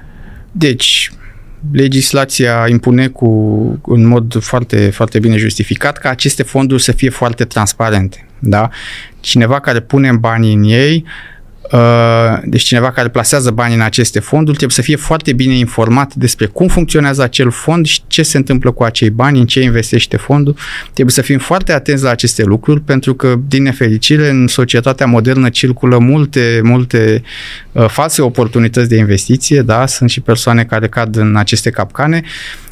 Deci, 0.52 1.12
legislația 1.72 2.68
impune 2.68 3.07
cu, 3.07 3.27
în 3.86 4.06
mod 4.06 4.44
foarte, 4.44 4.90
foarte 4.90 5.19
bine 5.19 5.38
justificat 5.38 5.98
ca 5.98 6.10
aceste 6.10 6.44
fonduri 6.44 6.81
să 6.81 6.91
fie 6.91 7.10
foarte 7.10 7.45
transparente. 7.45 8.27
Da? 8.40 8.69
Cineva 9.19 9.60
care 9.60 9.80
pune 9.80 10.11
banii 10.11 10.53
în 10.53 10.64
ei 10.64 11.03
Uh, 11.03 11.39
deci 12.44 12.62
cineva 12.62 12.91
care 12.91 13.08
plasează 13.08 13.52
bani 13.52 13.74
în 13.74 13.82
aceste 13.82 14.20
fonduri 14.20 14.58
trebuie 14.58 14.76
să 14.76 14.82
fie 14.82 14.96
foarte 14.96 15.34
bine 15.34 15.54
informat 15.54 16.14
despre 16.14 16.46
cum 16.46 16.68
funcționează 16.68 17.22
acel 17.22 17.52
fond 17.52 17.86
și 17.86 18.02
ce 18.08 18.24
se 18.24 18.38
întâmplă 18.38 18.72
cu 18.72 18.84
acei 18.84 19.10
bani, 19.10 19.40
în 19.40 19.46
ce 19.46 19.62
investește 19.62 20.18
fondul. 20.18 20.56
Trebuie 20.94 21.14
să 21.14 21.22
fim 21.22 21.38
foarte 21.38 21.74
atenți 21.74 22.04
la 22.04 22.10
aceste 22.10 22.44
lucruri 22.44 22.82
pentru 22.82 23.14
că, 23.14 23.36
din 23.48 23.64
nefericire, 23.64 24.30
în 24.30 24.48
societatea 24.48 25.06
modernă 25.06 25.50
circulă 25.50 25.98
multe, 25.98 26.60
multe 26.64 27.24
uh, 27.72 27.86
false 27.88 28.22
oportunități 28.22 28.90
de 28.90 28.98
investiție, 28.98 29.62
da? 29.62 29.86
sunt 29.86 30.10
și 30.10 30.22
persoane 30.22 30.64
care 30.64 30.88
cad 30.88 31.16
în 31.16 31.36
aceste 31.36 31.70
capcane 31.70 32.24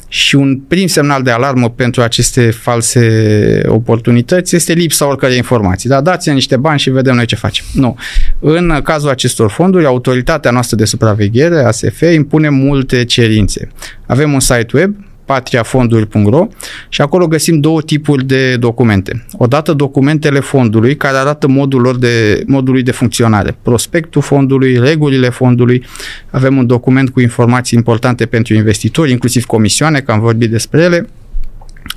și 0.08 0.34
un 0.34 0.56
prim 0.56 0.86
semnal 0.86 1.22
de 1.22 1.30
alarmă 1.30 1.70
pentru 1.70 2.02
aceste 2.02 2.50
false 2.50 3.62
oportunități 3.66 4.56
este 4.56 4.72
lipsa 4.72 5.06
oricărei 5.06 5.36
informații. 5.36 5.88
Da, 5.88 6.00
dați-ne 6.00 6.34
niște 6.34 6.56
bani 6.56 6.78
și 6.78 6.90
vedem 6.90 7.14
noi 7.14 7.26
ce 7.26 7.36
facem. 7.36 7.64
Nu. 7.72 7.96
În 8.40 8.80
cazul 8.82 9.08
acestor 9.08 9.50
fonduri, 9.50 9.86
autoritatea 9.86 10.50
noastră 10.50 10.76
de 10.76 10.84
supraveghere, 10.84 11.64
ASF, 11.64 12.00
impune 12.14 12.48
multe 12.48 13.04
cerințe. 13.04 13.68
Avem 14.06 14.32
un 14.32 14.40
site 14.40 14.68
web 14.72 14.94
patriafonduri.ro 15.28 16.46
și 16.88 17.00
acolo 17.00 17.26
găsim 17.26 17.60
două 17.60 17.82
tipuri 17.82 18.24
de 18.24 18.56
documente. 18.56 19.24
Odată 19.32 19.72
documentele 19.72 20.40
fondului 20.40 20.96
care 20.96 21.16
arată 21.16 21.48
modul 21.48 21.80
lor 21.80 21.96
de, 21.98 22.42
modului 22.46 22.82
de 22.82 22.90
funcționare, 22.90 23.56
prospectul 23.62 24.22
fondului, 24.22 24.78
regulile 24.78 25.28
fondului. 25.28 25.84
Avem 26.30 26.56
un 26.56 26.66
document 26.66 27.10
cu 27.10 27.20
informații 27.20 27.78
importante 27.78 28.26
pentru 28.26 28.54
investitori, 28.54 29.10
inclusiv 29.10 29.44
comisioane, 29.44 30.00
că 30.00 30.12
am 30.12 30.20
vorbit 30.20 30.50
despre 30.50 30.82
ele 30.82 31.08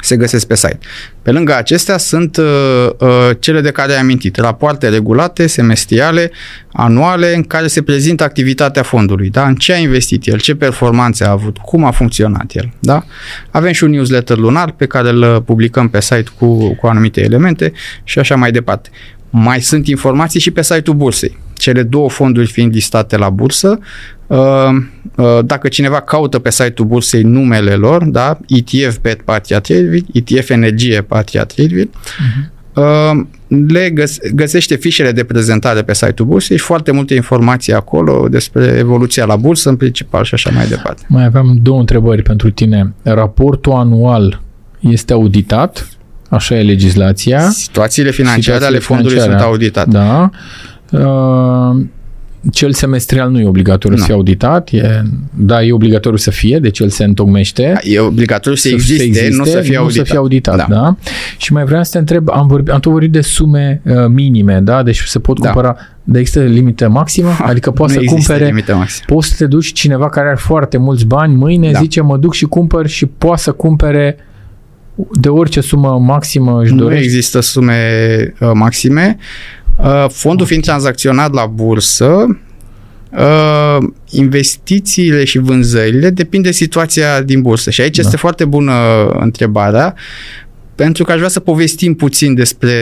se 0.01 0.15
găsesc 0.15 0.47
pe 0.47 0.55
site. 0.55 0.79
Pe 1.21 1.31
lângă 1.31 1.55
acestea 1.55 1.97
sunt 1.97 2.37
uh, 2.37 2.45
uh, 2.99 3.29
cele 3.39 3.61
de 3.61 3.71
care 3.71 3.93
ai 3.93 3.99
amintit, 3.99 4.37
rapoarte 4.37 4.89
regulate, 4.89 5.47
semestriale, 5.47 6.31
anuale, 6.71 7.35
în 7.35 7.43
care 7.43 7.67
se 7.67 7.81
prezintă 7.81 8.23
activitatea 8.23 8.83
fondului, 8.83 9.29
da? 9.29 9.47
în 9.47 9.55
ce 9.55 9.73
a 9.73 9.77
investit 9.77 10.27
el, 10.27 10.39
ce 10.39 10.55
performanțe 10.55 11.23
a 11.23 11.29
avut, 11.29 11.57
cum 11.57 11.83
a 11.83 11.91
funcționat 11.91 12.51
el. 12.53 12.71
Da? 12.79 13.05
Avem 13.51 13.71
și 13.71 13.83
un 13.83 13.89
newsletter 13.89 14.37
lunar 14.37 14.71
pe 14.71 14.85
care 14.85 15.09
îl 15.09 15.41
publicăm 15.41 15.89
pe 15.89 16.01
site 16.01 16.25
cu, 16.37 16.75
cu 16.75 16.87
anumite 16.87 17.21
elemente 17.21 17.71
și 18.03 18.19
așa 18.19 18.35
mai 18.35 18.51
departe. 18.51 18.89
Mai 19.29 19.61
sunt 19.61 19.87
informații 19.87 20.39
și 20.39 20.51
pe 20.51 20.61
site-ul 20.61 20.95
bursei. 20.95 21.37
Cele 21.61 21.83
două 21.83 22.09
fonduri 22.09 22.47
fiind 22.47 22.73
listate 22.73 23.17
la 23.17 23.29
bursă, 23.29 23.79
uh, 24.27 24.37
uh, 25.15 25.39
dacă 25.45 25.67
cineva 25.67 25.99
caută 25.99 26.39
pe 26.39 26.51
site-ul 26.51 26.87
bursei 26.87 27.21
numele 27.21 27.73
lor, 27.73 28.03
da, 28.03 28.39
ETF 28.47 28.97
Bet 28.97 29.21
Patria 29.21 29.59
Tradeville, 29.59 30.05
ETF 30.13 30.49
Energie 30.49 31.01
Patria 31.01 31.45
Tradeville, 31.45 31.89
uh-huh. 31.89 33.13
le 33.67 33.93
găsește 34.33 34.75
fișele 34.75 35.11
de 35.11 35.23
prezentare 35.23 35.81
pe 35.81 35.93
site-ul 35.93 36.27
bursei 36.27 36.57
și 36.57 36.63
foarte 36.63 36.91
multe 36.91 37.13
informații 37.13 37.73
acolo 37.73 38.27
despre 38.29 38.75
evoluția 38.77 39.25
la 39.25 39.35
bursă 39.35 39.69
în 39.69 39.75
principal 39.75 40.23
și 40.23 40.33
așa 40.33 40.49
mai 40.49 40.67
departe. 40.67 41.05
Mai 41.07 41.25
aveam 41.25 41.57
două 41.61 41.79
întrebări 41.79 42.21
pentru 42.21 42.51
tine. 42.51 42.93
Raportul 43.03 43.71
anual 43.71 44.41
este 44.79 45.13
auditat? 45.13 45.87
Așa 46.29 46.55
e 46.55 46.61
legislația. 46.61 47.49
Situațiile 47.49 48.11
financiare 48.11 48.41
Situațiile 48.41 48.67
ale 48.67 48.79
fondului 48.79 49.11
financiare, 49.11 49.39
sunt 49.39 49.51
auditate. 49.51 49.89
Da. 49.89 50.29
Uh, 50.91 51.85
cel 52.51 52.73
semestrial 52.73 53.29
nu 53.29 53.39
e 53.39 53.47
obligatoriu 53.47 53.95
nu. 53.95 54.01
să 54.01 54.07
fie 54.07 54.15
auditat, 54.15 54.69
e, 54.71 55.01
da, 55.33 55.63
e 55.63 55.71
obligatoriu 55.71 56.17
să 56.17 56.31
fie, 56.31 56.59
deci 56.59 56.79
el 56.79 56.89
se 56.89 57.03
întocmește. 57.03 57.79
E 57.81 57.99
obligatoriu 57.99 58.57
să, 58.57 58.67
să 58.67 58.73
existe, 58.73 58.97
să 58.97 59.03
existe, 59.03 59.35
nu 59.35 59.45
să 59.45 59.59
fie 59.59 59.77
auditat. 59.77 59.97
Nu 59.97 60.03
să 60.03 60.09
fie 60.09 60.17
auditat, 60.17 60.57
da. 60.57 60.65
da. 60.69 60.95
Și 61.37 61.53
mai 61.53 61.63
vreau 61.63 61.83
să 61.83 61.91
te 61.91 61.97
întreb, 61.97 62.29
am, 62.29 62.47
vorbit, 62.47 62.73
am 62.73 62.79
tot 62.79 62.91
vorbit 62.91 63.11
de 63.11 63.21
sume 63.21 63.81
uh, 63.85 63.93
minime, 64.07 64.59
da? 64.59 64.83
Deci 64.83 65.03
se 65.05 65.19
pot 65.19 65.39
da. 65.39 65.45
cumpăra, 65.45 65.77
dar 66.03 66.19
există 66.19 66.43
limită 66.43 66.89
maximă? 66.89 67.29
Ha, 67.29 67.45
adică 67.45 67.71
poți 67.71 67.93
să 67.93 68.01
cumpere, 68.05 68.63
poți 69.05 69.27
să 69.27 69.35
te 69.37 69.45
duci 69.45 69.71
cineva 69.71 70.09
care 70.09 70.27
are 70.27 70.37
foarte 70.37 70.77
mulți 70.77 71.05
bani, 71.05 71.35
mâine 71.35 71.71
da. 71.71 71.79
zice 71.79 72.01
mă 72.01 72.17
duc 72.17 72.33
și 72.33 72.45
cumpăr 72.45 72.87
și 72.87 73.05
poate 73.05 73.41
să 73.41 73.51
cumpere 73.51 74.17
De 75.11 75.29
orice 75.29 75.61
sumă 75.61 75.99
maximă 75.99 76.61
își 76.61 76.73
Nu 76.73 76.77
dorește? 76.77 77.03
există 77.03 77.39
sume 77.39 77.75
uh, 78.39 78.51
maxime. 78.53 79.17
Uh, 79.19 79.60
fondul 80.09 80.45
fiind 80.45 80.63
tranzacționat 80.63 81.33
la 81.33 81.45
bursă, 81.45 82.39
uh, 83.11 83.77
investițiile 84.09 85.23
și 85.23 85.37
vânzările 85.37 86.09
depind 86.09 86.43
de 86.43 86.51
situația 86.51 87.21
din 87.21 87.41
bursă. 87.41 87.69
Și 87.69 87.81
aici 87.81 87.95
Da. 87.95 88.01
este 88.01 88.17
foarte 88.17 88.45
bună 88.45 88.73
întrebarea, 89.19 89.95
pentru 90.81 91.03
că 91.03 91.11
aș 91.11 91.17
vrea 91.17 91.29
să 91.29 91.39
povestim 91.39 91.93
puțin 91.93 92.33
despre 92.33 92.73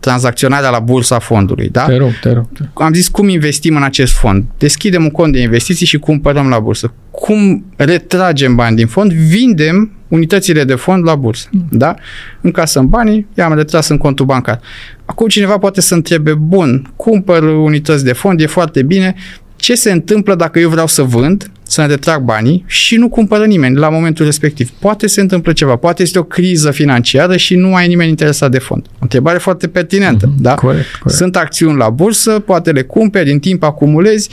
tranzacționarea 0.00 0.70
la 0.70 0.78
bursa 0.78 1.18
fondului. 1.18 1.68
Da? 1.68 1.84
Te 1.84 1.96
rog, 1.96 2.10
te 2.20 2.32
rog. 2.32 2.48
Te 2.52 2.58
rog. 2.58 2.82
am 2.82 2.92
zis 2.92 3.08
cum 3.08 3.28
investim 3.28 3.76
în 3.76 3.82
acest 3.82 4.12
fond. 4.12 4.44
Deschidem 4.58 5.02
un 5.02 5.10
cont 5.10 5.32
de 5.32 5.40
investiții 5.40 5.86
și 5.86 5.98
cumpărăm 5.98 6.48
la 6.48 6.58
bursă. 6.58 6.92
Cum 7.10 7.64
retragem 7.76 8.54
bani 8.54 8.76
din 8.76 8.86
fond? 8.86 9.12
Vindem 9.12 9.92
unitățile 10.08 10.64
de 10.64 10.74
fond 10.74 11.04
la 11.04 11.14
bursă. 11.14 11.48
Da? 11.70 11.94
Încasăm 12.40 12.88
banii, 12.88 13.26
i-am 13.34 13.54
retras 13.54 13.88
în 13.88 13.96
contul 13.96 14.26
bancar. 14.26 14.60
Acum 15.04 15.28
cineva 15.28 15.58
poate 15.58 15.80
să 15.80 15.94
întrebe, 15.94 16.34
bun, 16.34 16.92
cumpăr 16.96 17.42
unități 17.42 18.04
de 18.04 18.12
fond, 18.12 18.40
e 18.40 18.46
foarte 18.46 18.82
bine, 18.82 19.14
ce 19.66 19.74
se 19.74 19.92
întâmplă 19.92 20.34
dacă 20.34 20.58
eu 20.58 20.68
vreau 20.68 20.86
să 20.86 21.02
vând, 21.02 21.50
să-mi 21.62 21.88
retrag 21.88 22.22
banii 22.22 22.64
și 22.66 22.96
nu 22.96 23.08
cumpără 23.08 23.44
nimeni 23.44 23.76
la 23.76 23.88
momentul 23.88 24.24
respectiv? 24.24 24.70
Poate 24.70 25.06
se 25.06 25.20
întâmplă 25.20 25.52
ceva, 25.52 25.76
poate 25.76 26.02
este 26.02 26.18
o 26.18 26.22
criză 26.22 26.70
financiară 26.70 27.36
și 27.36 27.54
nu 27.54 27.74
ai 27.74 27.86
nimeni 27.86 28.08
interesat 28.08 28.50
de 28.50 28.58
fond. 28.58 28.86
O 28.92 28.98
întrebare 29.00 29.38
foarte 29.38 29.68
pertinentă, 29.68 30.32
da? 30.38 30.54
Corect, 30.54 30.84
corect. 31.00 31.18
Sunt 31.18 31.36
acțiuni 31.36 31.76
la 31.76 31.90
bursă, 31.90 32.30
poate 32.30 32.70
le 32.70 32.82
cumperi, 32.82 33.30
în 33.32 33.38
timp 33.38 33.62
acumulezi, 33.62 34.28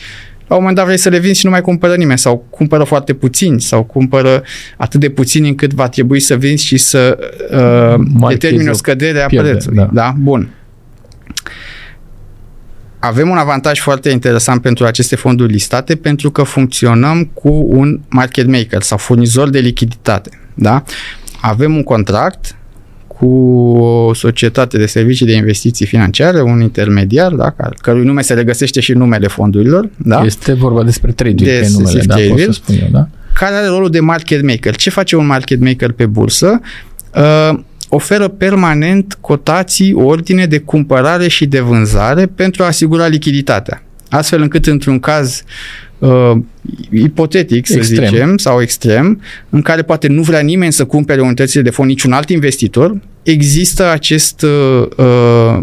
la 0.47 0.55
un 0.55 0.59
moment 0.59 0.75
dat 0.75 0.85
vrei 0.85 0.97
să 0.97 1.09
le 1.09 1.19
vinzi 1.19 1.39
și 1.39 1.45
nu 1.45 1.51
mai 1.51 1.61
cumpără 1.61 1.95
nimeni 1.95 2.19
sau 2.19 2.45
cumpără 2.49 2.83
foarte 2.83 3.13
puțini 3.13 3.61
sau 3.61 3.83
cumpără 3.83 4.43
atât 4.77 4.99
de 4.99 5.09
puțini 5.09 5.47
încât 5.47 5.73
va 5.73 5.89
trebui 5.89 6.19
să 6.19 6.35
vinzi 6.35 6.65
și 6.65 6.77
să 6.77 7.17
uh, 7.51 8.05
Marchezi 8.13 8.39
determini 8.39 8.67
o 8.67 8.71
o 8.71 8.75
scădere 8.75 9.21
a 9.21 9.25
pierdere, 9.25 9.53
prețului. 9.53 9.77
da. 9.77 9.89
Da. 9.93 10.15
Bun. 10.19 10.49
Avem 13.05 13.29
un 13.29 13.37
avantaj 13.37 13.79
foarte 13.79 14.09
interesant 14.09 14.61
pentru 14.61 14.85
aceste 14.85 15.15
fonduri 15.15 15.51
listate 15.51 15.95
pentru 15.95 16.31
că 16.31 16.43
funcționăm 16.43 17.25
cu 17.33 17.65
un 17.69 17.99
market 18.09 18.47
maker 18.47 18.81
sau 18.81 18.97
furnizor 18.97 19.49
de 19.49 19.59
lichiditate. 19.59 20.29
Da? 20.53 20.83
Avem 21.41 21.75
un 21.75 21.83
contract 21.83 22.55
cu 23.07 23.27
o 23.77 24.13
societate 24.13 24.77
de 24.77 24.85
servicii 24.85 25.25
de 25.25 25.33
investiții 25.33 25.85
financiare, 25.85 26.41
un 26.41 26.61
intermediar, 26.61 27.31
da, 27.31 27.49
care, 27.49 27.75
cărui 27.81 28.05
nume 28.05 28.21
se 28.21 28.33
regăsește 28.33 28.79
și 28.79 28.91
în 28.91 28.97
numele 28.97 29.27
fondurilor, 29.27 29.89
da, 29.97 30.21
Este 30.25 30.53
vorba 30.53 30.83
despre 30.83 31.11
trading 31.11 31.49
De 31.49 31.59
pe 31.61 31.67
numele, 31.71 31.89
Steve 31.89 32.05
da, 32.05 32.15
pot 32.15 32.27
Cavill. 32.27 32.53
să 32.53 32.59
spun 32.63 32.75
eu, 32.81 32.87
da? 32.91 33.07
care 33.33 33.55
are 33.55 33.67
rolul 33.67 33.89
de 33.89 33.99
market 33.99 34.43
maker. 34.43 34.75
Ce 34.75 34.89
face 34.89 35.15
un 35.15 35.25
market 35.25 35.59
maker 35.59 35.91
pe 35.91 36.05
bursă? 36.05 36.61
Uh, 37.15 37.59
oferă 37.93 38.27
permanent 38.27 39.17
cotații, 39.21 39.93
ordine 39.93 40.45
de 40.45 40.57
cumpărare 40.57 41.27
și 41.27 41.45
de 41.45 41.59
vânzare 41.59 42.25
pentru 42.25 42.63
a 42.63 42.65
asigura 42.65 43.07
lichiditatea. 43.07 43.83
Astfel 44.09 44.41
încât 44.41 44.65
într-un 44.65 44.99
caz 44.99 45.43
uh, 45.99 46.31
ipotetic, 46.91 47.67
să 47.67 47.77
Extrem. 47.77 48.05
zicem, 48.05 48.37
sau 48.37 48.61
extrem, 48.61 49.21
în 49.49 49.61
care 49.61 49.81
poate 49.81 50.07
nu 50.07 50.21
vrea 50.21 50.39
nimeni 50.39 50.73
să 50.73 50.85
cumpere 50.85 51.21
unitățile 51.21 51.61
de 51.61 51.69
fond, 51.69 51.89
niciun 51.89 52.11
alt 52.11 52.29
investitor, 52.29 52.99
există 53.23 53.91
acest 53.91 54.41
uh, 54.41 54.87
uh, 54.97 55.59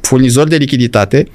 furnizor 0.00 0.48
de 0.48 0.56
lichiditate 0.56 1.26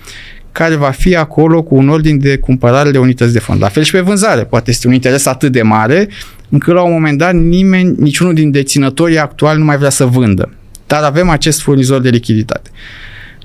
care 0.52 0.76
va 0.76 0.90
fi 0.90 1.16
acolo 1.16 1.62
cu 1.64 1.76
un 1.76 1.90
ordin 1.90 2.20
de 2.20 2.38
cumpărare 2.38 2.92
de 2.92 2.98
unități 2.98 3.34
de 3.34 3.40
fond. 3.40 3.62
La 3.62 3.68
fel 3.68 3.84
și 3.84 3.92
pe 3.92 4.00
vânzare. 4.00 4.44
Poate 4.44 4.70
este 4.70 4.88
un 4.88 4.94
interes 4.94 5.26
atât 5.26 5.52
de 5.52 5.62
mare 5.62 6.08
încât 6.52 6.74
la 6.74 6.82
un 6.82 6.92
moment 6.92 7.18
dat 7.18 7.34
nimeni, 7.34 7.96
niciunul 7.98 8.34
din 8.34 8.52
deținătorii 8.52 9.18
actuali 9.20 9.60
nu 9.60 9.66
mai 9.66 9.78
vrea 9.78 9.90
să 9.90 10.06
vândă. 10.06 10.50
Dar 10.88 11.04
avem 11.04 11.30
acest 11.30 11.62
furnizor 11.62 12.02
de 12.02 12.10
lichiditate. 12.10 12.70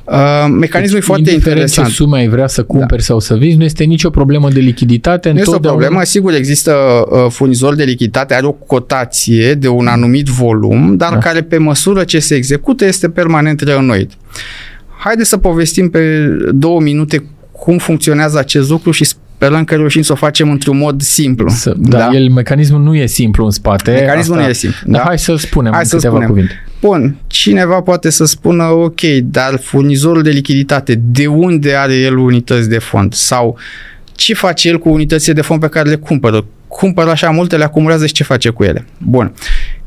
Uh, 0.05 0.47
mecanismul 0.51 0.99
e 0.99 1.03
foarte 1.03 1.23
Deci, 1.23 1.33
Indiferent 1.33 1.61
interesant. 1.61 1.89
ce 1.97 2.03
sume 2.03 2.19
ai 2.19 2.29
vrea 2.29 2.47
să 2.47 2.63
cumperi 2.63 3.03
sau 3.03 3.19
să 3.21 3.35
vinzi, 3.37 3.57
nu 3.57 3.65
este 3.65 3.85
nicio 3.85 4.11
problemă 4.11 4.49
de 4.51 4.61
lichiditate. 4.61 5.31
Nu 5.31 5.39
este 5.39 5.51
o 5.51 5.53
întotdeauna- 5.53 5.79
problemă, 5.81 6.05
sigur 6.05 6.35
există 6.35 6.73
uh, 7.11 7.27
furnizor 7.31 7.75
de 7.75 7.85
lichiditate, 7.85 8.35
are 8.35 8.47
o 8.47 8.53
cotație 8.53 9.55
de 9.55 9.69
un 9.69 9.87
anumit 9.87 10.27
volum, 10.27 10.97
dar 10.97 11.13
Da. 11.13 11.19
care 11.19 11.43
pe 11.43 11.59
măsură 11.59 12.05
ce 12.05 12.19
se 12.19 12.35
execută 12.35 12.85
este 12.85 13.09
permanent 13.09 13.61
reînnoit. 13.61 14.11
Haideți 14.99 15.29
să 15.29 15.37
povestim 15.37 15.91
pe 15.91 16.27
două 16.53 16.81
minute 16.81 17.25
cum 17.53 17.79
funcționează 17.79 18.39
acest 18.39 18.71
lucru 18.71 18.91
și 18.91 19.09
sperăm 19.47 19.65
că 19.65 19.75
reușim 19.75 20.03
să 20.03 20.13
o 20.13 20.15
facem 20.15 20.51
într-un 20.51 20.77
mod 20.79 21.03
simplu. 21.03 21.49
Să, 21.49 21.75
da, 21.77 21.99
da, 21.99 22.11
el, 22.13 22.29
mecanismul 22.29 22.81
nu 22.81 22.95
e 22.97 23.07
simplu 23.07 23.45
în 23.45 23.51
spate. 23.51 23.91
Mecanismul 23.91 24.37
nu 24.37 24.43
e 24.43 24.53
simplu, 24.53 24.79
Dar 24.85 25.01
da. 25.01 25.07
hai 25.07 25.19
să 25.19 25.37
spunem 25.37 25.73
Hai 25.73 25.81
în 25.81 25.87
să 25.89 25.95
câteva 25.97 26.13
spunem. 26.15 26.31
cuvinte. 26.31 26.53
Bun, 26.81 27.17
cineva 27.27 27.81
poate 27.81 28.11
să 28.11 28.25
spună, 28.25 28.65
ok, 28.65 29.01
dar 29.23 29.59
furnizorul 29.63 30.23
de 30.23 30.31
lichiditate, 30.31 30.95
de 30.95 31.27
unde 31.27 31.75
are 31.75 31.95
el 31.95 32.17
unități 32.19 32.69
de 32.69 32.79
fond? 32.79 33.15
Sau 33.15 33.59
ce 34.15 34.35
face 34.35 34.69
el 34.69 34.79
cu 34.79 34.89
unitățile 34.89 35.33
de 35.35 35.41
fond 35.41 35.61
pe 35.61 35.69
care 35.69 35.89
le 35.89 35.97
cumpără? 35.97 36.45
Cumpără 36.69 37.11
așa 37.11 37.31
multe, 37.31 37.57
le 37.57 37.65
acumulează 37.65 38.07
și 38.07 38.13
ce 38.13 38.23
face 38.23 38.49
cu 38.49 38.65
ele? 38.65 38.87
Bun. 38.99 39.33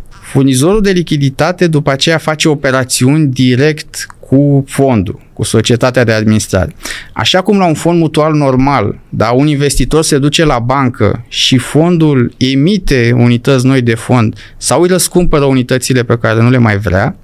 Furnizorul 0.09 0.81
de 0.81 0.91
lichiditate 0.91 1.67
după 1.67 1.91
aceea 1.91 2.17
face 2.17 2.47
operațiuni 2.49 3.27
direct 3.27 4.05
cu 4.29 4.63
fondul, 4.67 5.19
cu 5.33 5.43
societatea 5.43 6.03
de 6.03 6.11
administrare. 6.11 6.75
Așa 7.13 7.41
cum 7.41 7.57
la 7.57 7.65
un 7.65 7.73
fond 7.73 7.99
mutual 7.99 8.33
normal, 8.33 8.99
da, 9.09 9.29
un 9.29 9.47
investitor 9.47 10.03
se 10.03 10.17
duce 10.17 10.45
la 10.45 10.59
bancă 10.59 11.25
și 11.27 11.57
fondul 11.57 12.33
emite 12.37 13.11
unități 13.17 13.65
noi 13.65 13.81
de 13.81 13.95
fond 13.95 14.35
sau 14.57 14.81
îi 14.81 14.87
răscumpără 14.87 15.45
unitățile 15.45 16.03
pe 16.03 16.17
care 16.17 16.41
nu 16.41 16.49
le 16.49 16.57
mai 16.57 16.77
vrea, 16.77 17.15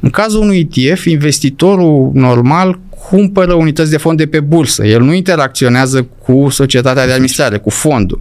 în 0.00 0.10
cazul 0.10 0.40
unui 0.40 0.68
ETF, 0.70 1.04
investitorul 1.04 2.10
normal 2.14 2.78
cumpără 3.08 3.54
unități 3.54 3.90
de 3.90 3.96
fond 3.96 4.18
de 4.18 4.26
pe 4.26 4.40
bursă. 4.40 4.86
El 4.86 5.02
nu 5.02 5.12
interacționează 5.12 6.02
cu 6.02 6.48
societatea 6.50 7.06
de 7.06 7.12
administrare, 7.12 7.58
cu 7.58 7.70
fondul. 7.70 8.20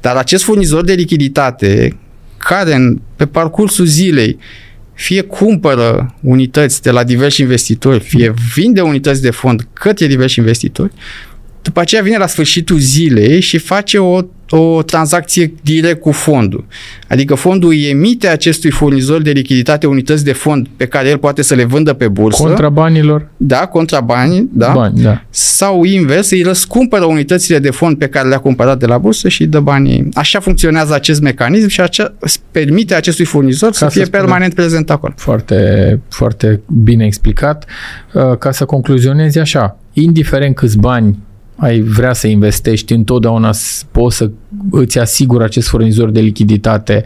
Dar 0.00 0.16
acest 0.16 0.44
furnizor 0.44 0.84
de 0.84 0.92
lichiditate, 0.92 1.96
care 2.38 2.74
în, 2.74 3.00
pe 3.16 3.26
parcursul 3.26 3.84
zilei 3.84 4.38
fie 4.94 5.20
cumpără 5.20 6.14
unități 6.20 6.82
de 6.82 6.90
la 6.90 7.04
diversi 7.04 7.40
investitori, 7.40 8.00
fie 8.00 8.34
vinde 8.54 8.80
unități 8.80 9.22
de 9.22 9.30
fond 9.30 9.66
către 9.72 10.06
diversi 10.06 10.38
investitori, 10.38 10.92
după 11.64 11.80
aceea 11.80 12.02
vine 12.02 12.16
la 12.16 12.26
sfârșitul 12.26 12.78
zilei 12.78 13.40
și 13.40 13.58
face 13.58 13.98
o, 13.98 14.20
o 14.48 14.82
tranzacție 14.82 15.54
direct 15.62 16.00
cu 16.00 16.12
fondul. 16.12 16.64
Adică 17.08 17.34
fondul 17.34 17.68
îi 17.70 17.88
emite 17.88 18.28
acestui 18.28 18.70
furnizor 18.70 19.22
de 19.22 19.30
lichiditate 19.30 19.86
unități 19.86 20.24
de 20.24 20.32
fond 20.32 20.66
pe 20.76 20.86
care 20.86 21.08
el 21.08 21.18
poate 21.18 21.42
să 21.42 21.54
le 21.54 21.64
vândă 21.64 21.92
pe 21.92 22.08
bursă. 22.08 22.42
Contra 22.42 22.68
banilor, 22.68 23.28
Da, 23.36 23.66
contra 23.66 24.00
bani, 24.00 24.48
da. 24.52 24.72
bani, 24.74 25.00
da. 25.02 25.22
Sau 25.30 25.84
invers, 25.84 26.30
îi 26.30 26.42
răscumpără 26.42 27.04
unitățile 27.04 27.58
de 27.58 27.70
fond 27.70 27.98
pe 27.98 28.06
care 28.08 28.28
le-a 28.28 28.38
cumpărat 28.38 28.78
de 28.78 28.86
la 28.86 28.98
bursă 28.98 29.28
și 29.28 29.42
îi 29.42 29.48
dă 29.48 29.60
banii. 29.60 30.08
Așa 30.14 30.40
funcționează 30.40 30.94
acest 30.94 31.20
mecanism 31.20 31.68
și 31.68 31.80
acea, 31.80 32.14
permite 32.50 32.94
acestui 32.94 33.24
furnizor 33.24 33.72
să 33.72 33.78
să 33.78 33.90
fie 33.90 34.04
spunem. 34.04 34.20
permanent 34.24 34.54
prezent 34.54 34.90
acolo. 34.90 35.12
Foarte, 35.16 36.00
foarte 36.08 36.60
bine 36.82 37.04
explicat. 37.04 37.64
Uh, 38.12 38.36
Ca 38.38 38.50
să 38.52 38.64
concluzionezi 38.64 39.38
așa, 39.38 39.78
indiferent 39.92 40.54
câți 40.54 40.78
bani 40.78 41.18
ai 41.56 41.80
vrea 41.80 42.12
să 42.12 42.26
investești, 42.26 42.92
întotdeauna 42.92 43.52
s- 43.52 43.86
poți 43.90 44.16
să 44.16 44.30
îți 44.70 44.98
asiguri 44.98 45.44
acest 45.44 45.68
furnizor 45.68 46.10
de 46.10 46.20
lichiditate 46.20 47.04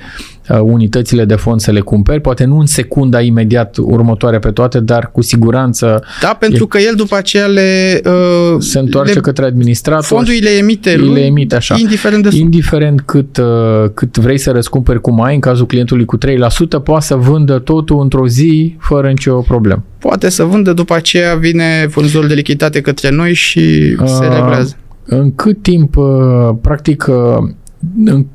uh, 0.49 0.59
unitățile 0.63 1.25
de 1.25 1.35
fond 1.35 1.61
să 1.61 1.71
le 1.71 1.81
cumperi, 1.81 2.21
poate 2.21 2.45
nu 2.45 2.59
în 2.59 2.67
secunda 2.67 3.21
imediat 3.21 3.77
următoare 3.77 4.39
pe 4.39 4.51
toate, 4.51 4.81
dar 4.81 5.11
cu 5.13 5.23
siguranță 5.23 6.03
Da, 6.21 6.37
pentru 6.41 6.67
că 6.67 6.79
el 6.79 6.95
după 6.97 7.17
aceea 7.17 7.47
le... 7.47 8.01
Uh, 8.05 8.57
se 8.59 8.79
întoarce 8.79 9.13
le, 9.15 9.21
către 9.21 9.45
administrator 9.45 10.05
Fondul 10.05 10.33
îi 10.33 10.41
le 10.41 10.51
emite 10.51 10.91
îi 10.91 10.97
lui, 10.97 11.15
le 11.15 11.21
emite 11.25 11.55
așa. 11.55 11.77
indiferent 11.79 12.23
de 12.31 12.37
Indiferent 12.37 13.01
cât, 13.01 13.37
uh, 13.37 13.45
cât 13.95 14.17
vrei 14.17 14.39
să 14.39 14.51
răscumperi 14.51 15.01
cum 15.01 15.23
ai, 15.23 15.35
în 15.35 15.41
cazul 15.41 15.67
clientului 15.67 16.05
cu 16.05 16.17
3%, 16.19 16.21
poate 16.85 17.05
să 17.05 17.15
vândă 17.15 17.59
totul 17.59 18.01
într-o 18.01 18.29
zi 18.29 18.77
fără 18.79 19.09
nicio 19.09 19.35
problemă. 19.35 19.85
poate 19.99 20.29
să 20.29 20.43
vândă, 20.45 20.73
după 20.73 20.95
aceea 20.95 21.35
vine 21.35 21.87
furnizorul 21.91 22.29
de 22.29 22.35
lichiditate 22.35 22.81
către 22.81 23.11
noi 23.11 23.35
și 23.35 23.97
se 24.07 24.25
Ah, 24.39 24.45
reglează. 24.45 24.77
În 25.05 25.35
cât 25.35 25.63
timp, 25.63 25.97
uh, 25.97 26.51
practic, 26.61 27.07
uh, 27.09 27.15
în, 27.39 27.49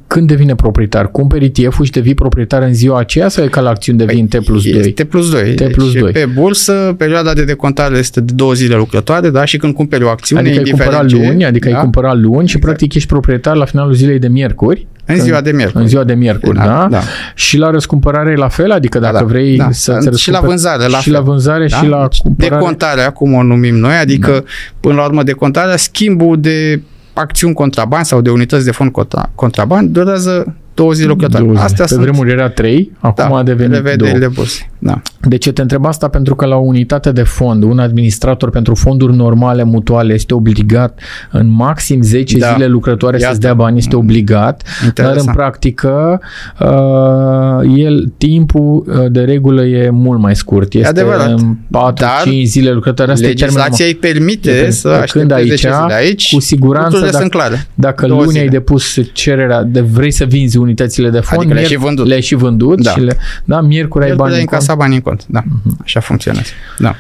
când 0.07 0.27
devine 0.27 0.55
proprietar? 0.55 1.11
Cumperi 1.11 1.45
ETF-ul 1.45 1.85
și 1.85 1.91
devii 1.91 2.13
proprietar 2.13 2.61
în 2.61 2.73
ziua 2.73 2.99
aceea 2.99 3.27
sau 3.29 3.43
e 3.43 3.47
ca 3.47 3.61
la 3.61 3.69
acțiuni 3.69 3.97
devin 3.97 4.27
T 4.27 4.43
plus 4.43 4.63
2? 4.63 4.71
Păi, 4.71 4.79
Este 4.79 5.03
T 5.03 5.09
plus 5.09 5.31
2. 5.31 5.53
T 5.53 5.71
plus 5.71 5.91
deci 5.91 6.01
2. 6.01 6.11
Pe 6.11 6.25
bursă, 6.33 6.95
perioada 6.97 7.33
de 7.33 7.43
decontare 7.43 7.97
este 7.97 8.21
de 8.21 8.33
două 8.35 8.53
zile 8.53 8.75
lucrătoare, 8.75 9.29
da? 9.29 9.45
Și 9.45 9.57
când 9.57 9.73
cumperi 9.73 10.03
o 10.03 10.09
acțiune, 10.09 10.41
Adică 10.41 10.55
ai 10.59 10.59
indiferent 10.65 10.91
cumpărat 10.95 11.19
ce, 11.19 11.27
luni, 11.27 11.45
adică 11.45 11.69
da? 11.69 11.75
ai 11.75 11.81
cumpărat 11.81 12.17
luni 12.17 12.47
și 12.47 12.59
practic 12.59 12.93
ești 12.93 13.07
proprietar 13.07 13.55
la 13.55 13.65
finalul 13.65 13.93
zilei 13.93 14.19
de 14.19 14.27
miercuri. 14.27 14.87
În 15.05 15.19
ziua 15.19 15.41
de 15.41 15.51
miercuri. 15.51 15.83
În 15.83 15.89
ziua 15.89 16.03
de 16.03 16.13
miercuri, 16.13 16.57
da? 16.57 16.65
Da, 16.65 16.87
da. 16.91 17.01
Și 17.35 17.57
la 17.57 17.69
răscumpărare 17.69 18.31
e 18.31 18.35
la 18.35 18.47
fel? 18.47 18.71
Adică 18.71 18.99
dacă 18.99 19.17
da, 19.17 19.23
vrei 19.23 19.57
da. 19.57 19.67
să 19.71 19.99
Și 20.03 20.09
ți 20.23 20.31
la 20.31 20.39
vânzare, 20.39 20.87
la 20.87 20.97
Și 20.97 21.09
la 21.09 21.15
fel. 21.17 21.25
vânzare 21.25 21.67
Da? 21.67 21.77
și 21.77 21.87
la 21.87 22.01
Deci 22.01 22.17
cumpărare. 22.17 22.55
Decontarea, 22.55 23.09
cum 23.11 23.33
o 23.33 23.43
numim 23.43 23.75
noi, 23.75 23.95
adică 23.95 24.31
da. 24.31 24.43
până 24.79 24.95
la 24.95 25.03
urmă 25.05 25.23
decontarea, 25.23 25.77
schimbul 25.77 26.37
de 26.41 26.81
acțiuni 27.13 27.53
contrabani 27.53 28.05
sau 28.05 28.21
de 28.21 28.29
unități 28.29 28.65
de 28.65 28.71
fond 28.71 28.91
contra, 28.91 29.29
contrabani 29.35 29.87
durează 29.87 30.55
două 30.73 30.91
zile 30.93 31.07
lucrătoare. 31.07 31.43
Două 31.45 31.55
zile. 31.55 31.65
Astea 31.65 31.85
Pe 31.85 31.91
sunt 31.91 32.01
vremuri 32.03 32.31
era 32.31 32.49
trei, 32.49 32.91
acum 32.99 33.29
da, 33.29 33.37
a 33.37 33.43
devenit 33.43 33.71
două. 33.71 33.81
prevederile 33.81 34.27
bursei. 34.27 34.69
Da. 34.85 35.01
De 35.21 35.37
ce 35.37 35.51
te 35.51 35.61
întreb 35.61 35.85
asta? 35.85 36.07
Pentru 36.07 36.35
că 36.35 36.45
la 36.45 36.55
o 36.55 36.59
unitate 36.59 37.11
de 37.11 37.23
fond, 37.23 37.63
un 37.63 37.79
administrator 37.79 38.49
pentru 38.49 38.75
fonduri 38.75 39.15
normale 39.15 39.63
mutuale 39.63 40.13
este 40.13 40.33
obligat 40.33 40.99
în 41.31 41.47
maxim 41.49 42.01
10 42.01 42.37
Da. 42.37 42.51
zile 42.53 42.67
lucrătoare 42.67 43.15
Iată. 43.17 43.27
să-ți 43.29 43.41
dea 43.41 43.53
bani, 43.53 43.77
este 43.77 43.95
obligat, 43.95 44.63
dar 44.63 44.85
Interesant. 44.85 45.27
în 45.27 45.33
practică 45.33 46.19
uh, 46.59 47.75
el, 47.77 48.11
timpul 48.17 48.83
uh, 48.87 49.05
de 49.11 49.21
regulă 49.21 49.65
e 49.65 49.89
mult 49.89 50.19
mai 50.19 50.35
scurt. 50.35 50.73
Este 50.73 50.87
adevărat. 50.87 51.27
în 51.39 51.55
4-5 51.55 51.93
Dar 51.93 52.23
zile 52.43 52.71
lucrătoare. 52.71 53.11
Asta 53.11 53.25
e 53.27 53.33
termenul 53.33 53.57
Legislația 53.59 53.85
îi 53.85 53.95
permite 53.95 54.49
Pe 54.51 54.69
să 54.71 54.87
când 54.87 55.01
aștepte 55.01 55.33
aici, 55.33 55.47
10 55.49 55.55
zile. 55.81 55.93
Aici, 55.93 56.33
cu 56.33 56.39
siguranță, 56.39 56.85
lucrurile 56.87 57.11
dacă- 57.11 57.23
sunt 57.23 57.31
clare. 57.41 57.67
Dacă 57.73 58.07
Două 58.07 58.23
luni 58.23 58.37
ai 58.37 58.43
zile. 58.45 58.57
depus 58.57 58.95
cererea 59.13 59.63
de 59.63 59.81
vrei 59.81 60.11
să 60.11 60.25
vinzi 60.25 60.57
unitățile 60.57 61.09
de 61.09 61.19
fond, 61.19 61.39
Adică 61.39 61.53
le-ai 61.53 61.65
mier- 61.65 61.69
și 61.71 61.77
vândut. 61.77 62.07
le-ai 62.07 62.21
și 62.21 62.35
vândut 62.35 62.81
Da. 62.81 62.89
și 62.91 62.99
le, 62.99 63.17
da, 63.45 63.61
miercuri 63.61 64.03
ai 64.03 64.09
El 64.09 64.15
bani 64.15 64.29
putea 64.29 64.41
în 64.41 64.47
cont. 64.47 64.61
Încasa 64.73 64.75
bani 64.75 64.95
în 64.95 65.01
cont. 65.01 65.25
Da, 65.27 65.43
Mhm. 65.45 65.77
așa 65.83 65.99
funcționează. 65.99 66.51
Da. 66.77 66.95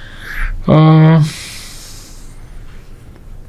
Uh, 0.65 1.19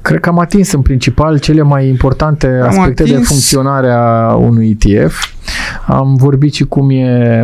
cred 0.01 0.19
că 0.19 0.29
am 0.29 0.39
atins 0.39 0.71
în 0.71 0.81
principal 0.81 1.39
cele 1.39 1.61
mai 1.61 1.87
importante 1.87 2.47
Am 2.47 2.67
aspecte 2.79 3.03
de 3.03 3.11
atins. 3.13 3.27
funcționare 3.27 3.91
a 3.91 4.33
unui 4.33 4.77
ETF. 4.79 5.33
Am 5.87 6.15
vorbit 6.15 6.53
și 6.53 6.63
cum 6.63 6.89
e 6.89 7.43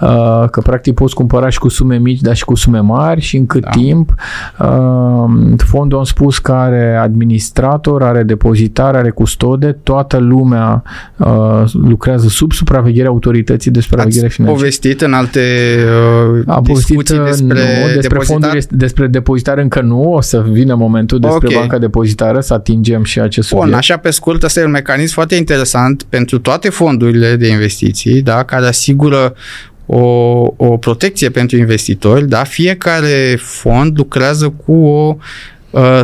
uh, 0.00 0.44
că 0.50 0.60
practic 0.60 0.94
poți 0.94 1.14
cumpăra 1.14 1.48
și 1.48 1.58
cu 1.58 1.68
sume 1.68 1.96
mici, 1.98 2.20
dar 2.20 2.36
și 2.36 2.44
cu 2.44 2.54
sume 2.54 2.78
mari 2.80 3.20
și 3.20 3.36
în 3.36 3.46
cât 3.46 3.62
Da. 3.62 3.70
timp. 3.70 4.14
Uh, 4.60 5.54
fondul 5.56 5.98
am 5.98 6.04
spus 6.04 6.38
că 6.38 6.52
are 6.52 6.96
administrator, 7.02 8.02
are 8.02 8.22
depozitar, 8.22 8.94
are 8.94 9.10
custode, 9.10 9.78
toată 9.82 10.16
lumea 10.16 10.82
uh, 11.16 11.62
lucrează 11.72 12.28
sub 12.28 12.52
supravegherea 12.52 13.08
autorității 13.10 13.70
de 13.70 13.80
supraveghere 13.80 14.26
Ați 14.26 14.34
financiară. 14.34 14.58
povestit 14.60 15.00
în 15.00 15.12
alte 15.12 15.40
uh, 16.36 16.42
A 16.46 16.60
povestit 16.60 16.86
discuții 16.86 17.18
uh, 17.18 17.24
despre, 17.24 17.46
nu, 17.58 17.84
despre 17.94 18.00
depozitar? 18.00 18.24
fonduri, 18.26 18.56
este- 18.56 18.74
despre 18.76 19.06
depozitar 19.06 19.58
încă 19.58 19.80
nu, 19.80 20.12
o 20.12 20.20
să 20.20 20.44
vină 20.50 20.74
momentul 20.74 21.18
despre 21.18 21.46
Ok. 21.46 21.54
banca 21.54 21.78
depozitară, 21.78 22.40
să 22.40 22.54
atingem 22.54 23.04
și 23.04 23.20
acest 23.20 23.48
Bun, 23.50 23.58
subiect. 23.58 23.78
așa 23.80 23.96
pe 23.96 24.10
scurt, 24.10 24.42
ăsta 24.42 24.60
e 24.60 24.64
un 24.64 24.70
mecanism 24.70 25.14
foarte 25.14 25.34
interesant 25.34 26.02
pentru 26.08 26.38
toate 26.38 26.68
fondurile 26.68 27.25
de 27.34 27.48
investiții, 27.48 28.22
da, 28.22 28.44
care 28.44 28.66
asigură 28.66 29.34
o, 29.86 29.98
o 30.56 30.76
protecție 30.76 31.30
pentru 31.30 31.56
investitori, 31.56 32.28
da, 32.28 32.44
fiecare 32.44 33.36
fond 33.40 33.96
lucrează 33.98 34.54
cu 34.64 34.72
o 34.72 35.16
uh, 35.70 36.00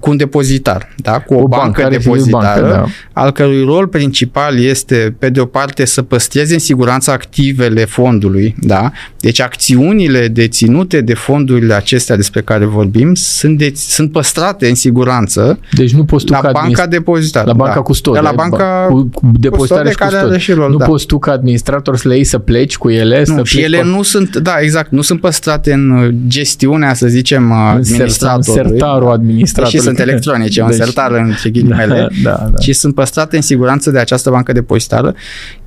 cu 0.00 0.10
un 0.10 0.16
depozitar, 0.16 0.94
da, 0.96 1.18
cu 1.20 1.34
o, 1.34 1.48
bancă, 1.48 1.82
are 1.84 1.90
fiind 1.98 2.02
depozitară, 2.02 2.60
bancă, 2.60 2.90
da. 3.12 3.20
al 3.20 3.30
cărui 3.30 3.64
rol 3.64 3.86
principal 3.86 4.58
este, 4.58 5.14
pe 5.18 5.28
de 5.30 5.40
o 5.40 5.44
parte, 5.44 5.84
să 5.84 6.02
păstreze 6.02 6.52
în 6.52 6.58
siguranță 6.58 7.10
activele 7.10 7.84
fondului, 7.84 8.54
da? 8.60 8.92
Deci 9.20 9.40
acțiunile 9.40 10.28
deținute 10.28 11.00
de 11.00 11.14
fondurile 11.14 11.74
acestea 11.74 12.16
despre 12.16 12.40
care 12.40 12.64
vorbim 12.64 13.14
sunt, 13.14 13.58
de, 13.58 13.72
sunt 13.74 14.12
păstrate 14.12 14.68
în 14.68 14.74
siguranță 14.74 15.58
Deci 15.72 15.92
nu 15.92 16.04
poți 16.04 16.24
tu 16.24 16.32
la 16.32 16.38
ca 16.38 16.50
banca 16.52 16.82
administ- 16.82 16.90
depozitară. 16.90 17.46
la 17.46 17.52
banca 17.52 17.74
da. 17.74 17.80
custode. 17.80 18.18
De 18.18 18.24
la 18.24 18.32
banca 18.32 18.86
cu, 18.88 19.10
cu 19.12 19.30
depositare 19.38 19.48
custode 19.48 19.90
și 19.90 19.96
care 19.96 20.10
custode. 20.10 20.32
are 20.32 20.40
și 20.40 20.52
rol, 20.52 20.70
nu 20.70 20.76
da. 20.76 20.84
poți 20.84 21.06
tu 21.06 21.18
ca 21.18 21.32
administrator 21.32 21.96
să 21.96 22.08
le 22.08 22.14
iei 22.14 22.24
să 22.24 22.38
pleci 22.38 22.76
cu 22.76 22.90
ele, 22.90 23.24
să 23.24 23.32
nu, 23.32 23.44
și 23.44 23.54
pleci 23.54 23.66
ele 23.66 23.78
cu... 23.78 23.86
nu 23.86 24.02
sunt, 24.02 24.36
da, 24.36 24.54
exact, 24.60 24.90
nu 24.90 25.00
sunt 25.00 25.20
păstrate 25.20 25.72
în 25.72 25.90
uh, 25.90 26.08
gestiunea, 26.26 26.94
să 26.94 27.06
zicem, 27.06 27.52
a 27.52 27.72
în 27.72 27.82
ser- 27.82 27.94
în 27.94 28.02
administratorului. 28.28 28.78
Sertarul 29.00 29.20
administratorului. 29.20 29.78
Și 29.80 29.86
sunt 29.86 29.98
electronice, 29.98 30.62
un 30.62 30.68
Deci- 30.68 30.76
sertar 30.76 31.10
între 31.12 31.34
Da, 31.50 31.50
ghilimele. 31.50 32.08
da, 32.22 32.30
da. 32.30 32.60
și 32.60 32.72
sunt 32.72 32.94
păstrate 32.94 33.36
în 33.36 33.42
siguranță 33.42 33.90
de 33.90 33.98
această 33.98 34.30
bancă 34.30 34.52
depozitară, 34.52 35.14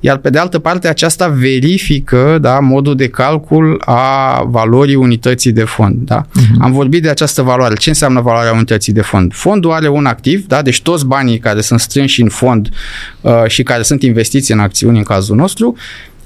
iar 0.00 0.16
pe 0.16 0.30
de 0.30 0.38
altă 0.38 0.58
parte 0.58 0.88
aceasta 0.88 1.28
verifică 1.28 2.38
da, 2.40 2.58
modul 2.58 2.96
de 2.96 3.08
calcul 3.08 3.82
a 3.84 4.42
valorii 4.48 4.94
unității 4.94 5.52
de 5.52 5.64
fond. 5.64 5.96
Da? 6.06 6.26
Mhm. 6.34 6.62
Am 6.62 6.72
vorbit 6.72 7.02
de 7.02 7.08
această 7.08 7.42
valoare. 7.42 7.74
Ce 7.74 7.88
înseamnă 7.88 8.20
valoarea 8.20 8.52
unității 8.52 8.92
de 8.92 9.02
fond? 9.02 9.32
Fondul 9.34 9.72
are 9.72 9.88
un 9.88 10.06
activ, 10.06 10.46
da? 10.46 10.62
deci 10.62 10.82
toți 10.82 11.06
banii 11.06 11.38
care 11.38 11.60
sunt 11.60 11.80
strânși 11.80 12.22
în 12.22 12.28
fond 12.28 12.68
uh, 13.20 13.32
și 13.46 13.62
care 13.62 13.82
sunt 13.82 14.02
investiți 14.02 14.52
în 14.52 14.58
acțiuni 14.58 14.96
în 14.98 15.02
cazul 15.04 15.36
nostru, 15.36 15.76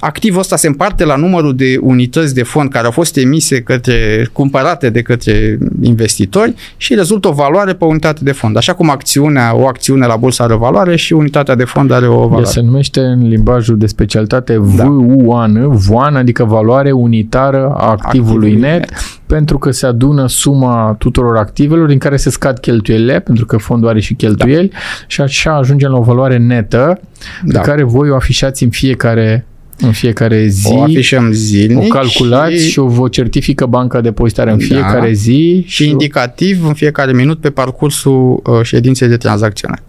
Activul 0.00 0.40
ăsta 0.40 0.56
se 0.56 0.66
împarte 0.66 1.04
la 1.04 1.16
numărul 1.16 1.56
de 1.56 1.78
unități 1.80 2.34
de 2.34 2.42
fond 2.42 2.70
care 2.70 2.84
au 2.84 2.90
fost 2.90 3.16
emise 3.16 3.62
către, 3.62 4.28
cumpărate 4.32 4.90
de 4.90 5.02
către 5.02 5.58
investitori 5.82 6.54
și 6.76 6.94
rezultă 6.94 7.28
o 7.28 7.32
valoare 7.32 7.72
pe 7.72 7.84
unitate 7.84 8.20
de 8.24 8.32
fond. 8.32 8.56
Așa 8.56 8.74
cum 8.74 8.90
acțiunea, 8.90 9.56
o 9.56 9.66
acțiune 9.66 10.06
la 10.06 10.16
bursă 10.16 10.42
are 10.42 10.54
o 10.54 10.58
valoare 10.58 10.96
și 10.96 11.12
unitatea 11.12 11.54
de 11.54 11.64
fond 11.64 11.90
are 11.90 12.06
o 12.06 12.12
El 12.22 12.28
valoare. 12.28 12.44
se 12.44 12.60
numește 12.60 13.00
în 13.00 13.28
limbajul 13.28 13.78
de 13.78 13.86
specialitate 13.86 14.52
Da. 14.76 14.84
VUAN, 14.84 15.68
VUAN, 15.70 16.16
adică 16.16 16.44
valoare 16.44 16.90
unitară 16.90 17.72
a 17.76 17.90
activului 17.90 17.96
Activului 18.28 18.54
net, 18.54 18.78
net. 18.78 18.90
pentru 19.26 19.58
că 19.58 19.70
se 19.70 19.86
adună 19.86 20.26
suma 20.28 20.94
tuturor 20.98 21.36
activelor 21.36 21.88
din 21.88 21.98
care 21.98 22.16
se 22.16 22.30
scad 22.30 22.58
cheltuielile, 22.58 23.18
pentru 23.20 23.46
că 23.46 23.56
fondul 23.56 23.88
are 23.88 24.00
și 24.00 24.14
cheltuieli, 24.14 24.70
și 25.06 25.20
așa 25.20 25.56
ajungem 25.56 25.90
la 25.90 25.96
o 25.98 26.02
valoare 26.02 26.36
netă 26.38 27.00
Da. 27.44 27.58
pe 27.60 27.66
care 27.66 27.82
voi 27.82 28.10
o 28.10 28.14
afișați 28.14 28.62
în 28.64 28.70
fiecare 28.70 29.46
în 29.80 29.92
fiecare 29.92 30.46
zi, 30.46 30.72
O 30.72 30.82
afișăm 30.82 31.26
o 31.28 31.32
zilnic 31.32 31.92
calculați 31.92 32.54
și, 32.62 32.70
și, 32.70 32.78
o 32.78 32.86
vă 32.86 33.08
certifică 33.08 33.66
banca 33.66 34.00
depozitară 34.00 34.50
în 34.50 34.58
Da. 34.58 34.64
fiecare 34.64 35.12
zi 35.12 35.64
și 35.66 35.88
indicativ 35.88 36.66
în 36.66 36.74
fiecare 36.74 37.12
minut 37.12 37.40
pe 37.40 37.50
parcursul 37.50 38.42
uh, 38.44 38.60
ședinței 38.62 39.08
de 39.08 39.16
tranzacționare. 39.16 39.82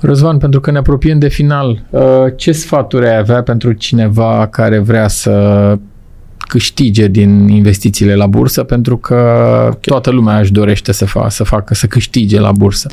Răzvan, 0.00 0.38
pentru 0.38 0.60
că 0.60 0.70
ne 0.70 0.78
apropiem 0.78 1.18
de 1.18 1.28
final, 1.28 1.82
uh, 1.90 2.02
ce 2.36 2.52
sfaturi 2.52 3.06
ai 3.06 3.16
avea 3.16 3.42
pentru 3.42 3.72
cineva 3.72 4.46
care 4.50 4.78
vrea 4.78 5.08
să 5.08 5.78
câștige 6.38 7.08
din 7.08 7.48
investițiile 7.48 8.14
la 8.14 8.26
bursă, 8.26 8.62
pentru 8.62 8.96
că 8.96 9.78
toată 9.80 10.10
lumea 10.10 10.38
își 10.38 10.52
dorește 10.52 10.92
să, 10.92 11.04
fa- 11.04 11.28
să 11.28 11.44
facă, 11.44 11.74
să 11.74 11.86
câștige 11.86 12.40
la 12.40 12.52
bursă. 12.52 12.88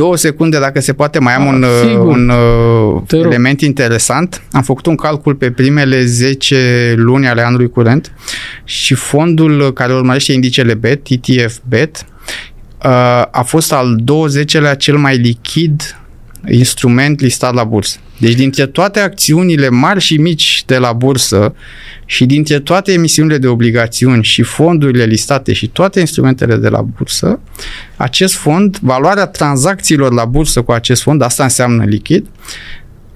Două 0.00 0.16
secunde, 0.16 0.58
dacă 0.58 0.80
se 0.80 0.92
poate, 0.92 1.18
mai 1.18 1.34
am 1.34 1.42
Ah, 1.48 1.54
un, 1.54 1.62
uh, 1.62 1.68
sigur. 1.82 2.06
un 2.06 2.28
uh, 2.28 3.02
Te 3.06 3.16
rog. 3.16 3.24
element 3.24 3.60
interesant. 3.60 4.42
Am 4.52 4.62
făcut 4.62 4.86
un 4.86 4.94
calcul 4.94 5.34
pe 5.34 5.50
primele 5.50 6.04
10 6.04 6.94
luni 6.96 7.28
ale 7.28 7.42
anului 7.42 7.68
curent 7.70 8.12
și 8.64 8.94
fondul 8.94 9.72
care 9.72 9.92
urmărește 9.92 10.32
indicele 10.32 10.74
BET, 10.74 11.06
ETF 11.08 11.56
BET, 11.68 11.96
uh, 12.84 12.90
a 13.30 13.42
fost 13.46 13.72
al 13.72 13.96
20-lea 14.04 14.74
cel 14.76 14.96
mai 14.96 15.16
lichid 15.16 15.99
instrument 16.48 17.20
listat 17.20 17.54
la 17.54 17.64
bursă. 17.64 17.98
Deci 18.18 18.34
dintre 18.34 18.66
toate 18.66 19.00
acțiunile 19.00 19.68
mari 19.68 20.00
și 20.00 20.16
mici 20.16 20.62
de 20.66 20.78
la 20.78 20.92
bursă 20.92 21.54
și 22.04 22.26
dintre 22.26 22.60
toate 22.60 22.92
emisiunile 22.92 23.38
de 23.38 23.46
obligațiuni 23.46 24.24
și 24.24 24.42
fondurile 24.42 25.04
listate 25.04 25.52
și 25.52 25.68
toate 25.68 26.00
instrumentele 26.00 26.56
de 26.56 26.68
la 26.68 26.82
bursă, 26.82 27.40
acest 27.96 28.34
fond, 28.34 28.78
valoarea 28.78 29.26
tranzacțiilor 29.26 30.12
la 30.12 30.24
bursă 30.24 30.62
cu 30.62 30.72
acest 30.72 31.02
fond, 31.02 31.22
asta 31.22 31.42
înseamnă 31.42 31.84
lichid, 31.84 32.26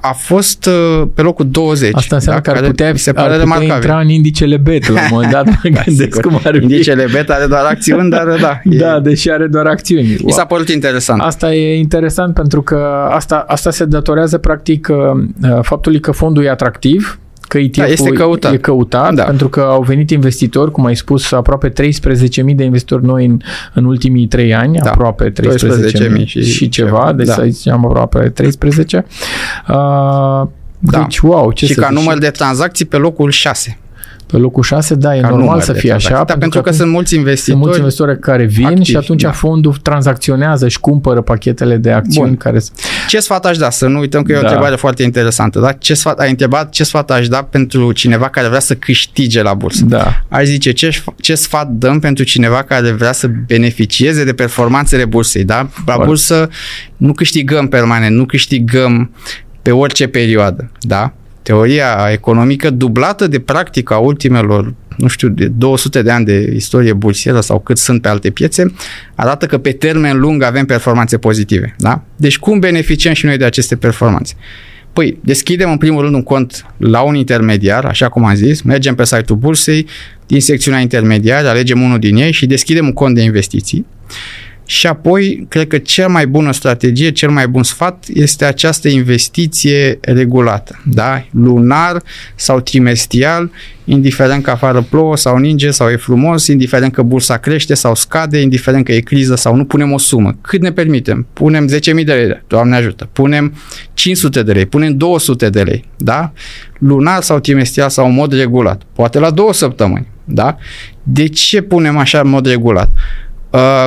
a 0.06 0.12
fost 0.12 0.66
uh, 0.66 1.02
pe 1.14 1.22
locul 1.22 1.47
20. 1.51 1.90
Asta 1.94 2.14
înseamnă 2.14 2.40
da, 2.40 2.44
că 2.44 2.51
ar 2.51 2.56
care 2.56 2.70
putea, 2.70 2.93
mi 2.93 2.98
se 2.98 3.09
ar 3.10 3.14
pare 3.16 3.28
putea 3.28 3.43
remarcabil. 3.43 3.74
intra 3.74 4.01
în 4.01 4.09
indicele 4.09 4.56
BET 4.56 4.89
la 4.89 5.01
un 5.01 5.06
moment 5.10 5.32
dat, 5.32 5.47
mă 5.51 5.52
Da, 5.62 5.68
gândesc 5.85 6.14
sigur. 6.14 6.22
cum 6.22 6.40
ar 6.44 6.55
fi. 6.56 6.62
Indicele 6.62 7.06
beta 7.12 7.35
are 7.35 7.47
doar 7.47 7.64
acțiuni, 7.64 8.10
dar 8.10 8.26
da. 8.40 8.60
e- 8.70 8.76
Da, 8.76 9.01
deși 9.01 9.31
are 9.31 9.47
doar 9.47 9.66
acțiuni. 9.66 10.16
Mi 10.24 10.32
s-a 10.32 10.44
părut 10.44 10.68
interesant. 10.68 11.20
Asta 11.20 11.55
e 11.55 11.78
interesant 11.78 12.35
pentru 12.35 12.62
că 12.62 13.09
asta, 13.10 13.44
asta 13.48 13.70
se 13.70 13.85
datorează 13.85 14.39
practic 14.39 14.89
uh, 14.90 15.59
faptului 15.62 16.01
că 16.01 16.10
fondul 16.10 16.44
e 16.44 16.51
atractiv, 16.51 17.18
că 17.49 17.59
ETF-ul 17.59 17.85
Da, 17.85 17.91
este 17.93 18.11
căutat. 18.11 18.53
e 18.53 18.57
căutat 18.57 19.15
Da. 19.15 19.23
pentru 19.23 19.49
că 19.49 19.61
au 19.61 19.83
venit 19.83 20.11
investitori, 20.11 20.71
cum 20.71 20.85
ai 20.85 20.97
spus, 20.97 21.33
aproape 21.33 21.69
13.000 21.69 22.55
de 22.57 22.65
investitori 22.65 23.05
noi 23.05 23.25
în, 23.25 23.39
în 23.75 23.85
ultimii 23.85 24.27
3 24.27 24.55
ani, 24.55 24.79
Da. 24.83 24.91
aproape 24.91 25.31
13.000 25.31 26.15
12.000 26.16 26.25
și, 26.25 26.43
și 26.45 26.53
și 26.53 26.69
ceva, 26.69 26.89
ceva. 26.99 27.12
deci 27.12 27.27
Da. 27.27 27.33
să 27.33 27.45
zicem 27.49 27.85
aproape 27.87 28.19
13. 28.29 29.05
Uh, 29.69 29.75
Da. 30.79 30.99
Deci, 31.01 31.19
wow, 31.19 31.53
ce 31.53 31.66
și 31.66 31.75
să 31.75 31.81
ca 31.81 31.87
zic, 31.89 31.97
număr 31.99 32.19
de 32.19 32.29
tranzacții 32.31 32.85
pe 32.85 32.97
locul 32.97 33.31
6. 33.31 33.79
Pe 34.26 34.36
locul 34.36 34.62
6, 34.62 34.94
da, 34.94 35.16
e 35.16 35.20
Ca 35.20 35.28
normal 35.28 35.46
număr 35.46 35.62
să 35.62 35.72
de 35.72 35.78
fie 35.78 35.92
așa, 35.92 36.09
tranzacții. 36.09 36.34
Da, 36.34 36.40
pentru 36.40 36.60
că, 36.60 36.68
atunci 36.68 36.80
sunt 36.80 36.90
mulți 36.92 37.09
sunt 37.09 37.20
investitori. 37.20 37.59
mulți 37.64 37.78
investitori 37.78 38.18
care 38.18 38.44
vin 38.44 38.66
activi, 38.66 38.84
și 38.84 38.96
atunci 38.96 39.22
da. 39.22 39.30
fondul 39.30 39.74
tranzacționează 39.82 40.68
și 40.68 40.80
cumpără 40.80 41.20
pachetele 41.20 41.76
de 41.76 41.90
acțiuni 41.90 42.26
Bun. 42.28 42.36
care 42.36 42.60
Ce 43.09 43.18
sfat 43.20 43.46
aș 43.46 43.56
da? 43.56 43.70
Să 43.70 43.86
nu 43.86 43.98
uităm 43.98 44.22
că 44.22 44.32
e 44.32 44.36
o 44.36 44.40
Da. 44.40 44.46
întrebare 44.46 44.76
foarte 44.76 45.02
interesantă. 45.02 45.60
Da? 45.60 45.72
Ce 45.72 45.94
sfat, 45.94 46.18
ai 46.18 46.30
întrebat 46.30 46.70
ce 46.70 46.84
sfat 46.84 47.10
aș 47.10 47.28
da 47.28 47.42
pentru 47.42 47.92
cineva 47.92 48.28
care 48.28 48.48
vrea 48.48 48.60
să 48.60 48.74
câștige 48.74 49.42
la 49.42 49.55
bursă. 49.55 49.84
Da. 49.84 50.24
Aș 50.28 50.44
zice 50.44 50.72
ce, 50.72 51.02
ce 51.20 51.34
sfat 51.34 51.68
dăm 51.68 51.98
pentru 51.98 52.24
cineva 52.24 52.62
care 52.62 52.90
vrea 52.90 53.12
să 53.12 53.30
beneficieze 53.46 54.24
de 54.24 54.32
performanțele 54.32 55.05
bursei. 55.05 55.44
Da? 55.44 55.56
La 55.56 55.68
Foarte. 55.84 56.05
bursă 56.05 56.48
nu 56.96 57.12
câștigăm 57.12 57.68
permanent, 57.68 58.16
nu 58.16 58.24
câștigăm 58.24 59.10
pe 59.62 59.70
orice 59.70 60.06
perioadă. 60.06 60.70
Da? 60.80 61.12
Teoria 61.45 62.09
economică 62.12 62.71
dublată 62.71 63.27
de 63.27 63.39
practica 63.39 63.97
ultimelor 63.97 64.75
nu 64.97 65.09
știu, 65.09 65.29
de 65.29 65.47
200 65.47 66.03
de 66.03 66.11
ani 66.11 66.25
de 66.25 66.53
istorie 66.55 66.93
bursieră 66.93 67.41
sau 67.41 67.61
cât 67.61 67.79
sunt 67.79 68.03
pe 68.03 68.09
alte 68.09 68.31
piețe, 68.31 68.73
arată 69.15 69.47
că 69.47 69.59
pe 69.59 69.73
termen 69.73 70.19
lung 70.19 70.43
avem 70.43 70.65
performanțe 70.65 71.19
pozitive. 71.19 71.75
Da? 71.79 72.03
Deci 72.16 72.39
cum 72.39 72.59
beneficiem 72.59 73.12
și 73.12 73.27
noi 73.27 73.37
de 73.37 73.45
aceste 73.45 73.77
performanțe? 73.77 74.35
Păi, 74.93 75.19
deschidem 75.25 75.71
în 75.71 75.77
primul 75.77 76.03
rând 76.03 76.15
un 76.15 76.23
cont 76.23 76.66
la 76.77 77.01
un 77.01 77.15
intermediar, 77.15 77.85
așa 77.85 78.09
cum 78.09 78.25
am 78.25 78.35
zis, 78.35 78.62
mergem 78.62 78.95
pe 78.95 79.05
site-ul 79.05 79.39
bursei, 79.39 79.87
din 80.27 80.41
secțiunea 80.41 80.81
intermediar, 80.81 81.45
alegem 81.45 81.83
unul 81.83 81.99
din 81.99 82.16
ei 82.16 82.33
și 82.33 82.47
deschidem 82.47 82.85
un 82.85 82.93
cont 82.93 83.15
de 83.15 83.23
investiții. 83.23 83.87
Și 84.66 84.86
apoi, 84.86 85.47
cred 85.49 85.66
că 85.66 85.78
cea 85.78 86.09
mai 86.09 86.27
bună 86.27 86.53
strategie, 86.53 87.11
cel 87.11 87.31
mai 87.31 87.49
bun 87.49 87.62
sfat 87.62 88.05
este 88.15 88.45
această 88.45 88.89
investiție 88.89 89.99
regulată, 90.01 90.81
da? 90.85 91.27
lunar 91.31 92.03
sau 92.35 92.61
trimestrial, 92.61 93.51
indiferent 93.85 94.43
că 94.43 94.51
afară 94.51 94.86
plouă 94.91 95.16
sau 95.16 95.36
ninge 95.36 95.70
sau 95.70 95.89
e 95.89 95.97
frumos, 95.97 96.47
indiferent 96.47 96.93
că 96.93 97.03
bursa 97.03 97.36
crește 97.36 97.74
sau 97.74 97.95
scade, 97.95 98.41
indiferent 98.41 98.85
că 98.85 98.93
e 98.93 99.01
criză 99.01 99.35
sau 99.35 99.55
nu, 99.55 99.65
punem 99.65 99.93
o 99.93 99.99
sumă. 99.99 100.36
Cât 100.41 100.61
ne 100.61 100.73
permitem? 100.73 101.27
Punem 101.32 101.69
10.000 101.69 102.05
de 102.05 102.12
lei, 102.12 102.43
Doamne 102.47 102.77
ajută, 102.77 103.09
punem 103.12 103.55
500 103.95 104.43
de 104.43 104.53
lei, 104.53 104.66
punem 104.66 104.97
200 104.97 105.51
de 105.51 105.62
lei, 105.62 105.85
da? 105.97 106.32
lunar 106.78 107.23
sau 107.23 107.39
trimestrial 107.39 107.91
sau 107.91 108.07
în 108.07 108.15
mod 108.15 108.32
regulat, 108.32 108.82
poate 108.95 109.19
la 109.19 109.31
două 109.31 109.53
săptămâni. 109.53 110.07
Da? 110.24 110.57
De 111.03 111.28
ce 111.28 111.61
punem 111.61 111.97
așa 111.97 112.20
în 112.20 112.28
mod 112.28 112.47
regulat? 112.47 112.91
Uh, 113.51 113.86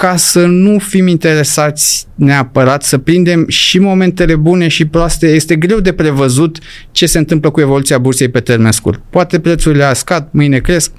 ca 0.00 0.16
să 0.16 0.46
nu 0.46 0.78
fim 0.78 1.06
interesați 1.06 2.06
neapărat 2.14 2.82
să 2.82 2.98
prindem 2.98 3.48
și 3.48 3.78
momentele 3.78 4.36
bune 4.36 4.68
și 4.68 4.84
proaste. 4.84 5.26
Este 5.26 5.56
greu 5.56 5.80
de 5.80 5.92
prevăzut 5.92 6.58
ce 6.90 7.06
se 7.06 7.18
întâmplă 7.18 7.50
cu 7.50 7.60
evoluția 7.60 7.98
bursei 7.98 8.28
pe 8.28 8.40
termen 8.40 8.72
scurt. 8.72 9.02
Poate 9.10 9.40
prețurile 9.40 9.84
a 9.84 9.92
scad, 9.92 10.28
mâine 10.30 10.58
cresc. 10.58 10.92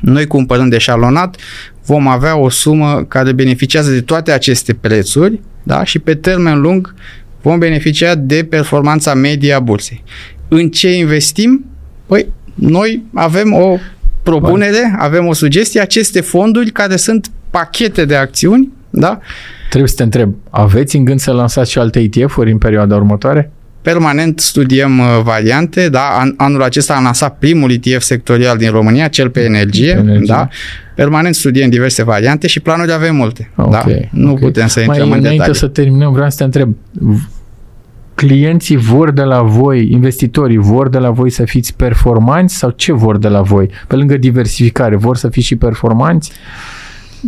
Noi 0.00 0.26
cumpărând 0.26 0.72
eșalonat 0.72 1.36
vom 1.84 2.08
avea 2.08 2.36
o 2.36 2.48
sumă 2.48 3.04
care 3.08 3.32
beneficiază 3.32 3.90
de 3.90 4.00
toate 4.00 4.32
aceste 4.32 4.74
prețuri 4.74 5.40
da? 5.62 5.84
și 5.84 5.98
pe 5.98 6.14
termen 6.14 6.60
lung 6.60 6.94
vom 7.42 7.58
beneficia 7.58 8.14
de 8.14 8.44
performanța 8.44 9.14
medie 9.14 9.52
a 9.52 9.60
bursei. 9.60 10.04
În 10.48 10.68
ce 10.68 10.92
investim? 10.92 11.64
Păi, 12.06 12.26
noi 12.54 13.04
avem 13.14 13.52
o 13.52 13.78
propunere, 14.22 14.94
avem 14.98 15.26
o 15.26 15.32
sugestie, 15.32 15.80
aceste 15.80 16.20
fonduri 16.20 16.70
care 16.70 16.96
sunt 16.96 17.30
pachete 17.50 18.04
de 18.04 18.16
acțiuni, 18.16 18.72
da? 18.90 19.18
Trebuie 19.68 19.88
să 19.90 19.96
te 19.96 20.02
întreb, 20.02 20.34
aveți 20.50 20.96
în 20.96 21.04
gând 21.04 21.20
să 21.20 21.32
lansați 21.32 21.70
și 21.70 21.78
alte 21.78 22.00
ETF-uri 22.00 22.50
în 22.50 22.58
perioada 22.58 22.96
următoare? 22.96 23.50
Permanent 23.82 24.40
studiem 24.40 24.98
uh, 24.98 25.06
variante, 25.22 25.88
da? 25.88 26.16
An- 26.18 26.34
anul 26.36 26.62
acesta 26.62 26.94
am 26.94 27.02
lansat 27.02 27.38
primul 27.38 27.70
ETF 27.70 28.02
sectorial 28.02 28.56
din 28.56 28.70
România, 28.70 29.08
cel 29.08 29.30
pe 29.30 29.40
energie, 29.40 29.90
energie. 29.90 30.26
da? 30.26 30.48
Permanent 30.94 31.34
studiem 31.34 31.70
diverse 31.70 32.02
variante 32.02 32.46
și 32.46 32.60
planuri 32.60 32.92
avem 32.92 33.16
multe, 33.16 33.50
da? 33.56 33.62
okay, 33.64 34.08
da? 34.12 34.18
Nu 34.20 34.30
okay. 34.30 34.42
putem 34.42 34.66
să 34.66 34.80
intrăm 34.80 35.08
Mai 35.08 35.18
în 35.18 35.24
înainte 35.24 35.52
să 35.52 35.66
terminăm, 35.66 36.12
vreau 36.12 36.30
să 36.30 36.36
te 36.36 36.44
întreb, 36.44 36.76
clienții 38.14 38.76
vor 38.76 39.10
de 39.10 39.22
la 39.22 39.42
voi, 39.42 39.90
investitorii 39.90 40.56
vor 40.56 40.88
de 40.88 40.98
la 40.98 41.10
voi 41.10 41.30
să 41.30 41.44
fiți 41.44 41.74
performanți 41.76 42.56
sau 42.56 42.70
ce 42.70 42.92
vor 42.92 43.18
de 43.18 43.28
la 43.28 43.40
voi? 43.42 43.70
Pe 43.86 43.96
lângă 43.96 44.16
diversificare, 44.16 44.96
vor 44.96 45.16
să 45.16 45.28
fiți 45.28 45.46
și 45.46 45.56
performanți? 45.56 46.32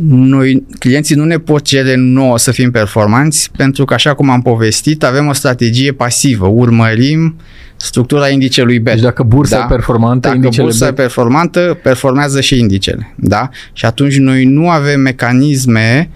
Noi, 0.09 0.67
clienții 0.79 1.17
nu 1.17 1.25
ne 1.25 1.39
pot 1.39 1.63
cere 1.63 1.95
nouă 1.95 2.39
să 2.39 2.51
fim 2.51 2.71
performanți 2.71 3.51
pentru 3.57 3.85
că, 3.85 3.95
așa 3.95 4.15
cum 4.15 4.31
am 4.31 4.43
povestit, 4.43 5.03
avem 5.03 5.27
o 5.27 5.33
strategie 5.33 5.93
pasivă. 5.93 6.47
Urmărim 6.47 7.37
structura 7.77 8.29
indicelui 8.29 8.79
BET. 8.79 8.95
Deci 8.95 9.03
dacă 9.03 9.23
bursa 9.23 9.57
da? 9.57 9.65
e 9.65 9.67
performantă, 9.75 10.29
dacă 10.29 10.35
indicele 10.35 10.67
bursa 10.67 10.85
BET... 10.85 10.99
e 10.99 11.01
performantă, 11.01 11.79
performează 11.83 12.41
și 12.41 12.59
indicele. 12.59 13.15
Da? 13.17 13.49
Și 13.73 13.85
atunci 13.85 14.17
noi 14.17 14.45
nu 14.45 14.69
avem 14.69 15.01
mecanisme 15.01 16.11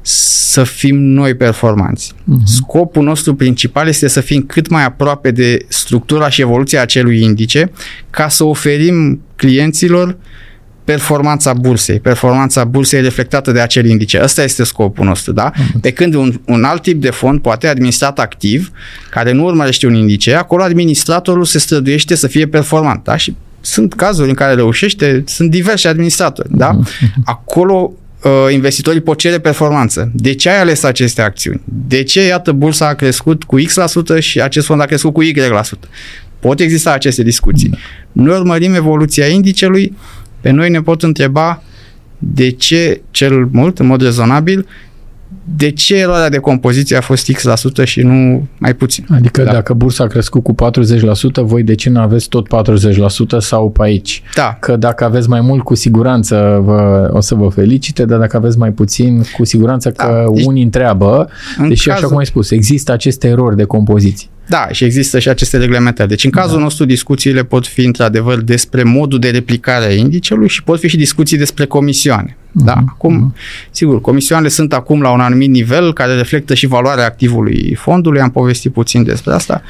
să 0.00 0.64
fim 0.64 0.96
noi 0.96 1.34
performanți. 1.34 2.12
Uh-huh. 2.14 2.44
Scopul 2.44 3.04
nostru 3.04 3.34
principal 3.34 3.88
este 3.88 4.08
să 4.08 4.20
fim 4.20 4.42
cât 4.42 4.68
mai 4.68 4.84
aproape 4.84 5.30
de 5.30 5.64
structura 5.68 6.28
și 6.28 6.40
evoluția 6.40 6.82
acelui 6.82 7.22
indice 7.22 7.70
ca 8.10 8.28
să 8.28 8.44
oferim 8.44 9.20
clienților 9.36 10.16
performanța 10.88 11.52
bursei. 11.52 12.00
Performanța 12.00 12.64
bursei 12.64 13.00
reflectată 13.00 13.52
de 13.52 13.60
acel 13.60 13.86
indice. 13.86 14.20
Ăsta 14.22 14.42
este 14.42 14.64
scopul 14.64 15.04
nostru, 15.04 15.32
da? 15.32 15.50
Uh-huh. 15.50 15.80
Pe 15.80 15.90
când 15.90 16.14
un, 16.14 16.40
un 16.44 16.64
alt 16.64 16.82
tip 16.82 17.00
de 17.00 17.10
fond 17.10 17.40
poate 17.40 17.66
administrat 17.66 18.18
activ, 18.18 18.70
care 19.10 19.32
nu 19.32 19.44
urmărește 19.44 19.86
un 19.86 19.94
indice, 19.94 20.34
acolo 20.34 20.62
administratorul 20.62 21.44
se 21.44 21.58
străduiește 21.58 22.14
să 22.14 22.26
fie 22.26 22.46
performant, 22.46 23.04
da? 23.04 23.16
Și 23.16 23.36
sunt 23.60 23.94
cazuri 23.94 24.28
în 24.28 24.34
care 24.34 24.54
reușește, 24.54 25.24
sunt 25.26 25.50
diversi 25.50 25.86
administratori, 25.86 26.48
da? 26.50 26.78
Uh-huh. 26.78 27.14
Acolo 27.24 27.92
uh, 28.22 28.52
investitorii 28.52 29.00
pot 29.00 29.18
cere 29.18 29.38
performanță. 29.38 30.10
De 30.14 30.34
ce 30.34 30.50
ai 30.50 30.60
ales 30.60 30.82
aceste 30.82 31.22
acțiuni? 31.22 31.60
De 31.64 32.02
ce, 32.02 32.26
iată, 32.26 32.52
bursa 32.52 32.88
a 32.88 32.94
crescut 32.94 33.44
cu 33.44 33.60
X% 33.60 34.18
și 34.18 34.40
acest 34.40 34.66
fond 34.66 34.80
a 34.80 34.84
crescut 34.84 35.12
cu 35.12 35.22
Y%? 35.22 35.88
Pot 36.40 36.60
exista 36.60 36.92
aceste 36.92 37.22
discuții. 37.22 37.78
Noi 38.12 38.38
urmărim 38.38 38.74
evoluția 38.74 39.26
indicelui, 39.26 39.96
pe 40.40 40.50
noi 40.50 40.70
ne 40.70 40.82
pot 40.82 41.02
întreba 41.02 41.62
de 42.18 42.50
ce 42.50 43.00
cel 43.10 43.48
mult, 43.52 43.78
în 43.78 43.86
mod 43.86 44.02
rezonabil, 44.02 44.66
de 45.56 45.70
ce 45.70 45.96
eroarea 45.96 46.28
de 46.28 46.38
compoziție 46.38 46.96
a 46.96 47.00
fost 47.00 47.32
X% 47.32 47.84
și 47.84 48.00
nu 48.00 48.46
mai 48.58 48.74
puțin. 48.74 49.06
Adică 49.10 49.42
da. 49.42 49.52
dacă 49.52 49.74
bursa 49.74 50.04
a 50.04 50.06
crescut 50.06 50.42
cu 50.42 50.54
40%, 50.54 51.42
voi 51.42 51.62
de 51.62 51.74
ce 51.74 51.90
nu 51.90 52.00
aveți 52.00 52.28
tot 52.28 52.46
40% 53.36 53.38
sau 53.38 53.70
pe 53.70 53.82
aici? 53.82 54.22
Da. 54.34 54.56
Că 54.60 54.76
dacă 54.76 55.04
aveți 55.04 55.28
mai 55.28 55.40
mult, 55.40 55.62
cu 55.62 55.74
siguranță 55.74 56.60
vă, 56.64 57.10
o 57.12 57.20
să 57.20 57.34
vă 57.34 57.48
felicite, 57.48 58.04
dar 58.04 58.18
dacă 58.18 58.36
aveți 58.36 58.58
mai 58.58 58.70
puțin, 58.70 59.22
cu 59.36 59.44
siguranță 59.44 59.90
că 59.90 60.24
da. 60.24 60.32
Deci, 60.34 60.44
unii 60.44 60.62
întreabă, 60.62 61.28
deși 61.68 61.88
cazul... 61.88 62.02
așa 62.02 62.06
cum 62.06 62.16
ai 62.16 62.26
spus, 62.26 62.50
există 62.50 62.92
aceste 62.92 63.28
erori 63.28 63.56
de 63.56 63.64
compoziție. 63.64 64.28
Da, 64.48 64.68
și 64.70 64.84
există 64.84 65.18
și 65.18 65.28
aceste 65.28 65.56
reglementări. 65.56 66.08
Deci, 66.08 66.24
în 66.24 66.30
cazul 66.30 66.56
da. 66.56 66.62
nostru, 66.62 66.84
discuțiile 66.84 67.44
pot 67.44 67.66
fi, 67.66 67.84
într-adevăr, 67.84 68.40
despre 68.40 68.82
modul 68.82 69.18
de 69.18 69.30
replicare 69.30 69.84
a 69.84 69.92
indicelui 69.92 70.48
și 70.48 70.62
pot 70.62 70.78
fi 70.78 70.88
și 70.88 70.96
discuții 70.96 71.38
despre 71.38 71.64
comisioane. 71.64 72.36
Uh-huh. 72.36 72.64
Da, 72.64 72.72
acum, 72.88 73.34
uh-huh. 73.34 73.70
sigur, 73.70 74.00
comisioanele 74.00 74.50
sunt 74.50 74.72
acum 74.72 75.00
la 75.00 75.10
un 75.10 75.20
anumit 75.20 75.50
nivel 75.50 75.92
care 75.92 76.14
reflectă 76.14 76.54
și 76.54 76.66
valoarea 76.66 77.04
activului 77.04 77.74
fondului. 77.74 78.20
Am 78.20 78.30
povestit 78.30 78.72
puțin 78.72 79.04
despre 79.04 79.32
asta. 79.32 79.62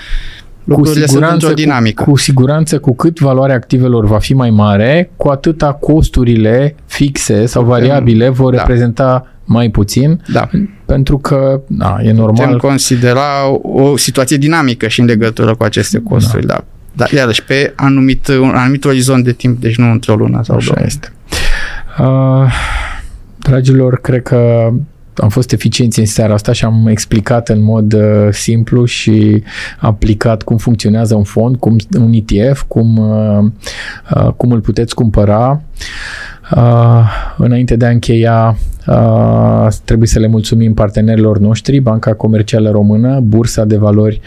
Lucrurile 0.65 1.01
cu 1.01 1.09
siguranță, 1.09 1.39
sunt 1.39 1.51
într-o 1.51 1.63
dinamică. 1.63 2.03
Cu, 2.03 2.11
cu 2.11 2.17
siguranță, 2.17 2.79
cu 2.79 2.95
cât 2.95 3.19
valoarea 3.19 3.55
activelor 3.55 4.07
va 4.07 4.19
fi 4.19 4.35
mai 4.35 4.51
mare, 4.51 5.11
cu 5.17 5.29
atâta 5.29 5.73
costurile 5.73 6.75
fixe 6.87 7.47
sau 7.47 7.65
variabile 7.65 8.29
vor 8.29 8.55
da. 8.55 8.59
reprezenta 8.59 9.27
mai 9.45 9.71
puțin, 9.71 10.23
da. 10.33 10.49
Pentru 10.89 11.19
că 11.19 11.61
da, 11.67 11.97
e 12.03 12.13
normal. 12.13 12.35
Putem 12.35 12.57
considera 12.57 13.49
o 13.63 13.97
situație 13.97 14.37
dinamică 14.37 14.89
și 14.89 15.01
în 15.01 15.07
legătură 15.07 15.55
cu 15.55 15.63
aceste 15.63 16.01
costuri, 16.01 16.47
da. 16.47 16.55
da. 16.55 16.65
Dar 16.93 17.13
iarăși 17.13 17.45
pe 17.45 17.73
anumit, 17.77 18.29
un 18.29 18.53
anumit 18.55 18.85
orizont 18.85 19.25
de 19.25 19.33
timp, 19.33 19.61
deci 19.61 19.77
nu 19.77 19.91
într-o 19.91 20.15
lună 20.15 20.41
sau 20.45 20.57
Așa 20.57 20.73
două. 20.75 20.87
este. 20.87 21.13
Uh, 21.99 22.53
dragilor, 23.39 24.01
cred 24.01 24.23
că 24.23 24.71
am 25.15 25.29
fost 25.29 25.53
eficienți 25.53 25.99
în 25.99 26.07
seara 26.07 26.35
asta 26.35 26.53
și 26.53 26.65
am 26.65 26.87
explicat 26.87 27.49
în 27.49 27.63
mod 27.63 27.93
uh, 27.93 28.29
simplu 28.31 28.85
și 28.85 29.43
aplicat 29.79 30.43
cum 30.43 30.57
funcționează 30.57 31.15
un 31.15 31.25
fond, 31.25 31.57
cum 31.57 31.77
un 31.99 32.13
ETF, 32.13 32.63
cum, 32.69 32.97
uh, 32.97 33.45
uh, 34.15 34.33
cum 34.37 34.51
îl 34.51 34.61
puteți 34.61 34.95
cumpăra. 34.95 35.63
Uh, 36.57 37.05
înainte 37.37 37.77
de 37.77 37.87
a 37.87 37.91
încheia, 37.91 38.57
uh, 38.87 39.69
trebuie 39.85 40.09
să 40.09 40.19
le 40.19 40.27
mulțumim 40.27 40.75
partenerilor 40.75 41.39
noștri, 41.39 41.79
Banca 41.79 42.15
Comercială 42.15 42.71
Română, 42.71 43.21
Bursa 43.21 43.65
de 43.65 43.77
Valori 43.77 44.21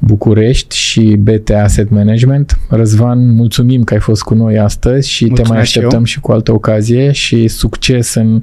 București 0.00 0.76
și 0.76 1.00
BT 1.00 1.50
Asset 1.50 1.90
Management. 1.90 2.58
Răzvan, 2.68 3.34
mulțumim 3.34 3.84
că 3.84 3.94
ai 3.94 4.00
fost 4.00 4.22
cu 4.22 4.34
noi 4.34 4.58
astăzi 4.58 5.10
și 5.10 5.24
Mulțumesc 5.24 5.50
te 5.50 5.54
mai 5.54 5.62
așteptăm 5.62 6.04
și, 6.04 6.12
și 6.12 6.20
cu 6.20 6.32
altă 6.32 6.52
ocazie 6.52 7.12
și 7.12 7.48
succes 7.48 8.14
în 8.14 8.42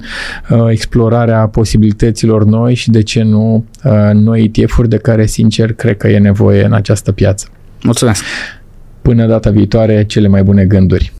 uh, 0.50 0.66
explorarea 0.70 1.46
posibilităților 1.46 2.44
noi 2.44 2.74
și 2.74 2.90
de 2.90 3.02
ce 3.02 3.22
nu 3.22 3.64
uh, 3.84 4.10
noi 4.12 4.52
ETF-uri 4.54 4.88
de 4.88 4.96
care 4.96 5.26
sincer 5.26 5.72
cred 5.72 5.96
că 5.96 6.08
e 6.08 6.18
nevoie 6.18 6.64
în 6.64 6.72
această 6.72 7.12
piață. 7.12 7.46
Mulțumesc! 7.82 8.24
Până 9.02 9.26
data 9.26 9.50
viitoare, 9.50 10.04
cele 10.04 10.28
mai 10.28 10.42
bune 10.42 10.64
gânduri! 10.64 11.12